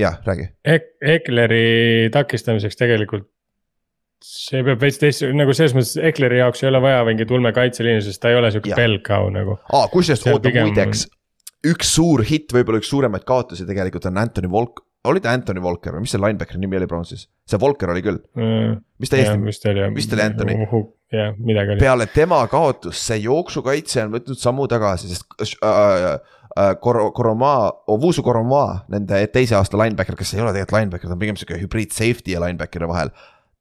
jah, 0.00 0.18
räägi. 0.26 0.48
Ekleri 1.14 2.10
takistamiseks 2.14 2.76
tegelikult. 2.80 3.28
see 4.24 4.62
peab 4.64 4.80
veits 4.80 4.96
teist, 4.96 5.20
nagu 5.36 5.52
selles 5.52 5.74
mõttes 5.76 5.98
Ekleri 6.00 6.38
jaoks 6.38 6.62
ei 6.62 6.70
ole 6.70 6.78
vaja 6.80 7.02
mingit 7.04 7.28
ulmekaitseliini, 7.34 8.00
sest 8.06 8.22
ta 8.22 8.30
ei 8.32 8.38
ole 8.38 8.48
sihuke 8.54 8.72
cow 9.04 9.28
nagu. 9.30 9.58
aa, 9.68 9.88
kusjuures 9.92 10.24
oota 10.32 10.48
pigem- 10.48 10.70
muideks, 10.70 11.04
üks 11.68 11.90
suur 11.98 12.22
hitt, 12.24 12.52
võib-olla 12.56 12.80
üks 12.80 12.88
suuremaid 12.88 13.26
kaotusi 13.28 13.66
tegelikult 13.68 14.06
on 14.08 14.22
Anthony 14.22 14.48
Volk, 14.50 14.80
oli 15.04 15.20
ta 15.20 15.34
Anthony 15.36 15.60
Volker 15.60 15.92
või 15.92 16.06
mis 16.06 16.14
see 16.14 16.20
linebackeri 16.22 16.62
nimi 16.62 16.78
oli 16.78 16.88
Brownsis? 16.88 17.26
see 17.44 17.60
Volker 17.60 17.92
oli 17.92 18.00
küll, 18.06 18.16
mis 18.98 19.12
ta 19.12 19.20
Eesti, 19.20 19.40
vist 19.44 19.66
oli. 19.68 19.88
vist 19.98 20.16
oli 20.16 20.24
Anthony. 20.24 20.56
jah, 21.12 21.34
midagi 21.36 21.74
oli. 21.74 21.82
peale 21.84 22.06
tema 22.14 22.40
kaotust 22.48 23.04
see 23.10 23.20
jooksukaitse 23.26 24.06
on 24.06 24.14
võtnud 24.16 24.40
sammu 24.40 24.64
tagasi, 24.72 25.12
sest 25.12 25.60
äh, 25.60 25.68
äh, 25.68 26.33
Kor-, 26.80 27.10
Koromaa, 27.16 27.70
Ovusu 27.90 28.22
Koromaa, 28.22 28.84
nende 28.92 29.18
teise 29.34 29.56
aasta 29.58 29.78
linebacker, 29.80 30.16
kes 30.18 30.34
ei 30.36 30.42
ole 30.44 30.52
tegelikult 30.54 30.78
linebacker, 30.78 31.10
ta 31.10 31.16
on 31.16 31.22
pigem 31.22 31.38
sihuke 31.40 31.58
hübriid 31.58 31.94
safety 31.94 32.34
ja 32.36 32.42
linebacker'i 32.44 32.88
vahel. 32.90 33.10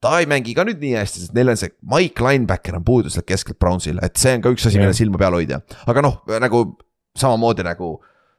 ta 0.04 0.18
ei 0.20 0.26
mängi 0.28 0.54
ka 0.54 0.66
nüüd 0.68 0.82
nii 0.84 0.98
hästi, 1.00 1.22
sest 1.24 1.36
neil 1.36 1.50
on 1.54 1.58
see 1.60 1.72
Mike 1.90 2.24
linebacker 2.24 2.76
on 2.76 2.84
puudu 2.84 3.10
sealt 3.10 3.26
keskelt 3.30 3.58
Brownsil, 3.60 4.02
et 4.04 4.20
see 4.20 4.34
on 4.36 4.44
ka 4.44 4.52
üks 4.52 4.66
asi, 4.68 4.78
Jah. 4.78 4.84
mille 4.84 4.98
silma 4.98 5.22
peal 5.22 5.38
hoida. 5.38 5.62
aga 5.88 6.04
noh, 6.04 6.18
nagu 6.44 6.66
samamoodi 7.18 7.64
nagu 7.66 7.96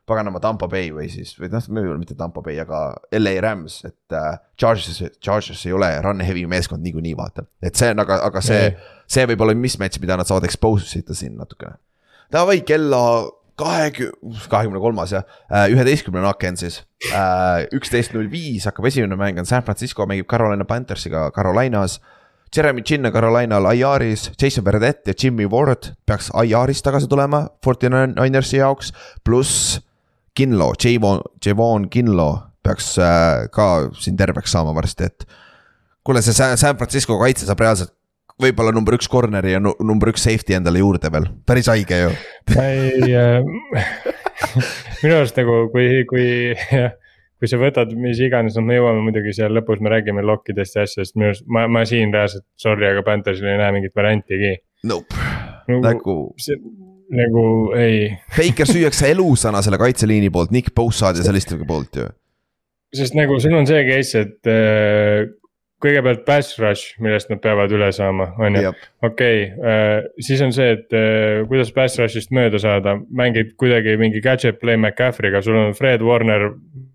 paganama 0.06 0.40
Tampa 0.44 0.68
Bay 0.68 0.90
või 0.92 1.06
siis, 1.08 1.32
või 1.40 1.48
noh, 1.48 1.64
võib-olla 1.64 1.98
mitte 2.00 2.14
Tampa 2.18 2.42
Bay, 2.44 2.58
aga 2.60 2.80
LA 3.16 3.38
Rams, 3.40 3.78
et 3.88 4.12
äh, 4.16 4.34
Chargers, 4.60 5.00
Chargers 5.16 5.62
ei 5.64 5.72
ole 5.72 5.88
run 6.04 6.20
heavy 6.20 6.44
meeskond 6.50 6.84
niikuinii 6.84 7.14
vaata, 7.16 7.46
et 7.64 7.80
see 7.80 7.94
on 7.94 8.04
aga, 8.04 8.20
aga 8.28 8.42
see, 8.44 8.68
see 9.08 9.24
võib 9.32 9.46
olla 9.46 9.56
mismatch, 9.56 10.02
mida 10.02 10.18
nad 10.20 10.28
saavad 10.28 10.44
expose 10.44 11.00
ida 11.00 11.16
siin 11.16 11.38
natukene. 11.40 11.78
Davai 12.32 12.60
kella 12.68 13.00
kahekümne, 13.60 14.40
kahekümne 14.50 14.80
kolmas 14.82 15.12
jah, 15.14 15.24
üheteistkümnene 15.70 16.26
aken 16.32 16.58
siis. 16.60 16.82
üksteist 17.74 18.14
null 18.16 18.30
viis 18.32 18.66
hakkab 18.68 18.88
esimene 18.90 19.18
mäng 19.20 19.38
on 19.38 19.48
San 19.48 19.62
Francisco 19.62 20.06
mängib 20.10 20.28
Carolina 20.30 20.66
Panthers'iga 20.68 21.30
Carolinas. 21.34 22.00
Jeremy 22.54 22.84
Chin 22.86 23.06
on 23.06 23.12
Carolinal 23.12 23.66
IR-is, 23.74 24.28
Jason 24.38 24.64
Verdet 24.64 25.08
ja 25.08 25.14
Jimmy 25.18 25.48
Ward 25.50 25.90
peaks 26.06 26.30
IR-ist 26.30 26.84
tagasi 26.86 27.08
tulema 27.10 27.48
Forty 27.64 27.90
Ninersi 27.90 28.60
jaoks, 28.60 28.92
pluss 29.24 29.80
Kinlo, 30.34 30.72
Javon, 30.78 31.22
Javon 31.44 31.88
Kinlo 31.90 32.28
peaks 32.62 32.94
äh, 32.98 33.48
ka 33.50 33.90
siin 33.98 34.16
terveks 34.16 34.54
saama 34.54 34.74
varsti, 34.74 35.10
et 35.10 35.26
kuule, 36.06 36.22
see 36.22 36.34
San 36.34 36.78
Francisco 36.78 37.18
kaitse 37.20 37.46
saab 37.48 37.60
reaalselt 37.60 37.92
võib-olla 38.42 38.72
number 38.74 38.96
üks 38.98 39.08
corner'i 39.10 39.54
ja 39.54 39.60
nu- 39.62 39.76
number 39.84 40.10
üks 40.10 40.24
safety 40.26 40.56
endale 40.56 40.80
juurde 40.82 41.10
veel, 41.14 41.28
päris 41.46 41.68
haige 41.70 42.00
ju. 42.00 42.12
ma 42.56 42.66
ei 42.72 43.14
äh, 43.14 43.46
minu 45.04 45.16
arust 45.20 45.38
nagu 45.38 45.64
kui, 45.74 46.02
kui 46.10 46.26
kui 47.44 47.50
sa 47.50 47.58
võtad 47.60 47.92
mis 47.98 48.20
iganes, 48.24 48.56
noh, 48.56 48.64
me 48.66 48.78
jõuame 48.78 49.02
muidugi 49.04 49.34
seal 49.36 49.52
lõpus, 49.54 49.82
me 49.84 49.92
räägime 49.92 50.24
lokkidest 50.24 50.78
ja 50.78 50.86
asjadest, 50.86 51.14
minu 51.18 51.30
arust 51.32 51.46
ma, 51.50 51.66
ma 51.70 51.84
siin 51.88 52.14
reaalselt, 52.14 52.46
sorry, 52.60 52.88
aga 52.88 53.04
Panthersil 53.06 53.50
ei 53.50 53.60
näe 53.60 53.74
mingit 53.76 53.94
variantigi 53.96 54.56
Nope, 54.88 55.16
nagu, 55.68 55.80
nagu 55.84 56.16
see, 56.40 56.58
nagu 57.14 57.44
ei, 57.78 58.10
Baker 58.34 58.68
süüakse 58.68 59.10
elusana 59.14 59.62
selle 59.64 59.78
kaitseliini 59.80 60.32
poolt, 60.34 60.52
Nick 60.54 60.74
Bosaad 60.76 61.20
ja 61.20 61.26
selliste 61.26 61.58
poolt 61.68 62.00
ju. 62.00 62.08
sest 62.94 63.16
nagu 63.18 63.38
sul 63.42 63.56
on 63.58 63.66
see 63.68 63.82
case, 63.90 64.24
et 64.26 64.50
äh, 64.50 65.26
kõigepealt 65.84 66.24
pass 66.26 66.56
rush, 66.60 66.96
millest 67.04 67.30
nad 67.32 67.40
peavad 67.44 67.72
üle 67.74 67.90
saama, 67.94 68.30
on 68.40 68.56
ju. 68.58 68.72
okei 69.04 69.44
okay,, 69.50 70.08
siis 70.24 70.42
on 70.44 70.54
see, 70.56 70.70
et 70.78 70.96
äh, 70.96 71.42
kuidas 71.50 71.72
pass 71.76 72.00
rush'ist 72.00 72.32
mööda 72.34 72.60
saada, 72.62 72.96
mängid 73.12 73.54
kuidagi 73.60 73.98
mingi 74.00 74.22
gadget 74.24 74.60
play 74.62 74.78
McCaffrey'ga, 74.80 75.42
sul 75.44 75.58
on 75.60 75.76
Fred 75.76 76.04
Warner, 76.04 76.50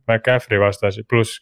McCaffrey 0.09 0.61
vastas, 0.61 0.97
pluss 1.09 1.37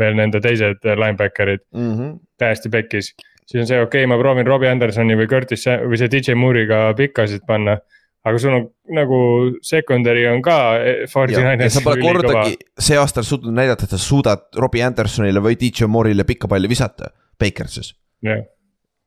veel 0.00 0.18
nende 0.18 0.42
teised 0.44 0.84
äh, 0.84 0.98
linebacker'id 0.98 1.64
Mm 1.70 1.92
-hmm. 1.96 2.18
täiesti 2.38 2.68
pekkis. 2.68 3.14
siis 3.46 3.60
on 3.60 3.66
see, 3.66 3.80
okei 3.80 4.04
okay,, 4.04 4.06
ma 4.06 4.18
proovin 4.18 4.46
Robbie 4.46 4.70
Andersoni 4.70 5.16
või 5.16 5.28
Curtis 5.28 5.66
või 5.66 5.98
see 5.98 6.08
DJ 6.10 6.34
Moore'iga 6.34 6.94
pikkasid 6.96 7.46
panna. 7.46 7.78
Aga 8.24 8.38
sul 8.38 8.54
on 8.54 8.66
nagu 8.96 9.18
secondary 9.64 10.26
on 10.28 10.42
ka 10.44 10.58
eh, 10.76 11.02
sa 11.08 11.82
pole 11.84 12.02
kordagi 12.02 12.56
see 12.78 12.98
aasta 13.00 13.24
suutnud 13.24 13.56
näidata, 13.56 13.86
et 13.86 13.96
sa 13.96 14.00
suudad 14.00 14.46
Robbie 14.60 14.84
Andersonile 14.84 15.42
või 15.44 15.56
DJ 15.60 15.88
Moore'ile 15.88 16.26
pikka 16.28 16.50
palli 16.50 16.68
visata, 16.68 17.12
Bakersis. 17.40 17.94
jah, 18.26 18.44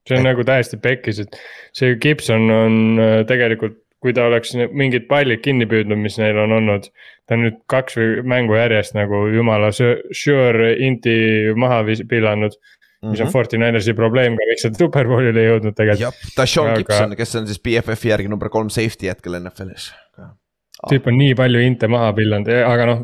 see 0.08 0.18
on 0.18 0.28
nagu 0.28 0.46
täiesti 0.48 0.82
pekkis, 0.82 1.22
et 1.26 1.40
see 1.78 1.98
Gibson 2.02 2.50
on 2.50 2.78
äh, 2.98 3.16
tegelikult, 3.30 3.78
kui 4.04 4.16
ta 4.16 4.26
oleks 4.28 4.56
mingid 4.76 5.06
pallid 5.08 5.44
kinni 5.46 5.70
püüdnud, 5.70 6.02
mis 6.02 6.18
neil 6.20 6.40
on 6.42 6.58
olnud. 6.58 6.90
ta 7.28 7.38
on 7.38 7.46
nüüd 7.46 7.62
kaks 7.72 7.96
mängu 8.28 8.58
järjest 8.58 8.98
nagu 8.98 9.28
jumala 9.32 9.70
sure 9.72 10.74
inti 10.84 11.16
maha 11.56 11.84
vis- 13.04 13.12
pillanud, 13.12 13.12
mis 13.12 13.22
on 13.28 13.32
Forty 13.34 13.58
Ninersi 13.60 13.94
probleem 13.98 14.38
ka, 14.40 14.48
miks 14.50 14.64
nad 14.66 14.80
superbowlile 14.80 15.40
ei 15.44 15.50
jõudnud 15.52 15.76
tegelikult. 15.76 16.00
jah, 16.24 16.32
Dashaun 16.38 16.70
Aga- 16.72 16.78
Gibson, 16.84 17.16
kes 17.20 17.36
on 17.36 17.48
siis 17.48 17.60
BFF-i 17.60 18.10
järgi 18.14 18.30
number 18.32 18.50
kolm 18.50 18.70
safety 18.70 19.08
hetkel 19.12 19.36
NFL-is. 19.40 19.92
tüüp 20.90 21.06
on 21.08 21.16
nii 21.18 21.34
palju 21.36 21.60
inte 21.64 21.88
maha 21.88 22.10
pillanud, 22.14 22.48
aga 22.68 22.86
noh, 22.90 23.04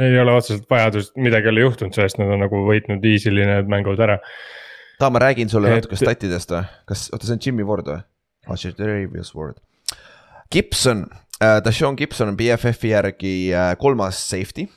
ei 0.00 0.14
ole 0.18 0.32
otseselt 0.32 0.64
vajadust, 0.70 1.12
midagi 1.20 1.44
ei 1.50 1.52
ole 1.52 1.60
juhtunud 1.66 1.92
sellest, 1.92 2.16
nad 2.18 2.30
on 2.32 2.40
nagu 2.40 2.62
võitnud 2.64 3.04
easy'li 3.04 3.44
need 3.46 3.68
mängud 3.68 4.00
ära. 4.00 4.18
ta, 4.98 5.10
ma 5.10 5.18
räägin 5.18 5.48
sulle 5.50 5.68
Et- 5.68 5.82
natuke 5.82 5.96
statidest 5.96 6.50
või, 6.50 6.62
kas, 6.88 7.10
oota, 7.12 7.26
see 7.26 7.34
on 7.34 7.42
Jimmy 7.44 7.62
Ward 7.68 7.86
või? 7.86 8.02
Darius 8.78 9.34
Ward. 9.34 9.56
Gibson 10.50 11.06
äh,, 11.42 11.60
Dashaun 11.64 11.94
Gibson 11.96 12.28
on 12.28 12.36
BFF-i 12.36 12.88
järgi 12.94 13.52
äh, 13.54 13.76
kolmas 13.78 14.16
safety. 14.30 14.68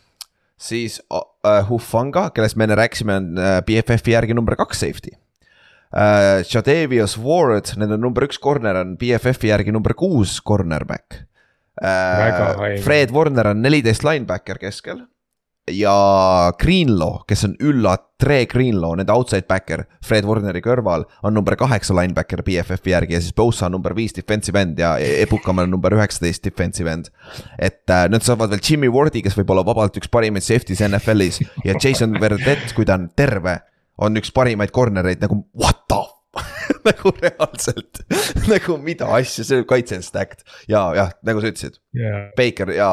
Siis 0.57 0.99
uh, 1.11 1.61
Hufanga, 1.69 2.29
kellest 2.35 2.57
me 2.57 2.67
enne 2.67 2.77
rääkisime, 2.79 3.19
on 3.21 3.39
uh, 3.39 3.59
BFF-i 3.67 4.15
järgi 4.15 4.37
number 4.37 4.57
kaks 4.59 4.83
safety 4.85 5.15
uh,. 5.15 6.43
Jadavius 6.47 7.17
Ward, 7.21 7.75
nende 7.79 7.99
number 8.01 8.27
üks 8.27 8.39
corner 8.41 8.81
on 8.81 8.95
BFF-i 8.99 9.51
järgi 9.51 9.75
number 9.75 9.95
kuus 9.97 10.37
cornerback 10.45 11.21
uh,. 11.81 12.79
Fred 12.85 13.13
Warner 13.15 13.51
on 13.53 13.61
neliteist 13.65 14.07
linebacker 14.07 14.61
keskel 14.61 15.05
ja 15.71 16.53
Greenlaw, 16.61 17.23
kes 17.27 17.43
on 17.47 17.55
Ülla 17.63 17.95
Tre 18.21 18.45
Greenlaw, 18.45 18.93
nende 18.95 19.11
outside 19.11 19.47
backer 19.49 19.85
Fred 20.05 20.27
Warneri 20.27 20.61
kõrval, 20.63 21.03
on 21.25 21.33
number 21.35 21.57
kaheksa 21.59 21.95
linebacker 21.97 22.43
BFF-i 22.45 22.93
järgi 22.93 23.17
ja 23.17 23.21
siis 23.23 23.35
Bosa 23.35 23.67
on 23.67 23.75
number 23.75 23.95
viis 23.97 24.13
defensive 24.15 24.61
end 24.61 24.79
ja 24.79 24.93
Ebukam 25.01 25.63
on 25.63 25.73
number 25.73 25.95
üheksateist 25.97 26.45
defensive 26.45 26.91
end. 26.91 27.09
et 27.57 27.89
äh, 27.89 28.07
nad 28.11 28.23
saavad 28.23 28.53
veel 28.53 28.63
Jimmy 28.63 28.91
Wardi, 28.93 29.23
kes 29.25 29.37
võib 29.39 29.55
olla 29.55 29.65
vabalt 29.65 29.97
üks 29.97 30.11
parimaid 30.11 30.45
safety's 30.45 30.83
NFL-is 30.85 31.41
ja 31.65 31.75
Jason 31.81 32.13
Verdet, 32.21 32.71
kui 32.75 32.85
ta 32.85 32.99
on 32.99 33.09
terve, 33.17 33.59
on 33.97 34.21
üks 34.21 34.31
parimaid 34.35 34.73
corner'eid 34.75 35.23
nagu 35.23 35.43
what 35.57 35.87
the 35.89 36.03
nagu 36.87 37.11
reaalselt 37.21 38.01
nagu 38.49 38.77
mida 38.83 39.07
asja, 39.17 39.45
see 39.47 39.63
kaitse 39.67 39.99
on 39.99 40.03
stacked 40.05 40.43
ja 40.71 40.81
jah, 40.97 41.13
nagu 41.25 41.41
sa 41.41 41.51
ütlesid 41.51 41.79
yeah., 41.95 42.29
Baker 42.37 42.73
ja 42.75 42.89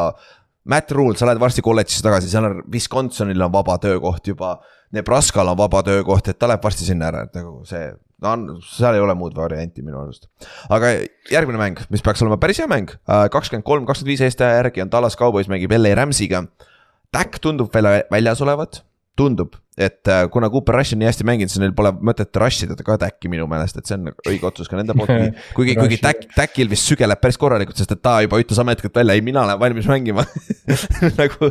Matt 0.64 0.92
Rule, 0.94 1.16
sa 1.18 1.26
lähed 1.26 1.40
varsti 1.42 1.62
kolledžisse 1.64 2.04
tagasi, 2.04 2.30
seal 2.30 2.46
on 2.46 2.60
Wisconsinil 2.70 3.42
on 3.42 3.52
vaba 3.54 3.78
töökoht 3.82 4.28
juba. 4.30 4.54
Nebraskal 4.94 5.48
on 5.48 5.58
vaba 5.58 5.80
töökoht, 5.86 6.28
et 6.28 6.38
ta 6.38 6.50
läheb 6.50 6.62
varsti 6.62 6.86
sinna 6.86 7.08
ära, 7.08 7.24
et 7.26 7.34
nagu 7.38 7.62
see, 7.66 7.88
no 8.22 8.34
on, 8.36 8.44
seal 8.66 8.94
ei 8.94 9.02
ole 9.02 9.16
muud 9.18 9.34
varianti 9.34 9.82
minu 9.82 9.98
arust. 10.02 10.28
aga 10.70 10.92
järgmine 11.32 11.58
mäng, 11.58 11.80
mis 11.90 12.04
peaks 12.04 12.22
olema 12.22 12.38
päris 12.42 12.60
hea 12.60 12.68
mäng, 12.70 12.92
äh, 13.08 13.24
kakskümmend 13.32 13.66
kolm, 13.66 13.88
kakskümmend 13.88 14.12
viis 14.12 14.22
Eesti 14.28 14.44
aja 14.46 14.60
järgi 14.60 14.84
on 14.84 14.92
Tallas 14.92 15.16
Cowboys 15.18 15.48
mängib 15.50 15.72
LA 15.74 15.96
Rams'iga. 15.98 16.44
Dak 17.12 17.40
tundub 17.42 17.72
veel 17.74 17.88
väljas 18.12 18.44
olevat, 18.44 18.82
tundub, 19.18 19.56
et 19.78 20.08
äh, 20.08 20.30
kuna 20.30 20.50
Cooper 20.50 20.74
Rush 20.74 20.92
on 20.92 21.00
nii 21.00 21.08
hästi 21.08 21.24
mänginud, 21.24 21.50
siis 21.50 21.60
neil 21.62 21.72
pole 21.76 21.94
mõtet 22.04 22.36
rush 22.40 22.66
ida 22.66 22.76
ka 22.84 22.98
Täkki 23.00 23.30
minu 23.32 23.46
meelest, 23.48 23.78
et 23.80 23.88
see 23.88 23.96
on 23.96 24.10
õige 24.28 24.44
otsus 24.44 24.68
ka 24.68 24.76
nende 24.76 24.92
poolt. 24.96 25.12
kuigi, 25.56 25.76
kuigi 25.78 25.98
Täkk, 26.02 26.26
Täkil 26.36 26.68
vist 26.68 26.90
sügeleb 26.90 27.20
päris 27.22 27.40
korralikult, 27.40 27.80
sest 27.80 27.94
et 27.96 28.02
ta 28.04 28.18
juba 28.24 28.40
ütles 28.42 28.60
ametlikult 28.60 29.00
välja, 29.00 29.16
ei, 29.16 29.24
mina 29.24 29.46
olen 29.46 29.60
valmis 29.62 29.88
mängima 29.88 30.26
nagu, 31.20 31.50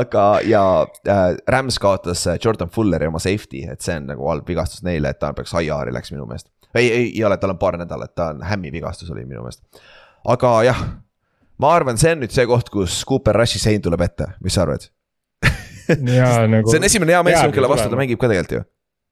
aga 0.00 0.24
ja 0.48 0.64
äh, 1.04 1.26
Rams 1.52 1.78
kaotas 1.82 2.24
äh, 2.32 2.40
Jordan 2.40 2.72
Fulleri 2.72 3.12
oma 3.12 3.20
safety, 3.20 3.66
et 3.68 3.84
see 3.84 3.98
on 4.00 4.08
nagu 4.14 4.32
halb 4.32 4.48
vigastus 4.48 4.84
neile, 4.86 5.12
et 5.12 5.20
ta 5.20 5.34
peaks 5.36 5.52
IR-i 5.60 5.92
läks 5.92 6.16
minu 6.16 6.24
meelest. 6.30 6.48
ei, 6.72 6.88
ei, 6.88 7.06
ei 7.12 7.24
ole, 7.28 7.36
tal 7.42 7.52
on 7.52 7.60
paar 7.60 7.76
nädalat, 7.80 8.16
ta 8.16 8.32
on 8.32 8.40
hämmi 8.48 8.72
vigastus 8.72 9.12
oli 9.12 9.28
minu 9.28 9.44
meelest. 9.44 9.84
aga 10.32 10.56
jah, 10.70 10.84
ma 11.60 11.76
arvan, 11.76 12.00
see 12.00 12.16
on 12.16 12.24
nüüd 12.24 12.32
see 12.32 12.48
koht, 12.48 12.72
kus 12.72 13.02
Cooper 13.04 13.36
Rushi 13.36 13.60
sein 13.60 13.84
tuleb 13.84 14.08
ette, 14.08 14.32
mis 14.40 14.56
sa 14.56 14.64
arvad 14.64 14.88
nagu, 16.54 16.70
see 16.70 16.80
on 16.80 16.88
esimene 16.90 17.16
hea 17.16 17.22
meeskond, 17.26 17.56
kelle 17.56 17.70
vastu 17.70 17.90
ta 17.92 18.00
mängib 18.00 18.20
ka 18.20 18.30
tegelikult 18.30 18.60
ju 18.60 18.64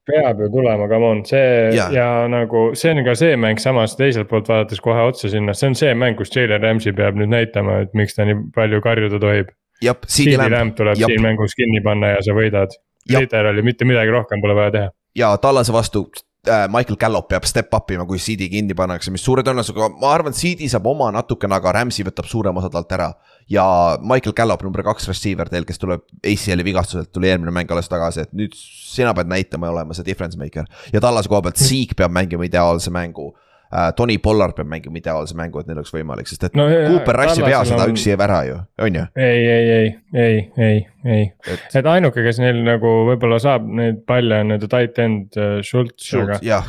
peab 0.07 0.41
ju 0.43 0.49
tulema, 0.51 0.89
come 0.91 1.07
on, 1.07 1.21
see 1.27 1.75
ja. 1.77 1.87
ja 1.95 2.07
nagu 2.31 2.73
see 2.79 2.91
on 2.91 3.05
ka 3.07 3.15
see 3.19 3.37
mäng, 3.39 3.61
samas 3.63 3.95
teiselt 3.99 4.27
poolt 4.31 4.49
vaadates 4.51 4.83
kohe 4.83 5.05
otsa 5.07 5.31
sinna, 5.31 5.55
see 5.55 5.71
on 5.71 5.79
see 5.79 5.93
mäng, 5.95 6.19
kus 6.19 6.33
Jalen 6.35 6.63
Ramsey 6.63 6.95
peab 6.97 7.19
nüüd 7.21 7.31
näitama, 7.31 7.83
et 7.85 7.95
miks 7.99 8.19
ta 8.19 8.27
nii 8.27 8.49
palju 8.57 8.83
karjuda 8.83 9.21
tohib. 9.23 9.53
CD 9.83 10.35
Lamb 10.39 10.75
tuleb 10.79 10.99
Jab. 10.99 11.11
siin 11.11 11.23
mängus 11.23 11.55
kinni 11.59 11.81
panna 11.83 12.17
ja 12.17 12.19
sa 12.23 12.35
võidad. 12.35 12.75
Literally 13.11 13.65
mitte 13.67 13.87
midagi 13.87 14.15
rohkem 14.15 14.43
pole 14.43 14.55
vaja 14.59 14.75
teha. 14.75 14.93
ja 15.19 15.33
Tallase 15.43 15.75
vastu 15.75 16.05
Äh, 16.49 16.67
Michael 16.69 16.97
Gallup 16.97 17.29
peab 17.31 17.45
step 17.47 17.75
up 17.75 17.91
ima, 17.95 18.03
kui 18.03 18.19
CD 18.19 18.49
kinni 18.51 18.75
pannakse, 18.75 19.13
mis 19.15 19.23
suure 19.23 19.45
tõenäosusega, 19.47 19.87
ma 20.03 20.09
arvan, 20.11 20.35
CD 20.35 20.67
saab 20.67 20.89
oma 20.91 21.07
natukene, 21.15 21.55
aga 21.55 21.77
Rams'i 21.77 22.03
võtab 22.03 22.27
suurema 22.27 22.59
osa 22.59 22.71
talt 22.73 22.91
ära. 22.97 23.07
Ja 23.51 23.99
Michael 24.01 24.35
Gallup, 24.37 24.63
number 24.63 24.85
kaks 24.87 25.09
receiver 25.11 25.51
teil, 25.51 25.67
kes 25.69 25.81
tuleb 25.83 26.05
ACL-i 26.23 26.67
vigastuselt, 26.67 27.13
tuli 27.13 27.31
eelmine 27.31 27.55
mäng 27.55 27.71
alles 27.73 27.91
tagasi, 27.91 28.27
et 28.27 28.35
nüüd 28.37 28.57
sina 28.57 29.15
pead 29.17 29.31
näitama 29.31 29.69
ja 29.69 29.77
olema 29.77 29.97
see 29.97 30.07
difference 30.07 30.39
maker. 30.41 30.69
ja 30.93 31.01
Tallase 31.01 31.31
koha 31.33 31.45
pealt, 31.47 31.63
Zeke 31.63 31.99
peab 31.99 32.15
mängima 32.15 32.47
ideaalse 32.49 32.93
mängu 32.95 33.33
äh,. 33.73 33.93
Tony 33.97 34.19
Pollard 34.19 34.57
peab 34.57 34.69
mängima 34.69 35.01
ideaalse 35.01 35.37
mängu, 35.37 35.61
et 35.61 35.71
neil 35.71 35.81
oleks 35.81 35.95
võimalik, 35.95 36.31
sest 36.31 36.49
et 36.49 36.59
no, 36.59 36.67
Cooper 36.69 37.21
Rush 37.23 37.41
ei 37.41 37.49
pea 37.51 37.63
seda 37.69 37.87
on... 37.87 37.95
üksi 37.97 38.17
ära 38.17 38.43
ju, 38.49 38.59
on 38.87 39.01
ju? 39.01 39.07
ei, 39.17 39.47
ei, 39.55 39.71
ei, 39.77 39.95
ei, 40.25 40.43
ei, 40.57 40.83
ei, 41.05 41.31
et, 41.47 41.79
et 41.81 41.93
ainuke, 41.97 42.25
kes 42.27 42.43
neil 42.43 42.63
nagu 42.67 42.99
võib-olla 43.11 43.41
saab 43.43 43.67
neid 43.69 44.05
palle 44.09 44.43
on 44.45 44.55
nende 44.55 44.71
tight 44.71 45.01
end 45.03 45.41
Schultz, 45.65 46.05
Schultz, 46.09 46.39
aga. 46.39 46.45
jah, 46.47 46.69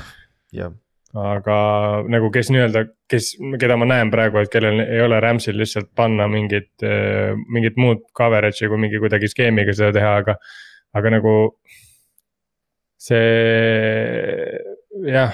jah 0.55 0.79
aga 1.13 1.55
nagu 2.09 2.31
kes 2.33 2.49
nii-öelda, 2.49 2.87
kes, 3.11 3.33
keda 3.61 3.77
ma 3.77 3.85
näen 3.89 4.09
praegu, 4.13 4.39
et 4.41 4.51
kellel 4.53 4.81
ei 4.81 5.01
ole 5.03 5.19
Rams'il 5.21 5.59
lihtsalt 5.59 5.91
panna 5.95 6.25
mingit, 6.31 6.71
äh, 6.85 7.37
mingit 7.53 7.77
muud 7.77 8.01
coverage'i 8.17 8.69
kui 8.71 8.81
mingi 8.81 9.01
kuidagi 9.01 9.29
skeemiga 9.29 9.75
seda 9.77 9.93
teha, 9.99 10.15
aga. 10.23 10.37
aga 10.93 11.09
nagu 11.09 11.33
see 13.03 13.21
jah 15.13 15.33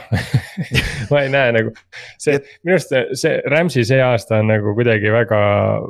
ma 1.11 1.23
ei 1.23 1.31
näe 1.31 1.51
nagu, 1.55 1.73
see 2.19 2.39
minu 2.63 2.77
arust 2.77 2.95
see 3.21 3.35
Rams'i 3.51 3.85
see 3.87 3.99
aasta 4.03 4.39
on 4.39 4.51
nagu 4.53 4.73
kuidagi 4.77 5.11
väga, 5.13 5.41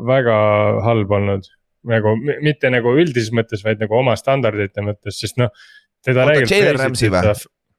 väga 0.10 0.40
halb 0.86 1.18
olnud. 1.20 1.50
nagu 1.90 2.12
mitte 2.44 2.70
nagu 2.70 2.92
üldises 3.00 3.32
mõttes, 3.34 3.64
vaid 3.64 3.80
nagu 3.80 3.96
oma 3.96 4.18
standardite 4.20 4.84
mõttes, 4.84 5.22
sest 5.22 5.40
noh. 5.40 5.54
teda 6.06 6.28
räägib. 6.28 6.50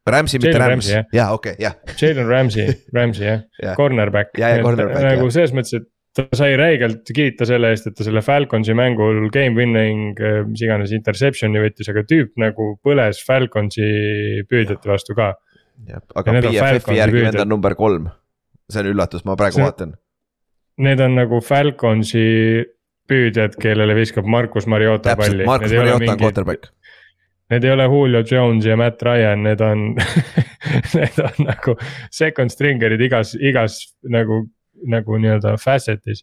Rams'i, 0.08 0.40
mitte 0.40 0.58
Rams, 0.58 0.88
jaa, 1.12 1.30
okei, 1.36 1.56
jah. 1.60 1.76
Jalen 2.00 2.28
Rams'i, 2.28 2.66
Rams'i 2.96 3.26
jah 3.26 3.42
yeah., 3.60 3.76
cornerback. 3.76 4.32
nagu 4.38 5.28
selles 5.32 5.52
mõttes, 5.56 5.76
et 5.76 5.88
ta 6.16 6.26
sai 6.34 6.56
räigelt 6.58 7.10
kiita 7.14 7.46
selle 7.48 7.70
eest, 7.74 7.90
et 7.90 7.96
ta 7.98 8.06
selle 8.06 8.22
Falconsi 8.24 8.74
mängul 8.76 9.28
game 9.34 9.54
winning, 9.58 10.18
äh, 10.18 10.40
mis 10.48 10.64
iganes 10.66 10.94
interception'i 10.96 11.62
võttis, 11.62 11.90
aga 11.92 12.04
tüüp 12.08 12.34
nagu 12.40 12.72
põles 12.84 13.22
Falconsi 13.26 13.86
püüdjate 14.50 14.90
vastu 14.90 15.16
ka. 15.18 15.34
aga 16.16 16.40
BFF-i 16.40 16.98
järgi 16.98 17.24
vend 17.28 17.44
on 17.44 17.54
number 17.54 17.76
kolm, 17.78 18.10
see 18.70 18.82
on 18.82 18.90
üllatus, 18.94 19.24
ma 19.28 19.38
praegu 19.38 19.60
see, 19.60 19.68
vaatan. 19.68 19.94
Need 20.80 21.00
on 21.04 21.16
nagu 21.20 21.40
Falconsi 21.44 22.26
püüdjad, 23.10 23.56
kellele 23.60 23.94
viskab 23.98 24.26
Markus 24.30 24.68
Mariota 24.70 25.16
palli. 25.18 25.46
Markus 25.46 25.74
Mariota 25.74 26.14
on 26.14 26.20
quarterback. 26.20 26.70
Need 27.50 27.64
ei 27.66 27.72
ole 27.74 27.88
Julio 27.90 28.22
Jones 28.22 28.66
ja 28.66 28.76
Matt 28.78 29.02
Ryan, 29.02 29.42
need 29.42 29.60
on 29.64 29.88
need 30.96 31.18
on 31.24 31.44
nagu 31.48 31.74
second 32.14 32.52
stringer'id 32.54 33.02
igas, 33.02 33.34
igas 33.34 33.80
nagu 34.06 34.44
nagu 34.88 35.18
nii-öelda 35.20 35.56
facet'is. 35.60 36.22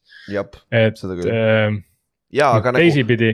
et, 0.72 1.04
äh, 1.04 1.76
jaa, 2.34 2.54
aga 2.58 2.74
nagu. 2.74 2.82
teisipidi. 2.82 3.34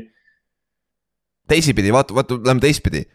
teisipidi, 1.48 1.94
vaata, 1.94 2.16
vaata, 2.16 2.40
lähme 2.46 2.64
teistpidi. 2.64 3.06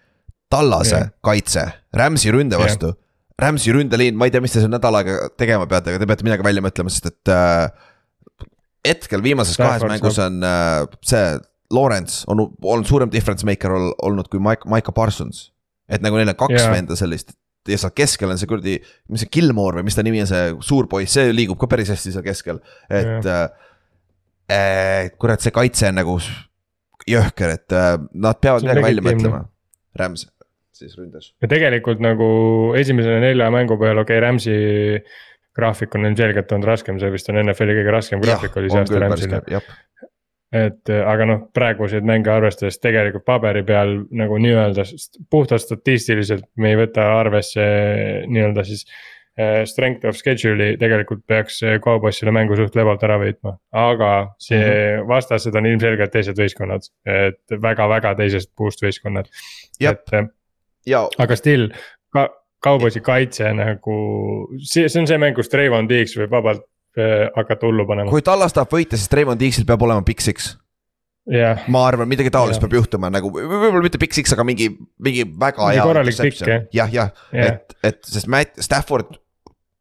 Tallase 0.49 0.97
yeah. 0.97 1.11
kaitse, 1.25 1.67
Rams'i 1.97 2.33
ründe 2.33 2.57
vastu. 2.61 2.95
Rams'i 3.39 3.73
ründeliin, 3.75 4.17
ma 4.19 4.27
ei 4.27 4.33
tea, 4.35 4.43
mis 4.43 4.55
te 4.55 4.63
seal 4.63 4.73
nädal 4.73 4.97
aega 4.99 5.29
tegema 5.39 5.69
peate, 5.71 5.93
aga 5.93 6.03
te 6.03 6.09
peate 6.09 6.27
midagi 6.27 6.47
välja 6.47 6.65
mõtlema, 6.65 6.93
sest 6.93 7.11
et 7.13 7.33
äh,. 7.35 7.69
hetkel 8.89 9.23
viimases 9.23 9.59
kahes 9.61 9.85
mängus 9.85 10.19
on 10.23 10.41
äh, 10.47 10.87
see 11.05 11.37
Lawrence 11.75 12.25
on 12.31 12.41
olnud 12.47 12.89
suurem 12.89 13.11
difference 13.13 13.47
maker 13.47 13.75
olnud 13.75 14.31
kui 14.33 14.41
Mike, 14.43 14.69
Micah 14.71 14.95
Parsons. 14.95 15.51
et 15.89 16.05
nagu 16.05 16.19
neil 16.19 16.29
on 16.29 16.37
kaks 16.37 16.59
yeah. 16.59 16.73
venda 16.73 16.97
sellist, 16.99 17.33
ja 17.69 17.79
seal 17.81 17.95
keskel 17.97 18.33
on 18.33 18.41
see 18.41 18.49
kuradi, 18.49 18.75
mis 19.09 19.25
see 19.25 19.33
Gilmore 19.33 19.81
või 19.81 19.89
mis 19.89 19.97
ta 19.97 20.05
nimi 20.05 20.21
on, 20.25 20.29
see 20.29 20.51
suur 20.65 20.89
poiss, 20.91 21.15
see 21.17 21.33
liigub 21.33 21.61
ka 21.61 21.69
päris 21.71 21.93
hästi 21.95 22.15
seal 22.17 22.27
keskel, 22.27 22.63
et 22.91 23.25
äh,. 23.25 23.49
Äh, 24.49 25.11
kurat, 25.21 25.43
see 25.45 25.53
kaitse 25.53 25.91
on 25.91 25.99
nagu 26.01 26.15
jõhker, 27.05 27.51
et 27.59 27.75
äh, 27.77 27.99
nad 28.17 28.39
peavad 28.41 28.65
midagi 28.65 28.85
välja 28.87 29.05
mõtlema, 29.05 29.41
Rams 30.01 30.23
siis 30.79 30.95
ründas. 30.99 31.33
ja 31.43 31.51
tegelikult 31.51 32.01
nagu 32.05 32.29
esimese 32.79 33.19
nelja 33.23 33.51
mängu 33.55 33.79
peal, 33.81 33.99
okei 34.01 34.19
okay,, 34.19 34.25
Rams'i 34.25 34.57
graafik 35.59 35.95
on 35.99 36.07
ilmselgelt 36.09 36.53
olnud 36.55 36.71
raskem, 36.71 37.01
see 37.03 37.11
vist 37.13 37.31
on 37.33 37.41
NFL-i 37.43 37.77
kõige 37.81 37.95
raskem 37.95 38.25
graafik 38.25 38.57
oli 38.61 38.73
see 38.73 38.83
aasta 38.85 39.03
Rams'ile 39.03 39.63
et 40.53 40.89
äh, 40.89 41.03
aga 41.05 41.27
noh, 41.29 41.45
praeguseid 41.55 42.07
mänge 42.09 42.31
arvestades 42.33 42.81
tegelikult 42.81 43.27
paberi 43.29 43.63
peal 43.69 43.99
nagu 44.17 44.39
nii-öelda 44.41 44.87
puhtalt 45.31 45.65
statistiliselt 45.65 46.47
me 46.57 46.73
ei 46.73 46.79
võta 46.81 47.05
arvesse 47.19 47.69
nii-öelda 48.31 48.65
siis 48.69 48.87
äh,. 48.89 49.05
Strength 49.71 50.09
of 50.09 50.17
schedule'i 50.19 50.75
tegelikult 50.81 51.21
peaks 51.31 51.61
Cowboys 51.85 52.17
selle 52.19 52.33
mängu 52.35 52.57
suht 52.59 52.75
lebalt 52.75 53.05
ära 53.07 53.21
võitma, 53.23 53.53
aga 53.71 54.09
see 54.43 54.59
mm 54.59 54.73
-hmm. 54.73 55.05
vastased 55.13 55.55
on 55.55 55.69
ilmselgelt 55.71 56.11
teised 56.11 56.41
võistkonnad, 56.41 56.89
et 57.07 57.61
väga-väga 57.63 58.17
teisest 58.19 58.51
puust 58.57 58.83
võistkonnad. 58.83 59.29
et 59.81 60.15
äh, 60.15 60.27
ja. 60.87 61.05
aga 61.19 61.37
still 61.37 61.69
ka 62.11 62.31
Cowboysi 62.65 63.01
kaitse 63.01 63.53
nagu, 63.55 63.95
see, 64.59 64.89
see 64.89 65.01
on 65.01 65.07
see 65.07 65.19
mäng, 65.19 65.37
kus 65.37 65.53
Trayvon 65.53 65.87
Diggs 65.89 66.17
võib 66.19 66.35
vabalt 66.35 66.65
Äh, 66.65 66.78
hakata 67.37 67.69
hullu 67.69 67.87
panema. 67.89 68.11
kui 68.11 68.25
Tallas 68.27 68.57
tahab 68.57 68.73
võita, 68.75 68.99
siis 68.99 69.13
Raymond 69.13 69.43
Eagsil 69.45 69.69
peab 69.69 69.85
olema 69.87 70.05
big 70.07 70.23
six 70.25 70.55
yeah.. 71.31 71.65
ma 71.73 71.85
arvan, 71.89 72.09
midagi 72.11 72.33
taolist 72.35 72.59
yeah. 72.59 72.67
peab 72.67 72.81
juhtuma 72.81 73.13
nagu 73.13 73.31
võib-olla 73.35 73.85
mitte 73.85 74.01
big 74.01 74.17
six, 74.17 74.35
aga 74.37 74.47
mingi, 74.49 74.71
mingi 75.05 75.25
väga 75.29 75.63
mingi 75.63 75.81
hea. 75.81 75.87
korralik 75.87 76.21
pikk 76.27 76.45
jah, 76.49 76.69
jah, 76.75 76.93
jah, 76.93 77.17
et, 77.33 77.81
et 77.85 78.05
sest 78.09 78.31
Matt 78.33 78.61
Stafford 78.65 79.19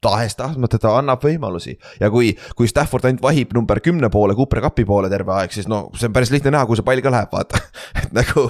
tahes-tahtmata 0.03 0.77
ta 0.81 0.93
annab 0.99 1.23
võimalusi 1.25 1.73
ja 2.01 2.09
kui, 2.13 2.31
kui 2.57 2.69
Stafford 2.69 3.07
ainult 3.09 3.23
vahib 3.25 3.53
number 3.57 3.81
kümne 3.83 4.11
poole, 4.13 4.35
Cooper 4.37 4.61
Cupi 4.67 4.85
poole 4.85 5.09
terve 5.09 5.33
aeg, 5.33 5.53
siis 5.55 5.69
no 5.71 5.87
see 5.97 6.09
on 6.09 6.15
päris 6.15 6.31
lihtne 6.33 6.53
näha, 6.53 6.67
kuhu 6.69 6.77
see 6.77 6.85
pall 6.85 7.01
ka 7.03 7.13
läheb, 7.13 7.33
vaata 7.33 7.61
et 8.03 8.13
nagu, 8.15 8.47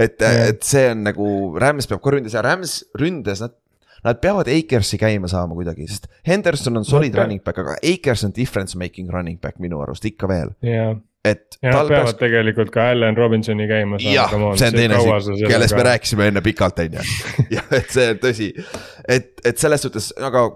et, 0.00 0.16
et 0.24 0.62
see 0.64 0.86
on 0.94 1.04
nagu, 1.10 1.30
Rams 1.60 1.90
peab 1.90 2.02
ka 2.04 2.14
ründes 2.16 2.36
ja 2.36 2.44
Rams 2.46 2.80
ründes 2.98 3.44
nad. 3.44 3.56
Nad 4.04 4.20
peavad 4.22 4.48
Akersi 4.52 4.98
käima 5.00 5.28
saama 5.30 5.56
kuidagi, 5.58 5.88
sest 5.90 6.06
Henderson 6.26 6.76
on 6.80 6.86
solid 6.86 7.14
no, 7.14 7.22
running 7.22 7.42
back, 7.42 7.58
aga 7.58 7.76
Akers 7.82 8.24
on 8.24 8.34
difference 8.36 8.78
making 8.78 9.10
running 9.12 9.40
back 9.40 9.58
minu 9.58 9.80
arust 9.82 10.04
ikka 10.08 10.28
veel. 10.30 10.54
jah 10.62 10.96
et. 11.24 11.58
ja 11.62 11.72
nad 11.72 11.88
peavad 11.88 12.06
peaks... 12.06 12.18
tegelikult 12.20 12.70
ka 12.74 12.88
Allan 12.92 13.16
Robinsoni 13.16 13.66
käima 13.68 13.98
saama. 13.98 14.14
jah, 14.14 14.34
see 14.60 14.70
on 14.70 14.78
teine 14.78 14.98
asi, 14.98 15.38
kellest 15.48 15.76
me 15.76 15.84
rääkisime 15.88 16.28
enne 16.32 16.42
pikalt, 16.44 16.78
on 16.84 16.98
ju. 16.98 17.06
jah, 17.56 17.70
et 17.80 17.94
see 17.94 18.08
on 18.12 18.20
tõsi, 18.22 18.48
et, 19.08 19.32
et 19.44 19.58
selles 19.58 19.82
suhtes, 19.84 20.10
aga 20.24 20.46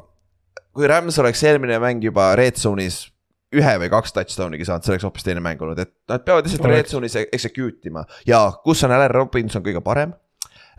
kui 0.73 0.89
Rams 0.89 1.19
oleks 1.23 1.43
eelmine 1.49 1.79
mäng 1.83 2.05
juba 2.05 2.33
red 2.39 2.61
zone'is 2.61 3.05
ühe 3.53 3.73
või 3.83 3.91
kaks 3.93 4.15
touchdown'iga 4.17 4.65
saanud, 4.69 4.87
see 4.87 4.95
oleks 4.95 5.07
hoopis 5.09 5.27
teine 5.27 5.43
mäng 5.45 5.61
olnud, 5.61 5.81
et 5.83 5.93
nad 6.09 6.25
peavad 6.25 6.49
lihtsalt 6.49 6.69
red 6.71 6.89
zone'is 6.89 7.19
execute 7.25 7.91
ima 7.91 8.07
ja 8.29 8.47
kus 8.65 8.85
on 8.87 8.95
Allan 8.95 9.13
Robinson 9.13 9.65
kõige 9.65 9.83
parem 9.85 10.15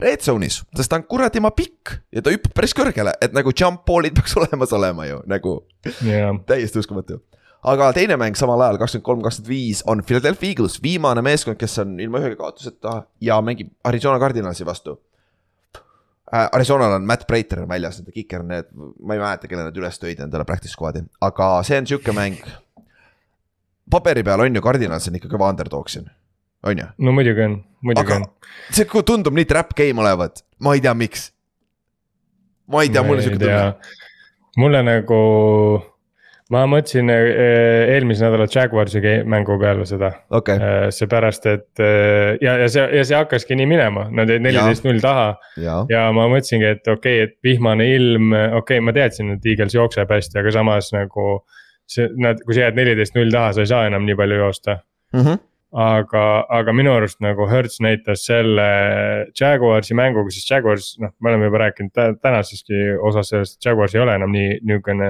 red 0.01 0.23
zone'is, 0.25 0.61
sest 0.75 0.89
ta 0.89 0.97
on 0.97 1.05
kuradi 1.09 1.41
ma 1.43 1.53
pikk 1.53 1.97
ja 2.13 2.23
ta 2.23 2.33
hüppab 2.33 2.55
päris 2.57 2.73
kõrgele, 2.77 3.13
et 3.21 3.35
nagu 3.35 3.53
jump 3.53 3.83
ball'id 3.87 4.15
peaks 4.17 4.35
olemas 4.39 4.73
olema 4.73 5.07
ju 5.09 5.21
nagu 5.29 5.59
yeah.. 6.01 6.33
täiesti 6.49 6.81
uskumatu 6.81 7.19
aga 7.63 7.91
teine 7.95 8.17
mäng 8.19 8.37
samal 8.37 8.61
ajal, 8.65 8.79
kakskümmend 8.81 9.07
kolm, 9.07 9.23
kakskümmend 9.23 9.51
viis 9.51 9.83
on 9.89 10.03
Philadelphia 10.05 10.51
Eagles, 10.51 10.79
viimane 10.83 11.23
meeskond, 11.25 11.57
kes 11.59 11.79
on 11.83 11.95
ilma 12.03 12.21
ühegi 12.23 12.37
kaotuseta 12.39 13.03
ja 13.23 13.39
mängib 13.45 13.71
Arizona 13.87 14.19
Cardinalsi 14.19 14.67
vastu 14.67 14.97
äh,. 16.33 16.49
Arizonal 16.51 16.97
on 16.97 17.07
Matt 17.07 17.27
Breiter 17.27 17.63
väljas, 17.69 18.01
nende 18.01 18.15
kiker, 18.15 18.43
need, 18.47 18.71
ma 18.73 19.15
ei 19.15 19.21
mäleta, 19.23 19.47
kelle 19.47 19.67
nad 19.67 19.79
üles 19.79 20.01
tõid 20.01 20.25
endale 20.25 20.47
practice 20.49 20.75
squad'i, 20.75 21.05
aga 21.23 21.53
see 21.67 21.79
on 21.79 21.87
sihuke 21.87 22.15
mäng. 22.15 22.41
paberi 23.91 24.23
peal 24.23 24.41
on 24.41 24.55
ju 24.55 24.63
Cardinals 24.63 25.07
on 25.07 25.21
ikka 25.21 25.31
kõva 25.31 25.53
underdog 25.53 25.91
siin, 25.91 26.09
on 26.63 26.83
ju? 26.83 26.89
no 26.97 27.15
muidugi 27.15 27.45
on, 27.45 27.57
muidugi 27.85 28.17
on. 28.17 28.27
see 28.71 29.05
tundub 29.05 29.37
nii 29.37 29.47
trap 29.49 29.73
game 29.77 30.03
olevat, 30.03 30.43
ma 30.63 30.75
ei 30.77 30.83
tea, 30.83 30.93
miks. 30.97 31.31
ma 32.71 32.85
ei 32.85 32.93
tea, 32.93 33.03
mul 33.05 33.19
on 33.19 33.25
sihuke 33.25 33.41
tunne. 33.43 33.97
mulle 34.57 34.83
nagu 34.85 35.23
ma 36.53 36.63
mõtlesin 36.69 37.09
äh, 37.11 37.93
eelmise 37.93 38.25
nädala 38.25 38.47
Jaguarsi 38.51 39.01
mängu 39.29 39.55
peale 39.61 39.85
seda 39.89 40.11
okay.. 40.33 40.59
Äh, 40.59 40.87
seepärast, 40.93 41.47
et 41.49 41.81
äh, 41.81 42.35
ja, 42.43 42.57
ja 42.61 42.67
see, 42.71 42.83
ja 42.99 43.05
see 43.07 43.17
hakkaski 43.17 43.57
nii 43.59 43.69
minema, 43.69 44.07
nad 44.11 44.31
jäid 44.31 44.43
neliteist 44.45 44.85
null 44.87 45.01
taha. 45.03 45.33
ja 45.57 46.05
ma 46.15 46.27
mõtlesingi, 46.31 46.73
et 46.75 46.87
okei 46.87 47.23
okay,, 47.23 47.29
et 47.29 47.37
vihmane 47.47 47.87
ilm, 47.95 48.33
okei 48.33 48.59
okay,, 48.59 48.83
ma 48.83 48.95
teadsin, 48.95 49.33
et 49.37 49.49
Eagles 49.53 49.75
jookseb 49.77 50.11
hästi, 50.13 50.39
aga 50.43 50.55
samas 50.59 50.91
nagu. 50.95 51.31
see, 51.93 52.07
nad, 52.15 52.39
kui 52.45 52.55
sa 52.55 52.67
jääd 52.67 52.77
neliteist 52.79 53.17
null 53.17 53.31
taha, 53.33 53.55
sa 53.55 53.63
ei 53.65 53.67
saa 53.67 53.87
enam 53.89 54.05
nii 54.07 54.15
palju 54.15 54.37
joosta 54.39 54.77
mm. 55.13 55.19
-hmm 55.19 55.41
aga, 55.73 56.23
aga 56.53 56.73
minu 56.75 56.93
arust 56.93 57.19
nagu 57.23 57.47
Hertz 57.49 57.79
näitas 57.81 58.27
selle 58.27 58.67
Jaguarsi 59.39 59.97
mänguga, 59.97 60.29
sest 60.33 60.51
Jaguars, 60.51 60.93
noh, 61.01 61.13
me 61.19 61.31
oleme 61.31 61.49
juba 61.49 61.63
rääkinud 61.63 62.21
tänaseski 62.21 62.83
osas 63.01 63.33
sellest, 63.33 63.59
Jaguars 63.65 63.95
ei 63.95 64.03
ole 64.03 64.15
enam 64.19 64.33
nii 64.33 64.59
niisugune 64.61 65.09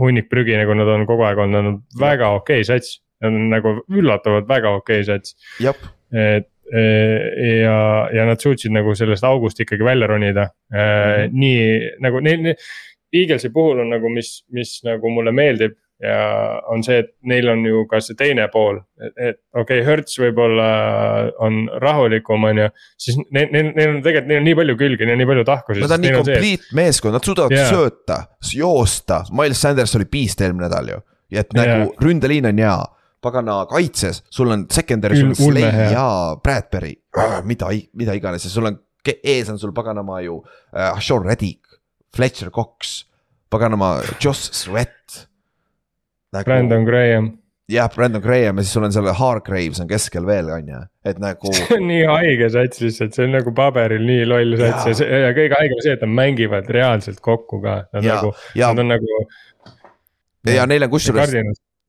hunnik 0.00 0.30
prügi, 0.32 0.56
nagu 0.56 0.76
nad 0.76 0.88
on 0.88 1.06
kogu 1.08 1.24
aeg 1.28 1.40
olnud, 1.40 1.56
nad 1.56 1.72
on 1.72 1.80
väga 2.00 2.30
okei 2.36 2.62
okay 2.62 2.68
sats. 2.68 3.00
Nad 3.20 3.34
on 3.36 3.50
nagu 3.52 3.74
üllatavalt 3.92 4.48
väga 4.48 4.72
okei 4.78 5.02
okay 5.02 5.08
sats. 5.08 5.34
et 6.10 6.48
e, 6.72 6.84
ja, 7.60 7.80
ja 8.14 8.24
nad 8.28 8.40
suutsid 8.40 8.72
nagu 8.72 8.94
sellest 8.96 9.24
august 9.26 9.60
ikkagi 9.60 9.84
välja 9.84 10.06
ronida 10.06 10.48
mm. 10.70 10.78
-hmm. 10.78 11.32
nii 11.32 11.90
nagu 12.00 12.20
neil, 12.20 12.54
Eaglesi 13.12 13.50
puhul 13.50 13.80
on 13.82 13.88
nagu, 13.90 14.08
mis, 14.08 14.44
mis 14.54 14.80
nagu 14.86 15.10
mulle 15.10 15.32
meeldib 15.34 15.74
ja 16.00 16.20
on 16.72 16.82
see, 16.84 17.00
et 17.02 17.10
neil 17.28 17.48
on 17.52 17.64
ju 17.66 17.82
ka 17.90 18.00
see 18.04 18.16
teine 18.18 18.46
pool, 18.52 18.78
et, 19.00 19.12
et 19.16 19.38
okei 19.52 19.80
okay,, 19.80 19.84
Hertz 19.84 20.16
võib-olla 20.22 20.68
on 21.44 21.66
rahulikum, 21.82 22.46
on 22.48 22.62
ju. 22.62 22.68
siis 23.00 23.18
neil, 23.28 23.50
neil, 23.52 23.72
neil 23.76 23.92
on 23.96 24.00
tegelikult, 24.04 24.30
neil 24.30 24.40
on 24.40 24.48
nii 24.48 24.58
palju 24.62 24.76
külgi, 24.80 25.04
neil 25.04 25.16
on 25.18 25.22
nii 25.22 25.30
palju 25.32 25.44
tahkusid. 25.50 25.84
Nad 25.84 25.96
on 25.96 26.04
nii 26.06 26.14
complete 26.16 26.78
meeskond, 26.78 27.16
nad 27.18 27.28
suudavad 27.28 27.56
yeah. 27.56 27.68
sööta, 27.68 28.18
joosta, 28.56 29.22
Miles 29.36 29.60
Sanders 29.60 29.94
oli 29.98 30.08
beast 30.10 30.40
eelmine 30.40 30.68
nädal 30.68 30.94
ju. 30.94 31.02
ja 31.30 31.44
et 31.44 31.52
nagu 31.54 31.76
yeah. 31.76 31.92
ründeliin 32.02 32.48
on 32.48 32.64
hea, 32.64 32.76
pagana 33.20 33.60
kaitses, 33.68 34.22
sul 34.32 34.56
on 34.56 34.64
secondary, 34.72 35.20
sul 35.20 35.34
on 35.34 35.36
Slay 35.38 35.92
ja 35.92 36.06
Bradbury, 36.40 36.94
mida, 37.44 37.68
mida 38.00 38.16
iganes 38.16 38.48
ja 38.48 38.52
sul 38.52 38.72
on, 38.72 38.80
ees 39.04 39.52
on 39.52 39.60
sul 39.60 39.76
paganama 39.76 40.22
ju 40.24 40.40
uh, 40.40 40.96
Sean 41.04 41.28
Reddick, 41.28 41.76
Fletcher 42.16 42.48
Cox, 42.54 43.02
paganama 43.52 43.98
Joss 44.16 44.48
Sweat 44.56 45.26
nagu.... 46.36 46.46
Brandon 46.48 46.84
Graham. 46.88 47.30
jah, 47.70 47.90
Brandon 47.94 48.22
Graham 48.22 48.58
ja 48.60 48.64
siis 48.66 48.74
sul 48.74 48.86
on 48.86 48.94
seal 48.94 49.10
Hargraves 49.14 49.80
on 49.82 49.88
keskel 49.90 50.26
veel, 50.26 50.50
on 50.54 50.68
ju, 50.72 50.82
et 51.06 51.22
nagu. 51.22 51.52
see 51.58 51.78
on 51.78 51.86
nii 51.90 52.02
haige 52.10 52.50
sats 52.56 52.82
lihtsalt, 52.84 53.16
see 53.16 53.28
on 53.28 53.36
nagu 53.38 53.54
paberil 53.56 54.04
nii 54.06 54.26
loll 54.28 54.58
sats 54.60 54.90
ja, 54.90 54.98
see, 55.02 55.22
ja 55.26 55.32
kõige 55.36 55.58
haigem 55.58 55.82
see, 55.84 55.96
et 55.98 56.04
nad 56.06 56.14
mängivad 56.20 56.70
reaalselt 56.78 57.22
kokku 57.24 57.62
ka, 57.64 57.80
nad 57.94 58.06
ja, 58.06 58.20
nagu, 58.20 58.34
nad 58.62 58.84
on 58.84 58.94
nagu. 58.96 59.18
ja, 60.46 60.60
ja 60.60 60.70
neil 60.70 60.88
on 60.88 60.94
kusjuures 60.94 61.34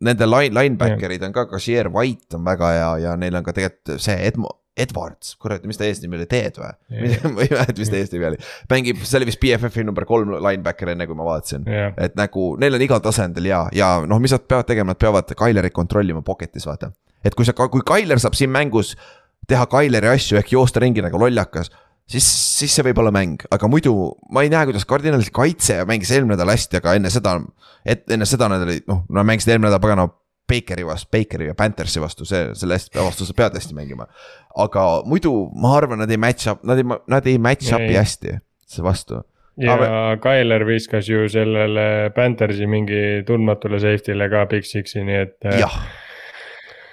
nende 0.01 0.25
line, 0.25 0.53
linebacker'id 0.57 1.23
on 1.27 1.33
ka, 1.35 1.45
Kasier 1.49 1.91
White 1.93 2.37
on 2.37 2.45
väga 2.45 2.73
hea 2.75 2.89
ja 3.05 3.13
neil 3.19 3.37
on 3.37 3.45
ka 3.45 3.53
tegelikult 3.57 4.01
see 4.01 4.17
Edmo, 4.29 4.55
Edwards, 4.81 5.35
kurat, 5.41 5.63
mis 5.69 5.79
ta 5.79 5.85
eesnimi 5.87 6.17
oli, 6.19 6.27
Ted 6.31 6.57
või? 6.59 6.71
ma 7.35 7.45
ei 7.45 7.51
mäleta, 7.51 7.77
mis 7.77 7.91
ta 7.91 7.99
eesnimi 7.99 8.27
oli. 8.31 8.41
mängib, 8.71 9.03
see 9.05 9.19
oli 9.19 9.29
vist 9.29 9.41
BFF-i 9.43 9.85
number 9.87 10.07
kolm 10.09 10.33
linebacker, 10.37 10.93
enne 10.95 11.07
kui 11.09 11.17
ma 11.17 11.27
vaatasin 11.27 11.67
yeah.. 11.69 11.93
et 12.01 12.17
nagu 12.19 12.51
neil 12.61 12.77
on 12.77 12.85
igal 12.87 13.03
tasandil 13.03 13.49
ja, 13.49 13.63
ja 13.75 13.93
noh, 14.07 14.21
mis 14.23 14.35
nad 14.35 14.47
peavad 14.47 14.69
tegema, 14.71 14.93
nad 14.93 15.01
peavad 15.01 15.31
Kailerit 15.37 15.75
kontrollima 15.75 16.23
pocket'is, 16.25 16.67
vaata. 16.69 16.91
et 17.25 17.37
kui 17.37 17.47
sa, 17.47 17.55
kui 17.55 17.85
Kailer 17.85 18.21
saab 18.21 18.37
siin 18.37 18.53
mängus 18.53 18.95
teha 19.49 19.65
Kaileri 19.69 20.11
asju 20.11 20.39
ehk 20.41 20.53
joosta 20.55 20.83
ringi 20.83 21.03
nagu 21.03 21.19
lollakas 21.21 21.71
siis, 22.11 22.27
siis 22.59 22.75
see 22.75 22.85
võib 22.85 23.01
olla 23.01 23.13
mäng, 23.15 23.43
aga 23.53 23.69
muidu 23.71 23.93
ma 24.33 24.43
ei 24.45 24.51
näe, 24.51 24.67
kuidas 24.69 24.87
kardinalid 24.89 25.31
kaitse 25.35 25.81
mängis 25.89 26.11
eelmine 26.13 26.35
nädal 26.35 26.53
hästi, 26.53 26.81
aga 26.81 26.95
enne 26.99 27.11
seda. 27.13 27.37
et 27.85 28.03
enne 28.11 28.27
seda 28.29 28.49
nad 28.51 28.63
olid, 28.65 28.85
noh, 28.89 29.03
nad 29.09 29.27
mängisid 29.27 29.53
eelmine 29.53 29.69
nädal 29.69 29.83
pagana 29.83 30.07
Bakeri 30.49 30.85
vastu, 30.85 31.09
Bakeri 31.15 31.49
ja 31.49 31.55
Panthersi 31.57 32.01
vastu, 32.03 32.25
see, 32.27 32.51
selle 32.57 32.77
vastu 32.95 33.27
sa 33.27 33.35
pead 33.37 33.57
hästi 33.59 33.75
mängima. 33.77 34.07
aga 34.55 34.85
muidu 35.07 35.33
ma 35.55 35.75
arvan, 35.77 36.01
nad 36.03 36.11
ei 36.11 36.19
match 36.19 36.51
up, 36.51 36.63
nad 36.67 36.81
ei, 36.81 36.87
nad 37.07 37.27
ei 37.27 37.37
match 37.37 37.73
up'i 37.75 37.95
hästi 37.95 38.37
vastu. 38.83 39.21
ja 39.57 39.75
aga... 39.75 39.91
Tyler 40.23 40.65
viskas 40.67 41.09
ju 41.09 41.29
sellele 41.29 42.11
Panthersi 42.15 42.67
mingi 42.67 43.21
tundmatule 43.27 43.79
safety'le 43.79 44.29
ka 44.31 44.45
Big 44.51 44.67
Six'i, 44.67 45.05
nii 45.07 45.21
et. 45.21 45.37
Äh, 45.45 45.61
jah, 45.63 45.77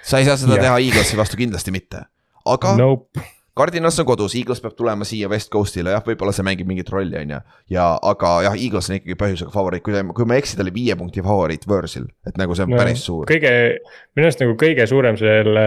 sa 0.01 0.21
ei 0.21 0.29
saa 0.29 0.39
seda 0.39 0.59
ja. 0.59 0.69
teha 0.69 0.79
Eaglesi 0.79 1.19
vastu 1.19 1.39
kindlasti 1.39 1.75
mitte, 1.75 2.05
aga 2.45 2.77
nope 2.79 3.38
Cardinals 3.57 3.99
on 3.99 4.07
kodus, 4.07 4.35
Eagles 4.39 4.61
peab 4.63 4.75
tulema 4.77 5.05
siia 5.07 5.29
West 5.31 5.51
Coast'ile, 5.53 5.93
jah, 5.95 6.03
võib-olla 6.05 6.33
see 6.35 6.45
mängib 6.47 6.69
mingit 6.69 6.89
rolli, 6.93 7.17
on 7.19 7.33
ju. 7.35 7.39
ja, 7.75 7.87
aga 8.11 8.33
jah, 8.45 8.57
Eagles 8.57 8.89
on 8.91 8.99
ikkagi 8.99 9.17
põhjusega 9.19 9.53
favoriit, 9.53 9.83
kui 9.85 9.95
ta, 9.95 10.03
kui 10.15 10.27
ma 10.29 10.37
ei 10.37 10.43
eksi, 10.43 10.57
ta 10.57 10.65
oli 10.65 10.75
viie 10.75 10.95
punkti 10.99 11.23
favoriit 11.25 11.67
Võrsil, 11.69 12.07
et 12.27 12.39
nagu 12.39 12.55
see 12.55 12.67
on 12.67 12.73
no, 12.75 12.79
päris 12.79 13.03
suur. 13.05 13.25
kõige, 13.29 13.53
minu 14.15 14.29
arust 14.29 14.43
nagu 14.43 14.55
kõige 14.59 14.87
suurem 14.89 15.19
selle 15.19 15.65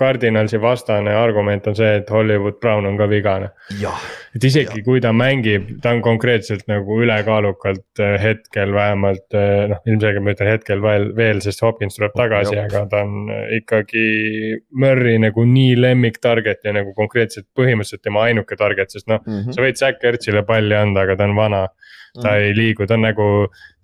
Cardinalsi 0.00 0.60
vastane 0.62 1.14
argument 1.14 1.70
on 1.70 1.78
see, 1.78 2.00
et 2.00 2.10
Hollywood 2.10 2.58
Brown 2.62 2.88
on 2.88 2.98
ka 3.00 3.08
vigane. 3.10 3.52
Et 4.36 4.44
isegi 4.46 4.80
ja. 4.80 4.84
kui 4.86 5.00
ta 5.02 5.10
mängib, 5.16 5.68
ta 5.82 5.94
on 5.96 6.02
konkreetselt 6.04 6.66
nagu 6.70 7.00
ülekaalukalt 7.02 8.02
äh, 8.02 8.16
hetkel 8.22 8.74
vähemalt, 8.76 9.26
äh, 9.34 9.66
noh, 9.72 9.82
ilmselgelt 9.88 10.26
ma 10.26 10.34
ütlen 10.36 10.50
hetkel 10.52 10.82
veel, 10.84 11.08
veel, 11.16 11.42
sest 11.44 11.64
Hopkins 11.64 11.98
tuleb 11.98 12.14
tagasi, 12.18 12.56
aga 12.62 12.84
ta 12.90 13.02
on 13.06 13.30
ikkagi 13.58 14.06
Murry 14.82 15.16
nagu 15.22 15.46
nii 15.46 15.78
lemmik 15.80 16.20
target 16.22 16.66
ja 16.66 16.74
nagu 16.76 16.94
konkreetselt 16.96 17.48
põhimõtteliselt 17.58 18.04
tema 18.06 18.26
ainuke 18.28 18.58
target, 18.60 18.94
sest 18.94 19.08
noh 19.10 19.22
mm 19.24 19.32
-hmm., 19.40 19.56
sa 19.56 19.66
võid 19.66 19.80
Zack 19.80 20.04
Ertzile 20.04 20.44
palli 20.46 20.78
anda, 20.78 21.06
aga 21.06 21.16
ta 21.16 21.30
on 21.30 21.36
vana. 21.36 21.68
ta 22.14 22.20
mm 22.20 22.34
-hmm. 22.34 22.42
ei 22.42 22.54
liigu, 22.56 22.86
ta 22.86 22.94
on 22.94 23.04
nagu, 23.06 23.26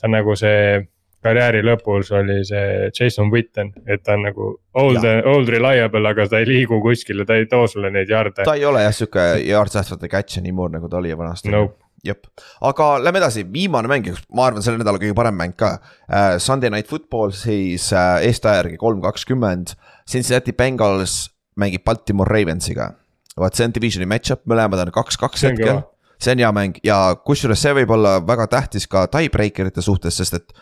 ta 0.00 0.08
on 0.08 0.10
nagu 0.10 0.34
see 0.36 0.86
karjääri 1.26 1.64
lõpus 1.66 2.12
oli 2.16 2.40
see 2.48 2.90
Jason 2.94 3.32
Witten, 3.32 3.72
et 3.86 4.04
ta 4.06 4.14
on 4.16 4.28
nagu 4.28 4.52
old, 4.78 5.08
old 5.26 5.50
reliable, 5.52 6.04
aga 6.08 6.28
ta 6.30 6.42
ei 6.42 6.48
liigu 6.48 6.78
kuskile, 6.84 7.26
ta 7.28 7.38
ei 7.38 7.48
too 7.50 7.66
sulle 7.70 7.90
neid 7.94 8.12
jarde. 8.12 8.46
ta 8.46 8.54
ei 8.54 8.64
ole 8.68 8.86
jah 8.86 8.94
sihuke 8.94 9.26
yards 9.46 9.76
after 9.82 10.08
catch 10.08 10.38
anymore 10.40 10.72
nagu 10.72 10.88
ta 10.88 11.02
oli 11.02 11.16
vanasti 11.16 11.52
nope 11.54 11.86
jep, 12.06 12.26
aga 12.64 12.88
lähme 13.02 13.20
edasi, 13.20 13.44
viimane 13.52 13.90
mäng, 13.90 14.10
ma 14.34 14.48
arvan, 14.48 14.64
selle 14.64 14.80
nädala 14.80 15.00
kõige 15.02 15.16
parem 15.16 15.36
mäng 15.38 15.56
ka 15.58 15.76
uh,. 15.78 16.36
Sunday 16.42 16.70
night 16.72 16.90
football 16.90 17.34
siis 17.36 17.88
uh, 17.94 18.18
eestaja 18.24 18.62
järgi 18.62 18.78
kolm 18.80 19.02
kakskümmend. 19.04 19.74
Cincinnati 20.06 20.54
Bengals 20.56 21.26
mängib 21.58 21.84
Baltimore 21.86 22.30
Ravensiga. 22.30 22.92
vaat 23.36 23.58
see 23.58 23.66
on 23.68 23.74
divisioni 23.74 24.06
match-up, 24.08 24.46
mõlemad 24.48 24.80
on 24.86 24.90
kaks-kaks 24.94 25.42
hetkel. 25.44 25.82
see 26.16 26.32
on 26.32 26.40
hea 26.40 26.52
mäng 26.56 26.78
ja 26.86 27.16
kusjuures 27.26 27.60
see 27.60 27.74
võib 27.76 27.90
olla 27.92 28.16
väga 28.24 28.46
tähtis 28.54 28.86
ka 28.88 29.06
tiebreaker 29.12 29.68
ite 29.68 29.84
suhtes, 29.84 30.16
sest 30.16 30.38
et. 30.40 30.54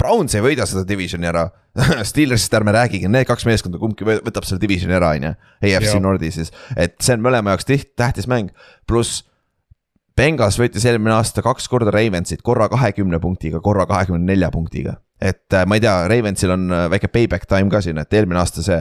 Browns 0.00 0.34
ei 0.34 0.42
võida 0.44 0.66
seda 0.68 0.82
divisioni 0.88 1.28
ära 1.30 1.48
Steelersist 2.08 2.54
ärme 2.54 2.74
räägigi, 2.74 3.10
need 3.10 3.26
kaks 3.28 3.46
meeskonda, 3.48 3.80
kumbki 3.82 4.06
võtab 4.06 4.46
selle 4.46 4.62
divisioni 4.62 4.94
ära, 4.94 5.12
on 5.16 5.28
ju. 5.28 5.36
AFC 5.70 6.00
Nordi 6.02 6.30
siis, 6.34 6.52
et 6.78 6.96
see 7.02 7.16
on 7.16 7.24
mõlema 7.24 7.54
jaoks 7.54 7.66
tiht-, 7.66 7.94
tähtis 7.98 8.28
mäng, 8.30 8.52
pluss 8.86 9.24
Bengals 10.14 10.58
võitis 10.60 10.84
eelmine 10.86 11.16
aasta 11.16 11.42
kaks 11.42 11.66
korda 11.70 11.90
Ravensit, 11.90 12.44
korra 12.46 12.68
kahekümne 12.70 13.18
punktiga, 13.22 13.58
korra 13.62 13.86
kahekümne 13.90 14.22
nelja 14.22 14.50
punktiga. 14.54 15.00
et 15.20 15.52
äh, 15.54 15.64
ma 15.66 15.78
ei 15.78 15.82
tea, 15.82 15.94
Ravensil 16.10 16.50
on 16.54 16.68
äh, 16.70 16.86
väike 16.90 17.08
payback 17.08 17.48
time 17.50 17.70
ka 17.70 17.80
siin, 17.82 17.98
et 17.98 18.12
eelmine 18.12 18.38
aasta 18.38 18.62
see, 18.62 18.78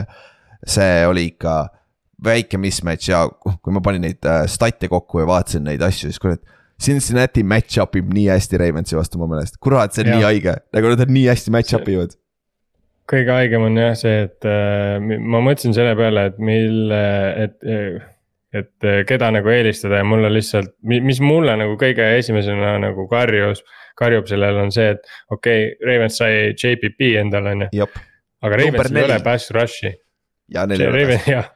see 0.65 1.05
oli 1.07 1.25
ikka 1.31 1.55
väike 2.23 2.57
mismatch 2.57 3.09
ja 3.09 3.25
kui 3.29 3.73
ma 3.73 3.81
panin 3.81 4.05
neid 4.05 4.25
äh, 4.29 4.43
stat'e 4.49 4.89
kokku 4.91 5.23
ja 5.23 5.27
vaatasin 5.29 5.65
neid 5.65 5.81
asju, 5.81 6.11
siis 6.11 6.21
kurat. 6.21 6.43
Cincinnati 6.81 7.43
match-up 7.47 7.95
ib 7.95 8.09
nii 8.13 8.27
hästi 8.33 8.59
Ravensi 8.59 8.97
vastu 8.97 9.21
mu 9.21 9.29
meelest, 9.31 9.59
kurat, 9.63 9.93
see 9.93 10.03
on 10.05 10.11
ja. 10.11 10.17
nii 10.17 10.27
haige, 10.27 10.57
nagu 10.75 10.93
nad 10.93 11.13
nii 11.19 11.29
hästi 11.29 11.53
match-up 11.53 11.89
ivad 11.91 12.17
kõige 13.09 13.33
haigem 13.35 13.67
on 13.67 13.77
jah 13.77 13.93
see, 13.99 14.23
et 14.27 14.47
äh, 14.47 14.97
ma 15.03 15.41
mõtlesin 15.43 15.75
selle 15.75 15.93
peale, 15.99 16.27
et 16.31 16.37
mille, 16.43 16.99
et, 17.43 17.57
et 18.55 18.87
keda 19.09 19.31
nagu 19.35 19.51
eelistada 19.51 19.99
ja 20.01 20.07
mulle 20.07 20.31
lihtsalt, 20.31 20.75
mis 20.87 21.19
mulle 21.23 21.55
nagu 21.59 21.75
kõige 21.79 22.13
esimesena 22.19 22.77
nagu 22.83 23.07
karjus. 23.11 23.63
karjub 23.99 24.25
sellele 24.25 24.57
on 24.57 24.71
see, 24.73 24.87
et 24.95 25.03
okei 25.29 25.67
okay,, 25.67 25.73
Ravens 25.85 26.15
sai 26.17 26.53
JPP 26.53 27.11
endale 27.19 27.51
on 27.53 27.67
ju. 27.67 27.89
aga 28.41 28.57
Ravensil 28.57 28.97
ei 28.97 29.05
ole 29.05 29.19
pass 29.23 29.51
rush'i. 29.53 29.91
ja 30.49 30.65
neil 30.65 30.81
ei 30.81 30.87
ole. 30.87 31.19
jah 31.27 31.51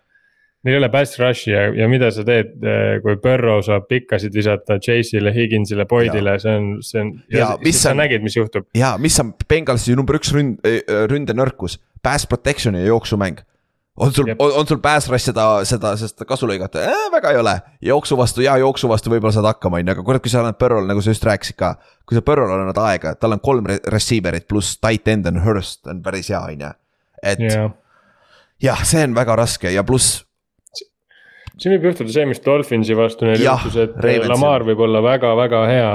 Neil 0.65 0.73
ei 0.73 0.79
ole 0.81 0.89
pass 0.91 1.19
rush'i 1.21 1.51
ja, 1.53 1.67
ja 1.77 1.87
mida 1.89 2.09
sa 2.11 2.23
teed, 2.27 2.55
äh, 2.65 2.97
kui 3.03 3.17
Burrow 3.21 3.61
saab 3.63 3.85
pikkasid 3.91 4.33
visata 4.35 4.79
Chase'ile, 4.81 5.31
Higginsile, 5.35 5.85
Boydile, 5.89 6.33
see 6.41 6.55
on, 6.57 6.71
see 6.83 7.03
on. 7.03 7.11
ja, 7.31 7.51
ja 7.53 7.73
sa 7.77 7.93
on, 7.93 8.01
nägid, 8.01 8.25
mis 8.25 8.35
juhtub. 8.39 8.65
ja 8.77 8.95
mis 9.01 9.19
on 9.21 9.35
Bengalsi 9.47 9.95
number 9.95 10.17
üks 10.17 10.33
ründ, 10.35 10.57
äh, 10.67 10.81
ründenõrkus, 11.11 11.77
pass 12.03 12.27
protection 12.29 12.75
ja 12.79 12.87
jooksumäng 12.89 13.45
on 13.97 14.13
sul, 14.13 14.29
on, 14.39 14.67
sul 14.67 14.79
pass 14.81 15.09
rush 15.09 15.29
seda, 15.29 15.45
seda, 15.65 15.93
seda 15.97 16.25
kasu 16.29 16.47
lõigata 16.49 16.83
äh,, 16.85 17.07
väga 17.13 17.33
ei 17.33 17.39
ole. 17.41 17.55
jooksu 17.81 18.17
vastu 18.17 18.43
ja 18.45 18.57
jooksu 18.61 18.89
vastu 18.89 19.11
võib-olla 19.13 19.33
saad 19.33 19.49
hakkama, 19.49 19.81
on 19.81 19.89
ju, 19.89 19.95
aga 19.95 20.05
kurat, 20.05 20.23
kui 20.23 20.33
sa 20.33 20.43
annad 20.43 20.59
Burrow'le, 20.61 20.89
nagu 20.89 21.01
sa 21.01 21.13
just 21.13 21.25
rääkisid 21.25 21.57
ka. 21.57 21.73
kui 22.05 22.17
sa 22.17 22.21
Burrow'le 22.25 22.59
annad 22.61 22.81
aega, 22.85 23.15
tal 23.17 23.33
on 23.37 23.41
kolm 23.43 23.69
receiver'it 23.93 24.47
pluss 24.49 24.77
tight 24.81 25.09
end 25.09 25.29
on 25.29 25.41
Hurst 25.45 25.89
on 25.89 26.03
päris 26.05 26.29
hea, 26.33 26.41
on 26.41 26.65
ju. 26.67 26.71
et 27.23 27.41
yeah. 27.41 27.73
jah, 28.69 28.85
see 28.85 29.05
on 29.07 29.17
väga 29.17 29.37
raske 29.39 29.73
ja 29.73 29.85
pluss 29.87 30.26
siin 31.61 31.73
võib 31.75 31.87
juhtuda 31.89 32.13
see, 32.13 32.25
mis 32.29 32.41
Dolphinsi 32.43 32.97
vastu 32.97 33.27
neil 33.27 33.41
juhtus, 33.41 33.77
et 33.81 33.95
Ravensi. 33.97 34.29
Lamar 34.31 34.65
võib 34.67 34.83
olla 34.87 35.01
väga-väga 35.05 35.61
hea 35.69 35.91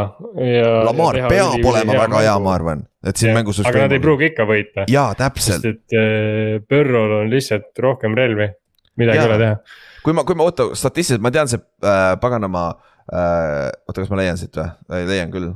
ja. 0.48 0.70
Lamar 0.88 1.18
peab 1.30 1.66
olema 1.72 1.96
väga 1.96 2.08
mängu. 2.08 2.22
hea, 2.24 2.34
ma 2.46 2.54
arvan, 2.56 2.84
et 3.06 3.20
siin 3.20 3.32
ja, 3.32 3.36
mängus. 3.38 3.62
aga 3.66 3.86
nad 3.86 3.96
ei 3.96 4.02
pruugi 4.02 4.30
ikka 4.32 4.46
võita. 4.48 4.86
jaa, 4.90 5.08
täpselt. 5.18 5.66
et 5.70 5.98
äh, 5.98 6.58
Burrow'l 6.68 7.18
on 7.22 7.32
lihtsalt 7.32 7.82
rohkem 7.84 8.16
relvi, 8.18 8.48
midagi 9.00 9.22
ei 9.22 9.30
ole 9.30 9.40
teha. 9.44 9.58
kui 10.04 10.16
ma, 10.18 10.26
kui 10.28 10.38
ma 10.38 10.48
oota 10.48 10.72
statistiliselt, 10.78 11.24
ma 11.24 11.34
tean 11.34 11.50
see 11.50 11.62
äh, 11.62 12.14
paganama 12.22 12.68
äh,, 12.72 13.68
oota, 13.86 14.00
kas 14.00 14.10
ma 14.12 14.22
leian 14.22 14.40
siit 14.40 14.58
või, 14.58 15.04
leian 15.10 15.34
küll 15.34 15.52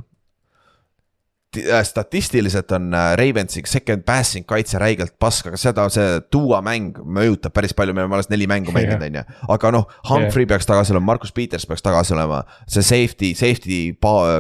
statistiliselt 1.85 2.73
on 2.73 2.95
äh, 2.95 3.13
Ravensi 3.19 3.63
second 3.67 4.05
passing 4.07 4.47
kaitse 4.49 4.79
räigelt 4.83 5.17
pask, 5.19 5.51
aga 5.51 5.61
seda 5.61 5.87
see 5.93 6.21
Duo 6.33 6.59
mäng 6.65 6.99
mõjutab 7.03 7.55
päris 7.57 7.75
palju, 7.77 7.95
me 7.97 8.05
oleme 8.05 8.19
alles 8.19 8.31
neli 8.33 8.49
mängu 8.51 8.75
mänginud, 8.77 9.05
on 9.07 9.21
ju. 9.21 9.25
aga 9.57 9.73
noh, 9.75 9.87
Humphrey 10.11 10.45
yeah. 10.45 10.55
peaks 10.55 10.69
tagasi 10.69 10.95
olema, 10.95 11.13
Markus 11.13 11.35
Peters 11.37 11.67
peaks 11.69 11.85
tagasi 11.85 12.17
olema. 12.17 12.43
see 12.71 12.85
safety, 12.87 13.33
safety 13.39 13.81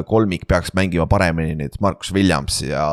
kolmik 0.09 0.47
peaks 0.51 0.75
mängima 0.77 1.09
paremini 1.11 1.57
nüüd, 1.59 1.81
Markus 1.85 2.13
Williams 2.15 2.63
ja 2.67 2.87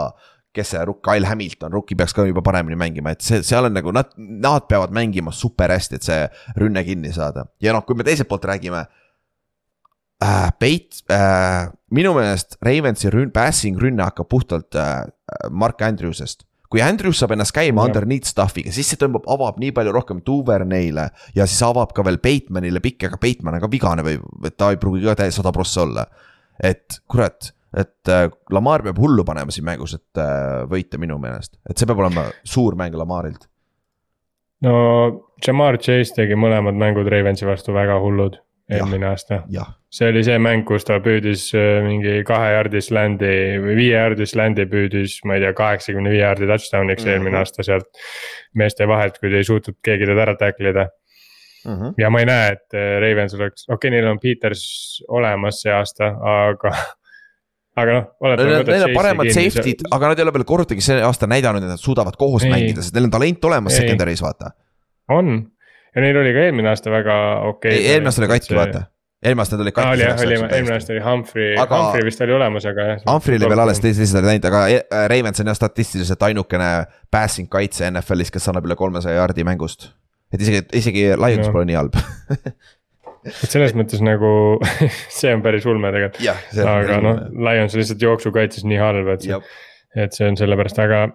kes 0.54 0.74
see 0.76 0.82
rukk, 0.86 1.02
Kyle 1.08 1.28
Hamilton, 1.28 1.74
rukki 1.74 1.98
peaks 1.98 2.14
ka 2.14 2.26
juba 2.28 2.44
paremini 2.46 2.78
mängima, 2.80 3.16
et 3.16 3.26
see, 3.26 3.42
seal 3.46 3.70
on 3.70 3.74
nagu 3.74 3.94
nad, 3.96 4.12
nad 4.18 4.68
peavad 4.70 4.94
mängima 4.94 5.34
super 5.34 5.74
hästi, 5.74 5.98
et 5.98 6.10
see 6.10 6.20
rünne 6.62 6.84
kinni 6.86 7.14
saada. 7.16 7.48
ja 7.64 7.74
noh, 7.74 7.86
kui 7.88 7.98
me 7.98 8.06
teiselt 8.06 8.30
poolt 8.30 8.46
räägime 8.50 8.86
äh,. 10.22 10.50
Peit 10.60 11.02
äh,, 11.12 11.72
minu 11.90 12.14
meelest 12.18 12.58
Ravensi 12.62 13.10
rünn-, 13.14 13.34
passing 13.34 13.80
rünne 13.82 14.06
hakkab 14.10 14.30
puhtalt 14.30 14.76
äh, 14.76 15.08
Mark 15.50 15.82
Andrewsest 15.82 16.46
kui 16.74 16.82
Andrews 16.82 17.20
saab 17.22 17.36
ennast 17.36 17.54
käima 17.54 17.84
underneath 17.86 18.32
stuff'iga, 18.32 18.72
siis 18.74 18.88
see 18.90 18.98
tõmbab, 18.98 19.28
avab 19.30 19.60
nii 19.62 19.70
palju 19.78 19.92
rohkem 19.94 20.24
Duverneile 20.26 21.06
ja 21.38 21.46
siis 21.46 21.62
avab 21.68 21.94
ka 21.94 22.06
veel 22.08 22.18
Batemanile 22.24 22.82
pikki, 22.82 23.12
aga 23.12 23.20
Bateman 23.22 23.60
on 23.60 23.62
ka 23.62 23.70
vigane 23.70 24.06
või, 24.06 24.18
et 24.50 24.56
ta 24.58 24.72
ei 24.74 24.80
pruugi 24.82 25.06
ka 25.06 25.14
täie 25.20 25.34
sada 25.36 25.54
prossa 25.54 25.84
olla. 25.86 26.08
et 26.64 26.98
kurat, 27.10 27.52
et 27.78 28.10
äh, 28.10 28.26
Lamar 28.54 28.82
peab 28.86 28.98
hullu 29.02 29.26
panema 29.26 29.54
siin 29.54 29.68
mängus, 29.70 29.94
et 30.00 30.22
äh, 30.22 30.64
võita 30.70 30.98
minu 31.02 31.20
meelest, 31.22 31.60
et 31.70 31.78
see 31.78 31.90
peab 31.90 32.02
olema 32.02 32.26
suur 32.42 32.78
mäng 32.80 32.98
Lamarilt. 32.98 33.46
no 34.66 34.74
Jamar 35.46 35.78
Chase 35.78 36.18
tegi 36.18 36.34
mõlemad 36.34 36.74
mängud 36.74 37.10
Ravensi 37.10 37.46
vastu 37.46 37.78
väga 37.78 38.02
hullud 38.02 38.42
eelmine 38.78 39.08
aasta. 39.10 39.44
see 39.94 40.10
oli 40.10 40.24
see 40.26 40.40
mäng, 40.42 40.66
kus 40.68 40.88
ta 40.88 41.00
püüdis 41.04 41.50
äh, 41.58 41.84
mingi 41.86 42.16
kahe 42.28 42.50
jardi 42.56 42.82
sländi 42.82 43.36
või 43.64 43.78
viie 43.78 43.94
jardi 43.96 44.28
sländi 44.30 44.66
püüdis, 44.70 45.20
ma 45.30 45.38
ei 45.38 45.46
tea, 45.46 45.54
kaheksakümne 45.58 46.14
viie 46.14 46.24
jardi 46.24 46.50
touchdown'iks 46.50 47.04
mm 47.04 47.10
-hmm. 47.10 47.14
eelmine 47.14 47.42
aasta 47.44 47.64
sealt. 47.64 48.04
meeste 48.54 48.88
vahelt, 48.88 49.18
kui 49.20 49.34
ei 49.34 49.44
suutnud 49.44 49.80
keegi 49.84 50.10
teda 50.10 50.28
ära 50.28 50.36
tackle 50.38 50.70
ida 50.70 50.88
mm. 51.66 51.74
-hmm. 51.74 51.94
ja 51.98 52.10
ma 52.10 52.20
ei 52.20 52.26
näe, 52.26 52.52
et 52.58 52.74
äh, 52.74 52.98
Ravens 53.02 53.34
oleks, 53.34 53.70
okei 53.70 53.76
okay,, 53.76 53.96
neil 53.96 54.12
on 54.12 54.20
Peters 54.20 54.66
olemas 55.08 55.62
see 55.62 55.74
aasta, 55.74 56.12
aga 56.34 56.74
aga 57.76 57.96
noh. 57.98 58.06
Neil 58.38 58.86
on 58.88 58.96
paremad 58.96 59.32
safety'd, 59.34 59.88
aga 59.92 60.12
nad 60.12 60.20
ei 60.20 60.26
ole 60.28 60.36
veel 60.36 60.46
kordagi 60.50 60.84
see 60.86 61.00
aasta 61.06 61.30
näidanud, 61.30 61.66
et 61.66 61.74
nad 61.74 61.82
suudavad 61.82 62.18
koos 62.20 62.46
ei. 62.46 62.54
mängida, 62.54 62.86
sest 62.86 62.96
neil 62.96 63.10
on 63.10 63.16
talent 63.16 63.50
olemas 63.50 63.78
secondary's 63.80 64.22
vaata. 64.24 64.54
on, 65.14 65.34
ja 65.96 66.04
neil 66.04 66.18
oli 66.18 66.34
ka 66.34 66.48
eelmine 66.48 66.72
aasta 66.74 66.92
väga 66.94 67.20
okei 67.50 67.78
okay,. 67.78 67.86
eelmine 67.94 68.12
aasta 68.12 68.24
oli 68.24 68.32
katki 68.34 68.50
see..., 68.50 68.58
vaata. 68.60 68.84
eelmine 69.24 69.46
aasta 69.46 69.58
nad 69.58 69.66
olid 69.66 69.76
katki. 69.78 69.96
oli 69.96 70.06
jah, 70.06 70.24
oli 70.26 70.38
eelmine 70.42 70.78
aasta 70.78 70.94
oli 70.96 71.04
Humphrey 71.06 71.50
aga..., 71.58 71.80
Humphrey 71.82 72.06
vist 72.10 72.24
oli 72.26 72.38
olemas, 72.38 72.68
aga 72.70 72.88
jah. 72.92 73.02
Humphrey 73.10 73.40
oli 73.40 73.50
veel 73.54 73.66
alles, 73.66 73.82
teised 73.84 74.04
lihtsalt 74.04 74.22
olid 74.22 74.32
läinud, 74.32 74.48
aga 74.52 74.64
äh, 74.70 75.08
Ravens 75.14 75.44
on 75.44 75.52
jah 75.52 75.60
statistiliselt 75.60 76.30
ainukene 76.30 76.70
passing 77.12 77.52
kaitse 77.52 77.90
NFL-is, 77.92 78.34
kes 78.34 78.50
annab 78.52 78.70
üle 78.70 78.80
kolmesaja 78.80 79.22
jaardi 79.22 79.46
mängust. 79.48 79.92
et 80.34 80.42
isegi, 80.42 80.64
isegi 80.82 81.10
Lions 81.14 81.48
no. 81.48 81.52
pole 81.54 81.70
nii 81.70 81.82
halb 81.82 82.00
et 83.24 83.50
selles 83.50 83.76
mõttes 83.80 84.02
nagu 84.04 84.32
see 85.20 85.34
on 85.34 85.44
päris 85.46 85.68
ulme 85.70 85.94
tegelikult. 85.96 86.64
aga 86.68 87.02
noh, 87.04 87.26
Lions 87.50 87.78
lihtsalt 87.78 88.02
jooksukaitses 88.04 88.66
nii 88.68 88.82
halb, 88.82 89.14
et 89.16 89.28
see, 89.28 89.44
et 90.04 90.18
see 90.18 90.32
on 90.32 90.40
sellepärast, 90.40 90.82
aga 90.84 91.06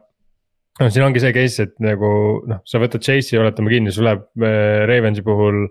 noh, 0.79 0.93
siin 0.93 1.05
ongi 1.07 1.23
see 1.23 1.35
case, 1.37 1.69
et 1.69 1.77
nagu 1.83 2.09
noh, 2.49 2.63
sa 2.69 2.81
võtad 2.83 3.05
Chase'i, 3.05 3.39
oletame 3.41 3.73
kinni, 3.73 3.95
sul 3.95 4.09
läheb 4.09 4.27
äh, 4.43 4.87
Ravensi 4.89 5.25
puhul. 5.27 5.69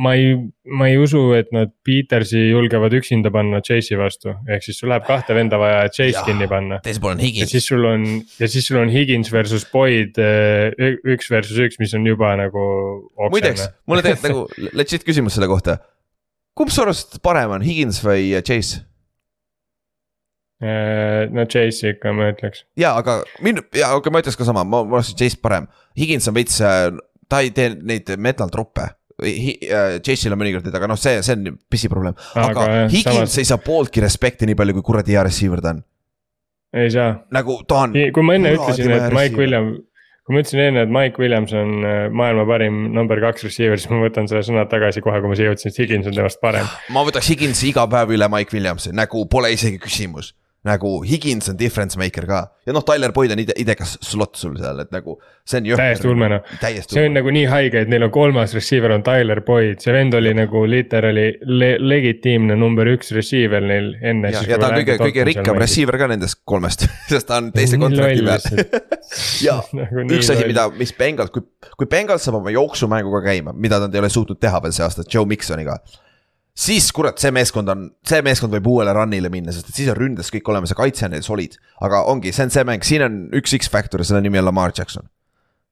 ma 0.00 0.14
ei, 0.16 0.36
ma 0.70 0.86
ei 0.88 0.94
usu, 0.96 1.18
et 1.36 1.50
nad 1.52 1.68
Petersi 1.84 2.38
julgevad 2.46 2.94
üksinda 2.96 3.28
panna 3.34 3.58
Chase'i 3.64 3.98
vastu, 4.00 4.32
ehk 4.48 4.62
siis 4.64 4.78
sul 4.80 4.88
läheb 4.92 5.04
kahte 5.04 5.34
venda 5.36 5.58
vaja, 5.60 5.82
et 5.88 5.96
Chase 5.96 6.14
ja, 6.14 6.22
kinni 6.24 6.46
panna. 6.48 6.78
teisel 6.84 7.02
pool 7.02 7.16
on 7.16 7.24
Higins. 7.24 7.42
ja 7.42 7.50
siis 7.50 7.66
sul 7.68 7.84
on, 7.90 8.06
ja 8.38 8.48
siis 8.48 8.70
sul 8.70 8.80
on 8.80 8.92
Higins 8.94 9.32
versus 9.34 9.66
Boyd 9.72 10.20
äh, 10.22 10.70
üks 11.16 11.28
versus 11.34 11.58
üks, 11.66 11.80
mis 11.82 11.92
on 11.98 12.06
juba 12.08 12.32
nagu. 12.40 12.64
muideks, 13.34 13.66
mul 13.90 14.00
on 14.00 14.06
tegelikult 14.06 14.30
nagu 14.30 14.72
legit 14.78 15.04
küsimus 15.06 15.36
selle 15.36 15.50
kohta. 15.50 15.80
kumb 16.56 16.72
su 16.72 16.86
arust 16.86 17.20
parem 17.26 17.58
on, 17.58 17.66
Higins 17.66 18.00
või 18.06 18.30
Chase? 18.46 18.84
Äh, 20.62 21.28
no 21.34 21.44
Chase 21.50 21.96
ikka 21.96 22.12
ma 22.14 22.28
ütleks. 22.30 22.62
ja, 22.78 22.92
aga 22.94 23.18
mind, 23.42 23.64
ja 23.74 23.90
aga 23.96 24.10
ma 24.14 24.20
ütleks 24.22 24.38
ka 24.38 24.46
sama, 24.46 24.62
ma, 24.62 24.84
ma 24.86 25.00
oleks 25.00 25.14
Chase 25.18 25.40
parem. 25.42 25.66
Higins 25.98 26.28
on 26.30 26.36
veits, 26.36 26.60
äh, 26.62 26.92
ta 27.28 27.40
ei 27.42 27.50
tee 27.54 27.72
neid 27.74 28.12
metal 28.22 28.52
troppe. 28.54 28.86
Äh, 29.18 29.98
Chase'il 29.98 30.34
on 30.34 30.38
mõnikord 30.40 30.66
neid, 30.66 30.76
aga 30.78 30.90
noh, 30.90 30.98
see, 30.98 31.18
see 31.26 31.34
on 31.34 31.56
pisiprobleem. 31.70 32.14
aga, 32.38 32.52
aga 32.52 32.84
Higins 32.92 33.24
samas... 33.24 33.40
ei 33.42 33.48
saa 33.50 33.58
pooltki 33.62 34.04
respekti 34.04 34.46
nii 34.46 34.58
palju, 34.58 34.76
kui 34.78 34.86
kuradi 34.92 35.16
hea 35.16 35.24
receiver 35.26 35.62
ta 35.64 35.74
on. 35.74 35.82
ei 36.84 36.94
saa. 36.94 37.10
nagu 37.34 37.58
ta 37.66 37.82
on. 37.88 37.98
kui 38.14 38.26
ma 38.26 38.38
enne 38.38 38.54
ütlesin, 38.54 38.94
et 38.94 39.10
Mike 39.14 39.40
Williams 39.40 39.82
kui 40.24 40.32
ma 40.32 40.40
ütlesin 40.40 40.62
enne, 40.62 40.86
et 40.86 40.94
Mike 40.94 41.20
Williams 41.20 41.50
on 41.58 41.82
maailma 42.16 42.46
parim 42.48 42.78
number 42.94 43.20
kaks 43.20 43.44
receiver, 43.44 43.76
siis 43.76 43.90
ma 43.92 43.98
võtan 44.06 44.30
selle 44.30 44.40
sõna 44.46 44.64
tagasi 44.70 45.02
kohe, 45.04 45.18
kui 45.20 45.34
ma 45.34 45.36
siia 45.36 45.50
jõudsin, 45.50 45.74
et 45.74 45.82
Higins 45.82 46.08
on 46.08 46.16
temast 46.16 46.40
parem. 46.40 46.70
ma 46.94 47.02
võtaks 47.04 47.28
Higinsi 47.34 47.68
iga 47.74 47.84
päev 47.90 48.14
üle 48.16 48.30
Mike 48.32 48.56
Williamsi, 48.56 48.94
nagu 48.96 49.26
pole 49.28 49.52
isegi 49.52 49.82
küsimus 49.82 50.32
nagu 50.64 51.02
Higins 51.04 51.50
on 51.52 51.58
difference 51.60 51.98
maker 52.00 52.26
ka 52.28 52.40
ja 52.64 52.72
noh, 52.72 52.84
Tyler 52.86 53.12
Boyd 53.12 53.34
on 53.34 53.40
ide, 53.42 53.52
idekas 53.60 53.98
slot 54.04 54.38
sul 54.40 54.54
seal, 54.56 54.78
et 54.80 54.92
nagu 54.94 55.18
see 55.44 55.60
on. 55.60 55.66
täiesti 55.76 56.08
ulme 56.08 56.30
noh, 56.32 56.52
see 56.62 57.04
on 57.04 57.16
nagu 57.18 57.32
nii 57.36 57.44
haige, 57.50 57.82
et 57.84 57.90
neil 57.92 58.06
on 58.06 58.12
kolmas 58.14 58.54
receiver 58.56 58.94
on 58.94 59.04
Tyler 59.04 59.42
Boyd, 59.44 59.82
see 59.84 59.92
vend 59.92 60.16
oli 60.16 60.32
nagu 60.36 60.64
literally 60.68 61.26
le 61.44 61.74
legitiimne 61.82 62.56
number 62.56 62.88
üks 62.94 63.12
receiver 63.16 63.64
neil 63.64 63.92
enne. 64.00 64.32
ja, 64.32 64.44
ja 64.48 64.60
ta 64.60 64.70
on 64.72 64.78
kõige, 64.80 64.96
kõige 65.02 65.26
rikkam 65.28 65.60
receiver 65.60 66.00
ka 66.00 66.08
nendest 66.14 66.40
kolmest 66.48 66.86
sest 67.12 67.28
ta 67.28 67.42
on 67.42 67.52
teise 67.54 67.80
kontrakti 67.84 68.24
peal. 68.24 68.88
ja 69.46 69.58
nagu 69.76 70.06
üks 70.16 70.32
asi, 70.32 70.48
mida, 70.48 70.70
mis 70.78 70.94
Bengals, 70.96 71.34
kui, 71.34 71.44
kui 71.76 71.90
Bengals 71.90 72.24
saab 72.24 72.40
oma 72.40 72.54
jooksumänguga 72.54 73.20
käima, 73.28 73.52
mida 73.52 73.82
nad 73.84 73.92
ei 73.92 74.00
ole 74.00 74.12
suutnud 74.12 74.40
teha 74.40 74.62
veel 74.64 74.72
see 74.76 74.86
aasta 74.86 75.04
Joe 75.04 75.28
Miksoniga 75.28 75.76
siis 76.54 76.92
kurat, 76.94 77.18
see 77.18 77.32
meeskond 77.34 77.70
on, 77.72 77.88
see 78.06 78.22
meeskond 78.24 78.54
võib 78.54 78.68
uuele 78.70 78.94
run'ile 78.94 79.30
minna, 79.32 79.52
sest 79.54 79.70
et 79.70 79.80
siis 79.80 79.90
on 79.90 79.98
ründes 79.98 80.30
kõik 80.32 80.48
olemas 80.52 80.70
ja 80.70 80.78
kaitse 80.78 81.08
on 81.08 81.14
neil 81.16 81.26
solid. 81.26 81.58
aga 81.82 82.04
ongi, 82.10 82.32
see 82.32 82.46
on 82.46 82.54
see 82.54 82.64
mäng, 82.68 82.86
siin 82.86 83.04
on 83.06 83.18
üks 83.34 83.56
X-faktor 83.58 84.02
ja 84.02 84.08
selle 84.08 84.22
nimi 84.24 84.38
on 84.38 84.46
Lamar 84.48 84.74
Jackson. 84.76 85.08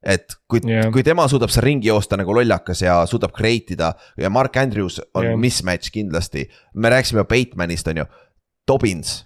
et 0.02 0.34
kui 0.50 0.59
yeah. 0.66 0.90
kui 0.90 1.04
tema 1.06 1.28
suudab 1.30 1.52
seal 1.54 1.62
ringi 1.68 1.86
joosta 1.86 2.18
nagu 2.18 2.34
lollakas 2.34 2.82
ja 2.82 2.96
suudab 3.06 3.30
create 3.36 3.76
ida 3.76 3.92
ja 4.18 4.30
Mark 4.30 4.56
Andrews 4.59 4.98
on 5.14 5.28
yeah. 5.28 5.38
mismatch 5.38 5.94
kindlasti. 5.94 6.48
me 6.74 6.90
rääkisime 6.90 7.24
Batemanist 7.24 7.88
on 7.88 8.02
ju, 8.02 8.09
Dobbins, 8.66 9.22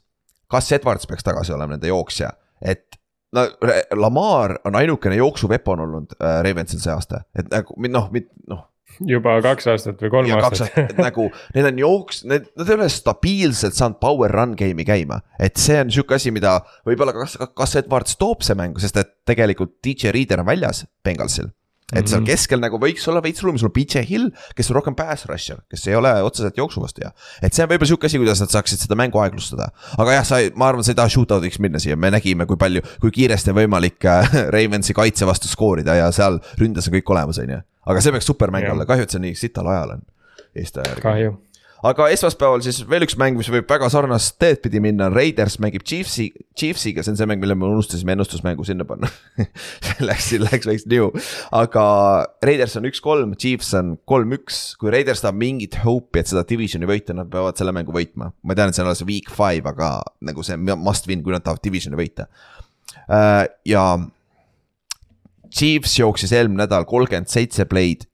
kas 0.52 0.72
Edwards 0.72 1.08
peaks 1.08 1.24
tagasi 1.24 1.56
olema 1.56 1.76
nende 1.76 1.88
jooksja, 1.88 2.30
et 2.60 3.00
no 3.32 3.48
Lamar 3.96 4.58
on 4.64 4.76
ainukene 4.76 5.16
jooksuvepo 5.16 5.72
on 5.72 5.86
olnud 5.88 6.16
äh, 6.20 6.42
Ravensil 6.44 6.84
see 6.84 6.92
aasta, 6.92 7.24
et 7.32 7.48
nagu 7.48 7.80
noh, 7.88 8.12
noh 8.48 8.64
juba 9.06 9.36
kaks 9.44 9.68
aastat 9.72 10.00
või 10.02 10.12
kolm 10.12 10.30
ja 10.30 10.38
aastat 10.40 10.96
nagu 11.06 11.28
neil 11.56 11.70
on 11.70 11.80
jooks, 11.82 12.22
need, 12.28 12.48
nad 12.56 12.70
ei 12.70 12.78
ole 12.78 12.88
stabiilselt 12.92 13.76
saanud 13.76 14.00
power 14.02 14.32
run 14.32 14.54
game'i 14.58 14.86
käima. 14.88 15.20
et 15.42 15.58
see 15.60 15.78
on 15.82 15.92
sihuke 15.92 16.16
asi, 16.16 16.32
mida 16.34 16.58
võib-olla 16.86 17.14
kas, 17.16 17.36
kas 17.56 17.76
Edwards 17.82 18.18
toob 18.20 18.46
see 18.46 18.58
mängu, 18.58 18.82
sest 18.82 19.00
et 19.02 19.12
tegelikult 19.28 19.76
DJ 19.84 20.14
Reader 20.16 20.44
on 20.44 20.50
väljas 20.50 20.84
Bengalsil. 21.04 21.50
Et 21.92 22.08
seal 22.08 22.20
Mhm. 22.20 22.26
keskel 22.26 22.58
nagu 22.60 22.78
võiks 22.82 23.04
olla 23.08 23.20
veits 23.22 23.42
ruumi, 23.42 23.58
sul 23.58 23.68
on 23.68 23.72
BJ 23.76 24.02
Hill, 24.08 24.30
kes 24.56 24.70
on 24.70 24.76
rohkem 24.80 24.94
pass 24.98 25.26
rusher, 25.26 25.60
kes 25.70 25.86
ei 25.86 25.94
ole 25.94 26.10
otseselt 26.22 26.56
jooksu 26.58 26.80
vastu 26.82 27.04
hea. 27.04 27.12
et 27.42 27.54
see 27.54 27.62
on 27.62 27.68
võib-olla 27.70 27.86
sihuke 27.92 28.06
asi, 28.06 28.18
kuidas 28.18 28.40
nad 28.42 28.50
saaksid 28.50 28.78
seda 28.82 28.94
mängu 28.98 29.20
aeglustada. 29.22 29.68
aga 29.98 30.12
jah, 30.18 30.24
sa, 30.24 30.40
ma 30.56 30.68
arvan, 30.68 30.82
sa 30.82 30.90
ei 30.90 30.98
taha 30.98 31.08
shootout'iks 31.08 31.60
minna 31.62 31.78
siia, 31.78 31.96
me 31.96 32.10
nägime, 32.10 32.46
kui 32.46 32.56
palju, 32.56 32.82
kui 33.00 33.10
kiiresti 33.10 33.50
on 33.54 33.56
võimalik 33.60 34.04
äh, 34.04 34.34
Ravensi 34.56 34.94
kaitse 34.94 35.26
vastu 35.26 35.46
skoorida 35.48 35.94
ja 35.94 36.10
seal 36.12 36.40
ründes 36.58 36.88
on 36.88 36.94
kõik 36.98 37.10
olemas, 37.14 37.38
on 37.38 37.50
ju. 37.54 37.62
aga 37.86 38.00
see 38.02 38.10
peaks 38.12 38.26
supermäng 38.26 38.66
olla, 38.72 38.84
kahju, 38.86 39.02
et 39.06 39.10
see 39.14 39.20
nii 39.22 39.34
sital 39.38 39.66
ajal 39.70 39.90
on. 39.98 40.02
Eesti 40.56 40.80
aja 40.80 40.88
järgi. 40.88 41.02
kahju. 41.02 41.32
Aga 41.84 42.08
esmaspäeval 42.14 42.62
siis 42.64 42.78
veel 42.88 43.04
üks 43.04 43.16
mäng, 43.20 43.36
mis 43.38 43.50
võib 43.52 43.68
väga 43.68 43.88
sarnast 43.92 44.36
teed 44.40 44.62
pidi 44.64 44.80
minna, 44.82 45.08
Raiders 45.12 45.58
mängib 45.62 45.84
Chiefsi, 45.86 46.30
Chiefsiga, 46.56 47.04
see 47.04 47.12
on 47.12 47.18
see 47.20 47.28
mäng, 47.28 47.42
mille 47.42 47.56
me 47.58 47.68
unustasime 47.68 48.14
ennustusmängu 48.16 48.64
sinna 48.66 48.86
panna. 48.88 49.10
Läks, 50.08 50.30
läks 50.40 50.68
veits 50.68 50.86
niu, 50.90 51.10
aga 51.56 51.84
Raiders 52.44 52.76
on 52.80 52.88
üks-kolm, 52.88 53.36
Chiefs 53.40 53.74
on 53.78 53.94
kolm-üks, 54.08 54.62
kui 54.80 54.92
Raiders 54.94 55.24
tahab 55.24 55.38
mingit 55.40 55.78
hope'i, 55.84 56.22
et 56.22 56.32
seda 56.32 56.46
divisioni 56.48 56.88
võita, 56.88 57.16
nad 57.16 57.30
peavad 57.32 57.58
selle 57.60 57.74
mängu 57.76 57.94
võitma. 57.94 58.32
ma 58.42 58.58
tean, 58.58 58.72
et 58.72 58.78
see 58.78 58.84
on 58.84 58.90
alles 58.90 59.04
week 59.06 59.30
five, 59.32 59.64
aga 59.68 60.00
nagu 60.24 60.44
see 60.46 60.58
must 60.60 61.08
win, 61.10 61.24
kui 61.24 61.34
nad 61.34 61.44
tahavad 61.44 61.64
divisioni 61.64 61.98
võita. 62.00 62.28
ja 63.68 63.86
Chiefs 65.56 65.94
jooksis 66.00 66.32
eelmine 66.34 66.64
nädal 66.64 66.84
kolmkümmend 66.88 67.30
seitse 67.30 67.64
play'd 67.68 68.08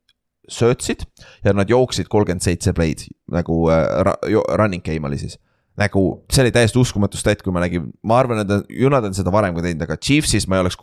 söötsid 0.55 1.07
ja 1.45 1.55
nad 1.57 1.71
jooksid 1.71 2.09
kolmkümmend 2.13 2.45
seitse 2.45 2.75
play'd 2.77 3.07
nagu 3.33 3.65
äh, 3.73 3.87
ra- 4.07 4.19
running 4.59 4.85
game 4.85 5.09
oli 5.09 5.19
siis. 5.21 5.39
nagu 5.79 6.03
see 6.31 6.43
oli 6.45 6.53
täiesti 6.53 6.79
uskumatu 6.79 7.17
stat, 7.17 7.41
kui 7.43 7.53
ma 7.55 7.63
nägin, 7.65 7.87
ma 8.05 8.19
arvan, 8.21 8.43
et 8.45 8.67
ju 8.69 8.91
nad 8.93 9.07
on 9.09 9.15
seda 9.17 9.33
varem 9.33 9.55
ka 9.57 9.65
teinud, 9.65 9.87
aga 9.87 9.97
Chiefsis 9.97 10.45
ma 10.49 10.59
ei 10.59 10.67
oleks 10.67 10.77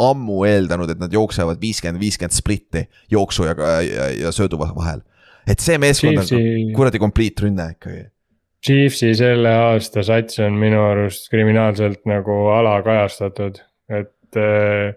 ammu 0.00 0.40
eeldanud, 0.48 0.90
et 0.90 0.98
nad 0.98 1.12
jooksevad 1.12 1.60
viiskümmend, 1.60 2.00
viiskümmend 2.02 2.34
splitti 2.34 2.86
jooksu 3.12 3.44
ja, 3.46 3.54
ja, 3.84 4.08
ja 4.24 4.32
söödu 4.34 4.58
va- 4.58 4.72
vahel. 4.74 5.04
et 5.46 5.60
see 5.60 5.76
meeskond 5.78 6.18
on 6.18 6.26
Chiefsi, 6.26 6.72
kuradi 6.74 6.98
complete 7.02 7.44
rünne 7.44 7.68
ikkagi. 7.76 8.06
Chiefsi 8.64 9.12
selle 9.18 9.50
aasta 9.52 10.02
sats 10.02 10.40
on 10.40 10.56
minu 10.56 10.80
arust 10.80 11.28
kriminaalselt 11.28 12.06
nagu 12.08 12.46
alakajastatud, 12.56 13.60
et 13.92 14.40
äh, 14.40 14.96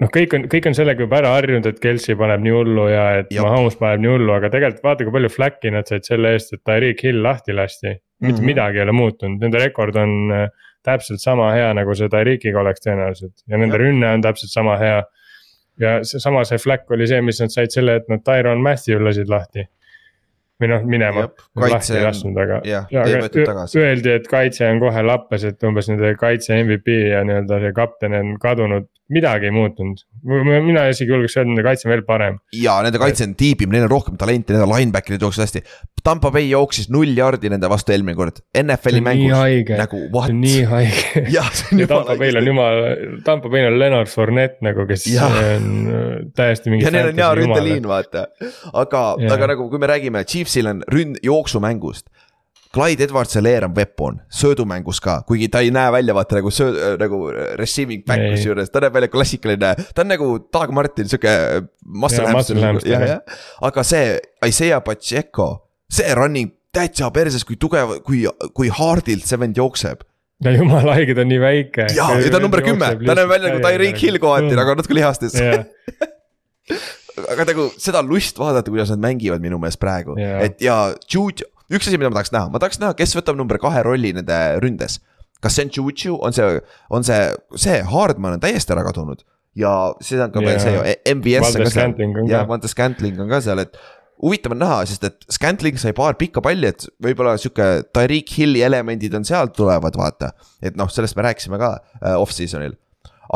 noh, 0.00 0.10
kõik 0.12 0.34
on, 0.36 0.46
kõik 0.52 0.66
on 0.70 0.76
sellega 0.76 1.04
juba 1.04 1.18
ära 1.20 1.34
harjunud, 1.36 1.66
et 1.70 1.80
Kelsey 1.82 2.16
paneb 2.18 2.42
nii 2.44 2.54
hullu 2.54 2.86
ja 2.90 3.04
et 3.20 3.32
Jep. 3.34 3.44
Mahomes 3.46 3.76
paneb 3.80 4.04
nii 4.04 4.12
hullu, 4.14 4.32
aga 4.36 4.50
tegelikult 4.52 4.86
vaata, 4.86 5.06
kui 5.06 5.16
palju 5.18 5.32
flack'i 5.34 5.72
nad 5.74 5.88
said 5.90 6.08
selle 6.08 6.32
eest, 6.36 6.54
et 6.56 6.62
Tyreek 6.64 7.04
Hill 7.06 7.22
lahti 7.26 7.56
lasti. 7.56 7.96
mitte 8.20 8.42
Mhm. 8.42 8.46
midagi 8.46 8.76
ei 8.76 8.82
ole 8.82 8.92
muutunud, 8.92 9.40
nende 9.40 9.58
rekord 9.62 9.96
on 9.96 10.10
äh, 10.32 10.48
täpselt 10.84 11.20
sama 11.22 11.52
hea, 11.54 11.72
nagu 11.72 11.94
see 11.96 12.08
Tyreekiga 12.12 12.60
oleks 12.60 12.82
tõenäoliselt 12.84 13.44
ja 13.48 13.56
nende 13.56 13.76
Jep. 13.78 13.80
rünne 13.80 14.10
on 14.12 14.22
täpselt 14.22 14.52
sama 14.52 14.76
hea. 14.76 15.02
ja 15.80 15.92
seesama 16.04 16.42
see 16.44 16.58
flack 16.60 16.90
oli 16.90 17.06
see, 17.08 17.20
mis 17.24 17.40
nad 17.40 17.48
said 17.48 17.72
selle, 17.72 17.94
et 17.96 18.08
nad 18.12 18.20
Tyron 18.20 18.60
Matthew 18.60 19.00
lasid 19.00 19.28
lahti. 19.32 19.64
või 20.60 20.68
noh, 20.68 20.82
minema, 20.84 21.22
lahti 21.56 21.94
ei 21.96 22.02
lasknud, 22.04 22.36
aga 22.36 22.60
ja 22.68 22.82
ei 22.90 23.14
aga 23.16 23.64
öeldi, 23.80 24.10
et 24.12 24.26
kaitse 24.28 24.66
on 24.68 24.80
kohe 24.82 25.02
lappes, 25.02 25.44
et 25.48 25.62
umbes 25.64 25.88
nende 25.88 26.10
kaitse 26.20 26.58
MVP 26.62 26.98
ja 27.14 27.22
nii-öelda 27.24 27.60
see 27.62 27.72
kapten 27.72 28.12
on 28.18 28.34
kadunud, 28.42 28.90
midagi 29.10 29.48
ei 29.48 29.54
muutunud. 29.54 30.02
mina 30.66 30.84
isegi 30.90 31.10
julgeks 31.10 31.36
öelda, 31.38 31.50
nende 31.50 31.64
kaitse 31.66 31.88
on 31.88 31.92
veel 31.94 32.02
parem. 32.06 32.38
ja 32.54 32.76
nende 32.84 33.00
kaitse 33.02 33.26
on 33.26 33.34
tiibim, 33.38 33.72
neil 33.72 33.86
on 33.86 33.92
rohkem 33.92 34.18
talenti, 34.20 34.54
nende 34.54 34.68
linebacker'id 34.70 35.24
jooksevad 35.24 35.48
hästi. 35.48 35.62
Tampa 36.04 36.30
Bay 36.32 36.48
jooksis 36.48 36.88
null 36.92 37.12
jardi 37.16 37.50
nende 37.52 37.68
vastu 37.70 37.94
eelmine 37.94 38.16
kord, 38.18 38.40
NFL-i 38.56 39.02
mängus 39.04 39.74
nagu 39.80 40.02
what 40.14 40.32
nii 40.34 40.62
haige. 40.70 41.24
on 41.72 41.82
ja 41.82 41.88
Tampa 41.90 42.16
Bay'l 42.20 42.40
on 42.40 42.50
jumal, 42.52 42.80
Tampa 43.26 43.52
Bay'l 43.52 43.72
on 43.72 43.78
Leonard 43.80 44.12
Fournette 44.12 44.64
nagu, 44.64 44.86
kes 44.88 45.06
Jah. 45.10 45.36
on 45.56 45.68
äh, 45.90 46.08
täiesti 46.36 46.72
mingi. 46.72 46.86
ja 46.86 46.94
neil 46.94 47.10
on 47.12 47.20
hea 47.20 47.30
ründeliin, 47.42 47.90
vaata, 47.90 48.28
aga 48.72 49.04
aga 49.34 49.52
nagu, 49.54 49.68
kui 49.72 49.82
me 49.82 49.90
räägime, 49.90 50.24
Chiefsil 50.28 50.70
on 50.70 50.84
ründ, 50.92 51.20
jooksumängust. 51.26 52.08
Clyde 52.74 53.02
Edwards 53.04 53.34
Hilaire 53.34 53.66
on 53.66 53.74
weapon, 53.74 54.20
söödumängus 54.30 55.00
ka, 55.02 55.16
kuigi 55.26 55.48
ta 55.50 55.58
ei 55.64 55.72
näe 55.74 55.90
välja 55.92 56.14
vaata 56.14 56.38
nagu 56.38 56.52
söö-, 56.54 56.94
nagu 57.00 57.18
receiving 57.58 58.04
back 58.06 58.22
kusjuures, 58.30 58.70
ta 58.70 58.82
näeb 58.84 58.94
välja 58.94 59.10
klassikaline, 59.10 59.72
ta 59.94 60.04
on 60.04 60.12
nagu 60.12 60.28
Doug 60.54 60.70
Martin, 60.76 61.10
sihuke 61.10 61.32
jah. 62.86 63.18
aga 63.66 63.84
see 63.86 64.14
Isaiah 64.46 64.84
Pacheco, 64.86 65.48
see 65.90 66.14
running 66.14 66.54
täitsa 66.70 67.10
perses, 67.10 67.42
kui 67.44 67.58
tugev, 67.58 67.98
kui, 68.06 68.22
kui 68.54 68.70
hardilt 68.70 69.26
see 69.26 69.42
vend 69.42 69.58
jookseb. 69.58 70.06
ja 70.44 70.54
jumala 70.54 70.94
haige, 70.94 71.18
ta 71.18 71.26
on 71.26 71.34
nii 71.34 71.42
väike. 71.42 71.90
ja, 71.96 72.06
ja 72.22 72.30
ta 72.30 72.38
on 72.38 72.46
number 72.46 72.62
kümme, 72.62 72.94
ta 73.02 73.18
näeb 73.18 73.34
välja 73.34 73.50
nagu 73.50 73.66
Tyreek 73.66 73.98
Hill 73.98 74.22
kohati, 74.22 74.54
aga 74.54 74.78
natuke 74.78 74.94
lihastes. 74.94 75.34
jah, 75.42 75.66
aga 77.34 77.50
nagu 77.50 77.66
seda 77.82 78.04
on 78.04 78.14
lust 78.14 78.38
vaadata, 78.38 78.70
kuidas 78.70 78.94
nad 78.94 79.02
mängivad 79.02 79.42
minu 79.42 79.58
meelest 79.58 79.82
praegu 79.82 80.14
yeah., 80.14 80.44
et 80.46 80.62
ja 80.62 80.94
Jude, 81.10 81.50
üks 81.70 81.88
asi, 81.88 81.98
mida 81.98 82.10
ma 82.10 82.18
tahaks 82.18 82.34
näha, 82.34 82.50
ma 82.52 82.62
tahaks 82.62 82.80
näha, 82.82 82.96
kes 82.98 83.16
võtab 83.18 83.38
number 83.38 83.60
kahe 83.62 83.82
rolli 83.86 84.12
nende 84.16 84.38
ründes. 84.62 85.00
kas 85.40 85.56
see 85.56 85.64
on 85.64 85.70
Juju, 85.72 86.18
on 86.20 86.36
see, 86.36 86.60
on 86.90 87.06
see, 87.06 87.20
see 87.56 87.78
Hardman 87.88 88.36
on 88.36 88.42
täiesti 88.42 88.74
ära 88.74 88.84
kadunud 88.84 89.24
ja 89.56 89.94
siis 90.04 90.20
on 90.20 90.32
ka 90.34 90.42
veel 90.42 90.58
Jaa. 90.58 90.64
see 90.64 90.74
ju, 90.74 90.82
MVS 91.16 91.56
on 91.56 91.64
ka 91.64 91.72
seal 91.72 91.94
jah, 92.28 92.44
ka. 92.44 92.44
Valdes 92.50 92.74
Scantling 92.74 93.22
on 93.22 93.30
ka 93.30 93.40
seal, 93.44 93.62
et 93.62 93.78
huvitav 94.20 94.54
on 94.54 94.60
näha, 94.62 94.82
sest 94.88 95.06
et 95.08 95.26
Scantling 95.32 95.80
sai 95.80 95.94
paar 95.96 96.18
pikka 96.20 96.42
palli, 96.44 96.70
et 96.70 96.86
võib-olla 97.02 97.36
sihuke 97.40 97.68
Tyreek 97.94 98.34
Hilli 98.36 98.62
elemendid 98.66 99.14
on 99.16 99.26
sealt 99.26 99.56
tulevad, 99.56 99.96
vaata. 99.96 100.32
et 100.62 100.76
noh, 100.78 100.90
sellest 100.92 101.18
me 101.18 101.26
rääkisime 101.26 101.60
ka 101.60 101.72
äh, 101.78 102.14
off-season'il. 102.20 102.76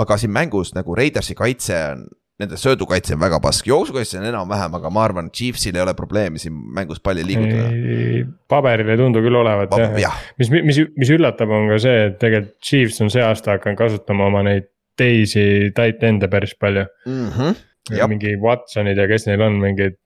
aga 0.00 0.18
siin 0.18 0.32
mängus 0.34 0.74
nagu 0.74 0.94
Raidersi 0.94 1.36
kaitse 1.38 1.80
on, 1.92 2.06
nende 2.42 2.58
söödukaitse 2.58 3.14
on 3.14 3.22
väga 3.22 3.38
pask, 3.42 3.66
jooksukaitse 3.70 4.18
on 4.18 4.28
enam-vähem, 4.32 4.74
aga 4.80 4.90
ma 4.90 5.04
arvan, 5.06 5.30
Chiefsil 5.34 5.76
ei 5.76 5.84
ole 5.84 5.94
probleemi 5.94 6.42
siin 6.42 6.56
mängus 6.74 7.02
palli 7.04 7.22
liigutada. 7.26 7.68
paberil 8.50 8.90
ei 8.90 8.98
tundu 8.98 9.22
küll 9.22 9.38
olevat 9.38 9.74
jah, 9.78 9.94
jah, 10.02 10.16
mis, 10.40 10.50
mis, 10.66 10.80
mis 10.98 11.12
üllatab, 11.14 11.52
on 11.54 11.70
ka 11.70 11.78
see, 11.84 12.08
et 12.08 12.18
tegelikult 12.22 12.58
Chiefs 12.64 12.98
on 13.04 13.12
see 13.14 13.22
aasta 13.22 13.54
hakanud 13.54 13.78
kasutama 13.78 14.26
oma 14.32 14.42
neid 14.46 14.66
teisi 14.98 15.70
tight 15.74 16.02
end'e 16.06 16.30
päris 16.30 16.54
palju. 16.58 16.86
jah, 17.94 18.08
mingi 18.08 18.34
Watsonid 18.40 18.98
ja 18.98 19.06
kes 19.10 19.26
neil 19.28 19.42
on 19.44 19.58
mingid 19.60 19.98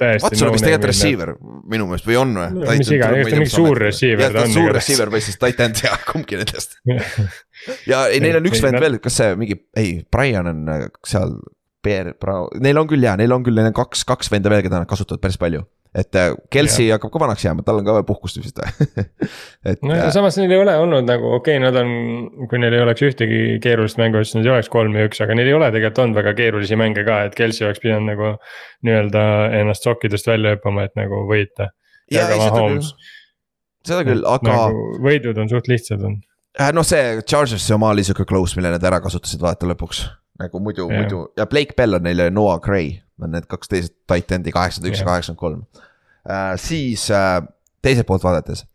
täiesti. 0.00 0.30
Watson 0.30 0.48
on 0.48 0.54
vist 0.54 0.66
tegelikult 0.66 0.90
receiver 0.90 1.32
minu 1.68 1.88
meelest 1.88 2.08
või 2.08 2.18
on 2.20 2.32
või? 2.38 2.46
No 2.54 2.76
mis 2.78 2.92
iganes, 2.96 3.28
mingi 3.32 3.50
suur 3.52 3.80
receiver 3.86 4.32
ta 4.32 4.44
on 4.46 4.54
suur 4.54 4.72
receiver 4.76 5.12
või 5.12 5.22
siis 5.24 5.38
tight 5.40 5.60
end 5.64 5.82
ja 5.84 5.98
kumbki 6.08 6.40
nendest. 6.40 6.78
ja 7.90 8.06
ei, 8.12 8.22
neil 8.24 8.40
on 8.40 8.48
üks 8.50 8.62
vend 8.64 8.80
veel, 8.82 8.98
kas 9.04 9.20
see 9.20 9.36
mingi, 9.40 9.58
ei, 9.76 9.98
Brian 10.12 10.50
on 10.52 10.72
äh, 10.72 10.88
seal. 11.06 11.36
Bear, 11.86 12.12
neil 12.62 12.82
on 12.82 12.90
küll 12.90 13.06
jaa, 13.06 13.16
neil 13.20 13.32
on 13.34 13.46
küll, 13.46 13.56
neil 13.58 13.70
on 13.70 13.76
kaks, 13.76 14.04
kaks 14.08 14.30
venda 14.32 14.52
veel, 14.52 14.64
keda 14.66 14.82
nad 14.82 14.90
kasutavad 14.90 15.22
päris 15.22 15.38
palju. 15.40 15.64
et 15.96 16.18
äh, 16.18 16.34
Kelsey 16.52 16.90
hakkab 16.92 17.12
ka 17.14 17.20
vanaks 17.22 17.46
jääma, 17.46 17.64
tal 17.64 17.78
on 17.80 17.86
ka 17.86 17.94
vaja 17.96 18.04
puhkust 18.04 18.36
vist 18.42 18.58
et 19.70 19.84
no 19.86 19.94
ja 19.96 20.10
äh, 20.10 20.12
samas 20.12 20.36
neil 20.36 20.52
ei 20.52 20.60
ole 20.60 20.74
olnud 20.82 21.08
nagu 21.08 21.30
okei 21.38 21.56
okay,, 21.56 21.62
nad 21.62 21.78
on, 21.80 21.94
kui 22.50 22.60
neil 22.60 22.76
ei 22.76 22.84
oleks 22.84 23.06
ühtegi 23.06 23.42
keerulist 23.64 24.00
mängu, 24.02 24.20
siis 24.26 24.42
ei 24.42 24.52
oleks 24.52 24.68
kolm 24.72 24.98
ja 24.98 25.06
üks, 25.08 25.22
aga 25.24 25.38
neil 25.38 25.48
ei 25.48 25.56
ole 25.56 25.70
tegelikult 25.72 26.02
olnud 26.04 26.20
väga 26.20 26.36
keerulisi 26.42 26.76
mänge 26.76 27.06
ka, 27.06 27.22
et 27.30 27.38
Kelsey 27.38 27.68
oleks 27.68 27.80
pidanud 27.84 28.12
nagu. 28.12 28.34
nii-öelda 28.86 29.22
ennast 29.56 29.86
sokkidest 29.86 30.28
välja 30.28 30.52
hüppama, 30.56 30.84
et 30.86 30.98
nagu 30.98 31.24
võita. 31.30 31.70
küll 32.12 32.90
seda 33.86 34.06
küll, 34.06 34.24
aga 34.26 34.52
nagu 34.52 34.86
võidud 35.04 35.38
on 35.42 35.50
suht 35.50 35.70
lihtsad 35.70 36.04
on. 36.06 36.18
äh, 36.58 36.72
noh, 36.76 36.86
see 36.86 37.20
Chargersi 37.22 37.74
oma 37.76 37.92
oli 37.94 38.04
sihuke 38.06 38.26
close, 38.28 38.58
mille 38.58 38.74
nad 38.74 38.86
ära 38.86 39.00
kasutasid 39.04 39.42
vaata 39.42 39.68
lõpuks. 39.70 40.04
Nagu 40.40 40.60
muidu 40.60 40.86
Jah. 40.90 41.00
muidu 41.00 41.20
ja 41.36 41.46
Blake 41.46 41.76
Bell 41.76 41.98
on 41.98 42.02
neil 42.06 42.18
ja 42.18 42.30
Noah 42.30 42.60
Gray 42.60 42.98
on 43.22 43.32
need 43.32 43.46
kaks 43.48 43.68
teist 43.72 43.94
tight 44.06 44.32
end'i, 44.32 44.52
kaheksakümmend 44.52 44.92
üks 44.92 45.00
ja 45.00 45.08
kaheksakümmend 45.08 45.40
kolm. 45.40 45.62
siis 46.60 47.10
äh, 47.10 47.40
teiselt 47.82 48.06
poolt 48.06 48.24
vaadates. 48.24 48.66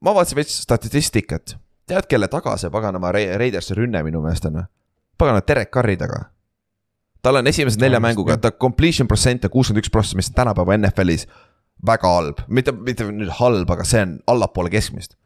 ma 0.00 0.14
vaatasin 0.14 0.36
veits 0.36 0.56
statistikat, 0.62 1.56
tead, 1.86 2.08
kelle 2.08 2.28
taga 2.28 2.56
see 2.60 2.70
paganama 2.70 3.12
Ra- 3.14 3.38
Raidersi 3.38 3.76
rünne 3.78 4.02
minu 4.02 4.22
meelest 4.24 4.48
on 4.50 4.60
või? 4.60 4.68
pagana 5.18 5.42
Derek 5.48 5.70
Carri 5.70 5.96
taga. 5.96 6.24
tal 7.22 7.40
on 7.40 7.46
esimesed 7.46 7.80
nelja 7.80 8.00
mänguga, 8.02 8.36
ta 8.36 8.50
completion 8.50 9.08
protsent 9.08 9.44
on 9.44 9.50
kuuskümmend 9.50 9.84
üks 9.84 9.92
prossa, 9.92 10.16
mis 10.16 10.30
tänapäeva 10.34 10.76
NFL-is 10.76 11.28
väga 11.86 12.08
halb, 12.08 12.40
mitte, 12.48 12.72
mitte 12.72 13.06
nüüd 13.10 13.30
halb, 13.40 13.70
aga 13.70 13.84
see 13.88 14.02
on 14.02 14.18
allapoole 14.30 14.70
keskmist. 14.72 15.16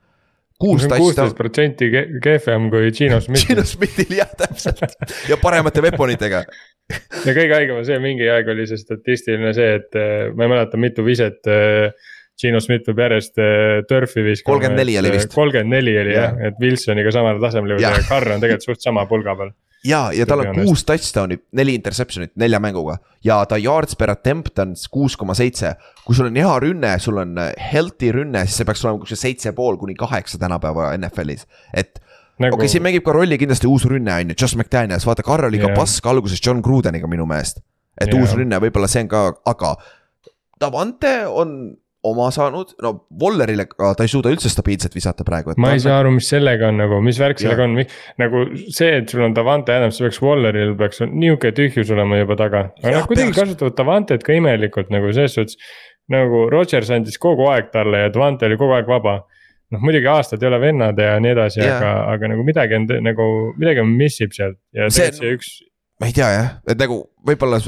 Kuusteist 0.58 1.36
protsenti 1.38 1.88
kehvem 2.22 2.68
kui 2.72 2.90
Gino 2.94 3.20
Smith 3.24 3.46
Gino 3.46 3.64
Smithil 3.66 4.18
jah, 4.18 4.30
täpselt 4.38 4.82
ja 5.30 5.38
paremate 5.40 5.84
weaponitega. 5.84 6.42
ja 7.26 7.34
kõige 7.36 7.54
haigem 7.54 7.80
on 7.80 7.86
see, 7.86 7.98
mingi 8.02 8.28
aeg 8.32 8.48
oli 8.54 8.66
see 8.68 8.80
statistiline 8.80 9.52
see, 9.56 9.74
et 9.80 9.98
äh, 9.98 10.30
ma 10.34 10.46
ei 10.46 10.54
mäleta, 10.54 10.80
mitu 10.80 11.04
viset 11.06 11.46
äh, 11.50 11.92
Gino 12.38 12.60
Smith 12.62 12.86
peab 12.86 13.02
järjest 13.04 13.40
äh, 13.42 13.80
turf'i 13.90 14.24
viskama. 14.26 14.60
34 14.62 15.00
oli 15.02 15.14
vist. 15.14 15.32
kolmkümmend 15.34 15.74
neli 15.74 15.96
oli 16.00 16.14
jah 16.14 16.30
Jah., 16.32 16.50
et 16.50 16.60
Wilsoniga 16.62 17.14
samale 17.14 17.42
tasemele 17.42 17.80
ja 17.82 17.94
Carr 18.08 18.34
on 18.34 18.44
tegelikult 18.44 18.70
suht 18.70 18.84
sama 18.84 19.06
pulga 19.10 19.36
peal. 19.38 19.54
ja, 19.84 20.08
ja 20.14 20.26
tal 20.26 20.42
on 20.42 20.58
kuus 20.62 20.84
touchdown'i, 20.88 21.38
neli 21.58 21.76
interception'it 21.78 22.34
nelja 22.40 22.60
mänguga 22.62 22.98
ja 23.24 23.38
ta 23.48 23.58
yards 23.60 23.96
per 23.98 24.12
attempt 24.12 24.58
on 24.62 24.74
kuus 24.90 25.16
koma 25.16 25.36
seitse. 25.38 25.74
kui 26.04 26.16
sul 26.16 26.30
on 26.30 26.36
hea 26.36 26.58
rünne, 26.64 26.92
sul 27.02 27.20
on 27.22 27.36
healthy 27.72 28.12
rünne, 28.14 28.44
siis 28.46 28.60
see 28.60 28.68
peaks 28.68 28.84
olema 28.84 29.02
kuskil 29.02 29.20
seitse 29.20 29.52
pool 29.56 29.78
kuni 29.78 29.94
kaheksa 29.98 30.38
tänapäeva 30.38 30.90
NFL-is, 30.96 31.46
et 31.74 31.98
nagu 32.38 32.54
okei 32.54 32.64
okay,, 32.64 32.72
siin 32.74 32.84
mängib 32.86 33.06
ka 33.06 33.14
rolli 33.16 33.38
kindlasti 33.38 33.70
uus 33.70 33.86
rünne 33.90 34.14
on 34.14 34.32
ju, 34.32 34.38
Josh 34.38 34.58
McDaniels, 34.58 35.06
vaata, 35.06 35.26
Carr 35.26 35.48
oli 35.50 35.60
ka 35.62 35.72
Jah. 35.72 35.78
pask 35.78 36.06
alguses 36.06 36.42
John 36.44 36.62
Grudeniga 36.64 37.10
minu 37.10 37.26
meelest. 37.26 37.62
et 38.00 38.08
Jah. 38.08 38.20
uus 38.20 38.34
rünne, 38.38 38.60
võib-olla 38.62 38.90
see 38.90 39.04
on 39.06 39.12
ka, 39.12 39.26
aga 39.46 39.76
Davante 40.58 41.20
on 41.30 41.76
oma 42.10 42.28
saanud, 42.34 42.74
no 42.84 42.92
Wallerile 43.22 43.66
ka 43.70 43.92
ta 43.98 44.06
ei 44.06 44.12
suuda 44.12 44.32
üldse 44.34 44.50
stabiilselt 44.52 44.94
visata 44.96 45.24
praegu. 45.28 45.54
ma 45.60 45.72
ei 45.76 45.82
saa 45.84 45.98
aru, 46.02 46.12
mis 46.16 46.28
sellega 46.32 46.68
on 46.72 46.80
nagu, 46.82 47.00
mis 47.04 47.20
värk 47.20 47.40
sellega 47.42 47.64
on, 47.68 47.78
nagu 48.22 48.44
see, 48.66 48.90
et 49.02 49.08
sul 49.12 49.24
on 49.26 49.36
Davante 49.36 49.74
Adams, 49.76 50.00
peaks 50.02 50.20
Walleril 50.24 50.74
peaks 50.80 51.02
nihuke 51.06 51.52
tühjus 51.56 51.90
olema 51.94 52.20
juba 52.20 52.36
taga. 52.40 52.64
aga 52.82 52.94
nad 53.00 53.08
kuidagi 53.10 53.32
peaks. 53.32 53.40
kasutavad 53.42 53.78
Davantet 53.78 54.26
ka 54.26 54.36
imelikult 54.36 54.90
nagu 54.94 55.12
selles 55.12 55.34
suhtes. 55.38 55.56
nagu 56.08 56.46
Rodgers 56.50 56.90
andis 56.94 57.18
kogu 57.20 57.48
aeg 57.52 57.72
talle 57.72 58.06
ja 58.06 58.12
Davante 58.12 58.46
oli 58.48 58.56
kogu 58.60 58.72
aeg 58.78 58.86
vaba 58.88 59.18
noh, 59.68 59.80
muidugi 59.84 60.08
aastad 60.08 60.42
ei 60.42 60.48
ole 60.48 60.60
vennad 60.62 60.98
ja 60.98 61.18
nii 61.20 61.34
edasi 61.34 61.60
Jah. 61.60 61.76
aga, 61.76 61.90
aga 62.14 62.30
nagu 62.32 62.44
midagi 62.46 62.78
on 62.78 62.86
nagu, 63.04 63.26
midagi 63.60 63.82
on 63.84 63.90
missib 63.98 64.32
sealt 64.32 64.56
ja 64.72 64.88
See- 64.88 65.12
see 65.12 65.34
üks. 65.36 65.50
ma 66.00 66.08
ei 66.08 66.14
tea 66.16 66.30
jah, 66.32 66.48
et 66.68 66.80
nagu 66.80 67.02
võib-olla 67.28 67.60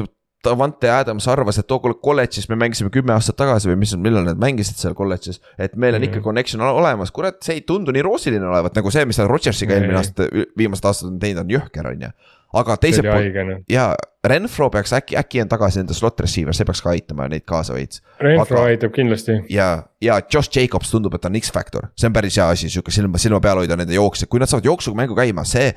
Davante 0.44 0.88
Adams 0.88 1.26
arvas, 1.28 1.58
et 1.60 1.66
tookord 1.68 1.98
kolledžis 2.00 2.48
me 2.48 2.56
mängisime 2.56 2.88
kümme 2.90 3.12
aastat 3.12 3.36
tagasi 3.36 3.68
või 3.68 3.76
mis, 3.82 3.92
millal 4.00 4.24
nad 4.24 4.38
mängisid 4.40 4.78
seal 4.80 4.94
kolledžis. 4.96 5.40
et 5.58 5.76
meil 5.76 5.94
on 5.94 6.00
Mhm. 6.00 6.10
ikka 6.10 6.20
connection 6.24 6.60
ole- 6.62 6.80
olemas, 6.80 7.10
kurat, 7.10 7.42
see 7.42 7.54
ei 7.54 7.60
tundu 7.60 7.92
nii 7.92 8.02
roosiline 8.02 8.46
olevat 8.46 8.74
nagu 8.74 8.90
see, 8.90 9.04
mis 9.04 9.16
ta 9.16 9.26
Rodgersiga 9.28 9.74
eelmine 9.74 9.96
aasta, 9.98 10.28
viimased 10.56 10.84
aastad 10.84 11.08
on 11.12 11.18
teinud, 11.18 11.40
on 11.44 11.48
jõhker, 11.60 11.86
on 11.86 12.00
ju. 12.00 12.08
aga 12.54 12.76
teiselt 12.76 13.06
poolt 13.06 13.64
ja 13.68 13.94
Renfro 14.24 14.70
peaks 14.70 14.92
äkki, 14.92 15.14
äkki 15.16 15.40
on 15.42 15.48
tagasi 15.48 15.78
nende 15.78 15.94
slot 15.94 16.18
receiver, 16.20 16.52
see 16.52 16.64
peaks 16.64 16.80
ka 16.82 16.90
aitama 16.90 17.28
neid 17.28 17.44
kaasa 17.46 17.74
veits. 17.74 18.00
Renfro 18.20 18.58
aga- 18.58 18.66
aitab 18.72 18.92
kindlasti. 18.92 19.44
ja, 19.50 19.84
ja 20.00 20.20
Josh 20.34 20.50
Jacobs 20.56 20.90
tundub, 20.90 21.14
et 21.14 21.24
on 21.24 21.32
X-Factor, 21.40 21.88
see 21.96 22.06
on 22.08 22.12
päris 22.12 22.36
hea 22.36 22.48
asi, 22.48 22.68
sihuke 22.68 22.90
silma, 22.90 23.18
silma 23.18 23.40
peal 23.40 23.56
hoida 23.56 23.76
nende 23.76 23.92
jooksjad, 23.94 24.28
kui 24.28 24.40
nad 24.40 24.48
saavad 24.48 24.64
jooksumängu 24.64 25.14
käima, 25.14 25.44
see. 25.46 25.74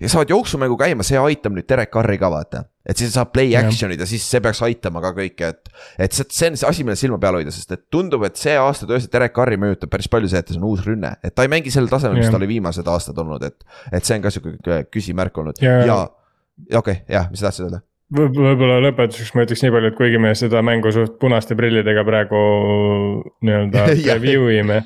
ja 0.00 0.08
saavad 0.08 0.28
jooksumängu 0.30 0.76
käima, 0.78 1.02
see 1.02 1.18
aitab 1.18 1.52
nüüd 1.52 1.68
Derek 1.68 1.90
Carri 1.92 2.16
ka 2.18 2.30
vaata, 2.30 2.64
et 2.84 3.00
siis 3.00 3.14
saab 3.16 3.32
play 3.32 3.54
action'id 3.58 4.00
ja 4.00 4.08
siis 4.08 4.24
see 4.28 4.42
peaks 4.44 4.60
aitama 4.66 5.02
ka 5.04 5.14
kõike, 5.16 5.52
et. 5.54 5.70
et 6.06 6.16
see, 6.16 6.26
see 6.28 6.50
on 6.52 6.58
see 6.60 6.68
asi, 6.68 6.86
mille 6.86 6.98
silma 7.00 7.18
peal 7.22 7.38
hoida, 7.38 7.54
sest 7.54 7.72
et 7.76 7.86
tundub, 7.92 8.26
et 8.28 8.36
see 8.40 8.56
aasta 8.60 8.88
tõesti 8.90 9.12
Derek 9.12 9.34
Carri 9.36 9.60
mõjutab 9.60 9.92
päris 9.92 10.10
palju 10.12 10.30
see, 10.32 10.42
et 10.44 10.52
see 10.52 10.60
on 10.60 10.68
uus 10.68 10.84
rünne, 10.86 11.14
et 11.24 11.34
ta 11.34 11.46
ei 11.46 11.52
mängi 11.52 11.72
sellel 11.74 11.92
tasemel, 11.92 12.20
mis 12.20 12.32
ta 12.32 12.40
oli 12.40 12.50
viimased 12.50 12.90
aastad 12.90 13.18
olnud, 13.24 13.44
et. 13.48 13.64
et 13.92 14.04
see 14.04 14.18
on 14.18 14.26
ka 14.26 14.34
sihuke 14.34 14.84
küsimärk 14.92 15.42
olnud 15.42 15.64
Ja- 15.64 15.80
ja, 15.86 15.98
okei 16.78 16.78
okay,, 16.78 17.02
jah, 17.08 17.30
mis 17.32 17.40
sa 17.40 17.48
tahtsid 17.50 17.68
öelda? 17.68 17.80
võib- 18.14 18.36
võib-olla 18.36 18.82
lõpetuseks 18.84 19.32
ma 19.34 19.46
ütleks 19.46 19.64
nii 19.64 19.74
palju, 19.74 19.90
et 19.90 19.98
kuigi 19.98 20.20
me 20.22 20.34
seda 20.38 20.62
mängu 20.66 20.92
suht 20.94 21.16
punaste 21.22 21.56
prillidega 21.58 22.04
praegu 22.06 22.44
nii-öelda 23.44 23.88
review 24.12 24.50
ime. 24.52 24.82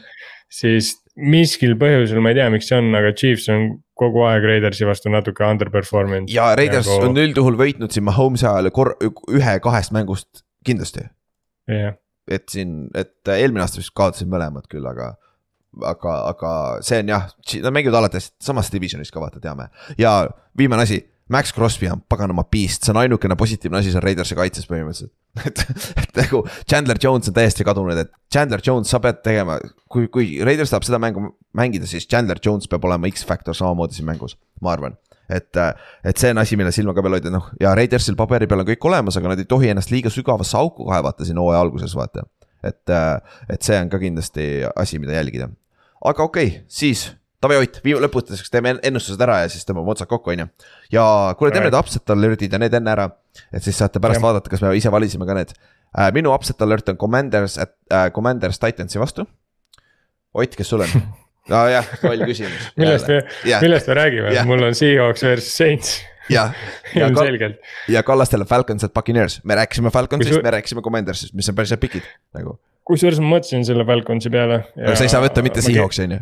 siis 0.48 0.94
miskil 1.18 1.74
põhjusel, 1.80 2.22
ma 2.22 2.32
ei 2.32 2.38
tea, 2.38 2.48
miks 2.54 2.70
see 2.70 2.78
on, 2.78 2.92
aga 2.94 3.12
Chiefs 3.16 3.48
on 3.52 3.70
kogu 3.98 4.24
aeg 4.28 4.46
Raidersi 4.46 4.86
vastu 4.88 5.12
natuke 5.12 5.46
underperform 5.46 6.14
inud. 6.20 6.32
ja 6.32 6.50
Raiders 6.58 6.88
Nagu- 6.88 7.10
on 7.10 7.22
üldjuhul 7.24 7.58
võitnud 7.60 7.94
siin 7.94 8.06
Mahomes'i 8.06 8.46
ajal 8.48 8.70
kor-, 8.74 8.96
ühe-kahest 9.34 9.94
mängust 9.96 10.44
kindlasti 10.66 11.06
jah, 11.68 11.96
et 12.28 12.46
siin, 12.52 12.88
et 12.98 13.32
eelmine 13.34 13.64
aasta 13.64 13.80
vist 13.80 13.94
kaotasid 13.96 14.30
mõlemad 14.30 14.68
küll, 14.70 14.86
aga. 14.88 15.14
aga, 15.84 16.14
aga 16.32 16.50
see 16.84 17.02
on 17.02 17.12
jah, 17.12 17.28
nad 17.64 17.74
mängivad 17.76 18.00
alati 18.00 18.20
hästi, 18.20 18.36
samas 18.44 18.72
divisionis 18.72 19.12
ka 19.14 19.20
vaata, 19.22 19.40
teame 19.40 19.68
ja 20.00 20.20
viimane 20.58 20.86
asi. 20.88 21.02
Max 21.28 21.52
Crosby 21.54 21.90
on 21.92 22.00
paganama 22.08 22.44
beast, 22.48 22.84
see 22.84 22.94
on 22.94 23.02
ainukene 23.02 23.36
positiivne 23.36 23.82
asi 23.82 23.92
seal 23.92 24.04
Raidersi 24.04 24.36
kaitses 24.38 24.68
põhimõtteliselt. 24.70 25.12
et, 25.48 25.64
et 26.02 26.22
nagu 26.22 26.40
Chandler 26.64 27.00
Jones 27.02 27.28
on 27.28 27.36
täiesti 27.36 27.66
kadunud, 27.68 28.00
et 28.00 28.12
Chandler 28.32 28.62
Jones, 28.64 28.88
sa 28.88 29.00
pead 29.04 29.20
tegema, 29.26 29.58
kui, 29.92 30.08
kui 30.12 30.38
Raiders 30.46 30.72
tahab 30.72 30.88
seda 30.88 31.00
mängu 31.02 31.34
mängida, 31.56 31.88
siis 31.90 32.08
Chandler 32.08 32.40
Jones 32.44 32.70
peab 32.70 32.88
olema 32.88 33.10
X-Factor 33.12 33.56
samamoodi 33.56 33.98
siin 33.98 34.08
mängus, 34.08 34.38
ma 34.64 34.72
arvan 34.72 34.96
et, 35.28 35.60
et 36.04 36.16
see 36.16 36.32
on 36.32 36.40
asi, 36.40 36.56
mille 36.56 36.72
silma 36.72 36.94
ka 36.96 37.04
peal 37.04 37.18
hoida, 37.18 37.32
noh 37.32 37.50
ja 37.60 37.74
Raidersil 37.76 38.16
paberi 38.18 38.48
peal 38.48 38.64
on 38.64 38.68
kõik 38.70 38.88
olemas, 38.88 39.18
aga 39.20 39.34
nad 39.34 39.42
ei 39.42 39.48
tohi 39.48 39.70
ennast 39.72 39.92
liiga 39.92 40.12
sügavasse 40.12 40.56
auku 40.58 40.88
kaevata 40.88 41.26
siin 41.28 41.40
hooaja 41.40 41.60
alguses, 41.60 41.94
vaata. 41.98 42.24
et, 42.64 42.94
et 43.52 43.62
see 43.62 43.78
on 43.78 43.92
ka 43.92 44.00
kindlasti 44.02 44.48
asi, 44.74 44.98
mida 44.98 45.18
jälgida. 45.18 45.50
aga 46.04 46.24
okei 46.24 46.46
okay,, 46.46 46.64
siis 46.68 47.10
Taavi 47.40 47.56
Ott, 47.62 47.76
lõputuseks 48.02 48.50
teeme 48.50 48.70
en- 48.74 48.80
ennustused 48.90 49.20
ära 49.22 49.40
ja 49.44 49.48
siis 49.52 49.62
tõmbame 49.68 49.92
otsad 49.94 50.08
kokku, 50.10 50.32
on 50.34 50.38
ju. 50.42 50.46
ja 50.92 51.04
kuule, 51.38 51.52
teeme 51.54 51.68
need 51.70 51.78
upset 51.78 52.10
alert'id 52.10 52.52
ja 52.52 52.58
need 52.58 52.74
enne 52.74 52.90
ära, 52.90 53.04
et 53.52 53.62
siis 53.62 53.76
saate 53.78 54.00
pärast 54.02 54.18
Jah. 54.18 54.24
vaadata, 54.26 54.50
kas 54.50 54.62
me 54.64 54.72
ise 54.76 54.90
valisime 54.90 55.26
ka 55.28 55.36
need 55.38 55.52
äh,. 55.54 56.10
minu 56.16 56.32
upset 56.34 56.62
alert 56.66 56.88
on 56.88 56.96
Commanders 56.98 57.58
äh,, 57.62 58.10
Commanders 58.12 58.58
Titansi 58.58 58.98
vastu. 58.98 59.26
Ott, 60.34 60.56
kes 60.58 60.68
sul 60.68 60.82
on? 60.84 60.88
nojah, 61.48 61.86
loll 62.02 62.26
küsimus. 62.28 62.66
millest 62.80 63.08
me, 63.08 63.22
millest 63.62 63.86
me 63.88 63.94
räägime 63.94 64.42
mul 64.44 64.62
on 64.66 64.74
Seahawks 64.76 65.22
versus 65.24 65.54
Saints 65.56 65.94
jah, 66.28 66.50
ja, 66.94 67.06
ja, 67.08 67.50
ja 67.88 68.02
Kallastele 68.04 68.44
Falcons 68.44 68.84
at 68.84 68.92
Buccaneers, 68.94 69.38
me 69.44 69.54
rääkisime 69.56 69.90
Falconsist 69.94 70.34
Kui, 70.34 70.40
su- 70.42 70.44
me 70.44 70.50
rääkisime 70.58 70.82
Commandersist, 70.84 71.32
mis 71.38 71.48
on 71.48 71.54
päris 71.56 71.70
head 71.72 71.80
pikid 71.80 72.04
nagu. 72.36 72.58
kusjuures 72.84 73.20
ma 73.22 73.36
mõtlesin 73.38 73.64
selle 73.64 73.86
Falconsi 73.88 74.28
peale. 74.34 74.64
aga 74.76 74.96
sa 74.98 75.06
ei 75.06 75.14
saa 75.14 75.22
võtta 75.24 75.42
mitte 75.46 75.62
Seahawksi 75.64 76.04
on 76.08 76.18
ju. 76.18 76.20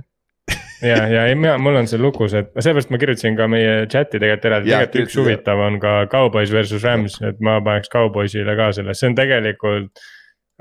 ja, 0.82 0.98
ja 1.10 1.24
ei, 1.26 1.34
mina, 1.38 1.56
mul 1.62 1.78
on 1.80 1.88
see 1.90 2.00
lukus, 2.00 2.34
et 2.38 2.52
seepärast 2.54 2.92
ma 2.92 3.00
kirjutasin 3.02 3.38
ka 3.38 3.48
meie 3.50 3.86
chat'i 3.92 4.20
tegelikult 4.20 4.50
eraldi, 4.50 4.72
tegelikult 4.72 5.06
üks 5.06 5.16
huvitav 5.20 5.62
on 5.66 5.78
ka 5.82 5.94
Cowboys 6.12 6.52
versus 6.54 6.84
Rams, 6.86 7.18
et 7.26 7.40
ma 7.44 7.58
paneks 7.64 7.90
Cowboysile 7.92 8.56
ka 8.58 8.70
selle, 8.76 8.96
see 8.98 9.10
on 9.10 9.18
tegelikult. 9.18 10.06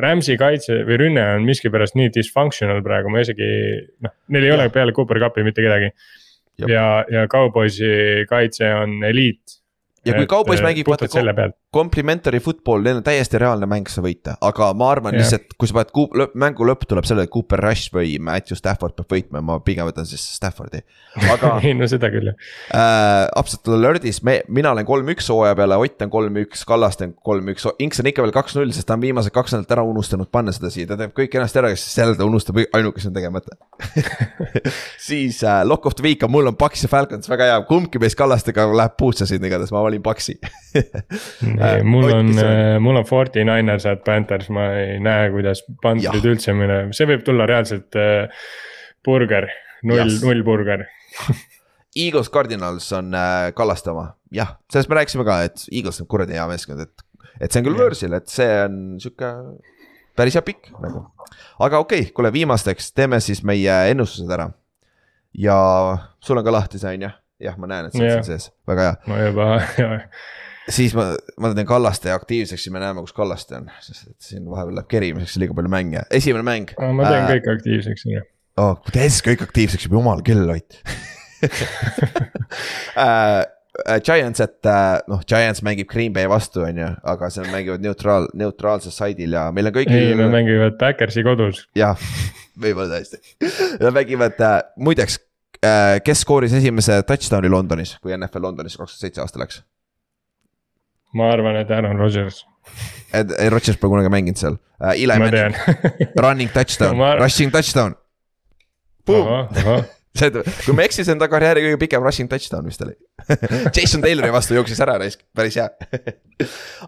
Rams'i 0.01 0.35
kaitse 0.35 0.81
või 0.83 0.97
rünne 0.99 1.21
on 1.37 1.45
miskipärast 1.47 1.95
nii 1.95 2.09
dysfunctional 2.11 2.81
praegu, 2.83 3.07
ma 3.13 3.21
isegi 3.23 3.45
noh, 4.03 4.11
neil 4.35 4.49
ei 4.49 4.51
ole 4.51 4.65
peale 4.67 4.91
Cooper 4.95 5.21
Cupi 5.23 5.45
mitte 5.47 5.63
kedagi. 5.63 5.87
Ja, 6.67 7.05
ja 7.11 7.23
Cowboysi 7.31 8.25
kaitse 8.27 8.73
on 8.75 8.97
eliit. 9.07 9.61
ja 10.07 10.17
kui 10.17 10.27
Cowboys 10.27 10.59
mängib 10.63 10.87
vaata 10.91 11.07
puhtalt 11.07 11.15
selle 11.15 11.33
pealt, 11.35 11.55
complimentary 11.75 12.39
football, 12.39 12.83
neil 12.85 13.01
on 13.01 13.03
täiesti 13.03 13.39
reaalne 13.41 13.67
mäng 13.67 13.89
see 13.91 14.03
võita, 14.03 14.37
aga 14.45 14.69
ma 14.77 14.87
arvan 14.93 15.15
Jah. 15.15 15.23
lihtsalt, 15.23 15.55
kui 15.59 15.67
sa 15.67 15.75
paned 15.75 15.91
kuup-, 15.95 16.15
lõpp, 16.15 16.35
mängu 16.39 16.67
lõpp 16.67 16.85
tuleb 16.87 17.07
sellele, 17.07 17.27
et 17.27 17.33
Cooper 17.33 17.59
Rush 17.65 17.91
või 17.95 18.15
Matthew 18.23 18.55
Stafford 18.59 18.95
peab 18.95 19.11
võitma, 19.11 19.41
ma 19.43 19.57
pigem 19.63 19.87
võtan 19.89 20.07
siis 20.07 20.23
Staffordi. 20.37 20.81
aga 21.33 21.55
ei 21.65 21.73
no 21.75 21.89
seda 21.91 22.07
küll 22.13 22.29
jah. 22.31 22.37
äh, 22.71 23.25
upset 23.41 23.67
alert'is 23.67 24.21
me, 24.23 24.37
mina 24.47 24.71
olen 24.71 24.87
kolm-üks 24.87 25.27
hooaja 25.33 25.57
peale, 25.59 25.79
Ott 25.85 26.05
on 26.05 26.13
kolm-üks, 26.13 26.63
Kallaste 26.67 27.09
on 27.09 27.15
kolm-üks, 27.27 27.67
Inks 27.83 27.99
on 27.99 28.09
ikka 28.11 28.23
veel 28.23 28.35
kaks-null, 28.35 28.71
sest 28.75 28.87
ta 28.87 28.95
on 28.95 29.03
viimased 29.03 29.35
kaks 29.35 29.57
nädalat 29.57 29.75
ära 29.75 29.85
unustanud 29.87 30.31
panna 30.31 30.55
seda 30.55 30.71
siia, 30.73 30.87
ta 30.89 30.99
teeb 30.99 31.11
kõik 31.17 31.33
kenasti 31.35 31.61
ära, 31.61 31.73
siis 31.75 31.99
jälle 31.99 32.15
ta 32.15 32.27
unustab 32.27 32.61
ainukese 32.63 33.11
on 33.11 33.17
tegemata 33.17 33.59
siis 35.09 35.41
äh, 35.43 35.61
lock 35.67 35.85
of 35.89 35.99
the 35.99 36.07
week 36.07 36.23
on, 36.23 36.31
mul 36.31 36.47
on 36.47 36.55
Paks 36.55 36.87
ja 36.87 36.91
Falcons, 36.91 37.27
väga 37.31 37.51
hea, 37.51 37.59
kumbki 37.67 37.99
meist 38.01 38.17
Kallastega 38.19 38.67
läheb 38.71 38.95
puutsa 38.99 39.27
siin 39.27 39.43
igatahes, 39.43 39.75
ma 39.75 39.83
valin 39.83 40.03
Paksi 40.05 40.39
mul 41.83 42.07
Ott, 42.09 42.15
on 42.17 42.31
on?, 42.33 42.81
mul 42.83 42.99
on 43.01 43.07
Forty 43.07 43.43
Niners 43.47 43.87
at 43.89 44.03
Panthers, 44.05 44.49
ma 44.53 44.69
ei 44.79 44.99
näe, 45.03 45.29
kuidas 45.33 45.63
Pantherid 45.83 46.21
Jah. 46.21 46.31
üldse 46.33 46.55
mõne, 46.57 46.79
see 46.95 47.09
võib 47.09 47.25
tulla 47.27 47.47
reaalselt 47.49 47.97
äh, 47.99 48.45
burger, 49.05 49.49
null 49.83 50.03
Jah., 50.03 50.15
null 50.25 50.45
burger. 50.47 50.87
Eagles 52.05 52.29
Cardinals 52.31 52.89
on 52.97 53.13
äh, 53.15 53.49
Kallaste 53.55 53.93
oma, 53.93 54.09
jah, 54.35 54.57
sellest 54.71 54.91
me 54.91 54.99
rääkisime 54.99 55.25
ka, 55.27 55.39
et 55.47 55.67
Eagles 55.71 56.01
on 56.03 56.09
kuradi 56.11 56.35
hea 56.35 56.47
meeskond, 56.49 56.83
et. 56.83 57.05
et 57.39 57.49
see 57.49 57.61
on 57.61 57.69
küll 57.69 57.77
Jah. 57.77 57.85
võõrsil, 57.85 58.17
et 58.17 58.31
see 58.31 58.51
on 58.65 58.79
sihuke 59.03 59.31
päris 60.15 60.35
hea 60.37 60.43
pikk 60.45 60.71
nagu. 60.83 61.05
aga 61.59 61.79
okei 61.83 62.05
okay,, 62.07 62.13
kuule 62.15 62.31
viimasteks 62.35 62.93
teeme 62.95 63.19
siis 63.23 63.43
meie 63.47 63.75
ennustused 63.91 64.31
ära. 64.31 64.49
ja 65.35 65.57
sul 66.23 66.39
on 66.39 66.45
ka 66.47 66.53
lahti 66.55 66.79
see 66.81 66.97
on 66.97 67.07
ju, 67.07 67.13
jah, 67.47 67.57
ma 67.59 67.69
näen, 67.71 67.87
et 67.89 67.95
see 67.95 68.03
on 68.03 68.09
Jah. 68.09 68.23
siin 68.23 68.39
sees, 68.39 68.51
väga 68.67 68.89
hea. 68.89 68.97
ma 69.11 69.21
juba, 69.23 69.47
siis 70.69 70.95
ma, 70.97 71.09
ma 71.41 71.51
teen 71.55 71.67
Kallaste 71.69 72.13
aktiivseks 72.13 72.67
ja 72.67 72.73
me 72.73 72.81
näeme, 72.83 73.03
kus 73.05 73.15
Kallaste 73.15 73.59
on, 73.59 73.67
sest 73.85 74.07
et 74.09 74.29
siin 74.29 74.45
vahepeal 74.49 74.79
läheb 74.79 74.89
kerimiseks 74.91 75.37
liiga 75.41 75.57
palju 75.57 75.71
mänge, 75.71 76.05
esimene 76.15 76.45
mäng. 76.45 76.73
ma 76.79 77.09
teen 77.09 77.27
kõik 77.33 77.51
aktiivseks, 77.57 78.07
on 78.07 78.15
ju. 78.17 78.23
oh,. 78.61 78.79
siis 78.93 79.21
kõik 79.25 79.45
aktiivseks 79.45 79.87
juba 79.87 79.99
jumal 79.99 80.23
küll, 80.25 80.47
Ott 80.55 80.79
äh, 82.95 83.43
äh, 83.85 83.99
Giants, 84.01 84.39
et 84.41 84.65
äh, 84.65 85.03
noh, 85.11 85.21
Giants 85.27 85.61
mängib 85.65 85.89
Green 85.91 86.13
Bay 86.15 86.29
vastu, 86.31 86.63
on 86.65 86.79
ju, 86.79 86.89
aga 87.13 87.29
seal 87.33 87.51
mängivad 87.53 87.83
neutraal, 87.85 88.29
neutraalsel 88.33 88.95
saidil 88.95 89.35
ja 89.37 89.49
meil 89.53 89.69
on 89.69 89.79
ei, 89.83 90.15
nad 90.17 90.33
mängivad 90.33 90.79
Backersi 90.81 91.25
kodus. 91.27 91.65
jah, 91.77 91.99
võib-olla 92.61 92.97
tõesti. 92.97 93.21
Nad 93.83 93.93
mängivad 93.93 94.41
äh,, 94.41 94.57
muideks 94.81 95.19
äh,, 95.59 95.99
kes 96.05 96.25
skooris 96.25 96.55
esimese 96.57 97.01
touchdown'i 97.05 97.51
Londonis, 97.51 97.97
kui 98.01 98.15
NFL 98.17 98.47
Londonis 98.49 98.79
kaks 98.79 98.95
tuhat 98.95 99.07
seitse 99.07 99.25
aasta 99.25 99.43
läks? 99.43 99.61
Ma 101.15 101.31
arvan, 101.33 101.57
et 101.61 101.71
Aaron 101.71 101.97
Rodgers, 101.99 102.43
et 103.15 103.35
Rodgers 103.51 103.77
pole 103.79 103.95
kunagi 103.95 104.11
mänginud 104.13 104.39
seal. 104.39 104.57
Uh,. 104.79 104.93
Eli 104.93 105.07
ma 105.07 105.27
Manning, 105.27 105.55
running 106.25 106.51
touchdown. 106.51 106.97
Ma-, 107.01 107.15
rushing 107.21 107.53
touchdown. 107.53 107.95
see, 110.17 110.31
kui 110.31 110.75
ma 110.75 110.83
ei 110.83 110.89
eksi, 110.89 111.03
see 111.05 111.13
on 111.13 111.21
ta 111.21 111.27
karjääri 111.31 111.63
kõige 111.65 111.79
pikem 111.85 112.03
rushing 112.05 112.29
touchdown 112.31 112.65
vist 112.67 112.81
oli. 112.85 112.95
Jason 113.75 114.03
Taylori 114.03 114.31
vastu 114.33 114.55
jooksis 114.57 114.79
ära 114.83 114.97
raisk, 115.01 115.21
päris 115.35 115.57
hea. 115.59 115.67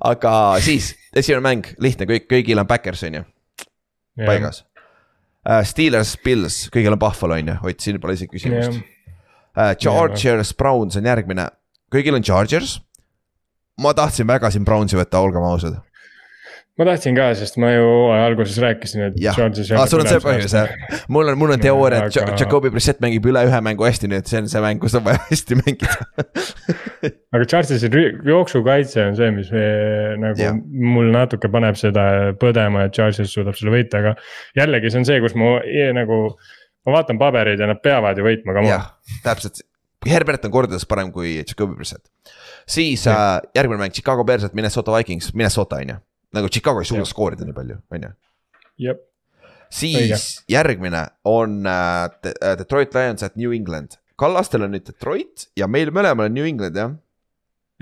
aga 0.09 0.33
siis, 0.63 0.93
esimene 1.15 1.43
mäng, 1.45 1.69
lihtne, 1.83 2.07
kõik, 2.09 2.27
kõigil 2.31 2.61
on 2.61 2.69
backers 2.69 3.03
on 3.07 3.21
ju, 3.21 3.27
paigas. 4.23 4.63
Uh,. 5.47 5.61
Steelers, 5.67 6.17
Bills, 6.23 6.65
kõigil 6.73 6.91
on 6.91 6.99
Buffalo 6.99 7.37
on 7.37 7.53
ju, 7.53 7.59
Ott, 7.69 7.83
siin 7.83 8.01
pole 8.03 8.17
isegi 8.17 8.33
küsimust. 8.33 8.81
Uh,. 9.53 9.71
Chargers, 9.79 10.51
Browns 10.57 10.99
on 10.99 11.07
järgmine, 11.07 11.47
kõigil 11.93 12.17
on 12.17 12.25
Chargers. 12.25 12.79
Ma 13.81 13.93
tahtsin 13.97 14.27
väga 14.27 14.51
siin 14.53 14.65
Brownsi 14.65 14.97
võtta, 14.99 15.19
olgem 15.23 15.43
ausad 15.47 15.77
ma 16.77 16.85
tahtsin 16.85 17.15
ka, 17.17 17.31
sest 17.37 17.55
ma 17.61 17.71
ju 17.73 17.85
hooaja 17.85 18.25
alguses 18.29 18.57
rääkisin, 18.61 19.01
et. 19.07 19.15
jah, 19.21 19.37
aa 19.79 19.85
sul 19.89 20.03
on 20.03 20.09
see 20.09 20.19
põhjus 20.21 20.53
jah, 20.53 20.73
mul 21.13 21.31
on, 21.31 21.37
mul 21.41 21.53
on 21.55 21.61
teooria, 21.61 22.03
et 22.05 22.17
Aga- 22.21 22.35
Jakobi 22.37 22.69
Brissett 22.73 23.01
mängib 23.01 23.25
üle 23.31 23.41
ühe 23.49 23.61
mängu 23.65 23.87
hästi, 23.87 24.09
nii 24.11 24.19
et 24.21 24.29
see 24.29 24.41
on 24.43 24.49
see 24.51 24.61
mäng, 24.61 24.81
kus 24.83 24.93
on 24.99 25.05
vaja 25.07 25.23
hästi 25.31 25.57
mängida. 25.57 25.95
aga 27.33 27.47
Chargersi 27.49 27.89
rü- 27.93 28.21
jooksukaitse 28.29 29.07
on 29.09 29.17
see, 29.17 29.31
mis 29.39 29.49
eh, 29.57 30.13
nagu 30.21 30.37
Jah. 30.41 30.59
mul 30.93 31.09
natuke 31.15 31.49
paneb 31.53 31.79
seda 31.81 32.05
põdema, 32.41 32.85
et 32.85 32.93
Chargers 32.97 33.33
suudab 33.33 33.57
selle 33.57 33.73
võita, 33.73 34.03
aga 34.03 34.13
jällegi, 34.61 34.93
see 34.93 35.01
on 35.01 35.09
see, 35.09 35.17
kus 35.25 35.33
ma 35.39 35.55
eh, 35.65 35.89
nagu. 35.97 36.21
ma 36.87 36.93
vaatan 36.99 37.17
pabereid 37.19 37.59
ja 37.59 37.67
nad 37.67 37.81
peavad 37.83 38.21
ju 38.21 38.23
võitma 38.29 38.53
ka. 38.55 38.67
jah, 38.69 38.85
täpselt, 39.25 39.63
Herbert 40.07 40.45
on 40.45 40.53
kordades 40.53 40.85
parem 40.87 41.09
kui 41.11 41.39
Jakobi 41.41 41.73
Brissett. 41.81 42.05
Siis 42.67 43.07
äh, 43.07 43.39
järgmine 43.55 43.79
mäng, 43.81 43.93
Chicago 43.95 44.23
Bears, 44.27 44.43
et 44.43 44.53
Minnesota 44.53 44.95
Vikings, 44.97 45.33
Minnesota 45.33 45.75
on 45.81 45.93
ju, 45.93 45.99
nagu 46.37 46.49
Chicago 46.51 46.83
ei 46.83 46.89
suuda 46.89 47.05
skoorida 47.07 47.47
nii 47.47 47.55
palju, 47.55 47.79
on 47.91 48.07
ju. 48.09 48.13
jah, 48.87 48.99
siis 49.69 49.95
Õige. 50.01 50.21
järgmine 50.57 51.07
on 51.25 51.65
äh, 51.67 52.03
äh, 52.35 52.53
Detroit 52.59 52.95
Lions 52.95 53.23
at 53.23 53.35
New 53.35 53.55
England. 53.55 53.99
Kallastel 54.17 54.65
on 54.65 54.73
nüüd 54.73 54.87
Detroit 54.87 55.49
ja 55.57 55.67
meil 55.69 55.91
mõlemal 55.93 56.31
on 56.31 56.33
New 56.33 56.47
England 56.47 56.77
jah. 56.79 56.95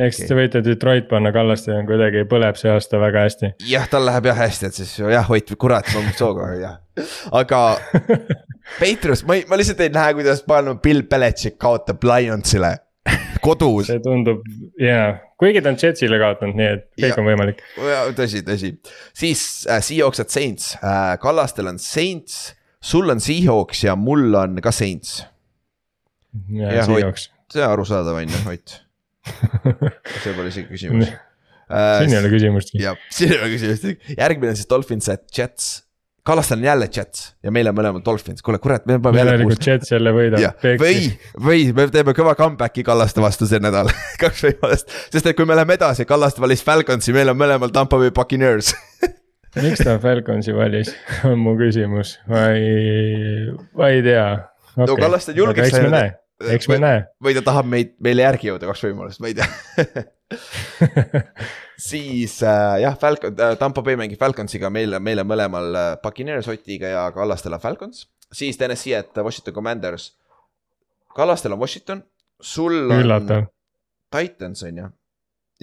eks 0.04 0.20
te 0.28 0.36
võite 0.36 0.60
Detroit 0.66 1.08
panna 1.10 1.32
Kallaste 1.32 1.72
on 1.74 1.88
kuidagi 1.88 2.26
põleb 2.30 2.58
see 2.60 2.72
aasta 2.74 3.00
väga 3.02 3.26
hästi. 3.28 3.54
jah, 3.72 3.88
tal 3.90 4.06
läheb 4.06 4.32
jah 4.32 4.42
hästi, 4.44 4.70
et 4.70 4.82
siis 4.82 4.98
jah, 5.00 5.32
Ott, 5.32 5.56
kurat, 5.58 5.90
ma 5.96 6.16
sooga 6.18 6.52
jah. 6.60 6.82
aga 7.32 7.62
Patriots, 8.82 9.24
ma 9.24 9.38
ei, 9.38 9.46
ma 9.48 9.58
lihtsalt 9.60 9.86
ei 9.86 9.94
näe, 9.94 10.18
kuidas 10.18 10.42
palun 10.44 10.82
Bill 10.84 11.06
Belichik 11.08 11.60
kaotab 11.62 12.04
Lionsile 12.04 12.76
kodus. 13.46 13.88
see 13.90 14.00
tundub 14.04 14.42
jaa, 14.82 15.16
kuigi 15.42 15.62
ta 15.64 15.72
on 15.74 15.78
Jetsile 15.82 16.18
kaotanud, 16.22 16.58
nii 16.58 16.70
et 16.72 16.86
kõik 16.98 17.12
Jah. 17.12 17.20
on 17.22 17.28
võimalik. 17.30 17.62
tõsi, 18.18 18.42
tõsi, 18.48 18.72
siis 19.16 19.44
äh, 19.70 19.82
Seahawks 19.86 20.24
at 20.24 20.34
Saints 20.34 20.72
äh,, 20.82 21.14
Kallastel 21.22 21.70
on 21.72 21.80
Saints, 21.82 22.56
sul 22.82 23.10
on 23.14 23.22
Seahawks 23.24 23.86
ja 23.86 23.96
mul 24.00 24.34
on 24.40 24.58
ka 24.66 24.74
Saints. 24.76 25.20
ja 26.50 26.74
Jah, 26.80 26.90
Seahawks, 26.90 27.30
see 27.54 27.64
on 27.64 27.76
arusaadav 27.76 28.22
on 28.24 28.34
ju, 28.34 28.44
Ott, 28.56 28.78
see 30.24 30.34
pole 30.38 30.50
isegi 30.52 30.68
küsimus. 30.74 31.10
siin 31.70 32.12
ei 32.14 32.20
ole 32.20 32.30
küsimustki. 32.34 32.82
jah, 32.84 32.98
siin 33.14 33.34
ei 33.36 33.42
ole 33.42 33.54
küsimust, 33.56 34.12
järgmine 34.18 34.54
on 34.54 34.60
siis 34.60 34.70
Dolphins 34.70 35.10
at 35.14 35.26
Jets. 35.38 35.85
Kallastel 36.26 36.58
on 36.58 36.64
jälle 36.64 36.90
Jets 36.96 37.36
ja 37.44 37.52
meil 37.54 37.68
on 37.70 37.76
mõlemal 37.78 38.02
Dolphins, 38.06 38.42
kuule 38.42 38.58
kurat, 38.58 38.82
me 38.90 38.96
peame 38.98 39.20
jälle 39.20 39.36
järelikult 39.36 39.68
Jets 39.68 39.92
jälle 39.92 40.10
võidab 40.14 40.64
või, 40.82 41.12
või 41.38 41.68
me 41.78 41.86
teeme 41.94 42.16
kõva 42.18 42.34
comeback'i 42.40 42.82
Kallaste 42.88 43.22
vastu 43.22 43.46
see 43.46 43.62
nädal, 43.62 43.92
kaks 44.24 44.42
võimalust. 44.48 44.90
sest 45.14 45.30
et 45.30 45.38
kui 45.38 45.46
me 45.46 45.54
läheme 45.58 45.78
edasi, 45.78 46.08
Kallaste 46.10 46.42
valis 46.42 46.64
Falconsi, 46.66 47.14
meil 47.14 47.30
on 47.30 47.38
mõlemal 47.38 47.70
Tampa 47.76 48.00
Bay 48.02 48.10
Buccaneers. 48.16 48.74
miks 49.68 49.86
ta 49.86 50.00
Falconsi 50.02 50.56
valis, 50.58 50.90
on 51.30 51.38
mu 51.44 51.54
küsimus, 51.60 52.16
ma 52.32 52.48
ei, 52.58 53.54
ma 53.78 53.92
ei 53.94 54.02
tea. 54.06 54.26
No 54.82 54.98
Kallaste 54.98 55.36
on 55.36 55.44
julgeks 55.44 55.78
läinud. 55.78 56.18
eks 56.58 56.72
me 56.74 56.82
näe. 56.82 57.06
või 57.22 57.38
ta 57.38 57.46
tahab 57.52 57.70
meid, 57.70 57.94
meile 58.02 58.26
järgi 58.26 58.50
jõuda, 58.50 58.66
kaks 58.74 58.82
võimalust, 58.88 59.22
ma 59.22 59.30
ei 59.30 59.38
tea. 59.38 59.46
siis 61.78 62.44
äh, 62.44 62.82
jah, 62.82 62.98
Falcon 63.00 63.36
äh,, 63.40 63.56
Tampa 63.60 63.82
Bay 63.82 63.98
mängib 64.00 64.20
Falconsiga, 64.20 64.70
meil, 64.70 64.98
meil 65.04 65.22
on 65.24 65.30
mõlemal 65.30 65.80
äh, 65.80 65.88
Buccaneers 66.04 66.48
Otiga 66.52 66.92
ja 66.92 67.06
Kallastel 67.16 67.56
on 67.56 67.64
Falcons. 67.64 68.08
siis 68.32 68.58
Tennessee, 68.58 68.96
et 68.98 69.18
Washington 69.18 69.54
Commanders. 69.54 70.14
Kallastel 71.16 71.54
on 71.54 71.60
Washington, 71.60 72.04
sul 72.42 72.92
on 72.92 73.04
üllatav, 73.04 73.48
Titans 74.12 74.64
on 74.64 74.82
ju, 74.84 74.90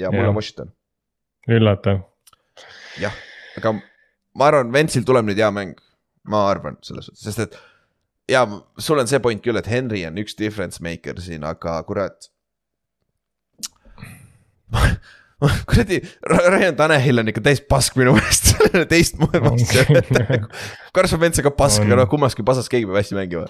ja 0.00 0.12
mul 0.12 0.22
Jah. 0.22 0.28
on 0.28 0.36
Washington, 0.36 0.72
üllatav. 1.48 2.04
jah, 3.00 3.18
aga 3.56 3.74
ma 4.34 4.48
arvan, 4.48 4.72
Ventsil 4.72 5.04
tuleb 5.04 5.28
nüüd 5.28 5.40
hea 5.40 5.50
mäng, 5.52 5.76
ma 6.28 6.46
arvan 6.48 6.78
selles 6.86 7.10
suhtes, 7.10 7.26
sest 7.26 7.44
et 7.44 7.60
ja 8.32 8.46
sul 8.78 9.00
on 9.02 9.08
see 9.10 9.20
point 9.20 9.42
küll, 9.44 9.58
et 9.58 9.68
Henry 9.68 10.04
on 10.08 10.20
üks 10.22 10.36
difference 10.38 10.82
maker 10.84 11.20
siin, 11.20 11.44
aga 11.44 11.76
kurat. 11.88 12.30
kuradi, 15.70 15.98
Ryan 16.28 16.76
Tannehill 16.78 17.22
on 17.22 17.30
ikka 17.32 17.42
täis 17.44 17.62
pask 17.68 17.96
minu 17.98 18.14
meelest, 18.16 18.52
teistmoodi 18.92 19.40
vastu. 19.42 20.38
Carson 20.94 21.22
Wentz 21.22 21.40
on 21.40 21.46
ka 21.48 21.52
pask, 21.56 21.82
aga 21.84 22.02
noh, 22.02 22.08
kummaski 22.10 22.44
pasas 22.46 22.70
keegi 22.72 22.88
peab 22.88 23.00
hästi 23.00 23.18
mängima. 23.18 23.48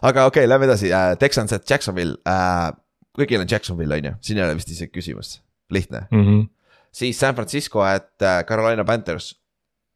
aga 0.00 0.26
okei 0.30 0.44
okay,, 0.44 0.50
lähme 0.50 0.68
edasi 0.68 0.92
uh,, 0.92 1.14
Texans 1.20 1.54
at 1.56 1.68
Jacksonville 1.68 2.16
uh,, 2.24 2.70
kõigil 3.18 3.42
on 3.42 3.50
Jacksonville 3.50 3.98
on 3.98 4.10
ju, 4.10 4.14
siin 4.28 4.40
ei 4.40 4.46
ole 4.46 4.56
vist 4.58 4.72
isegi 4.72 4.92
küsimust, 4.94 5.40
lihtne 5.72 6.06
Mhm. 6.10 6.46
siis 6.92 7.18
San 7.20 7.34
Francisco 7.34 7.84
at 7.84 8.22
äh, 8.22 8.42
Carolina 8.48 8.84
Panthers. 8.84 9.34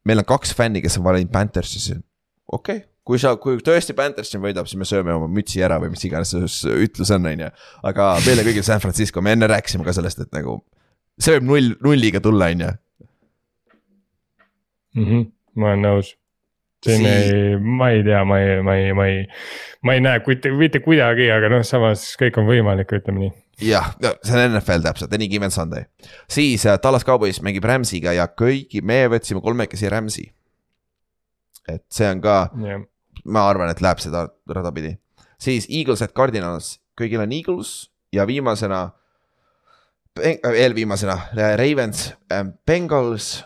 meil 0.05 0.17
on 0.19 0.25
kaks 0.25 0.55
fänni, 0.57 0.81
kes 0.81 0.97
on 0.97 1.03
valinud 1.03 1.31
Panthersi 1.31 1.79
okei 2.51 2.77
okay. 2.77 2.87
kui 3.05 3.19
sa, 3.19 3.35
kui 3.35 3.57
tõesti 3.57 3.95
Panthers 3.97 4.31
siin 4.31 4.43
võidab, 4.43 4.67
siis 4.69 4.77
me 4.77 4.85
sööme 4.85 5.13
oma 5.13 5.27
mütsi 5.27 5.63
ära 5.63 5.79
või 5.81 5.93
mis 5.93 6.05
iganes 6.05 6.33
see 6.33 6.75
ütlus 6.85 7.11
on, 7.13 7.25
on 7.25 7.47
ju. 7.47 7.49
aga 7.83 8.11
meile 8.25 8.45
kõigil 8.45 8.65
San 8.65 8.81
Francisco, 8.83 9.21
me 9.21 9.33
enne 9.35 9.49
rääkisime 9.49 9.85
ka 9.87 9.93
sellest, 9.97 10.19
et 10.25 10.33
nagu 10.35 10.59
see 11.21 11.37
võib 11.37 11.47
null, 11.51 11.75
nulliga 11.85 12.21
tulla, 12.23 12.49
on 12.53 12.65
ju. 12.65 12.71
Mhm. 15.01 15.21
ma 15.55 15.71
olen 15.71 15.85
nõus. 15.85 16.15
siin 16.81 17.03
Sii- 17.03 17.07
ei, 17.13 17.57
ma 17.61 17.91
ei 17.93 18.01
tea, 18.03 18.23
ma 18.25 18.39
ei, 18.41 18.61
ma 18.65 18.73
ei, 18.75 18.93
ma 18.97 19.05
ei, 19.05 19.19
ma 19.85 19.93
ei 19.93 20.01
näe 20.01 20.21
mitte, 20.25 20.49
mitte 20.57 20.79
kuidagi, 20.81 21.27
aga 21.31 21.51
noh, 21.53 21.61
samas 21.67 22.07
kõik 22.19 22.39
on 22.41 22.47
võimalik, 22.49 22.89
ütleme 22.97 23.21
nii. 23.27 23.31
jah, 23.69 23.91
see 24.25 24.33
on 24.39 24.55
NFL 24.57 24.81
täpselt, 24.87 25.13
any 25.13 25.27
given 25.29 25.53
Sunday. 25.53 25.85
siis 26.27 26.65
äh, 26.65 26.79
Tallas 26.81 27.05
Cowboys 27.05 27.41
mängib 27.45 27.67
Rams'iga 27.69 28.15
ja 28.17 28.25
kõigi, 28.27 28.81
me 28.81 29.03
võtsime 29.13 29.43
kolmekesi 29.45 29.91
Rams'i. 29.93 30.31
et 31.69 31.85
see 31.93 32.09
on 32.09 32.21
ka 32.25 32.39
jah, 32.65 32.81
ma 33.25 33.45
arvan, 33.51 33.69
et 33.69 33.81
läheb 33.85 34.01
seda 34.01 34.25
rada 34.49 34.71
pidi. 34.73 34.95
siis 35.37 35.67
Eagles 35.69 36.01
at 36.01 36.15
Cardinals, 36.17 36.79
kõigil 36.97 37.21
on 37.21 37.31
Eagles 37.31 37.91
ja 38.11 38.25
viimasena, 38.25 38.87
eelviimasena 40.19 41.17
Ravens, 41.55 42.13
Bengals. 42.65 43.45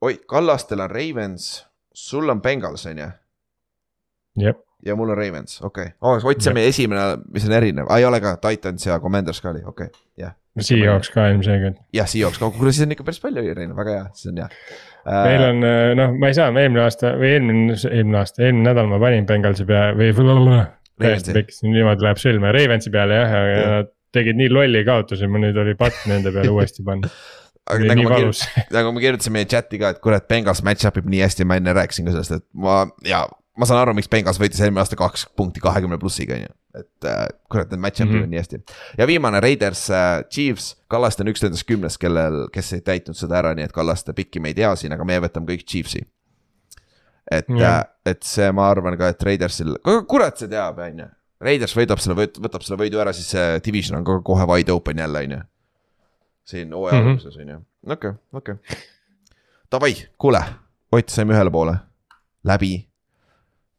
oi, 0.00 0.20
Kallastel 0.26 0.80
on 0.80 0.90
Ravens, 0.90 1.66
sul 1.94 2.28
on 2.28 2.42
Bengals 2.42 2.86
on 2.86 2.98
ju 2.98 3.08
jah, 4.36 4.54
ja 4.86 4.96
mul 4.96 5.10
on 5.10 5.18
Ravens, 5.18 5.60
okei 5.62 5.82
okay. 5.82 5.96
oh,. 6.00 6.24
Ott, 6.24 6.40
see 6.40 6.50
on 6.50 6.58
meie 6.58 6.70
esimene, 6.70 7.16
mis 7.32 7.46
on 7.48 7.56
erinev 7.56 7.90
ah,, 7.90 7.98
ei 7.98 8.06
ole 8.08 8.20
ka, 8.22 8.36
Titans 8.42 8.86
ja 8.86 9.00
Commanders 9.00 9.40
ka 9.40 9.50
oli, 9.50 9.64
okei 9.64 9.90
okay., 9.90 10.06
jah. 10.18 10.36
Seahawks 10.60 11.10
ka 11.14 11.28
ilmselgelt. 11.30 11.78
jah, 11.94 12.08
Seahawks 12.10 12.38
ka, 12.38 12.50
kuule 12.54 12.72
siis 12.72 12.86
on 12.86 12.94
ikka 12.94 13.06
päris 13.06 13.22
palju 13.22 13.44
erinev, 13.44 13.76
väga 13.78 13.98
hea, 13.98 14.08
see 14.14 14.32
on 14.32 14.42
hea 14.44 14.48
uh,. 14.48 15.22
meil 15.26 15.46
on 15.50 15.70
noh, 15.98 16.18
ma 16.22 16.30
ei 16.30 16.38
saa, 16.38 16.50
eelmine 16.50 16.84
aasta 16.86 17.14
või 17.18 17.34
eelmine, 17.34 17.78
eelmine 17.90 18.22
aasta, 18.22 18.44
eelmine 18.46 18.70
nädal 18.70 18.90
ma 18.90 19.02
panin 19.02 19.26
Bengalsi 19.28 19.66
peale 19.68 19.96
või. 19.98 20.66
Täiesti 21.00 21.32
pekkisin, 21.32 21.72
niimoodi 21.72 22.04
läheb 22.04 22.18
sõlme, 22.20 22.50
Ravensi 22.52 22.90
peale 22.92 23.16
jah, 23.16 23.30
ja 23.32 23.68
nad 23.72 23.94
tegid 24.14 24.38
nii 24.38 24.50
lolli 24.52 24.84
kaotuse, 24.86 25.28
mul 25.30 25.46
nüüd 25.46 25.58
oli 25.62 25.76
patt 25.78 26.06
nende 26.10 26.32
peale 26.34 26.52
uuesti 26.54 26.86
panna. 26.86 27.10
aga 27.70 27.90
nagu 27.92 28.06
ma 28.06 28.14
valus, 28.16 28.44
kirjutasin, 28.44 28.72
nagu 28.76 28.94
ma 28.94 29.02
kirjutasin 29.04 29.36
meie 29.36 29.50
chati 29.50 29.78
ka, 29.82 29.92
et 29.94 30.00
kurat, 30.02 30.26
Bengals 30.30 30.64
match-up 30.66 30.98
ib 30.98 31.10
nii 31.10 31.22
hästi, 31.26 31.46
ma 31.46 31.60
enne 31.60 31.74
rääkisin 31.76 32.08
ka 32.08 32.16
sellest, 32.16 32.40
et 32.40 32.46
ma 32.58 32.82
ja 33.06 33.26
ma 33.60 33.68
saan 33.68 33.82
aru, 33.82 33.94
miks 33.98 34.08
Bengals 34.10 34.40
võitis 34.40 34.60
eelmine 34.62 34.82
aasta 34.82 34.98
kaks 34.98 35.26
punkti 35.38 35.62
kahekümne 35.62 35.98
plussiga 36.00 36.36
on 36.36 36.44
ju, 36.46 36.52
et 36.80 37.08
äh, 37.08 37.24
kurat, 37.52 37.70
need 37.72 37.82
match-up'id 37.82 38.08
mm. 38.10 38.16
-hmm. 38.16 38.28
on 38.28 38.34
nii 38.34 38.40
hästi. 38.40 38.60
ja 38.98 39.06
viimane 39.10 39.40
Raiders 39.44 39.84
äh,, 39.90 40.24
Chiefs, 40.32 40.72
Kallaste 40.88 41.24
on 41.24 41.32
üks 41.32 41.44
nendest 41.44 41.66
kümnest, 41.68 42.00
kellel, 42.00 42.46
kes 42.54 42.72
ei 42.78 42.84
täitnud 42.86 43.18
seda 43.18 43.40
ära, 43.42 43.54
nii 43.54 43.68
et 43.68 43.76
Kallaste 43.76 44.14
pikki 44.16 44.40
me 44.40 44.54
ei 44.54 44.58
tea 44.58 44.72
siin, 44.76 44.94
aga 44.96 45.06
meie 45.06 45.22
võtame 45.26 45.50
kõik 45.52 45.66
Chiefsi. 45.66 46.02
et 47.30 47.48
Jah. 47.48 47.80
äh,, 47.80 48.12
et 48.14 48.22
see, 48.26 48.50
ma 48.52 48.70
arvan 48.70 48.98
ka, 48.98 49.12
et 49.12 49.22
Raidersil, 49.22 49.76
kurat, 50.08 50.38
see 50.38 50.48
teab, 50.48 50.78
on 50.78 51.04
ju. 51.04 51.10
Raiders 51.40 51.72
võidab 51.76 51.98
selle, 52.02 52.26
võtab 52.36 52.62
selle 52.66 52.76
võidu 52.82 52.98
ära, 53.00 53.12
siis 53.16 53.30
see 53.32 53.60
division 53.64 53.96
on 53.98 54.04
ka 54.04 54.18
kohe 54.26 54.44
wide 54.50 54.72
open 54.72 54.98
jälle, 54.98 55.22
on 55.24 55.30
ju. 55.30 55.40
siin 56.50 56.72
hooaja 56.74 57.00
Mhm. 57.00 57.08
alguses 57.08 57.36
on 57.36 57.48
ju, 57.48 57.58
okei, 57.86 58.10
okei. 58.32 58.54
Davai, 59.72 59.94
kuule, 60.18 60.40
Ott, 60.92 61.08
saime 61.08 61.34
ühele 61.36 61.50
poole, 61.54 61.76
läbi. 62.44 62.88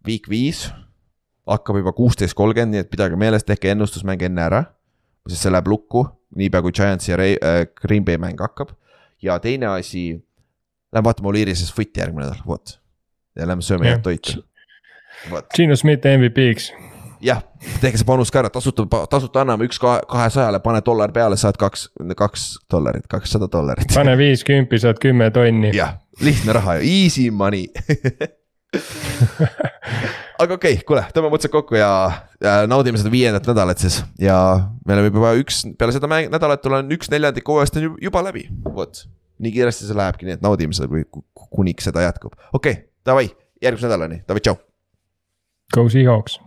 Week 0.07 0.29
viis 0.29 0.69
hakkab 1.47 1.75
juba 1.75 1.91
kuusteist 1.91 2.33
kolmkümmend, 2.33 2.71
nii 2.71 2.79
et 2.85 2.89
pidage 2.89 3.15
meeles, 3.19 3.43
tehke 3.43 3.71
ennustusmäng 3.71 4.21
enne 4.23 4.41
ära. 4.41 4.63
sest 5.29 5.41
see 5.43 5.51
läheb 5.51 5.67
lukku, 5.67 6.05
niipea 6.35 6.61
kui 6.61 6.71
Giantsi 6.71 7.11
ja 7.11 7.17
Ray- 7.17 7.37
äh, 7.43 7.65
Green 7.81 8.05
Bay 8.05 8.17
mäng 8.17 8.39
hakkab. 8.39 8.69
ja 9.21 9.37
teine 9.39 9.65
asi, 9.67 10.23
lähme 10.93 11.03
vaatame 11.05 11.27
Oliirises 11.29 11.73
footi 11.73 11.99
järgmine 11.99 12.25
nädal, 12.25 12.41
vot. 12.47 12.79
ja 13.35 13.45
lähme 13.47 13.61
sööme 13.61 13.85
head 13.85 14.01
toitu. 14.01 14.43
Gino 15.55 15.75
Schmidt 15.75 16.03
MVP-ks, 16.05 16.71
jah, 17.25 17.41
tehke 17.81 17.99
see 17.99 18.07
panus 18.07 18.31
ka 18.33 18.41
ära, 18.41 18.49
tasuta, 18.53 18.85
tasuta 19.11 19.43
anname 19.43 19.67
üks 19.69 19.79
kahe, 19.81 20.01
kahesajale, 20.09 20.59
pane 20.63 20.81
dollar 20.85 21.13
peale, 21.15 21.37
saad 21.39 21.57
kaks, 21.61 21.87
kaks 22.17 22.47
dollarit, 22.71 23.07
kakssada 23.11 23.49
dollarit. 23.51 23.89
pane 23.93 24.15
viis 24.19 24.45
kümpi, 24.47 24.79
saad 24.81 25.01
kümme 25.01 25.31
tonni. 25.35 25.73
jah, 25.77 25.97
lihtne 26.21 26.55
raha 26.57 26.79
easy 26.81 27.29
money 27.31 27.67
aga 30.41 30.55
okei 30.55 30.75
okay,, 30.77 30.83
kuule, 30.87 31.03
tõmbame 31.15 31.37
otsad 31.37 31.53
kokku 31.53 31.77
ja, 31.79 31.89
ja 32.41 32.53
naudime 32.69 32.99
seda 33.01 33.11
viiendat 33.13 33.47
nädalat 33.51 33.81
siis 33.83 34.01
ja 34.21 34.37
me 34.87 34.95
oleme 34.97 35.11
juba 35.11 35.33
üks, 35.39 35.63
peale 35.79 35.95
seda 35.95 36.09
mäng, 36.11 36.31
nädalat 36.33 36.65
olen 36.69 36.93
üks 36.95 37.11
neljandik 37.13 37.47
hooajast 37.47 37.79
on 37.79 37.89
ju- 37.89 37.97
juba 38.09 38.23
läbi, 38.25 38.47
vot. 38.75 39.05
nii 39.41 39.51
kiiresti 39.55 39.87
see 39.89 39.97
lähebki, 39.97 40.27
nii 40.27 40.37
et 40.37 40.45
naudime 40.45 40.75
seda, 40.77 41.03
kuniks 41.49 41.89
seda 41.89 42.05
jätkub, 42.07 42.37
okei 42.53 42.77
okay,, 42.77 42.85
davai, 43.05 43.27
järgmise 43.63 43.89
nädalani, 43.89 44.21
davai, 44.27 44.43
tšau. 44.45 44.57
Go 45.71 45.87
Seahawks 45.89 46.39